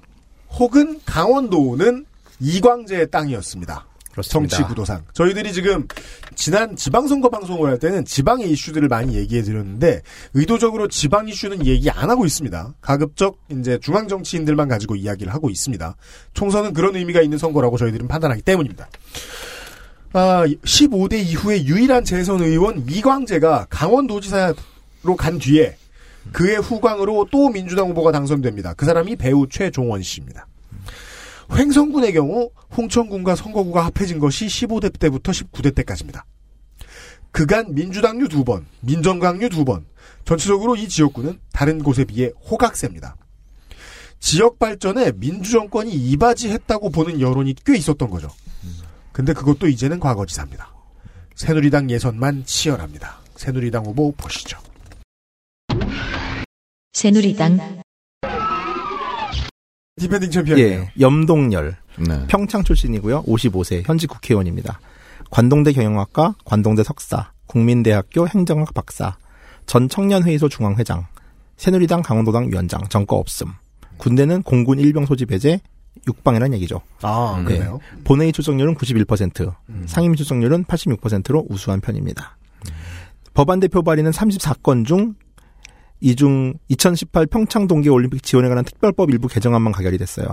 혹은 0.58 1.00
강원도는 1.04 2.06
이광재의 2.40 3.10
땅이었습니다. 3.10 3.86
그렇습니다. 4.12 4.56
정치 4.56 4.68
구도상 4.68 5.04
저희들이 5.12 5.52
지금 5.52 5.86
지난 6.34 6.74
지방선거 6.74 7.28
방송을 7.28 7.70
할 7.70 7.78
때는 7.78 8.04
지방의 8.04 8.50
이슈들을 8.50 8.88
많이 8.88 9.14
얘기해 9.14 9.42
드렸는데 9.42 10.02
의도적으로 10.34 10.88
지방 10.88 11.28
이슈는 11.28 11.64
얘기 11.64 11.90
안 11.90 12.10
하고 12.10 12.26
있습니다. 12.26 12.74
가급적 12.80 13.38
이제 13.50 13.78
중앙 13.80 14.08
정치인들만 14.08 14.68
가지고 14.68 14.96
이야기를 14.96 15.32
하고 15.32 15.48
있습니다. 15.48 15.96
총선은 16.34 16.72
그런 16.72 16.96
의미가 16.96 17.22
있는 17.22 17.38
선거라고 17.38 17.78
저희들은 17.78 18.08
판단하기 18.08 18.42
때문입니다. 18.42 18.88
아, 20.12 20.44
15대 20.44 21.14
이후에 21.24 21.64
유일한 21.64 22.04
재선 22.04 22.42
의원 22.42 22.84
이광재가 22.88 23.66
강원도지사로 23.70 25.16
간 25.16 25.38
뒤에 25.38 25.76
그의 26.32 26.56
후광으로 26.56 27.28
또 27.30 27.48
민주당 27.48 27.88
후보가 27.88 28.10
당선됩니다. 28.10 28.74
그 28.74 28.84
사람이 28.86 29.16
배우 29.16 29.48
최종원 29.48 30.02
씨입니다. 30.02 30.46
횡성군의 31.52 32.12
경우 32.12 32.50
홍천군과 32.76 33.34
선거구가 33.36 33.84
합해진 33.86 34.18
것이 34.18 34.46
15대 34.46 34.98
때부터 34.98 35.32
19대 35.32 35.74
때까지입니다. 35.74 36.24
그간 37.32 37.74
민주당류 37.74 38.28
두 38.28 38.44
번, 38.44 38.66
민정당류 38.80 39.48
두 39.50 39.64
번, 39.64 39.86
전체적으로 40.24 40.76
이 40.76 40.88
지역구는 40.88 41.38
다른 41.52 41.82
곳에 41.82 42.04
비해 42.04 42.30
호각세입니다. 42.50 43.16
지역 44.18 44.58
발전에 44.58 45.12
민주정권이 45.16 45.92
이바지했다고 45.92 46.90
보는 46.90 47.20
여론이 47.20 47.54
꽤 47.64 47.76
있었던 47.76 48.10
거죠. 48.10 48.28
근데 49.12 49.32
그것도 49.32 49.68
이제는 49.68 49.98
과거지사입니다. 49.98 50.72
새누리당 51.34 51.90
예선만 51.90 52.44
치열합니다. 52.44 53.18
새누리당 53.36 53.86
후보 53.86 54.12
보시죠. 54.12 54.58
새누리당 56.92 57.82
defending 60.00 60.30
챔피언이에요. 60.30 60.80
예, 60.80 60.92
염동열. 60.98 61.76
네. 62.08 62.26
평창 62.28 62.64
출신이고요. 62.64 63.24
55세, 63.24 63.86
현직 63.86 64.08
국회의원입니다. 64.08 64.80
관동대 65.30 65.72
경영학과, 65.72 66.34
관동대 66.44 66.82
석사, 66.82 67.30
국민대학교 67.46 68.26
행정학 68.26 68.74
박사, 68.74 69.16
전 69.66 69.88
청년회의소 69.88 70.48
중앙회장, 70.48 71.06
새누리당 71.56 72.02
강원도당 72.02 72.48
위원장, 72.50 72.80
정거 72.88 73.16
없음. 73.16 73.48
군대는 73.98 74.42
공군 74.42 74.78
일병 74.80 75.06
소집 75.06 75.30
해제, 75.30 75.60
육방이라는 76.06 76.54
얘기죠. 76.54 76.80
아, 77.02 77.42
그래요? 77.46 77.78
네. 77.94 78.02
본회의 78.04 78.32
출석률은 78.32 78.74
91%, 78.76 79.54
음. 79.68 79.84
상임 79.86 80.14
출석률은 80.14 80.64
86%로 80.64 81.46
우수한 81.48 81.80
편입니다. 81.80 82.36
법안 83.34 83.60
대표 83.60 83.82
발의는 83.82 84.10
34건 84.10 84.86
중, 84.86 85.14
이중 86.00 86.54
2018 86.68 87.26
평창 87.26 87.66
동계 87.66 87.88
올림픽 87.90 88.22
지원에 88.22 88.48
관한 88.48 88.64
특별법 88.64 89.10
일부 89.10 89.28
개정안만 89.28 89.72
가결이 89.72 89.98
됐어요. 89.98 90.26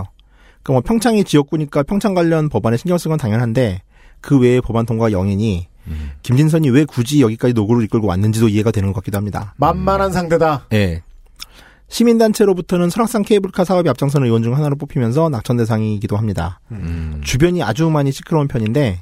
그러니까 0.62 0.72
뭐 0.72 0.80
평창이 0.80 1.24
지역구니까 1.24 1.82
평창 1.84 2.14
관련 2.14 2.48
법안에 2.48 2.76
신경 2.76 2.98
쓴 2.98 3.10
건 3.10 3.18
당연한데 3.18 3.82
그 4.20 4.38
외에 4.38 4.60
법안 4.60 4.86
통과 4.86 5.12
영인이 5.12 5.68
김진선이 6.22 6.68
왜 6.70 6.84
굳이 6.84 7.22
여기까지 7.22 7.54
노고를 7.54 7.84
이끌고 7.84 8.06
왔는지도 8.06 8.48
이해가 8.48 8.70
되는 8.70 8.88
것 8.92 8.96
같기도 9.00 9.16
합니다. 9.16 9.54
만만한 9.56 10.12
상대다. 10.12 10.66
예. 10.74 11.02
시민단체로부터는 11.88 12.90
설악산 12.90 13.22
케이블카 13.22 13.64
사업이 13.64 13.88
앞장서는 13.88 14.26
의원 14.26 14.42
중 14.42 14.54
하나로 14.54 14.76
뽑히면서 14.76 15.30
낙천 15.30 15.56
대상이기도 15.56 16.16
합니다. 16.18 16.60
음. 16.70 17.20
주변이 17.24 17.62
아주 17.62 17.88
많이 17.88 18.12
시끄러운 18.12 18.46
편인데 18.48 19.00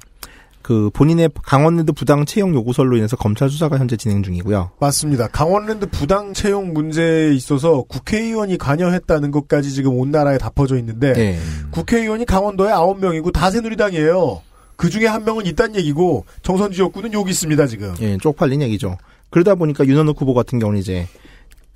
그 0.66 0.90
본인의 0.92 1.30
강원랜드 1.44 1.92
부당 1.92 2.24
채용 2.24 2.52
요구설로 2.52 2.96
인해서 2.96 3.16
검찰 3.16 3.48
수사가 3.48 3.78
현재 3.78 3.96
진행 3.96 4.24
중이고요. 4.24 4.72
맞습니다. 4.80 5.28
강원랜드 5.28 5.86
부당 5.88 6.34
채용 6.34 6.72
문제에 6.72 7.32
있어서 7.34 7.82
국회의원이 7.82 8.58
관여했다는 8.58 9.30
것까지 9.30 9.70
지금 9.70 9.96
온 9.96 10.10
나라에 10.10 10.38
다 10.38 10.50
퍼져 10.50 10.76
있는데 10.78 11.12
네. 11.12 11.38
국회의원이 11.70 12.24
강원도에 12.24 12.72
9명이고 12.72 13.32
다 13.32 13.52
새누리당이에요. 13.52 14.42
그 14.74 14.90
중에 14.90 15.06
한 15.06 15.24
명은 15.24 15.46
있단 15.46 15.76
얘기고 15.76 16.26
정선 16.42 16.72
지역구는 16.72 17.12
여기 17.12 17.30
있습니다 17.30 17.64
지금. 17.68 17.94
예, 18.00 18.18
쪽팔린 18.18 18.60
얘기죠. 18.62 18.98
그러다 19.30 19.54
보니까 19.54 19.86
윤원욱 19.86 20.20
후보 20.20 20.34
같은 20.34 20.58
경우는 20.58 20.80
이제 20.80 21.06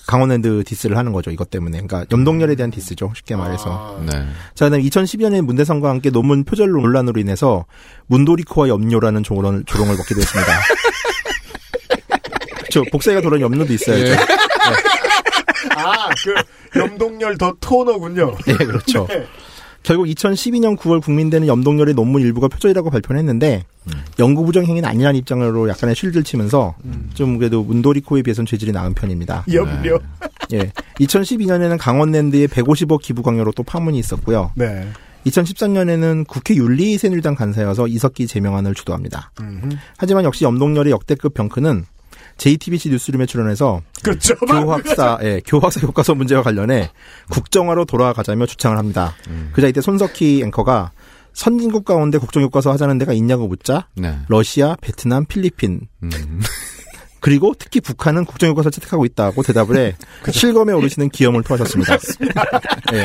강원랜드 0.07 0.63
디스를 0.65 0.97
하는 0.97 1.13
거죠. 1.13 1.31
이것 1.31 1.51
때문에. 1.51 1.81
그러니까 1.81 2.05
염동열에 2.11 2.55
대한 2.55 2.71
디스죠. 2.71 3.13
쉽게 3.15 3.37
말해서. 3.37 4.01
네. 4.07 4.13
자, 4.55 4.67
그다음에 4.67 4.83
2012년에 4.85 5.41
문대선과 5.43 5.89
함께 5.89 6.11
논문 6.11 6.45
표절 6.45 6.71
논란으로 6.71 7.21
인해서 7.21 7.67
문도리코와 8.07 8.69
염료라는 8.69 9.23
조롱을, 9.23 9.65
조롱을 9.67 9.97
먹게 9.97 10.15
됐습니다. 10.15 10.53
그렇죠. 12.59 12.85
복사가 12.91 13.21
돌아온 13.21 13.41
염료도 13.41 13.73
있어야죠. 13.73 14.13
예. 14.13 14.17
아, 15.77 16.09
그 16.25 16.79
염동열 16.79 17.37
the 17.39 17.53
토너군요. 17.61 18.37
예, 18.47 18.55
그렇죠. 18.55 19.07
네. 19.09 19.27
결국 19.83 20.07
2012년 20.07 20.77
9월 20.77 21.03
국민대는 21.03 21.49
염동열의 21.49 21.95
논문 21.95 22.23
일부가 22.23 22.49
표절이라고 22.49 22.91
발표를 22.91 23.19
했는데 23.19 23.65
연구 24.19 24.45
부정 24.45 24.65
행위는 24.65 24.89
아니라는 24.89 25.19
입장으로 25.19 25.69
약간의 25.69 25.97
쉴드를 25.97 26.23
치면서 26.23 26.75
좀 27.15 27.39
그래도 27.39 27.63
문도리코에 27.63 28.23
비해서는 28.23 28.47
죄질이 28.47 28.73
나은 28.73 28.95
편입니다. 28.95 29.45
염료. 29.53 29.99
예. 30.53 30.71
2012년에는 31.01 31.79
강원랜드에 31.79 32.47
150억 32.47 33.01
기부 33.01 33.23
강요로 33.23 33.53
또 33.53 33.63
파문이 33.63 33.99
있었고요. 33.99 34.53
네. 34.55 34.87
2013년에는 35.27 36.27
국회 36.27 36.55
윤리 36.57 36.97
새누리당 36.99 37.35
간사여서 37.35 37.87
이석기 37.89 38.27
제명안을 38.27 38.75
주도합니다. 38.75 39.33
음흠. 39.41 39.77
하지만 39.97 40.25
역시 40.25 40.45
염동열의 40.45 40.93
역대급 40.93 41.35
병크는 41.35 41.85
JTBC 42.41 42.89
뉴스룸에 42.89 43.27
출연해서 43.27 43.83
그렇죠. 44.03 44.35
교학사, 44.37 45.19
예, 45.23 45.43
교학사 45.45 45.79
교과서 45.81 46.15
문제와 46.15 46.43
관련해 46.43 46.91
국정화로 47.31 47.85
돌아가자며 47.85 48.47
주창을 48.47 48.79
합니다. 48.79 49.15
그자 49.53 49.69
이때 49.69 49.83
손석희 49.83 50.43
앵커가 50.45 50.91
선진국 51.35 51.85
가운데 51.85 52.17
국정교과서 52.17 52.73
하자는 52.73 52.97
데가 52.97 53.13
있냐고 53.13 53.47
묻자 53.47 53.89
네. 53.95 54.19
러시아, 54.29 54.75
베트남, 54.81 55.27
필리핀 55.27 55.83
음. 56.03 56.11
그리고 57.21 57.53
특히 57.59 57.81
북한은 57.81 58.25
국정교과서를 58.25 58.73
채택하고 58.73 59.05
있다고 59.05 59.43
대답을 59.43 59.77
해 59.77 59.97
실검에 60.33 60.73
오르시는 60.73 61.11
기염을 61.11 61.43
토하셨습니다. 61.43 61.99
예. 62.95 63.03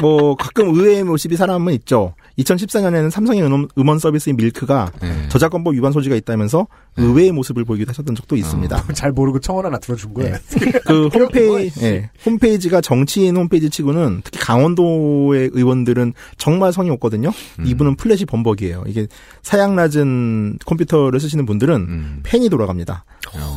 뭐 0.00 0.34
가끔 0.36 0.74
의외의 0.74 1.04
모습이 1.04 1.36
사람은 1.36 1.74
있죠. 1.74 2.14
2014년에는 2.38 3.10
삼성의 3.10 3.42
음원, 3.44 3.68
음원 3.78 3.98
서비스인 3.98 4.36
밀크가 4.36 4.90
네. 5.00 5.28
저작권법 5.28 5.74
위반 5.74 5.92
소지가 5.92 6.16
있다면서 6.16 6.66
의외의 6.96 7.32
모습을 7.32 7.64
보이기도 7.64 7.90
하셨던 7.90 8.14
적도 8.14 8.36
있습니다. 8.36 8.84
잘 8.94 9.12
모르고 9.12 9.40
청원 9.40 9.66
하나 9.66 9.78
들어준 9.78 10.14
거예요. 10.14 10.36
그 10.84 11.08
홈페이지, 11.14 11.84
예, 11.84 12.10
홈페이지가 12.24 12.80
정치인 12.80 13.36
홈페이지 13.36 13.70
치고는 13.70 14.22
특히 14.24 14.38
강원도의 14.40 15.50
의원들은 15.52 16.12
정말 16.38 16.72
성의 16.72 16.90
없거든요. 16.92 17.30
이분은 17.64 17.96
플래시 17.96 18.26
범벅이에요. 18.26 18.84
이게 18.86 19.06
사양 19.42 19.76
낮은 19.76 20.58
컴퓨터를 20.64 21.20
쓰시는 21.20 21.46
분들은 21.46 22.20
팬이 22.22 22.48
돌아갑니다. 22.48 23.04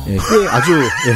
예, 0.08 0.12
꽤 0.16 0.48
아주 0.48 0.72
예, 0.78 1.14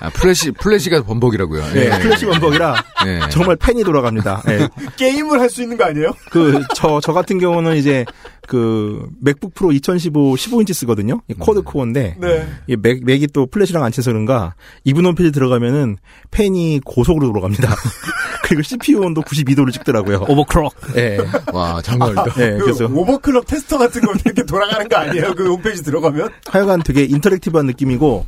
아, 0.00 0.10
플래시, 0.10 0.52
플래시가 0.52 1.02
범벅이라고요. 1.02 1.62
예, 1.74 1.90
플래시 1.98 2.26
범벅이라 2.26 2.84
예. 3.06 3.20
정말 3.30 3.56
팬이 3.56 3.82
돌아갑니다. 3.84 4.42
예. 4.48 4.68
게임을 4.96 5.40
할 5.40 5.48
수 5.48 5.62
있는 5.62 5.76
거 5.76 5.84
아니에요? 5.84 6.12
그, 6.30 6.62
저, 6.74 7.00
저 7.02 7.12
같은 7.12 7.38
경우는 7.38 7.76
이제, 7.76 8.04
그, 8.48 9.06
맥북 9.20 9.52
프로 9.54 9.72
2015 9.72 10.34
15인치 10.34 10.72
쓰거든요? 10.72 11.20
이 11.28 11.34
quad 11.34 11.62
core인데, 11.62 12.16
네. 12.18 12.48
이 12.66 12.76
맥, 12.76 13.04
맥이 13.04 13.26
또 13.28 13.44
플래시랑 13.46 13.84
안 13.84 13.92
친해서 13.92 14.10
그런가, 14.10 14.54
이분 14.84 15.04
홈페이지 15.04 15.30
들어가면은 15.32 15.98
팬이 16.30 16.80
고속으로 16.84 17.26
돌아갑니다. 17.28 17.68
그리고 18.44 18.62
CPU 18.62 19.00
온도 19.00 19.20
92도를 19.20 19.70
찍더라고요. 19.74 20.24
overclock. 20.26 20.72
예. 20.96 21.18
와, 21.52 21.82
장난 21.82 22.16
아니다. 22.16 22.34
예, 22.42 22.52
그 22.52 22.64
그래서 22.64 22.86
overclock 22.86 23.46
tester 23.46 23.76
같은 23.76 24.00
거 24.00 24.14
이렇게 24.24 24.42
돌아가는 24.44 24.88
거 24.88 24.96
아니에요? 24.96 25.34
그 25.34 25.50
홈페이지 25.50 25.82
들어가면? 25.82 26.30
하여간 26.46 26.82
되게 26.82 27.04
interactive한 27.04 27.66
느낌이고, 27.66 28.24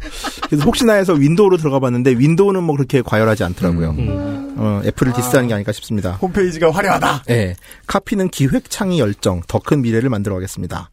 그래서 0.47 0.65
혹시나 0.65 0.93
해서 0.93 1.15
윈도우로 1.15 1.57
들어가 1.57 1.79
봤는데, 1.81 2.19
윈도우는 2.19 2.63
뭐 2.63 2.77
그렇게 2.77 3.01
과열하지 3.01 3.45
않더라고요. 3.45 3.95
어, 4.57 4.83
애플을 4.85 5.15
디스하는 5.15 5.49
게 5.49 5.55
아닐까 5.55 5.73
싶습니다. 5.73 6.13
홈페이지가 6.21 6.71
화려하다. 6.71 7.25
예. 7.31 7.55
카피는 7.87 8.29
기획 8.29 8.69
창의 8.69 8.99
열정, 8.99 9.41
더 9.49 9.59
큰 9.61 9.83
미래를 9.83 10.10
만들어 10.11 10.35
가겠습니다. 10.35 10.91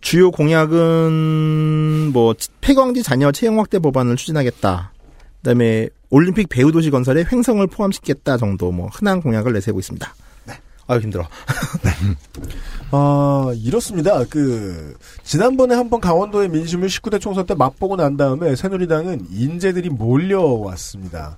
주요 0.00 0.30
공약은 0.30 2.12
뭐 2.12 2.34
폐광지 2.60 3.02
자녀 3.02 3.32
채용 3.32 3.58
확대 3.58 3.78
법안을 3.78 4.16
추진하겠다. 4.16 4.92
그다음에 5.38 5.88
올림픽 6.10 6.48
배우 6.48 6.72
도시 6.72 6.90
건설에 6.90 7.24
횡성을 7.30 7.66
포함시키겠다 7.66 8.36
정도 8.36 8.72
뭐 8.72 8.88
흔한 8.92 9.20
공약을 9.20 9.52
내세우고 9.52 9.80
있습니다. 9.80 10.14
네. 10.46 10.54
아유 10.86 11.00
힘들어. 11.00 11.28
아, 12.92 13.52
이렇습니다. 13.56 14.24
그, 14.30 14.96
지난번에 15.24 15.74
한번 15.74 16.00
강원도의 16.00 16.48
민심을 16.48 16.88
19대 16.88 17.20
총선 17.20 17.44
때 17.46 17.54
맛보고 17.54 17.96
난 17.96 18.16
다음에 18.16 18.54
새누리당은 18.54 19.26
인재들이 19.30 19.90
몰려왔습니다. 19.90 21.36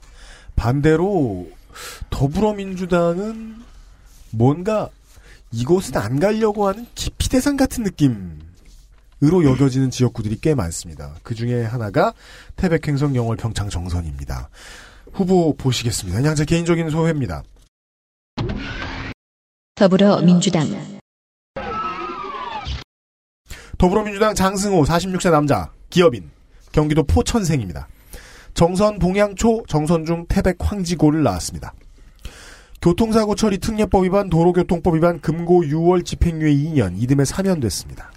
반대로 0.57 1.49
더불어민주당은 2.11 3.57
뭔가 4.31 4.91
이곳은 5.53 5.97
안 5.97 6.21
가려고 6.21 6.69
하는 6.69 6.87
기피 6.95 7.29
대상 7.29 7.57
같은 7.57 7.83
느낌으로 7.85 9.45
여겨지는 9.45 9.91
지역구들이 9.91 10.39
꽤 10.41 10.55
많습니다. 10.55 11.15
그 11.23 11.35
중에 11.35 11.65
하나가 11.65 12.13
태백행성 12.57 13.17
영월 13.17 13.37
평창 13.37 13.69
정선입니다. 13.69 14.51
후보 15.13 15.55
보시겠습니다. 15.57 16.19
그냥 16.19 16.35
제 16.35 16.45
개인적인 16.45 16.91
소회입니다. 16.91 17.43
더불어민주당 19.75 20.67
더불어민주당 23.79 24.35
장승호 24.35 24.83
46세 24.83 25.31
남자 25.31 25.73
기업인 25.89 26.31
경기도 26.73 27.05
포천생입니다. 27.05 27.89
정선 28.55 28.99
봉양초 28.99 29.65
정선 29.69 30.05
중 30.05 30.27
태백 30.29 30.57
황지고를 30.59 31.23
나왔습니다. 31.23 31.73
교통사고 32.81 33.35
처리 33.35 33.59
특례법 33.59 34.05
위반 34.05 34.31
도로교통법 34.31 34.95
위반 34.95 35.21
금고 35.21 35.63
6월 35.63 36.05
집행유예 36.05 36.53
2년 36.53 36.95
이듬해 36.97 37.25
사면됐습니다. 37.25 38.13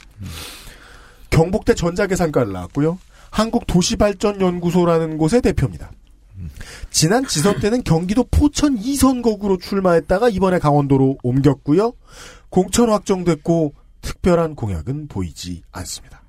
경북대 1.30 1.74
전자계산과를 1.74 2.52
나왔고요. 2.52 3.00
한국도시발전연구소라는 3.32 5.18
곳의 5.18 5.42
대표입니다. 5.42 5.92
지난 6.90 7.26
지선 7.26 7.60
때는 7.60 7.84
경기도 7.84 8.26
포천 8.30 8.78
2선거구로 8.78 9.62
출마했다가 9.62 10.30
이번에 10.30 10.60
강원도로 10.60 11.18
옮겼고요. 11.24 11.94
공천 12.50 12.90
확정됐고 12.90 13.74
특별한 14.02 14.56
공약은 14.56 15.08
보이지 15.08 15.62
않습니다. 15.72 16.21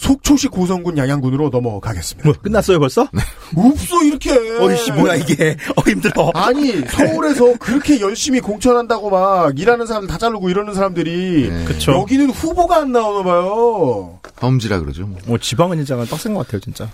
속초시 0.00 0.48
고성군 0.48 0.96
양양군으로 0.96 1.50
넘어가겠습니다. 1.50 2.26
뭐 2.26 2.34
끝났어요 2.40 2.78
벌써? 2.80 3.06
없어 3.54 4.02
이렇게. 4.02 4.30
어이씨 4.58 4.92
뭐야 4.92 5.16
이게? 5.16 5.56
어 5.76 5.82
힘들어. 5.86 6.30
아니 6.34 6.80
서울에서 6.88 7.58
그렇게 7.58 8.00
열심히 8.00 8.40
공천한다고 8.40 9.10
막 9.10 9.58
일하는 9.58 9.86
사람들 9.86 10.08
다 10.08 10.16
자르고 10.16 10.48
이러는 10.48 10.72
사람들이 10.72 11.50
그쵸. 11.66 11.92
여기는 11.92 12.30
후보가 12.30 12.78
안 12.78 12.92
나오나 12.92 13.22
봐요. 13.22 14.18
범지라 14.36 14.80
그러죠. 14.80 15.06
뭐. 15.06 15.18
뭐 15.26 15.38
지방은 15.38 15.76
진짜 15.76 15.96
빡센 15.96 16.32
것 16.32 16.46
같아요 16.46 16.60
진짜. 16.62 16.88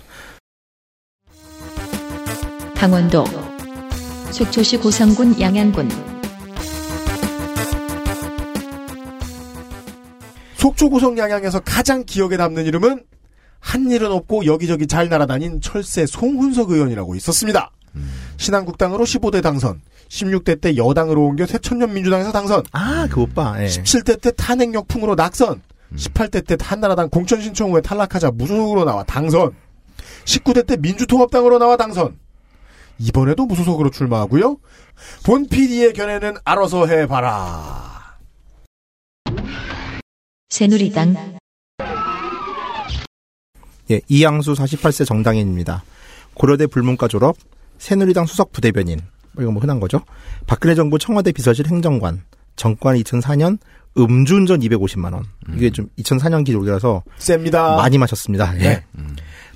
강원도 2.75 3.23
속초시 4.31 4.77
고성군 4.77 5.39
양양군 5.39 6.16
속초 10.57 10.89
고성 10.89 11.17
양양에서 11.17 11.59
가장 11.61 12.03
기억에 12.03 12.35
남는 12.35 12.65
이름은 12.65 13.03
한 13.59 13.91
일은 13.91 14.11
없고 14.11 14.45
여기저기 14.45 14.87
잘 14.87 15.07
날아다닌 15.09 15.61
철새 15.61 16.05
송훈석 16.05 16.71
의원이라고 16.71 17.15
있었습니다. 17.15 17.71
신한국당으로 18.37 19.05
15대 19.05 19.41
당선, 19.41 19.81
16대 20.09 20.61
때 20.61 20.75
여당으로 20.77 21.25
옮겨 21.25 21.45
새천년 21.45 21.93
민주당에서 21.93 22.31
당선, 22.31 22.63
아 22.71 23.07
그 23.09 23.21
오빠. 23.21 23.61
예. 23.61 23.65
17대 23.67 24.21
때 24.21 24.31
탄핵 24.31 24.73
역풍으로 24.73 25.15
낙선, 25.15 25.61
18대 25.95 26.45
때 26.45 26.57
한나라당 26.59 27.09
공천 27.09 27.41
신청 27.41 27.71
후에 27.71 27.81
탈락하자 27.81 28.31
무소속으로 28.31 28.83
나와 28.85 29.03
당선, 29.03 29.53
19대 30.25 30.65
때 30.67 30.77
민주통합당으로 30.77 31.57
나와 31.59 31.77
당선, 31.77 32.17
이번에도 32.99 33.45
무소속으로 33.45 33.89
출마하고요. 33.89 34.57
본 35.23 35.47
PD의 35.47 35.93
견해는 35.93 36.35
알아서 36.45 36.85
해봐라. 36.87 37.96
새누리당 40.49 41.37
예, 43.91 44.01
이양수 44.07 44.53
48세 44.53 45.05
정당인입니다. 45.05 45.83
고려대 46.33 46.67
불문과 46.67 47.07
졸업, 47.07 47.35
새누리당 47.77 48.25
수석 48.25 48.51
부대변인, 48.51 48.99
뭐 49.33 49.43
이거 49.43 49.51
뭐 49.51 49.61
흔한 49.61 49.79
거죠. 49.79 50.01
박근혜 50.45 50.75
정부 50.75 50.99
청와대 50.99 51.31
비서실 51.31 51.67
행정관, 51.67 52.23
정권 52.55 52.95
2004년 52.95 53.59
음주운전 53.97 54.59
250만 54.59 55.13
원. 55.13 55.25
이게 55.55 55.69
좀 55.69 55.89
2004년 55.99 56.45
기록이라서 56.45 57.03
셉니다. 57.17 57.75
많이 57.75 57.97
마셨습니다. 57.97 58.55
예. 58.57 58.59
네. 58.59 58.83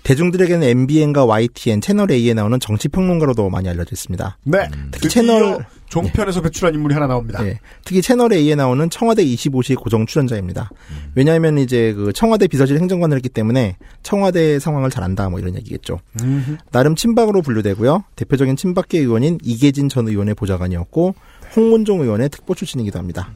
대중들에게는 0.03 0.67
MBN과 0.67 1.25
YTN, 1.25 1.81
채널 1.81 2.11
A에 2.11 2.33
나오는 2.33 2.59
정치 2.59 2.87
평론가로도 2.87 3.49
많이 3.49 3.69
알려져 3.69 3.91
있습니다. 3.93 4.37
네. 4.45 4.67
특히 4.91 5.07
드디어 5.07 5.09
채널 5.09 5.65
종편에서 5.91 6.41
배출한 6.41 6.73
인물이 6.73 6.93
하나 6.93 7.05
나옵니다. 7.05 7.45
예. 7.45 7.59
특히 7.83 8.01
채널 8.01 8.31
A에 8.33 8.55
나오는 8.55 8.89
청와대 8.89 9.23
25시 9.23 9.75
고정 9.75 10.05
출연자입니다. 10.05 10.71
왜냐하면 11.15 11.57
이제 11.57 11.93
그 11.93 12.13
청와대 12.13 12.47
비서실 12.47 12.79
행정관을 12.79 13.17
했기 13.17 13.29
때문에 13.29 13.75
청와대 14.01 14.57
상황을 14.57 14.89
잘 14.89 15.03
안다 15.03 15.29
뭐 15.29 15.39
이런 15.39 15.55
얘기겠죠. 15.55 15.99
음흠. 16.21 16.57
나름 16.71 16.95
친박으로 16.95 17.41
분류되고요. 17.41 18.05
대표적인 18.15 18.55
친박계 18.55 18.99
의원인 18.99 19.37
이계진 19.43 19.89
전 19.89 20.07
의원의 20.07 20.35
보좌관이었고 20.35 21.13
홍문종 21.55 22.01
의원의 22.01 22.29
특보 22.29 22.55
출신이기도 22.55 22.97
합니다. 22.97 23.33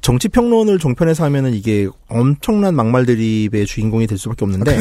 정치 0.00 0.28
평론을 0.28 0.78
종편에서 0.78 1.24
하면은 1.24 1.52
이게 1.54 1.88
엄청난 2.08 2.74
막말 2.74 3.06
드립의 3.06 3.66
주인공이 3.66 4.06
될 4.06 4.18
수밖에 4.18 4.44
없는데 4.44 4.78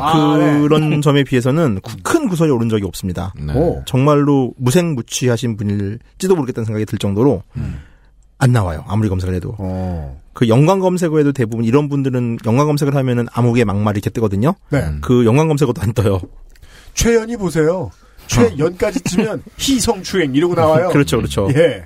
아, 0.00 0.36
네. 0.38 0.60
그런 0.60 1.00
점에 1.02 1.24
비해서는 1.24 1.80
구- 1.80 1.96
큰 2.02 2.28
구설이 2.28 2.50
오른 2.50 2.68
적이 2.68 2.84
없습니다. 2.84 3.32
네. 3.40 3.52
오. 3.54 3.82
정말로 3.86 4.52
무색무취하신 4.58 5.56
분일지도 5.56 6.34
모르겠다는 6.36 6.64
생각이 6.66 6.84
들 6.86 6.98
정도로 6.98 7.42
안 8.38 8.52
나와요. 8.52 8.84
아무리 8.86 9.08
검색을 9.08 9.34
해도. 9.34 9.54
어. 9.58 10.20
그 10.34 10.48
연관 10.48 10.80
검색어에도 10.80 11.32
대부분 11.32 11.64
이런 11.64 11.88
분들은 11.88 12.38
연관 12.44 12.66
검색을 12.66 12.94
하면은 12.94 13.26
암흑의 13.32 13.64
막말이 13.64 13.96
이렇게 13.98 14.10
뜨거든요. 14.10 14.54
네. 14.70 14.84
그 15.00 15.24
연관 15.24 15.48
검색어도 15.48 15.80
안 15.80 15.92
떠요. 15.94 16.20
최연이 16.92 17.36
보세요. 17.36 17.90
최연까지 18.26 19.00
치면 19.02 19.42
희성추행 19.58 20.34
이러고 20.34 20.54
나와요. 20.54 20.88
그렇죠, 20.90 21.16
그렇죠. 21.18 21.48
예. 21.54 21.84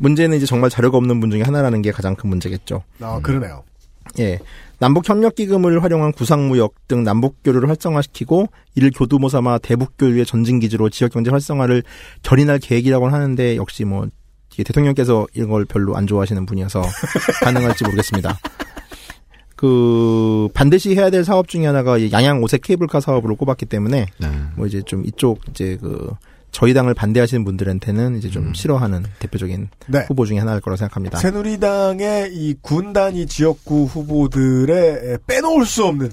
문제는 0.00 0.38
이제 0.38 0.46
정말 0.46 0.70
자료가 0.70 0.96
없는 0.96 1.20
분 1.20 1.30
중에 1.30 1.42
하나라는 1.42 1.82
게 1.82 1.92
가장 1.92 2.16
큰 2.16 2.30
문제겠죠. 2.30 2.82
아, 3.00 3.20
그러네요. 3.22 3.62
예. 4.18 4.40
남북 4.78 5.06
협력 5.06 5.34
기금을 5.34 5.82
활용한 5.82 6.12
구상무역 6.12 6.88
등 6.88 7.04
남북 7.04 7.36
교류를 7.44 7.68
활성화시키고 7.68 8.48
이를 8.74 8.90
교두모 8.94 9.28
삼아 9.28 9.58
대북 9.58 9.98
교류의 9.98 10.24
전진 10.24 10.58
기지로 10.58 10.88
지역 10.88 11.12
경제 11.12 11.30
활성화를 11.30 11.82
결의할 12.22 12.58
계획이라고는 12.58 13.14
하는데 13.14 13.56
역시 13.56 13.84
뭐 13.84 14.08
대통령께서 14.48 15.26
이런 15.34 15.50
걸 15.50 15.66
별로 15.66 15.96
안 15.96 16.06
좋아하시는 16.06 16.46
분이어서 16.46 16.82
가능할지 17.44 17.84
모르겠습니다. 17.84 18.38
그 19.54 20.48
반드시 20.54 20.96
해야 20.96 21.10
될 21.10 21.24
사업 21.24 21.46
중에 21.46 21.66
하나가 21.66 21.98
이 21.98 22.10
양양 22.10 22.42
오색 22.42 22.62
케이블카 22.62 23.00
사업으로 23.00 23.36
꼽았기 23.36 23.66
때문에 23.66 24.06
뭐 24.56 24.66
이제 24.66 24.80
좀 24.80 25.04
이쪽 25.04 25.40
이제 25.50 25.76
그 25.78 26.10
저희 26.52 26.74
당을 26.74 26.94
반대하시는 26.94 27.44
분들한테는 27.44 28.16
이제 28.18 28.28
좀 28.28 28.52
싫어하는 28.54 29.04
대표적인 29.18 29.68
네. 29.88 30.04
후보 30.08 30.26
중에 30.26 30.38
하나일 30.38 30.60
거라 30.60 30.76
생각합니다. 30.76 31.18
새누리당의 31.18 32.34
이 32.34 32.54
군단위 32.60 33.26
지역구 33.26 33.84
후보들의 33.84 35.18
빼놓을 35.26 35.64
수 35.64 35.84
없는 35.84 36.10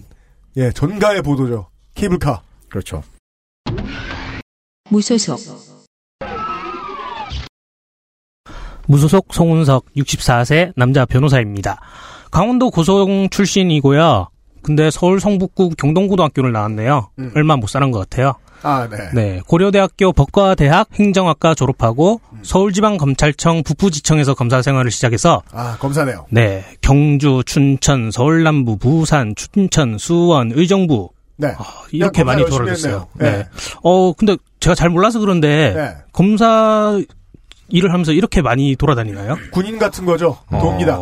예 0.57 0.71
전가의 0.71 1.21
보도죠. 1.21 1.67
케이블카. 1.95 2.41
그렇죠. 2.69 3.03
무소속 4.89 5.39
무소속 8.87 9.33
송은석 9.33 9.85
64세 9.97 10.71
남자 10.75 11.05
변호사입니다. 11.05 11.81
강원도 12.31 12.69
고성 12.69 13.29
출신이고요. 13.29 14.29
근데 14.61 14.89
서울 14.91 15.19
성북구 15.19 15.71
경동고등학교를 15.77 16.51
나왔네요. 16.51 17.09
음. 17.19 17.31
얼마 17.35 17.55
못 17.55 17.67
사는 17.67 17.89
것 17.91 17.99
같아요. 17.99 18.33
아, 18.63 18.87
네. 18.89 18.97
네, 19.13 19.41
고려대학교 19.47 20.13
법과대학 20.13 20.89
행정학과 20.93 21.53
졸업하고 21.53 22.21
서울지방검찰청 22.43 23.63
북부지청에서 23.63 24.33
검사 24.33 24.61
생활을 24.61 24.91
시작해서 24.91 25.41
아, 25.51 25.77
검사네요. 25.79 26.25
네, 26.29 26.65
경주, 26.81 27.43
춘천, 27.45 28.11
서울 28.11 28.43
남부, 28.43 28.77
부산, 28.77 29.35
춘천, 29.35 29.97
수원, 29.97 30.51
의정부 30.53 31.09
네. 31.37 31.53
이렇게 31.91 32.23
검사 32.23 32.35
많이. 32.35 32.71
했네요. 32.71 33.07
네. 33.13 33.31
네. 33.31 33.45
어, 33.83 34.13
근데 34.13 34.37
제가 34.59 34.75
잘 34.75 34.89
몰라서 34.89 35.19
그런데 35.19 35.73
네. 35.75 35.95
검사 36.11 36.99
일을 37.69 37.91
하면서 37.91 38.11
이렇게 38.11 38.41
많이 38.41 38.75
돌아다니나요? 38.75 39.37
군인 39.51 39.77
같은 39.77 40.05
거죠. 40.05 40.37
돕니다. 40.49 40.97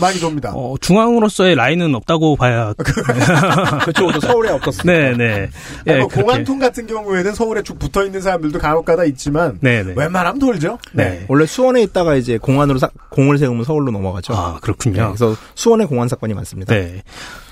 많이 0.00 0.18
돕니다. 0.20 0.52
어, 0.54 0.74
중앙으로서의 0.80 1.54
라인은 1.54 1.94
없다고 1.94 2.36
봐야. 2.36 2.72
그쪽도 3.84 4.20
서울에 4.20 4.50
없었습니다. 4.50 4.92
네, 4.92 5.16
네. 5.16 5.48
예, 5.86 5.98
뭐 5.98 6.08
그렇게. 6.08 6.22
공안통 6.22 6.58
같은 6.58 6.86
경우에는 6.86 7.34
서울에 7.34 7.62
쭉 7.62 7.78
붙어 7.78 8.04
있는 8.04 8.20
사람들도 8.20 8.58
간혹가다 8.58 9.04
있지만 9.04 9.58
네, 9.60 9.82
네. 9.82 9.92
웬만하면 9.96 10.38
돌죠. 10.38 10.78
네. 10.92 11.24
원래 11.28 11.46
수원에 11.46 11.82
있다가 11.82 12.14
이제 12.16 12.38
공안으로 12.38 12.78
사- 12.78 12.90
공을 13.10 13.38
세우면 13.38 13.64
서울로 13.64 13.90
넘어가죠. 13.92 14.34
아, 14.34 14.58
그렇군요. 14.60 15.00
네, 15.00 15.06
그래서 15.08 15.36
수원에 15.54 15.84
공안 15.86 16.08
사건이 16.08 16.34
많습니다. 16.34 16.74
네. 16.74 17.02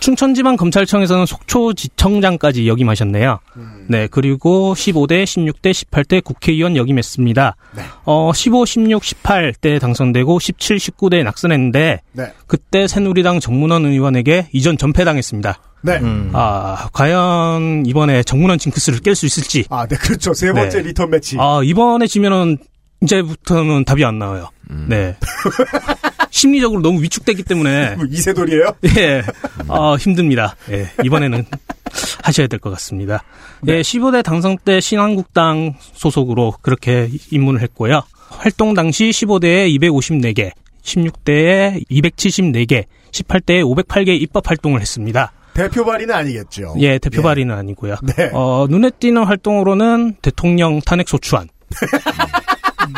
춘천지방 0.04 0.56
검찰청에서는 0.56 1.24
속초지청장까지 1.24 2.68
역임하셨네요. 2.68 3.38
음. 3.56 3.86
네. 3.88 4.06
그리고 4.10 4.74
15대, 4.74 5.24
16대, 5.24 5.72
18대 5.72 6.22
국회의원 6.22 6.76
역임했습니다. 6.76 7.56
네. 7.74 7.82
어, 8.04 8.30
15, 8.34 8.66
16, 8.66 9.02
18대 9.02 9.80
당선되고 9.80 10.38
17, 10.38 10.76
19대 10.76 11.22
낙선했는데 11.22 12.02
네. 12.12 12.32
그때 12.46 12.86
새누리당 12.86 13.40
정문헌 13.40 13.86
의원에게 13.86 14.48
2전 14.52 14.76
전패당했습니다. 14.76 15.58
네. 15.80 15.96
음. 16.02 16.32
아, 16.34 16.90
과연 16.92 17.84
이번에 17.86 18.24
정문헌 18.24 18.58
징크스를 18.58 18.98
깰 18.98 19.14
수 19.14 19.24
있을지. 19.24 19.64
아, 19.70 19.86
네, 19.86 19.96
그렇죠. 19.96 20.34
세 20.34 20.52
번째 20.52 20.82
네. 20.82 20.88
리턴 20.88 21.08
매치. 21.08 21.38
아, 21.40 21.62
이번에 21.64 22.06
지면은 22.08 22.58
이제부터는 23.02 23.86
답이 23.86 24.04
안 24.04 24.18
나와요. 24.18 24.50
네. 24.86 25.16
심리적으로 26.34 26.82
너무 26.82 27.00
위축됐기 27.00 27.44
때문에 27.44 27.94
뭐 27.96 28.04
이세돌이에요? 28.10 28.72
예. 28.98 29.22
아, 29.68 29.94
힘듭니다. 29.98 30.56
예. 30.70 30.88
이번에는 31.04 31.44
하셔야 32.24 32.48
될 32.48 32.58
것 32.58 32.70
같습니다. 32.70 33.22
예, 33.68 33.80
15대 33.82 34.24
당선 34.24 34.58
때 34.64 34.80
신한국당 34.80 35.74
소속으로 35.92 36.54
그렇게 36.60 37.08
입문을 37.30 37.60
했고요. 37.62 38.02
활동 38.30 38.74
당시 38.74 39.10
15대에 39.10 39.78
254개, 39.78 40.50
16대에 40.82 41.84
274개, 41.88 42.84
18대에 43.12 43.62
508개 43.86 44.08
입법 44.20 44.50
활동을 44.50 44.80
했습니다. 44.80 45.32
대표 45.54 45.84
발의는 45.84 46.12
아니겠죠. 46.12 46.74
예, 46.80 46.98
대표 46.98 47.22
발의는 47.22 47.54
아니고요. 47.54 47.94
네. 48.16 48.30
어, 48.32 48.66
눈에 48.68 48.90
띄는 48.98 49.22
활동으로는 49.22 50.16
대통령 50.20 50.80
탄핵 50.80 51.08
소추안. 51.08 51.48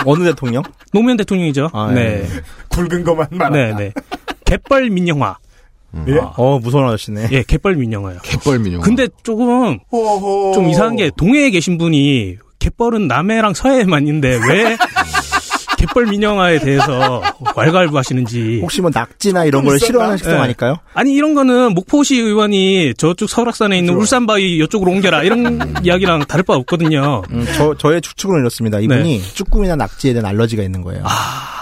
어느 0.05 0.25
대통령? 0.25 0.63
노무현 0.93 1.17
대통령이죠. 1.17 1.71
아, 1.73 1.91
네. 1.93 2.23
예. 2.23 2.27
굵은 2.69 3.05
것만 3.05 3.29
말한다. 3.31 3.59
네, 3.59 3.75
네. 3.75 3.93
갯벌 4.45 4.91
민영화. 4.91 5.37
예? 6.09 6.19
어, 6.37 6.59
무서운 6.59 6.87
아저씨네. 6.87 7.29
예, 7.33 7.43
갯벌 7.43 7.77
민영화요. 7.77 8.19
갯벌 8.23 8.59
민영. 8.59 8.81
근데 8.83 9.09
조금 9.23 9.79
호호. 9.91 10.53
좀 10.53 10.69
이상한 10.69 10.97
게 10.97 11.11
동해에 11.17 11.51
계신 11.51 11.79
분이 11.79 12.37
갯벌은 12.59 13.07
남해랑 13.09 13.55
서해에만 13.55 14.07
있는데 14.07 14.39
왜 14.49 14.77
갯벌 15.77 16.07
민영화에 16.07 16.59
대해서 16.59 17.23
왈가왈부 17.55 17.97
하시는지 17.97 18.61
혹시 18.63 18.81
뭐 18.81 18.91
낙지나 18.93 19.45
이런 19.45 19.63
좀걸 19.63 19.77
있었나? 19.77 19.87
싫어하는 19.87 20.17
식성 20.17 20.35
예. 20.35 20.39
아닐까요? 20.39 20.77
아니 20.95 21.15
이런 21.15 21.35
거는 21.35 21.75
목포시 21.75 22.17
의원이 22.17 22.95
저쪽 22.95 23.29
설악산에 23.29 23.79
있는 23.79 23.95
울산바위 23.95 24.59
이쪽으로 24.59 24.91
옮겨라 24.93 25.23
이런 25.23 25.75
이야기랑 25.85 26.27
다를 26.27 26.43
바 26.45 26.55
없거든요. 26.55 27.23
음, 27.31 27.47
저, 27.57 27.77
저의 27.77 28.01
추측은 28.01 28.41
이렇습니다. 28.41 28.81
이분이 28.81 29.23
쭈꾸미나 29.35 29.77
낙지에 29.77 30.13
대한 30.13 30.27
알러지가 30.27 30.63
있는 30.63 30.83
거예요. 30.83 31.05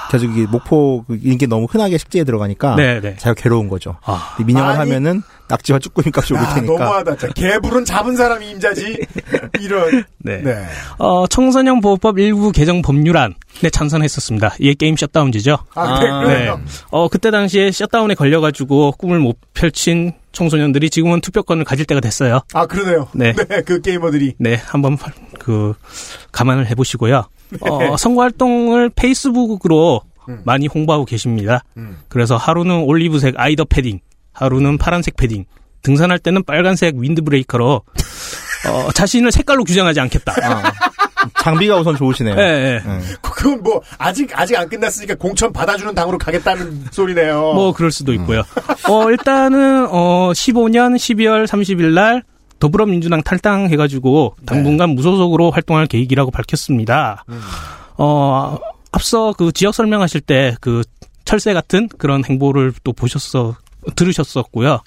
그래서 0.09 0.27
이게 0.27 0.47
목포, 0.47 1.05
그 1.09 1.19
이게 1.23 1.47
너무 1.47 1.67
흔하게 1.69 1.99
식재에 1.99 2.25
들어가니까 2.25 2.77
네, 2.77 3.01
네. 3.01 3.17
자기가 3.17 3.35
괴로운 3.35 3.69
거죠. 3.69 3.97
아, 4.05 4.37
아니. 4.39 4.55
하면은 4.55 5.23
낙지와 5.49 5.79
쭈꾸미까지 5.79 6.35
오를 6.35 6.45
아, 6.45 6.55
테니까. 6.55 6.73
너무하다. 6.73 7.17
자, 7.17 7.29
개불은 7.29 7.85
잡은 7.85 8.17
사람이 8.17 8.51
임자지. 8.51 8.99
이런. 9.61 10.05
네. 10.19 10.43
네. 10.43 10.65
어, 10.99 11.27
청소년 11.27 11.81
보호법 11.81 12.19
일부 12.19 12.51
개정 12.53 12.83
법률안에 12.83 13.35
찬성했었습니다. 13.73 14.55
이게 14.59 14.75
게임 14.75 14.97
샷다운지죠. 14.97 15.59
아, 15.75 16.01
네. 16.01 16.09
아, 16.11 16.21
그래요. 16.25 16.61
어, 16.91 17.09
그때 17.09 17.31
당시에 17.31 17.71
샷다운에 17.71 18.15
걸려가지고 18.15 18.93
꿈을 18.93 19.19
못 19.19 19.39
펼친 19.53 20.13
청소년들이 20.33 20.91
지금은 20.91 21.21
투표권을 21.21 21.65
가질 21.65 21.85
때가 21.87 22.01
됐어요. 22.01 22.41
아, 22.53 22.67
그러네요. 22.67 23.09
네. 23.15 23.33
그 23.65 23.81
게이머들이. 23.81 24.35
네, 24.39 24.55
한번 24.55 24.97
그 25.39 25.75
감안을 26.33 26.67
해보시고요. 26.71 27.25
어, 27.61 27.97
선거 27.99 28.23
활동을 28.23 28.91
페이스북으로 28.91 30.03
음. 30.29 30.41
많이 30.45 30.67
홍보하고 30.67 31.05
계십니다. 31.05 31.63
음. 31.77 31.99
그래서 32.09 32.37
하루는 32.37 32.83
올리브색 32.85 33.35
아이더 33.39 33.65
패딩, 33.67 34.01
하루는 34.35 34.79
파란색 34.79 35.17
패딩, 35.17 35.45
등산할 35.83 36.19
때는 36.19 36.45
빨간색 36.45 36.97
윈드브레이커로 36.97 37.83
어, 38.67 38.93
자신을 38.93 39.31
색깔로 39.33 39.65
규정하지 39.65 40.01
않겠다. 40.01 40.33
아, 40.43 40.73
장비가 41.43 41.77
우선 41.79 41.97
좋으시네요. 41.97 42.35
예, 42.39 42.43
예. 42.43 42.83
예. 42.87 43.01
그건 43.21 43.63
뭐, 43.63 43.81
아직, 43.99 44.31
아직 44.39 44.57
안 44.57 44.69
끝났으니까 44.69 45.15
공천 45.17 45.53
받아주는 45.53 45.95
당으로 45.95 46.19
가겠다는 46.19 46.87
소리네요. 46.91 47.35
뭐 47.55 47.73
그럴 47.73 47.91
수도 47.91 48.13
있고요. 48.15 48.43
어 48.89 49.11
일단은 49.11 49.87
어 49.91 50.31
15년 50.33 50.97
12월 50.97 51.47
30일 51.47 51.93
날 51.93 52.23
더불어민주당 52.59 53.23
탈당해가지고 53.23 54.37
당분간 54.47 54.91
무소속으로 54.91 55.51
활동할 55.51 55.87
계획이라고 55.87 56.31
밝혔습니다. 56.31 57.25
어 57.99 58.59
앞서 58.93 59.35
그 59.37 59.53
지역 59.53 59.75
설명하실 59.75 60.23
때 60.23 60.57
그 60.61 60.83
철새 61.25 61.55
같은 61.55 61.89
그런 61.99 62.25
행보를 62.25 62.73
또 62.85 62.93
보셨어 62.93 63.57
들으셨었고요. 63.97 64.81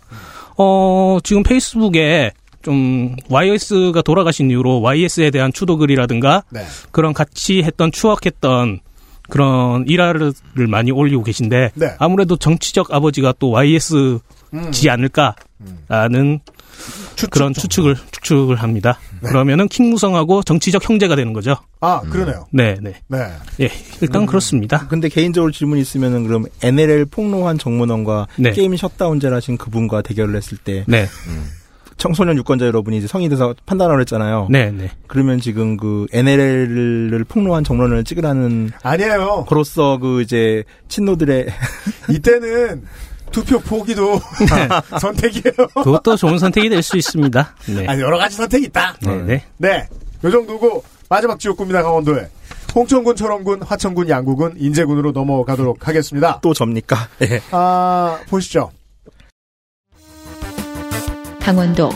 어 0.57 1.17
지금 1.23 1.43
페이스북에 1.43 2.31
좀 2.61 3.15
YS가 3.29 4.01
돌아가신 4.01 4.51
이후로 4.51 4.81
YS에 4.81 5.31
대한 5.31 5.53
추도글이라든가 5.53 6.43
네. 6.49 6.65
그런 6.91 7.13
같이 7.13 7.63
했던 7.63 7.91
추억했던 7.91 8.79
그런 9.29 9.85
일화를 9.87 10.33
많이 10.67 10.91
올리고 10.91 11.23
계신데 11.23 11.71
네. 11.75 11.95
아무래도 11.99 12.37
정치적 12.37 12.93
아버지가 12.93 13.33
또 13.39 13.51
YS지 13.51 14.19
음. 14.53 14.71
않을까라는 14.89 16.39
그런 17.31 17.53
추측을 17.53 17.95
추측을 18.11 18.55
합니다. 18.57 18.99
그러면은 19.21 19.67
킹무성하고 19.67 20.43
정치적 20.43 20.87
형제가 20.87 21.15
되는 21.15 21.33
거죠. 21.33 21.55
아, 21.79 22.01
그러네요. 22.01 22.45
네, 22.51 22.77
네. 22.81 22.95
네. 23.07 23.27
예, 23.61 23.69
일단 24.01 24.25
그렇습니다. 24.25 24.87
근데 24.87 25.09
개인적으로 25.09 25.51
질문 25.51 25.77
있으면은 25.79 26.25
그럼 26.25 26.45
NLL 26.61 27.05
폭로한 27.05 27.57
정문원과 27.57 28.27
네. 28.37 28.51
게임 28.51 28.75
셧다운제라신 28.75 29.57
그분과 29.57 30.01
대결을 30.01 30.35
했을 30.35 30.57
때 30.57 30.83
네, 30.87 31.07
청소년 31.97 32.37
유권자 32.37 32.65
여러분이 32.65 32.97
이제 32.99 33.07
성이 33.07 33.27
돼서 33.27 33.55
판단을 33.65 33.99
했잖아요. 34.01 34.47
네, 34.51 34.71
네. 34.71 34.91
그러면 35.07 35.41
지금 35.41 35.77
그 35.77 36.05
NLL을 36.13 37.23
폭로한 37.27 37.63
정론을 37.63 38.03
찍으라는 38.03 38.71
아니에요. 38.83 39.45
그로서 39.49 39.97
그 39.97 40.21
이제 40.21 40.63
친노들의 40.89 41.47
이때는 42.09 42.83
투표 43.31 43.59
포기도 43.59 44.19
선택이에요. 44.99 45.67
그것도 45.83 46.15
좋은 46.15 46.39
선택이 46.39 46.69
될 46.69 46.81
수 46.81 46.97
있습니다. 46.97 47.55
네, 47.75 47.87
아니, 47.87 48.01
여러 48.01 48.17
가지 48.17 48.35
선택이 48.37 48.65
있다. 48.67 48.95
네, 49.01 49.15
네. 49.23 49.43
네. 49.57 49.87
요 50.23 50.31
정도고, 50.31 50.83
마지막 51.09 51.39
지역구입니다, 51.39 51.83
강원도에. 51.83 52.29
홍천군, 52.75 53.15
철원군, 53.15 53.61
화천군, 53.63 54.09
양구군, 54.09 54.55
인제군으로 54.57 55.11
넘어가도록 55.11 55.87
하겠습니다. 55.87 56.39
또 56.41 56.53
접니까? 56.53 57.07
예. 57.23 57.41
아, 57.51 58.19
보시죠. 58.29 58.71
강원도 61.41 61.89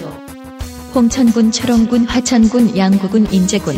홍천군, 0.95 1.51
철원군, 1.51 2.05
화천군, 2.05 2.77
양구군, 2.77 3.31
인제군 3.31 3.75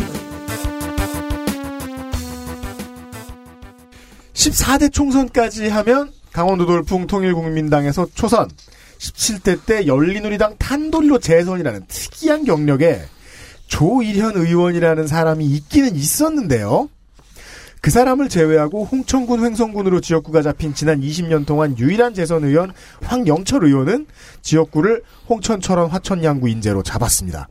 14대 4.32 4.92
총선까지 4.92 5.68
하면 5.68 6.10
강원도 6.34 6.66
돌풍 6.66 7.06
통일국민당에서 7.06 8.08
초선, 8.12 8.50
17대 8.98 9.64
때 9.66 9.86
열린우리당 9.86 10.56
탄도리로 10.58 11.20
재선이라는 11.20 11.86
특이한 11.86 12.44
경력에 12.44 13.02
조일현 13.68 14.36
의원이라는 14.36 15.06
사람이 15.06 15.46
있기는 15.46 15.94
있었는데요. 15.94 16.90
그 17.80 17.92
사람을 17.92 18.28
제외하고 18.28 18.84
홍천군 18.84 19.44
횡성군으로 19.44 20.00
지역구가 20.00 20.42
잡힌 20.42 20.74
지난 20.74 21.00
20년 21.02 21.46
동안 21.46 21.78
유일한 21.78 22.14
재선 22.14 22.42
의원 22.42 22.72
황영철 23.02 23.64
의원은 23.64 24.06
지역구를 24.42 25.04
홍천 25.28 25.60
철원 25.60 25.88
화천 25.88 26.24
양구 26.24 26.48
인재로 26.48 26.82
잡았습니다. 26.82 27.48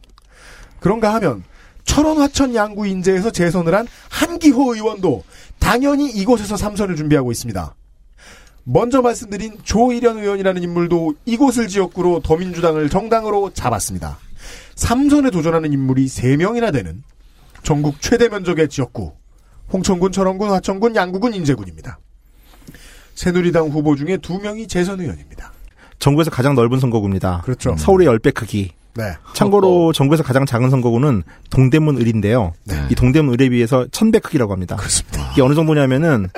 그런가 0.81 1.13
하면 1.13 1.43
철원 1.85 2.17
화천 2.17 2.53
양구 2.53 2.85
인재에서 2.87 3.31
재선을 3.31 3.75
한 3.75 3.87
한기호 4.09 4.75
의원도 4.75 5.23
당연히 5.59 6.09
이곳에서 6.09 6.57
삼선을 6.57 6.97
준비하고 6.97 7.31
있습니다. 7.31 7.75
먼저 8.63 9.01
말씀드린 9.01 9.57
조일현 9.63 10.19
의원이라는 10.19 10.63
인물도 10.63 11.15
이곳을 11.25 11.67
지역구로 11.67 12.21
더민주당을 12.21 12.89
정당으로 12.89 13.51
잡았습니다. 13.53 14.17
삼선에 14.75 15.29
도전하는 15.31 15.73
인물이 15.73 16.05
3명이나 16.05 16.71
되는 16.71 17.03
전국 17.63 18.01
최대 18.01 18.29
면적의 18.29 18.69
지역구 18.69 19.13
홍천군, 19.71 20.11
철원군, 20.11 20.49
화천군, 20.49 20.95
양구군, 20.95 21.33
인제군입니다. 21.33 21.99
새누리당 23.15 23.69
후보 23.69 23.95
중에 23.95 24.17
2명이 24.17 24.67
재선 24.67 24.99
의원입니다. 24.99 25.51
전국에서 25.99 26.31
가장 26.31 26.55
넓은 26.55 26.79
선거구입니다. 26.79 27.41
그렇죠. 27.43 27.75
서울의 27.77 28.07
10배 28.07 28.33
크기. 28.33 28.71
네. 28.95 29.13
참고로 29.33 29.93
전국에서 29.93 30.21
가장 30.21 30.45
작은 30.45 30.69
선거구는 30.69 31.23
동대문 31.49 31.97
을인데요. 31.97 32.53
네. 32.65 32.75
이 32.91 32.95
동대문 32.95 33.33
을에 33.33 33.49
비해서 33.49 33.85
1000배 33.85 34.21
크기라고 34.21 34.51
합니다. 34.51 34.75
그렇습니다. 34.75 35.31
이게 35.31 35.41
어느 35.41 35.55
정도냐면은 35.55 36.29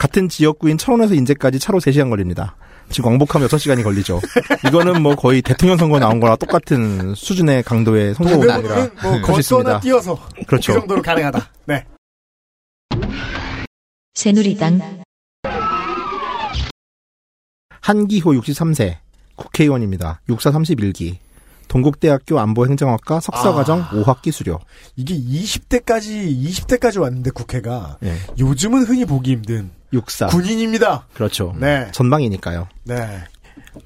같은 0.00 0.30
지역구인 0.30 0.78
철원에서 0.78 1.12
인제까지 1.12 1.58
차로 1.58 1.78
3시간 1.78 2.08
걸립니다. 2.08 2.56
지금 2.88 3.10
왕복하면 3.10 3.48
6시간이 3.48 3.84
걸리죠. 3.84 4.18
이거는 4.66 5.02
뭐 5.02 5.14
거의 5.14 5.42
대통령 5.42 5.76
선거 5.76 5.98
나온 5.98 6.20
거랑 6.20 6.38
똑같은 6.38 7.14
수준의 7.14 7.64
강도의 7.64 8.14
아니라 8.18 8.38
동대문은 8.38 8.90
뭐. 9.02 9.20
걷거나 9.20 9.80
뛰어서 9.80 10.18
그렇죠. 10.46 10.72
그 10.72 10.78
정도로 10.78 11.02
가능하다. 11.02 11.50
네. 11.66 11.84
새누리당 14.14 15.02
한기호 17.82 18.30
63세 18.32 18.96
국회의원입니다. 19.36 20.22
육사 20.30 20.50
31기. 20.50 21.18
동국대학교 21.68 22.40
안보행정학과 22.40 23.20
석사과정 23.20 23.80
아. 23.82 23.90
5학기 23.90 24.32
수료. 24.32 24.60
이게 24.96 25.14
20대까지 25.14 26.34
20대까지 26.42 27.02
왔는데 27.02 27.30
국회가 27.32 27.98
예. 28.02 28.16
요즘은 28.38 28.84
흔히 28.84 29.04
보기 29.04 29.32
힘든 29.32 29.70
육사. 29.92 30.26
군인입니다. 30.28 31.06
그렇죠. 31.14 31.54
네. 31.58 31.88
전방이니까요. 31.92 32.68
네. 32.84 33.24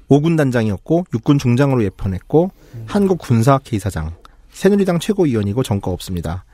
5군 0.09 0.37
단장이었고 0.37 1.05
육군 1.13 1.37
중장으로 1.37 1.83
예편했고 1.83 2.51
한국 2.85 3.19
군사 3.19 3.53
학회 3.53 3.75
이사장. 3.77 4.13
새누리당 4.51 4.99
최고위원이고 4.99 5.63
정과 5.63 5.91
없습니다. 5.91 6.45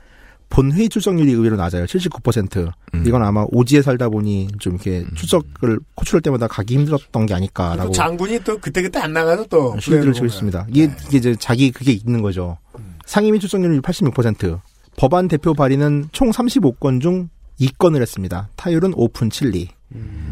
본회의 0.48 0.90
출석률이 0.90 1.32
의외로 1.32 1.56
낮아요. 1.56 1.86
79%. 1.86 2.70
음. 2.94 3.04
이건 3.06 3.22
아마 3.22 3.46
오지에 3.50 3.80
살다 3.80 4.10
보니 4.10 4.48
좀 4.58 4.74
이렇게 4.74 5.06
출석을 5.14 5.78
호출할 5.98 6.20
때마다 6.20 6.46
가기 6.46 6.74
힘들었던 6.74 7.24
게 7.24 7.32
아닐까라고 7.32 7.84
또 7.84 7.90
장군이 7.92 8.40
또 8.44 8.58
그때그때 8.58 8.98
안 8.98 9.14
나가서 9.14 9.46
또 9.46 9.78
힘들을 9.78 10.12
치고 10.12 10.26
있습니다. 10.26 10.66
이게, 10.68 10.90
이게 11.08 11.16
이제 11.16 11.34
자기 11.36 11.70
그게 11.70 11.92
있는 11.92 12.20
거죠. 12.20 12.58
상임위 13.06 13.38
출석률이 13.38 13.80
86%. 13.80 14.60
법안 14.98 15.26
대표 15.26 15.54
발의는 15.54 16.08
총 16.12 16.30
35건 16.30 17.00
중 17.00 17.30
2건을 17.66 18.00
했습니다. 18.00 18.48
타율은 18.56 18.92
오픈 18.96 19.28
7리. 19.28 19.68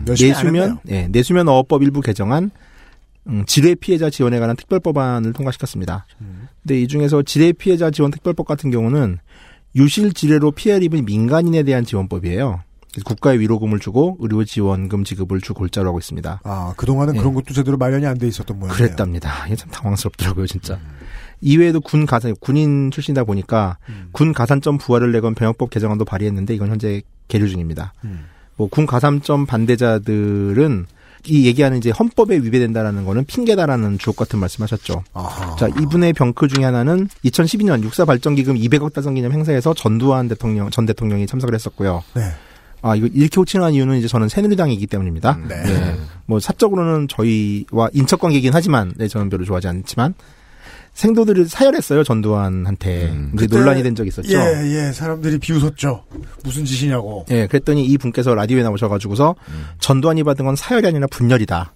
열심히 0.08 0.32
안 0.32 0.36
내수면. 0.44 0.78
예, 0.88 1.06
내수면 1.08 1.48
어법 1.48 1.82
일부 1.82 2.00
개정안, 2.00 2.50
음, 3.26 3.44
지뢰 3.46 3.74
피해자 3.74 4.08
지원에 4.10 4.38
관한 4.38 4.56
특별법안을 4.56 5.32
통과시켰습니다. 5.34 6.06
근데 6.62 6.80
이 6.80 6.88
중에서 6.88 7.22
지뢰 7.22 7.52
피해자 7.52 7.90
지원 7.90 8.10
특별법 8.10 8.46
같은 8.46 8.70
경우는 8.70 9.18
유실 9.76 10.12
지뢰로 10.14 10.50
피해를 10.52 10.82
입은 10.84 11.04
민간인에 11.04 11.62
대한 11.62 11.84
지원법이에요. 11.84 12.62
국가에 13.04 13.38
위로금을 13.38 13.78
주고 13.78 14.16
의료 14.18 14.44
지원금 14.44 15.04
지급을 15.04 15.40
주 15.40 15.54
골자로 15.54 15.88
하고 15.90 15.98
있습니다. 16.00 16.40
아, 16.42 16.74
그동안은 16.76 17.14
예. 17.14 17.18
그런 17.20 17.34
것도 17.34 17.54
제대로 17.54 17.76
마련이 17.76 18.04
안 18.04 18.18
돼 18.18 18.26
있었던 18.26 18.58
모양이에요. 18.58 18.76
그랬답니다. 18.76 19.46
이게 19.46 19.54
참 19.54 19.70
당황스럽더라고요, 19.70 20.46
진짜. 20.48 20.80
이외에도 21.40 21.80
군 21.80 22.06
가산, 22.06 22.34
군인 22.40 22.90
출신이다 22.90 23.24
보니까 23.24 23.78
군 24.12 24.32
가산점 24.32 24.78
부활을 24.78 25.12
내건 25.12 25.34
병역법 25.34 25.70
개정안도 25.70 26.04
발의했는데 26.04 26.54
이건 26.54 26.70
현재 26.70 27.02
계류 27.28 27.48
중입니다. 27.48 27.94
음. 28.04 28.26
뭐군 28.56 28.86
가산점 28.86 29.46
반대자들은 29.46 30.86
이 31.26 31.46
얘기하는 31.46 31.78
이제 31.78 31.90
헌법에 31.90 32.36
위배된다라는 32.36 33.04
거는 33.04 33.24
핑계다라는 33.24 33.98
주옥 33.98 34.16
같은 34.16 34.38
말씀하셨죠. 34.38 35.02
아하. 35.12 35.56
자, 35.56 35.68
이분의 35.68 36.14
병크 36.14 36.48
중에 36.48 36.64
하나는 36.64 37.08
2012년 37.24 37.82
육사 37.82 38.04
발전기금 38.04 38.54
200억 38.56 38.92
달성 38.92 39.14
기념 39.14 39.32
행사에서 39.32 39.74
전두환 39.74 40.28
대통령, 40.28 40.70
전 40.70 40.86
대통령이 40.86 41.26
참석을 41.26 41.54
했었고요. 41.54 42.02
네. 42.14 42.22
아, 42.82 42.96
이거 42.96 43.06
이렇게 43.12 43.36
호칭한 43.36 43.74
이유는 43.74 43.98
이제 43.98 44.08
저는 44.08 44.28
새누리당이기 44.28 44.86
때문입니다. 44.86 45.38
네. 45.46 45.96
뭐 46.24 46.40
사적으로는 46.40 47.08
저희와 47.08 47.90
인척 47.92 48.20
관계이긴 48.20 48.52
하지만 48.54 48.94
네, 48.96 49.06
저는 49.06 49.28
별로 49.28 49.44
좋아하지 49.44 49.68
않지만 49.68 50.14
생도들을 51.00 51.48
사열했어요 51.48 52.04
전두환한테 52.04 53.04
이제 53.34 53.46
그때- 53.46 53.56
논란이 53.56 53.82
된 53.82 53.94
적이 53.94 54.08
있었죠. 54.08 54.36
예, 54.36 54.88
예. 54.88 54.92
사람들이 54.92 55.38
비웃었죠. 55.38 56.04
무슨 56.44 56.64
짓이냐고. 56.66 57.24
예, 57.30 57.46
그랬더니 57.46 57.86
이 57.86 57.96
분께서 57.96 58.34
라디오에 58.34 58.62
나오셔가지고서 58.62 59.34
전두환이 59.78 60.22
받은 60.24 60.44
건 60.44 60.56
사열이 60.56 60.86
아니라 60.86 61.06
분열이다. 61.10 61.74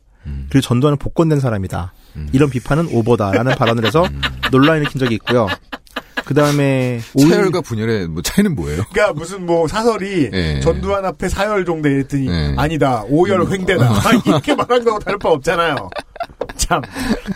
그리고 0.50 0.60
전두환은 0.60 0.98
복권된 0.98 1.40
사람이다. 1.40 1.92
이런 2.32 2.50
비판은 2.50 2.88
오버다라는 2.92 3.54
발언을 3.56 3.84
해서 3.86 4.06
논란을 4.52 4.82
일으킨 4.82 4.98
적이 4.98 5.14
있고요. 5.16 5.46
그 6.24 6.32
다음에 6.34 7.00
사열과 7.18 7.60
분열의 7.62 8.08
뭐 8.08 8.22
차이는 8.22 8.54
뭐예요? 8.54 8.82
그러니까 8.92 9.12
무슨 9.14 9.44
뭐 9.46 9.66
사설이 9.68 10.30
예. 10.32 10.60
전두환 10.60 11.04
앞에 11.04 11.28
사열 11.28 11.64
종대 11.64 11.90
이랬더니 11.90 12.28
예. 12.28 12.54
아니다 12.56 13.04
오열 13.08 13.46
횡대다 13.50 13.90
이렇게 14.26 14.54
말한 14.54 14.84
거하고 14.84 14.98
다를 15.04 15.18
바 15.18 15.28
없잖아요. 15.30 15.90
참. 16.56 16.80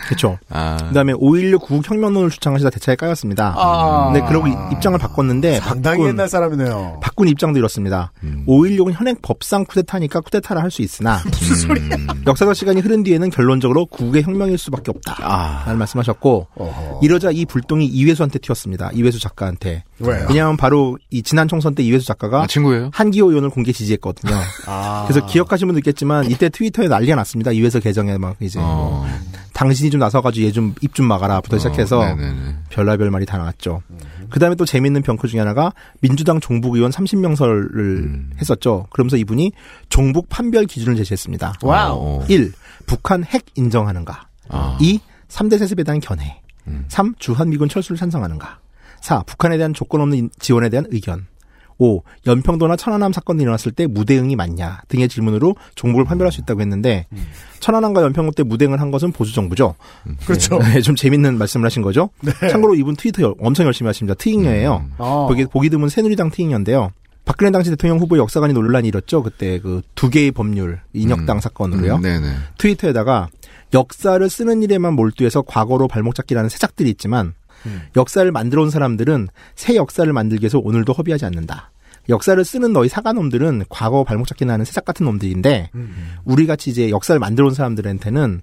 그렇죠. 0.06 0.38
아. 0.50 0.76
그다음에 0.88 1.12
5.16 1.14 1.60
구국 1.60 1.88
혁명론을 1.88 2.30
주창하시다 2.30 2.70
대차에 2.70 2.96
까였습니다. 2.96 3.54
아. 3.56 4.10
네, 4.12 4.20
그러고 4.26 4.46
이- 4.48 4.54
입장을 4.72 4.98
바꿨는데 4.98 5.60
상당히 5.60 5.98
바꾼, 5.98 6.08
옛날 6.08 6.28
사람이네요. 6.28 7.00
바꾼 7.02 7.28
입장도 7.28 7.58
이렇습니다. 7.58 8.12
음. 8.22 8.44
5.16은 8.46 8.92
현행 8.94 9.16
법상 9.22 9.64
쿠데타니까 9.64 10.20
쿠데타를 10.20 10.62
할 10.62 10.68
수 10.70 10.82
있으나 10.82 11.22
무슨 11.40 11.56
소리야? 11.56 11.88
역사적 12.26 12.54
시간이 12.54 12.80
흐른 12.82 13.02
뒤에는 13.02 13.30
결론적으로 13.30 13.86
구국의 13.86 14.22
혁명일 14.22 14.58
수밖에 14.58 14.90
없다. 14.90 15.16
아. 15.22 15.62
라는 15.64 15.78
말씀하셨고 15.78 16.46
어허. 16.54 17.00
이러자 17.02 17.30
이 17.30 17.46
불똥이 17.46 17.86
이회수한테 17.86 18.38
튀었습니다. 18.38 18.90
이회수 18.92 19.18
작가한테. 19.18 19.84
왜요? 20.00 20.26
왜냐하면 20.28 20.56
바로 20.58 20.98
이 21.10 21.22
지난 21.22 21.48
총선 21.48 21.74
때 21.74 21.82
이회수 21.82 22.06
작가가 22.06 22.42
아, 22.42 22.46
친구예요? 22.46 22.90
한기호 22.92 23.30
의원을 23.30 23.50
공개 23.50 23.72
지지했거든요. 23.72 24.34
아. 24.66 25.04
그래서 25.08 25.24
기억하시는 25.26 25.66
분도 25.68 25.78
있겠지만 25.80 26.30
이때 26.30 26.48
트위터에 26.50 26.86
난리가 26.88 27.16
났습니다. 27.16 27.50
이외수 27.50 27.80
계정에 27.80 28.18
막 28.18 28.36
이제 28.40 28.58
뭐 28.60 28.97
어. 28.98 29.38
당신이 29.54 29.90
좀 29.90 29.98
나서가지고 29.98 30.46
얘 30.46 30.52
좀 30.52 30.74
입좀 30.80 31.06
막아라부터 31.06 31.58
시작해서 31.58 31.98
어, 32.00 32.04
네네네. 32.14 32.56
별의별 32.70 33.10
말이 33.10 33.26
다 33.26 33.38
나왔죠. 33.38 33.82
그 34.30 34.38
다음에 34.38 34.54
또 34.54 34.64
재밌는 34.64 35.02
병크 35.02 35.26
중에 35.26 35.40
하나가 35.40 35.72
민주당 36.00 36.38
종북 36.38 36.76
의원 36.76 36.90
30명설을 36.92 37.74
음. 37.76 38.30
했었죠. 38.40 38.86
그러면서 38.90 39.16
이분이 39.16 39.52
종북 39.88 40.28
판별 40.28 40.66
기준을 40.66 40.96
제시했습니다. 40.96 41.54
wow. 41.62 42.24
1. 42.28 42.52
북한 42.86 43.24
핵 43.24 43.46
인정하는가. 43.56 44.28
아. 44.48 44.78
2. 44.80 45.00
3대 45.28 45.58
세습에 45.58 45.82
대한 45.82 46.00
견해. 46.00 46.40
음. 46.68 46.84
3. 46.88 47.14
주한미군 47.18 47.68
철수를 47.68 47.96
찬성하는가. 47.98 48.58
4. 49.00 49.22
북한에 49.24 49.56
대한 49.56 49.74
조건 49.74 50.00
없는 50.02 50.18
인- 50.18 50.30
지원에 50.38 50.68
대한 50.68 50.86
의견. 50.90 51.26
5. 51.78 52.02
연평도나 52.26 52.76
천안함 52.76 53.12
사건이 53.12 53.42
일어났을 53.42 53.72
때 53.72 53.86
무대응이 53.86 54.36
맞냐 54.36 54.82
등의 54.88 55.08
질문으로 55.08 55.54
종북을 55.76 56.04
판별할 56.04 56.32
수 56.32 56.40
있다고 56.40 56.60
했는데 56.60 57.06
천안함과 57.60 58.02
연평도 58.02 58.32
때 58.32 58.42
무대응을 58.42 58.80
한 58.80 58.90
것은 58.90 59.12
보수 59.12 59.32
정부죠. 59.34 59.74
그렇죠. 60.26 60.58
네, 60.62 60.80
좀 60.80 60.96
재밌는 60.96 61.38
말씀을 61.38 61.64
하신 61.66 61.82
거죠. 61.82 62.10
네. 62.20 62.32
참고로 62.50 62.74
이분 62.74 62.96
트위터 62.96 63.22
열- 63.22 63.34
엄청 63.40 63.66
열심히 63.66 63.86
하십니다. 63.88 64.14
트잉녀예요. 64.14 64.84
어. 64.98 65.26
보기, 65.28 65.46
보기 65.46 65.70
드문 65.70 65.88
새누리당 65.88 66.30
트잉녀인데요. 66.30 66.90
박근혜 67.24 67.50
당시 67.50 67.68
대통령 67.70 67.98
후보 67.98 68.16
역사관이 68.16 68.54
논란이 68.54 68.88
일었죠. 68.88 69.22
그때 69.22 69.58
그 69.60 69.82
두 69.94 70.08
개의 70.10 70.30
법률 70.32 70.80
인혁당 70.94 71.36
음. 71.36 71.40
사건으로요. 71.40 71.96
음, 71.96 72.02
네네. 72.02 72.26
트위터에다가 72.58 73.28
역사를 73.74 74.30
쓰는 74.30 74.62
일에만 74.62 74.94
몰두해서 74.94 75.42
과거로 75.42 75.88
발목 75.88 76.14
잡기라는 76.14 76.48
새작들이 76.48 76.88
있지만 76.90 77.34
음. 77.66 77.82
역사를 77.96 78.30
만들어 78.30 78.62
온 78.62 78.70
사람들은 78.70 79.28
새 79.54 79.76
역사를 79.76 80.10
만들기 80.12 80.44
위해서 80.44 80.58
오늘도 80.58 80.92
허비하지 80.92 81.24
않는다. 81.24 81.70
역사를 82.08 82.42
쓰는 82.42 82.72
너희 82.72 82.88
사과놈들은 82.88 83.64
과거 83.68 84.04
발목 84.04 84.26
잡기나 84.26 84.54
하는 84.54 84.64
새작 84.64 84.84
같은 84.84 85.04
놈들인데 85.04 85.70
음. 85.74 86.14
우리 86.24 86.46
같이 86.46 86.70
이제 86.70 86.90
역사를 86.90 87.18
만들어 87.18 87.48
온 87.48 87.54
사람들한테는 87.54 88.40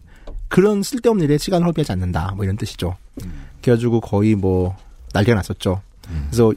그런 0.48 0.84
쓸데없는 0.84 1.26
일에 1.26 1.38
시간을 1.38 1.66
허비하지 1.68 1.92
않는다. 1.94 2.34
뭐 2.36 2.46
이런 2.46 2.58
뜻이죠. 2.58 2.96
그래가지고 3.62 4.02
거의 4.02 4.36
뭐 4.36 4.78
난리가 5.14 5.34
났었죠. 5.34 5.82
그래서 6.28 6.54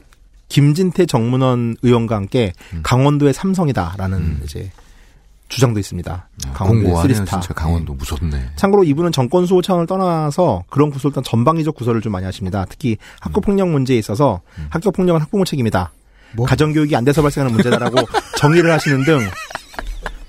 김진태 0.49 1.05
정문원 1.05 1.77
의원과 1.81 2.15
함께 2.15 2.53
강원도의 2.83 3.33
삼성이다라는 3.33 4.41
이제 4.43 4.71
주장도 5.49 5.79
있습니다. 5.79 6.11
아, 6.11 6.53
강원도 6.53 6.83
공고하네요, 6.83 7.15
쓰리스타. 7.15 7.39
진짜 7.39 7.53
강원도 7.53 7.93
무섭네. 7.93 8.51
참고로 8.55 8.83
이분은 8.83 9.11
정권 9.11 9.45
수호 9.45 9.61
차원을 9.61 9.87
떠나서 9.87 10.63
그런 10.69 10.91
구설 10.91 11.11
단 11.11 11.23
전방위적 11.23 11.75
구설을 11.75 12.01
좀 12.01 12.11
많이 12.11 12.25
하십니다. 12.25 12.65
특히 12.69 12.97
학교 13.19 13.41
폭력 13.41 13.67
문제에 13.69 13.97
있어서 13.97 14.41
학교 14.69 14.91
폭력은 14.91 15.21
학부모 15.21 15.43
책임이다. 15.45 15.91
가정 16.45 16.71
교육이 16.73 16.95
안 16.95 17.03
돼서 17.03 17.23
발생하는 17.23 17.53
문제다라고 17.55 17.97
정의를 18.37 18.71
하시는 18.71 19.03
등 19.03 19.19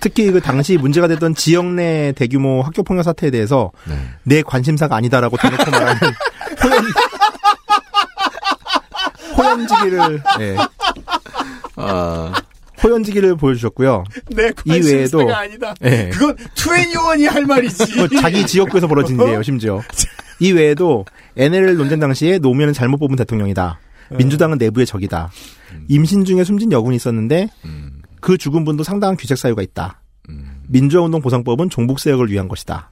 특히 0.00 0.30
그 0.30 0.40
당시 0.40 0.78
문제가 0.78 1.06
됐던 1.08 1.34
지역 1.34 1.66
내 1.66 2.12
대규모 2.12 2.62
학교 2.62 2.82
폭력 2.82 3.02
사태에 3.02 3.30
대해서 3.30 3.70
내 4.22 4.40
관심사가 4.40 4.96
아니다라고 4.96 5.36
대놓고 5.36 5.70
말하는 5.70 6.00
호연 6.64 6.84
호연지기를 9.36 10.22
예. 10.40 10.56
호연지기를 12.82 13.36
보여주셨고요. 13.36 14.04
내이 14.34 14.80
외에도 14.80 15.18
관심사가 15.18 15.38
아니다. 15.38 15.74
예. 15.84 16.10
그건 16.12 16.36
투애니원이 16.54 17.26
할 17.26 17.44
말이지. 17.46 17.96
뭐 17.96 18.08
자기 18.20 18.46
지역구에서 18.46 18.86
벌어진 18.86 19.20
일이에요, 19.20 19.42
심지어. 19.42 19.80
이 20.38 20.52
외에도 20.52 21.04
NLL 21.36 21.76
논쟁 21.76 22.00
당시에 22.00 22.38
노무현은 22.38 22.72
잘못 22.72 22.98
뽑은 22.98 23.16
대통령이다. 23.16 23.78
민주당은 24.16 24.58
내부의 24.58 24.86
적이다. 24.86 25.30
임신 25.88 26.24
중에 26.24 26.44
숨진 26.44 26.72
여군이 26.72 26.96
있었는데 26.96 27.48
그 28.20 28.36
죽은 28.38 28.64
분도 28.64 28.82
상당한 28.82 29.16
귀책 29.16 29.38
사유가 29.38 29.62
있다. 29.62 30.00
민주화운동 30.68 31.20
보상법은 31.20 31.70
종북 31.70 32.00
세력을 32.00 32.28
위한 32.30 32.48
것이다. 32.48 32.90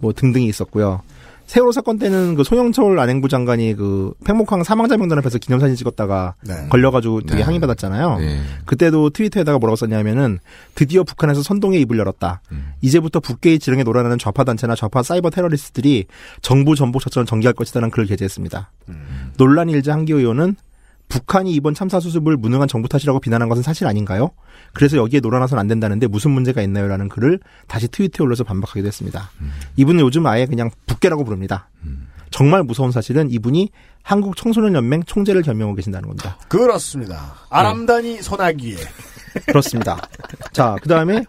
뭐 0.00 0.12
등등이 0.12 0.46
있었고요. 0.46 1.02
세월호 1.46 1.72
사건 1.72 1.98
때는 1.98 2.34
그 2.34 2.44
송영철 2.44 2.98
안행부 2.98 3.28
장관이 3.28 3.74
그 3.74 4.14
팽목항 4.24 4.64
사망자 4.64 4.96
명단 4.96 5.18
앞에서 5.18 5.38
기념사진 5.38 5.76
찍었다가 5.76 6.34
네. 6.46 6.68
걸려가지고 6.70 7.22
되게 7.22 7.36
네. 7.36 7.42
항의받았잖아요. 7.42 8.18
네. 8.18 8.40
그때도 8.64 9.10
트위터에다가 9.10 9.58
뭐라고 9.58 9.76
썼냐면은 9.76 10.38
드디어 10.74 11.04
북한에서 11.04 11.42
선동의 11.42 11.80
입을 11.82 11.98
열었다. 11.98 12.40
이제부터 12.80 13.20
북계의 13.20 13.58
지령에 13.58 13.82
놀아나는 13.82 14.18
좌파 14.18 14.44
단체나 14.44 14.74
좌파 14.74 15.02
사이버 15.02 15.30
테러리스트들이 15.30 16.06
정부 16.40 16.74
전복처처럼 16.74 17.26
전개할 17.26 17.54
것이다라는 17.54 17.90
글을 17.90 18.06
게재했습니다. 18.06 18.70
논란이 19.36 19.72
일자 19.72 19.92
한기호 19.92 20.18
의원은 20.18 20.56
북한이 21.08 21.52
이번 21.52 21.74
참사 21.74 22.00
수습을 22.00 22.36
무능한 22.36 22.66
정부 22.66 22.88
탓이라고 22.88 23.20
비난한 23.20 23.48
것은 23.48 23.62
사실 23.62 23.86
아닌가요? 23.86 24.30
그래서 24.72 24.96
여기에 24.96 25.20
놀아나서는 25.20 25.60
안 25.60 25.68
된다는데 25.68 26.06
무슨 26.06 26.30
문제가 26.32 26.62
있나요? 26.62 26.88
라는 26.88 27.08
글을 27.08 27.40
다시 27.68 27.88
트위터에 27.88 28.24
올려서 28.24 28.44
반박하기도 28.44 28.86
했습니다. 28.86 29.30
이분은 29.76 30.00
요즘 30.00 30.26
아예 30.26 30.46
그냥 30.46 30.70
북계라고 30.86 31.24
부릅니다. 31.24 31.70
정말 32.30 32.64
무서운 32.64 32.90
사실은 32.90 33.30
이분이 33.30 33.70
한국 34.02 34.36
청소년연맹 34.36 35.04
총재를 35.04 35.42
겸명하고 35.42 35.76
계신다는 35.76 36.08
겁니다. 36.08 36.36
그렇습니다. 36.48 37.34
아람단이 37.48 38.22
선하기에. 38.22 38.76
그렇습니다. 39.46 40.00
자, 40.52 40.76
그 40.82 40.88
다음에 40.88 41.24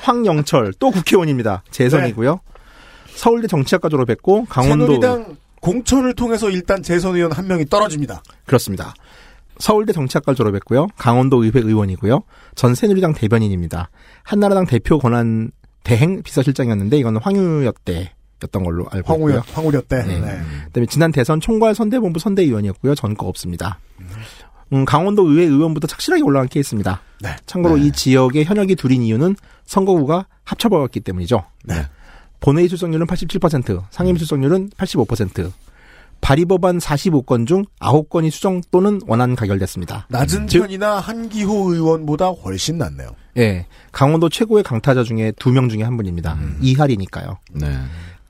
황영철 0.00 0.72
또 0.78 0.90
국회의원입니다. 0.90 1.64
재선이고요. 1.70 2.40
서울대 3.08 3.46
정치학과 3.46 3.88
졸업했고 3.88 4.44
강원도 4.44 4.86
새누리당 4.86 5.36
공천을 5.66 6.14
통해서 6.14 6.48
일단 6.48 6.80
재선 6.80 7.16
의원 7.16 7.32
한 7.32 7.48
명이 7.48 7.64
떨어집니다. 7.64 8.22
그렇습니다. 8.44 8.94
서울대 9.58 9.92
정치학과 9.92 10.32
졸업했고요. 10.32 10.86
강원도 10.96 11.42
의회 11.42 11.58
의원이고요. 11.58 12.22
전 12.54 12.76
새누리당 12.76 13.14
대변인입니다. 13.14 13.90
한나라당 14.22 14.66
대표 14.66 15.00
권한 15.00 15.50
대행 15.82 16.22
비서실장이었는데 16.22 16.98
이거는 16.98 17.20
황유엽 17.20 17.84
때였던 17.84 18.62
걸로 18.62 18.86
알고 18.88 19.14
있고요. 19.14 19.34
황우엽, 19.34 19.56
황우엽 19.56 19.88
때. 19.88 20.04
네. 20.04 20.20
네. 20.20 20.40
그다음에 20.66 20.86
지난 20.86 21.10
대선 21.10 21.40
총괄 21.40 21.74
선대본부 21.74 22.20
선대위원이었고요. 22.20 22.94
전거 22.94 23.26
없습니다. 23.26 23.80
음, 24.72 24.84
강원도 24.84 25.28
의회 25.28 25.46
의원부터 25.46 25.88
착실하게 25.88 26.22
올라간 26.22 26.48
케이스입니다. 26.48 27.00
네. 27.20 27.34
참고로 27.46 27.76
이 27.78 27.90
지역의 27.90 28.44
현역이 28.44 28.76
둘인 28.76 29.02
이유는 29.02 29.34
선거구가 29.64 30.26
합쳐버렸기 30.44 31.00
때문이죠. 31.00 31.42
네. 31.64 31.86
본회의 32.40 32.68
출석률은 32.68 33.06
87%, 33.06 33.84
상임위 33.90 34.18
출석률은 34.18 34.70
85%. 34.70 35.50
발의 36.22 36.46
법안 36.46 36.78
45건 36.78 37.46
중 37.46 37.64
9건이 37.80 38.30
수정 38.30 38.62
또는 38.70 39.00
원안 39.06 39.36
가결됐습니다. 39.36 40.06
낮은 40.08 40.46
즉, 40.48 40.60
편이나 40.60 40.98
한기호 40.98 41.74
의원보다 41.74 42.28
훨씬 42.28 42.78
낫네요. 42.78 43.10
예, 43.36 43.66
강원도 43.92 44.28
최고의 44.30 44.64
강타자 44.64 45.02
중에 45.04 45.32
두 45.38 45.50
명 45.50 45.68
중에 45.68 45.82
한 45.82 45.96
분입니다. 45.96 46.38
이할이니까요. 46.62 47.38
네. 47.52 47.76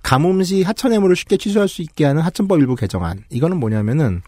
가뭄 0.02 0.42
시 0.42 0.62
하천 0.62 0.92
해물을 0.92 1.14
쉽게 1.16 1.36
취소할 1.36 1.68
수 1.68 1.80
있게 1.82 2.04
하는 2.04 2.22
하천법 2.22 2.58
일부 2.58 2.74
개정안. 2.74 3.22
이거는 3.30 3.58
뭐냐면은 3.58 4.20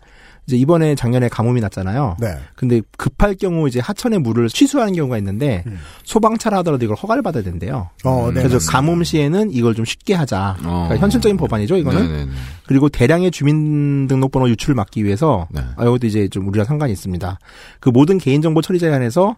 이제 0.49 0.57
이번에 0.57 0.95
작년에 0.95 1.29
가뭄이 1.29 1.61
났잖아요. 1.61 2.17
네. 2.19 2.35
근데 2.57 2.81
급할 2.97 3.35
경우 3.35 3.69
이제 3.69 3.81
하천의 3.81 4.21
물을 4.21 4.49
취소하는 4.49 4.95
경우가 4.95 5.19
있는데 5.19 5.63
소방차라 6.05 6.59
하더라도 6.59 6.87
이걸 6.87 6.97
허가를 6.97 7.23
받아야 7.23 7.45
된대요. 7.45 7.91
음. 8.07 8.09
어, 8.09 8.27
네, 8.29 8.41
그래서 8.41 8.55
맞습니다. 8.55 8.73
가뭄 8.73 9.05
시에는 9.05 9.51
이걸 9.53 9.75
좀 9.75 9.85
쉽게 9.85 10.15
하자. 10.15 10.57
어. 10.65 10.85
그러니까 10.89 10.97
현실적인 10.97 11.37
법안이죠, 11.37 11.77
이거는. 11.77 12.01
네네네. 12.01 12.33
그리고 12.67 12.89
대량의 12.89 13.31
주민등록번호 13.31 14.49
유출을 14.49 14.75
막기 14.75 15.05
위해서 15.05 15.47
네. 15.51 15.61
아, 15.77 15.85
이것도 15.85 16.07
이제 16.07 16.29
좀 16.29 16.49
우리랑 16.49 16.65
상관이 16.65 16.93
있습니다. 16.95 17.39
그 17.81 17.91
모든 17.91 18.17
개인정보 18.17 18.63
처리자에 18.63 18.91
한해서 18.91 19.37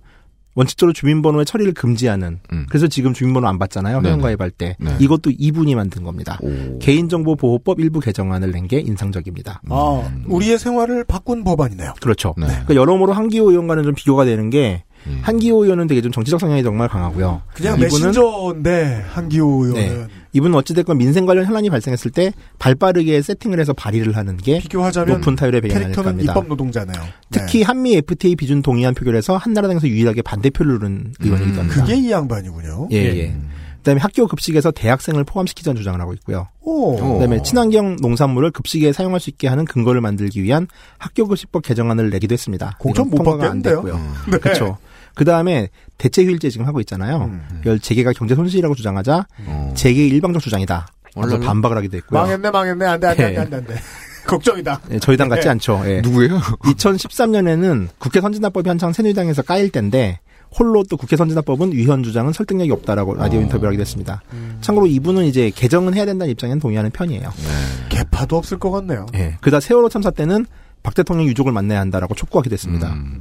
원칙적으로 0.55 0.93
주민번호의 0.93 1.45
처리를 1.47 1.75
금지하는. 1.75 2.41
음. 2.53 2.67
그래서 2.69 2.89
지금 2.89 3.13
주민번호 3.15 3.47
안 3.49 3.59
받잖아요. 3.59 4.01
회원가입할 4.05 4.51
때. 4.51 4.77
네. 4.81 4.97
이것도 4.99 5.31
이분이 5.39 5.75
만든 5.75 6.03
겁니다. 6.03 6.39
오. 6.43 6.79
개인정보보호법 6.81 7.81
일부 7.81 8.01
개정안을 8.01 8.51
낸 8.51 8.67
게 8.67 8.79
인상적입니다. 8.81 9.63
아, 9.69 10.11
우리의 10.27 10.59
생활을 10.59 11.05
바꾼 11.05 11.43
법안이네요. 11.45 11.95
그렇죠. 12.01 12.35
네. 12.37 12.47
그러니까 12.47 12.75
여러모로 12.75 13.13
한기호 13.13 13.51
의원과는 13.51 13.85
좀 13.85 13.95
비교가 13.95 14.25
되는 14.25 14.51
게 14.51 14.85
음. 15.07 15.21
한기호 15.23 15.65
의원은 15.65 15.87
되게 15.87 16.03
좀 16.03 16.13
정치적 16.13 16.39
성향이 16.39 16.63
정말 16.63 16.89
강하고요. 16.89 17.43
그냥 17.55 17.77
이분은 17.81 17.83
메신저인데 17.91 19.05
한기호 19.09 19.65
의원은 19.65 19.75
네. 19.75 20.07
이분은 20.33 20.57
어찌됐건 20.57 20.99
민생 20.99 21.27
관련 21.27 21.45
현안이 21.45 21.71
발생했을 21.71 22.11
때 22.11 22.33
발빠르게 22.59 23.21
세팅을 23.23 23.59
해서 23.59 23.73
발의를 23.73 24.17
하는 24.17 24.37
게 24.37 24.61
비교하자면 24.61 25.17
높은 25.19 25.37
타율의 25.37 25.61
배경이 25.61 25.85
아닐까 25.85 26.01
입법 26.01 26.07
합니다. 26.07 26.35
노동자네요. 26.49 27.03
특히 27.31 27.63
한미 27.63 27.97
FTA 27.97 28.37
비준 28.37 28.63
동의안 28.63 28.95
표결에서 28.95 29.37
한나라당에서 29.37 29.89
유일하게 29.89 30.23
반대표를 30.23 30.73
누른 30.75 31.13
의원이기도 31.21 31.55
네. 31.55 31.61
합니다. 31.61 31.81
그게 31.81 31.97
이 31.97 32.11
양반이군요. 32.11 32.89
예, 32.93 32.97
예. 32.97 33.37
그다음에 33.81 34.01
학교 34.01 34.27
급식에서 34.27 34.71
대학생을 34.71 35.25
포함시키자는 35.25 35.77
주장을 35.79 36.01
하고 36.01 36.13
있고요. 36.15 36.49
오. 36.61 36.97
그다음에 37.15 37.43
친환경 37.43 37.97
농산물을 38.01 38.51
급식에 38.51 38.93
사용할 38.93 39.21
수 39.21 39.31
있게 39.31 39.49
하는 39.49 39.65
근거를 39.65 40.01
만들기 40.01 40.43
위한 40.43 40.67
학교 40.99 41.27
급식법 41.27 41.63
개정안을 41.63 42.11
내기도 42.11 42.33
했습니다. 42.33 42.77
공천 42.79 43.09
못 43.09 43.17
통과가 43.17 43.51
안 43.51 43.63
받겠는데요? 43.63 43.77
됐고요. 43.83 44.15
네. 44.31 44.39
그렇죠. 44.39 44.79
그 45.15 45.25
다음에 45.25 45.69
대체 45.99 46.25
휴일제 46.25 46.51
지금 46.51 46.67
하고 46.67 46.81
있잖아요. 46.81 47.25
음. 47.25 47.61
이걸 47.63 47.79
재계가 47.81 48.13
경제 48.13 48.35
손실이라고 48.35 48.75
주장하자 48.75 49.27
어. 49.47 49.73
재계 49.77 50.07
일방적 50.07 50.43
주장이다. 50.43 50.87
그래서. 51.15 51.41
반박을 51.41 51.77
하기도 51.79 51.97
했고요. 51.97 52.21
망했네, 52.21 52.51
망했네. 52.51 52.87
안 52.87 53.01
돼, 53.01 53.07
안 53.09 53.17
돼, 53.17 53.25
안 53.25 53.33
돼, 53.33 53.35
예. 53.35 53.39
안 53.41 53.51
돼, 53.51 53.57
안 53.57 53.67
돼. 53.67 53.75
걱정이다. 54.27 54.81
예, 54.93 54.99
저희 55.01 55.17
당 55.17 55.29
같지 55.29 55.49
않죠. 55.49 55.83
예. 55.87 56.01
누구예요? 56.03 56.39
2013년에는 56.63 57.89
국회 57.99 58.21
선진화법이 58.21 58.69
한창 58.69 58.93
새누리당에서 58.93 59.43
까일 59.43 59.71
때인데 59.71 60.21
홀로 60.59 60.83
또 60.89 60.97
국회 60.97 61.17
선진화법은 61.17 61.73
위헌 61.73 62.03
주장은 62.03 62.33
설득력이 62.33 62.71
없다라고 62.73 63.15
라디오 63.15 63.41
인터뷰를 63.41 63.69
하기도 63.69 63.83
했습니다. 63.83 64.23
참고로 64.61 64.87
이분은 64.87 65.25
이제 65.25 65.51
개정은 65.51 65.95
해야 65.95 66.05
된다는 66.05 66.31
입장에는 66.33 66.61
동의하는 66.61 66.91
편이에요. 66.91 67.31
개파도 67.89 68.37
없을 68.37 68.59
것 68.59 68.71
같네요. 68.71 69.07
예. 69.15 69.37
그다 69.41 69.61
세월호 69.61 69.89
참사 69.89 70.11
때는 70.11 70.47
박 70.83 70.95
대통령 70.95 71.27
유족을 71.27 71.53
만나야 71.53 71.81
한다라고 71.81 72.15
촉구하기도 72.15 72.53
했습니다. 72.53 72.93
음. 72.95 73.21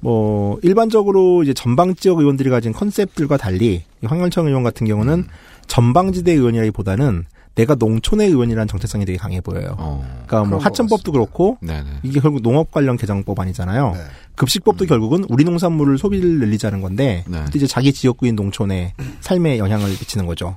뭐 0.00 0.58
일반적으로 0.62 1.42
이제 1.44 1.54
전방 1.54 1.94
지역 1.94 2.18
의원들이 2.18 2.50
가진 2.50 2.72
컨셉들과 2.72 3.36
달리 3.36 3.84
이 4.02 4.06
황영철 4.06 4.46
의원 4.48 4.64
같은 4.64 4.86
경우는 4.86 5.26
전방지대 5.68 6.32
의원이라기보다는 6.32 7.24
내가 7.54 7.74
농촌의 7.74 8.28
의원이라는 8.28 8.66
정체성이 8.68 9.04
되게 9.04 9.18
강해 9.18 9.40
보여요. 9.40 9.76
어. 9.78 10.02
그러니까 10.26 10.44
뭐 10.44 10.58
하천법도 10.58 11.12
그렇고 11.12 11.58
네네. 11.60 12.00
이게 12.02 12.20
결국 12.20 12.42
농업 12.42 12.70
관련 12.70 12.96
개정법 12.96 13.38
아니잖아요. 13.38 13.92
네. 13.92 14.00
급식법도 14.36 14.86
결국은 14.86 15.24
우리 15.28 15.44
농산물을 15.44 15.98
소비를 15.98 16.38
늘리자는 16.38 16.80
건데 16.80 17.24
네. 17.28 17.44
또 17.52 17.58
이제 17.58 17.66
자기 17.66 17.92
지역구인 17.92 18.34
농촌에 18.36 18.94
삶에 19.20 19.58
영향을 19.58 19.90
미치는 19.90 20.24
거죠. 20.26 20.56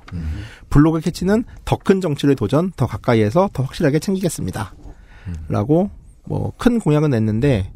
블로그 0.70 1.00
캐치는 1.00 1.44
더 1.64 1.76
큰 1.76 2.00
정치를 2.00 2.34
도전, 2.34 2.72
더 2.76 2.86
가까이에서 2.86 3.50
더 3.52 3.62
확실하게 3.62 3.98
챙기겠습니다. 3.98 4.74
라고 5.48 5.90
뭐 6.24 6.52
큰 6.56 6.80
공약은 6.80 7.10
냈는데 7.10 7.72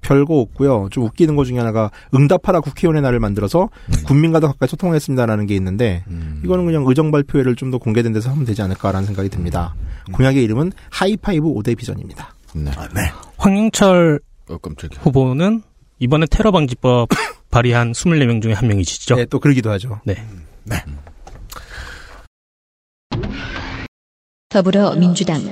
별거 0.00 0.38
없고요. 0.40 0.88
좀 0.90 1.04
웃기는 1.04 1.36
것 1.36 1.44
중에 1.44 1.58
하나가 1.58 1.90
응답하라 2.14 2.60
국회의원의 2.60 3.02
날을 3.02 3.20
만들어서 3.20 3.68
국민과 4.06 4.40
더 4.40 4.46
가까이 4.48 4.68
소통하겠습니다라는 4.68 5.46
게 5.46 5.54
있는데 5.56 6.04
음. 6.08 6.40
이거는 6.44 6.64
그냥 6.66 6.84
의정 6.86 7.10
발표회를 7.10 7.54
좀 7.56 7.68
더 7.68 7.76
공개된 7.76 8.14
데서 8.14 8.30
하면 8.30 8.46
되지 8.46 8.62
않을까라는 8.62 9.04
생각이 9.06 9.28
듭니다. 9.28 9.74
공약의 10.12 10.42
이름은 10.42 10.72
하이파이브 10.90 11.46
5대 11.46 11.76
비전입니다. 11.76 12.32
네. 12.54 12.70
아, 12.76 12.88
네. 12.94 13.02
황영철 13.36 14.20
어. 14.48 14.56
후보는 15.02 15.62
이번에 15.98 16.24
테러 16.30 16.50
방지법 16.50 17.08
발의한 17.50 17.92
24명 17.92 18.40
중에 18.40 18.54
한 18.54 18.68
명이시죠? 18.68 19.16
네, 19.16 19.26
또 19.26 19.38
그러기도 19.38 19.70
하죠. 19.72 20.00
네. 20.04 20.16
더불어민주당 24.48 25.42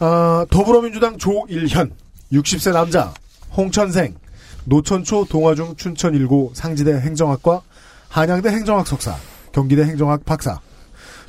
아, 0.00 0.44
더불어민주당 0.50 1.18
조일현, 1.18 1.92
60세 2.32 2.72
남자, 2.72 3.14
홍천생, 3.56 4.14
노천초 4.64 5.26
동아중 5.26 5.76
춘천일고 5.76 6.52
상지대 6.54 6.94
행정학과 7.00 7.62
한양대 8.08 8.48
행정학 8.48 8.86
석사 8.86 9.16
경기대 9.52 9.84
행정학 9.84 10.24
박사 10.24 10.60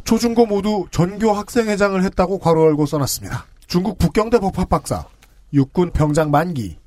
초중고 0.04 0.46
모두 0.46 0.86
전교 0.92 1.32
학생회장을 1.34 2.02
했다고 2.04 2.40
괄호 2.40 2.66
열고 2.68 2.86
써놨습니다. 2.86 3.46
중국 3.68 3.98
북경대 3.98 4.40
법학 4.40 4.70
박사 4.70 5.06
육군 5.54 5.92
병장 5.92 6.32
만기 6.32 6.78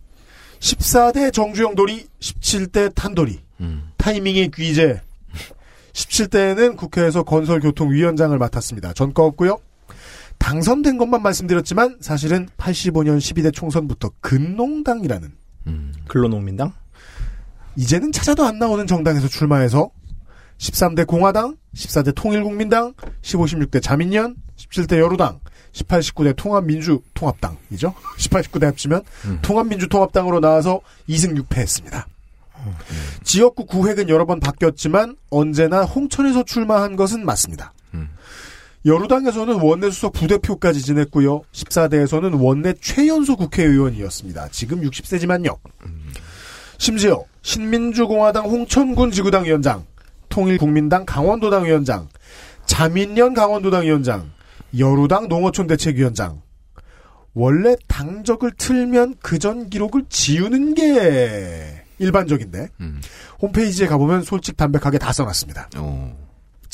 14대 0.61 1.33
정주영 1.33 1.75
도리 1.75 2.07
17대 2.21 2.95
탄도리 2.95 3.41
타이밍의 3.97 4.51
귀재 4.53 5.01
17대에는 5.93 6.77
국회에서 6.77 7.25
건설교통위원장을 7.25 8.37
맡았습니다. 8.39 8.93
전과 8.93 9.23
없고요. 9.25 9.59
당선된 10.39 10.99
것만 10.99 11.23
말씀드렸지만 11.23 11.99
사실은 12.01 12.49
85년 12.57 13.19
12대 13.19 13.53
총선부터 13.53 14.11
근농당이라는 14.21 15.33
근로농민당? 16.09 16.73
이제는 17.77 18.13
찾아도 18.13 18.45
안 18.45 18.59
나오는 18.59 18.87
정당에서 18.87 19.29
출마해서 19.29 19.91
13대 20.59 21.07
공화당, 21.07 21.57
14대 21.75 22.15
통일국민당, 22.15 22.95
15, 23.23 23.45
16대 23.45 23.83
자민련, 23.83 24.37
17대 24.57 24.99
여루당, 24.99 25.41
18, 25.73 26.01
19대 26.01 26.35
통합민주 26.37 27.03
통합당이죠. 27.15 27.95
18, 28.17 28.43
19대 28.43 28.65
합치면 28.65 29.03
통합민주 29.43 29.89
통합당으로 29.89 30.41
나와서 30.41 30.81
2승 31.09 31.41
6패했습니다. 31.43 32.05
지역구 33.23 33.67
구획은 33.67 34.09
여러 34.09 34.27
번 34.27 34.41
바뀌었지만 34.41 35.17
언제나 35.31 35.85
홍천에서 35.85 36.45
출마한 36.45 36.97
것은 36.97 37.25
맞습니다. 37.25 37.73
여루당에서는 38.89 39.61
원내 39.61 39.91
수석 39.91 40.15
부대표까지 40.15 40.81
지냈고요. 40.83 41.43
14대에서는 41.53 42.43
원내 42.43 42.75
최연소 42.81 43.37
국회의원이었습니다. 43.37 44.49
지금 44.49 44.81
60세지만요. 44.81 45.57
심지어 46.79 47.25
신민주공화당 47.43 48.47
홍천군 48.47 49.11
지구당 49.11 49.45
위원장, 49.45 49.85
통일국민당 50.29 51.05
강원도당 51.05 51.65
위원장, 51.67 52.09
자민련 52.67 53.35
강원도당 53.35 53.83
위원장, 53.85 54.31
여루당 54.79 55.29
농어촌 55.29 55.67
대책위원장. 55.67 56.41
원래 57.35 57.77
당적을 57.89 58.53
틀면 58.57 59.17
그 59.23 59.39
전 59.39 59.69
기록을 59.71 60.05
지우는 60.09 60.75
게 60.75 61.85
일반적인데 61.99 62.69
홈페이지에 63.41 63.87
가보면 63.87 64.23
솔직 64.23 64.57
담백하게 64.57 64.99
다 64.99 65.13
써놨습니다. 65.13 65.69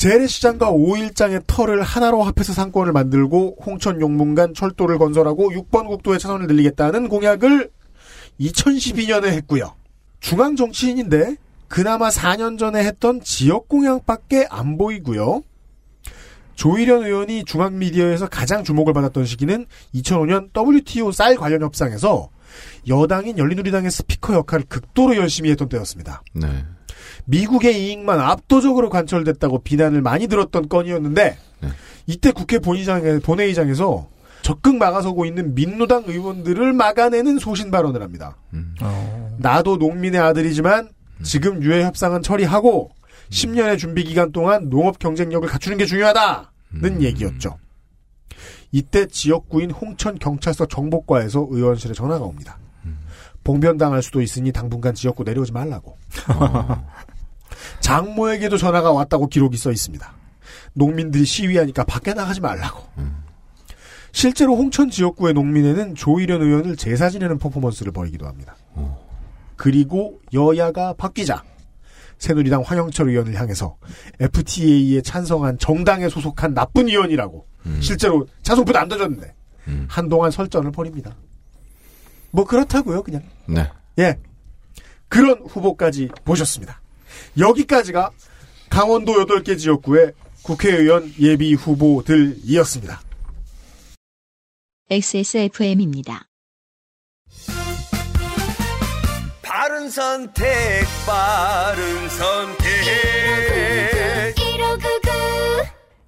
재래시장과 0.05 0.71
5일장의 0.71 1.45
터를 1.47 1.81
하나로 1.81 2.21
합해서 2.21 2.53
상권을 2.53 2.93
만들고 2.93 3.57
홍천 3.65 4.01
용문간 4.01 4.53
철도를 4.53 4.99
건설하고 4.99 5.49
6번 5.49 5.87
국도의 5.87 6.19
차선을 6.19 6.45
늘리겠다는 6.45 7.09
공약을 7.09 7.71
2012년에 8.39 9.25
했고요. 9.29 9.73
중앙 10.19 10.55
정치인인데 10.55 11.37
그나마 11.67 12.09
4년 12.09 12.59
전에 12.59 12.85
했던 12.85 13.19
지역 13.21 13.67
공약밖에 13.67 14.45
안 14.51 14.77
보이고요. 14.77 15.41
조희련 16.53 17.03
의원이 17.03 17.43
중앙 17.45 17.79
미디어에서 17.79 18.27
가장 18.27 18.63
주목을 18.63 18.93
받았던 18.93 19.25
시기는 19.25 19.65
2005년 19.95 20.49
WTO 20.55 21.11
쌀 21.13 21.35
관련 21.35 21.63
협상에서 21.63 22.29
여당인 22.87 23.39
열린우리당의 23.39 23.89
스피커 23.89 24.35
역할을 24.35 24.65
극도로 24.69 25.15
열심히 25.15 25.49
했던 25.49 25.67
때였습니다. 25.67 26.21
네. 26.33 26.63
미국의 27.25 27.87
이익만 27.87 28.19
압도적으로 28.19 28.89
관철됐다고 28.89 29.59
비난을 29.59 30.01
많이 30.01 30.27
들었던 30.27 30.69
건이었는데 30.69 31.37
이때 32.07 32.31
국회 32.31 32.59
본의장에, 32.59 33.19
본회의장에서 33.19 34.07
적극 34.41 34.75
막아서고 34.77 35.25
있는 35.25 35.55
민노당 35.55 36.03
의원들을 36.05 36.73
막아내는 36.73 37.39
소신 37.39 37.71
발언을 37.71 38.03
합니다. 38.03 38.37
나도 39.37 39.77
농민의 39.77 40.21
아들이지만 40.21 40.89
지금 41.23 41.63
유해 41.63 41.83
협상은 41.83 42.21
처리하고 42.21 42.91
10년의 43.31 43.79
준비 43.79 44.03
기간 44.03 44.31
동안 44.31 44.69
농업 44.69 44.99
경쟁력을 44.99 45.47
갖추는 45.47 45.77
게 45.79 45.85
중요하다는 45.85 47.01
얘기였죠. 47.01 47.57
이때 48.71 49.07
지역구인 49.07 49.71
홍천 49.71 50.19
경찰서 50.19 50.67
정보과에서 50.67 51.47
의원실에 51.49 51.93
전화가 51.93 52.23
옵니다. 52.23 52.59
봉변당할 53.43 54.03
수도 54.03 54.21
있으니 54.21 54.51
당분간 54.51 54.93
지역구 54.93 55.23
내려오지 55.23 55.53
말라고. 55.53 55.97
장모에게도 57.79 58.57
전화가 58.57 58.91
왔다고 58.91 59.27
기록이 59.27 59.57
써 59.57 59.71
있습니다. 59.71 60.13
농민들이 60.73 61.25
시위하니까 61.25 61.83
밖에 61.85 62.13
나가지 62.13 62.41
말라고. 62.41 62.83
실제로 64.11 64.55
홍천 64.55 64.89
지역구의 64.89 65.33
농민회는 65.33 65.95
조희련 65.95 66.41
의원을 66.41 66.77
제사 66.77 67.09
지내는 67.09 67.37
퍼포먼스를 67.37 67.91
벌이기도 67.91 68.27
합니다. 68.27 68.55
그리고 69.55 70.19
여야가 70.33 70.93
바뀌자 70.93 71.43
새누리당 72.17 72.61
황영철 72.61 73.09
의원을 73.09 73.35
향해서 73.35 73.77
FTA에 74.19 75.01
찬성한 75.01 75.57
정당에 75.59 76.07
소속한 76.07 76.53
나쁜 76.53 76.87
의원이라고 76.87 77.45
실제로 77.81 78.25
자소부도 78.41 78.77
안 78.79 78.87
던졌는데 78.87 79.33
한동안 79.87 80.31
설전을 80.31 80.71
벌입니다. 80.71 81.15
뭐 82.31 82.45
그렇다고요, 82.45 83.03
그냥. 83.03 83.23
네. 83.47 83.69
예. 83.99 84.19
그런 85.07 85.39
후보까지 85.47 86.09
보셨습니다. 86.25 86.81
여기까지가 87.37 88.11
강원도 88.69 89.13
8개 89.13 89.57
지역구의 89.57 90.13
국회의원 90.43 91.11
예비 91.19 91.53
후보들이었습니다. 91.53 93.01
XSFM입니다. 94.89 96.27
바른 99.41 99.89
선택, 99.89 100.45
바른 101.07 102.09
선택. 102.09 102.65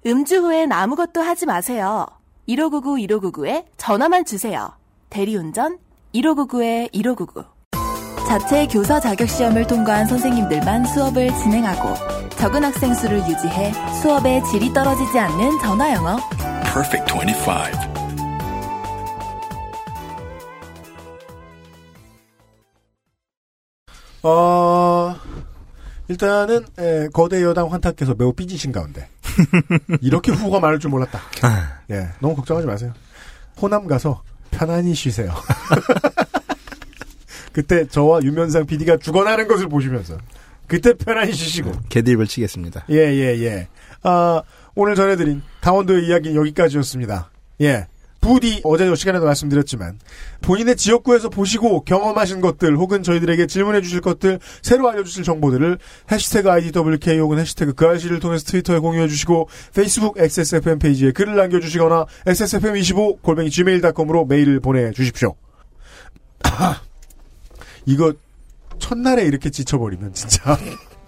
음주 0.06 0.36
후엔 0.36 0.72
아무것도 0.72 1.20
하지 1.20 1.44
마세요. 1.44 2.06
1599 2.46 2.96
1599에 2.96 3.66
전화만 3.76 4.24
주세요. 4.24 4.72
대리운전 5.10 5.78
1599에 6.14 6.92
1599. 6.92 7.57
자체 8.28 8.66
교사 8.66 9.00
자격 9.00 9.26
시험을 9.26 9.66
통과한 9.66 10.06
선생님들만 10.06 10.84
수업을 10.84 11.28
진행하고 11.28 11.94
적은 12.36 12.62
학생 12.62 12.92
수를 12.92 13.20
유지해 13.20 13.72
수업의 14.02 14.44
질이 14.44 14.70
떨어지지 14.74 15.18
않는 15.18 15.58
전화 15.60 15.94
영어. 15.94 16.18
Perfect 16.62 17.10
25. 17.10 17.88
어, 24.24 25.16
일단은, 26.08 26.66
에, 26.78 27.08
거대 27.14 27.42
여당 27.42 27.72
환탁해서 27.72 28.14
매우 28.18 28.34
삐지신 28.34 28.72
가운데. 28.72 29.08
이렇게 30.02 30.32
후보가 30.36 30.60
많을 30.60 30.78
줄 30.78 30.90
몰랐다. 30.90 31.18
예, 31.92 32.10
너무 32.20 32.36
걱정하지 32.36 32.66
마세요. 32.66 32.92
호남 33.60 33.86
가서 33.86 34.22
편안히 34.50 34.94
쉬세요. 34.94 35.32
그때 37.58 37.88
저와 37.88 38.20
유면상 38.22 38.66
PD가 38.66 38.98
죽어나는 38.98 39.48
것을 39.48 39.68
보시면서. 39.68 40.16
그때 40.68 40.94
편안히 40.94 41.32
쉬시고. 41.32 41.72
개드립을 41.88 42.28
치겠습니다. 42.28 42.84
예, 42.88 42.98
예, 42.98 43.36
예. 43.42 43.66
아, 44.04 44.42
오늘 44.76 44.94
전해드린 44.94 45.42
강원도의 45.60 46.06
이야기는 46.06 46.36
여기까지였습니다. 46.36 47.32
예. 47.62 47.88
부디 48.20 48.60
어제 48.62 48.86
저 48.86 48.94
시간에도 48.94 49.24
말씀드렸지만 49.24 49.98
본인의 50.42 50.76
지역구에서 50.76 51.30
보시고 51.30 51.82
경험하신 51.82 52.40
것들 52.40 52.76
혹은 52.76 53.02
저희들에게 53.02 53.48
질문해 53.48 53.80
주실 53.80 54.02
것들 54.02 54.38
새로 54.62 54.88
알려주실 54.88 55.24
정보들을 55.24 55.78
해시태그 56.12 56.48
IDWK 56.48 57.18
혹은 57.18 57.40
해시태그 57.40 57.74
그 57.74 57.86
알씨를 57.86 58.20
통해서 58.20 58.44
트위터에 58.44 58.78
공유해 58.78 59.08
주시고 59.08 59.48
페이스북 59.74 60.16
XSFM 60.16 60.78
페이지에 60.78 61.10
글을 61.10 61.34
남겨주시거나 61.34 62.06
XSFM25 62.26 63.20
골뱅이 63.22 63.50
gmail.com으로 63.50 64.26
메일을 64.26 64.60
보내주십시오. 64.60 65.34
이거 67.88 68.12
첫날에 68.78 69.24
이렇게 69.24 69.48
지쳐버리면 69.48 70.12
진짜 70.12 70.58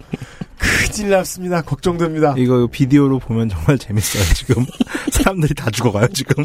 큰일 0.57 1.11
났습니다. 1.11 1.61
걱정됩니다. 1.61 2.33
이거 2.37 2.67
비디오로 2.67 3.19
보면 3.19 3.49
정말 3.49 3.77
재밌어요, 3.77 4.23
지금. 4.33 4.65
사람들이 5.13 5.53
다 5.53 5.69
죽어가요, 5.69 6.07
지금. 6.07 6.43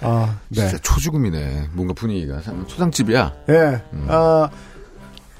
아, 0.00 0.38
네. 0.48 0.62
진짜 0.62 0.78
초죽음이네. 0.78 1.68
뭔가 1.74 1.92
분위기가 1.92 2.40
참 2.40 2.66
초상집이야. 2.66 3.34
예. 3.50 3.82
아, 4.08 4.48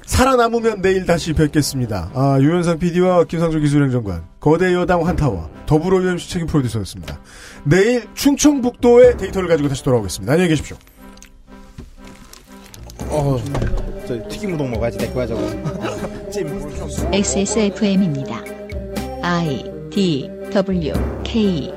살아남으면 0.05 0.81
내일 0.81 1.07
다시 1.07 1.33
뵙겠습니다. 1.33 2.11
아, 2.13 2.37
유현상 2.39 2.77
PD와 2.77 3.23
김상조 3.23 3.59
기술행정관, 3.59 4.23
거대 4.39 4.71
여당 4.73 5.05
환타와 5.05 5.49
더불어 5.65 6.03
UMC 6.03 6.29
책임 6.29 6.47
프로듀서였습니다. 6.47 7.19
내일 7.63 8.07
충청북도의 8.13 9.17
데이터를 9.17 9.49
가지고 9.49 9.67
다시 9.69 9.83
돌아오겠습니다. 9.83 10.31
안녕히 10.31 10.49
계십시오. 10.49 10.77
어, 13.11 13.37
저 14.07 14.27
튀김 14.29 14.53
우동 14.53 14.71
먹어야지. 14.71 14.97
내 14.97 15.07
거야 15.11 15.27
저거 15.27 15.41
찜. 16.31 16.47
XSFM입니다. 17.11 18.41
I 19.21 19.63
D 19.91 20.29
W 20.53 20.93
K. 21.23 21.73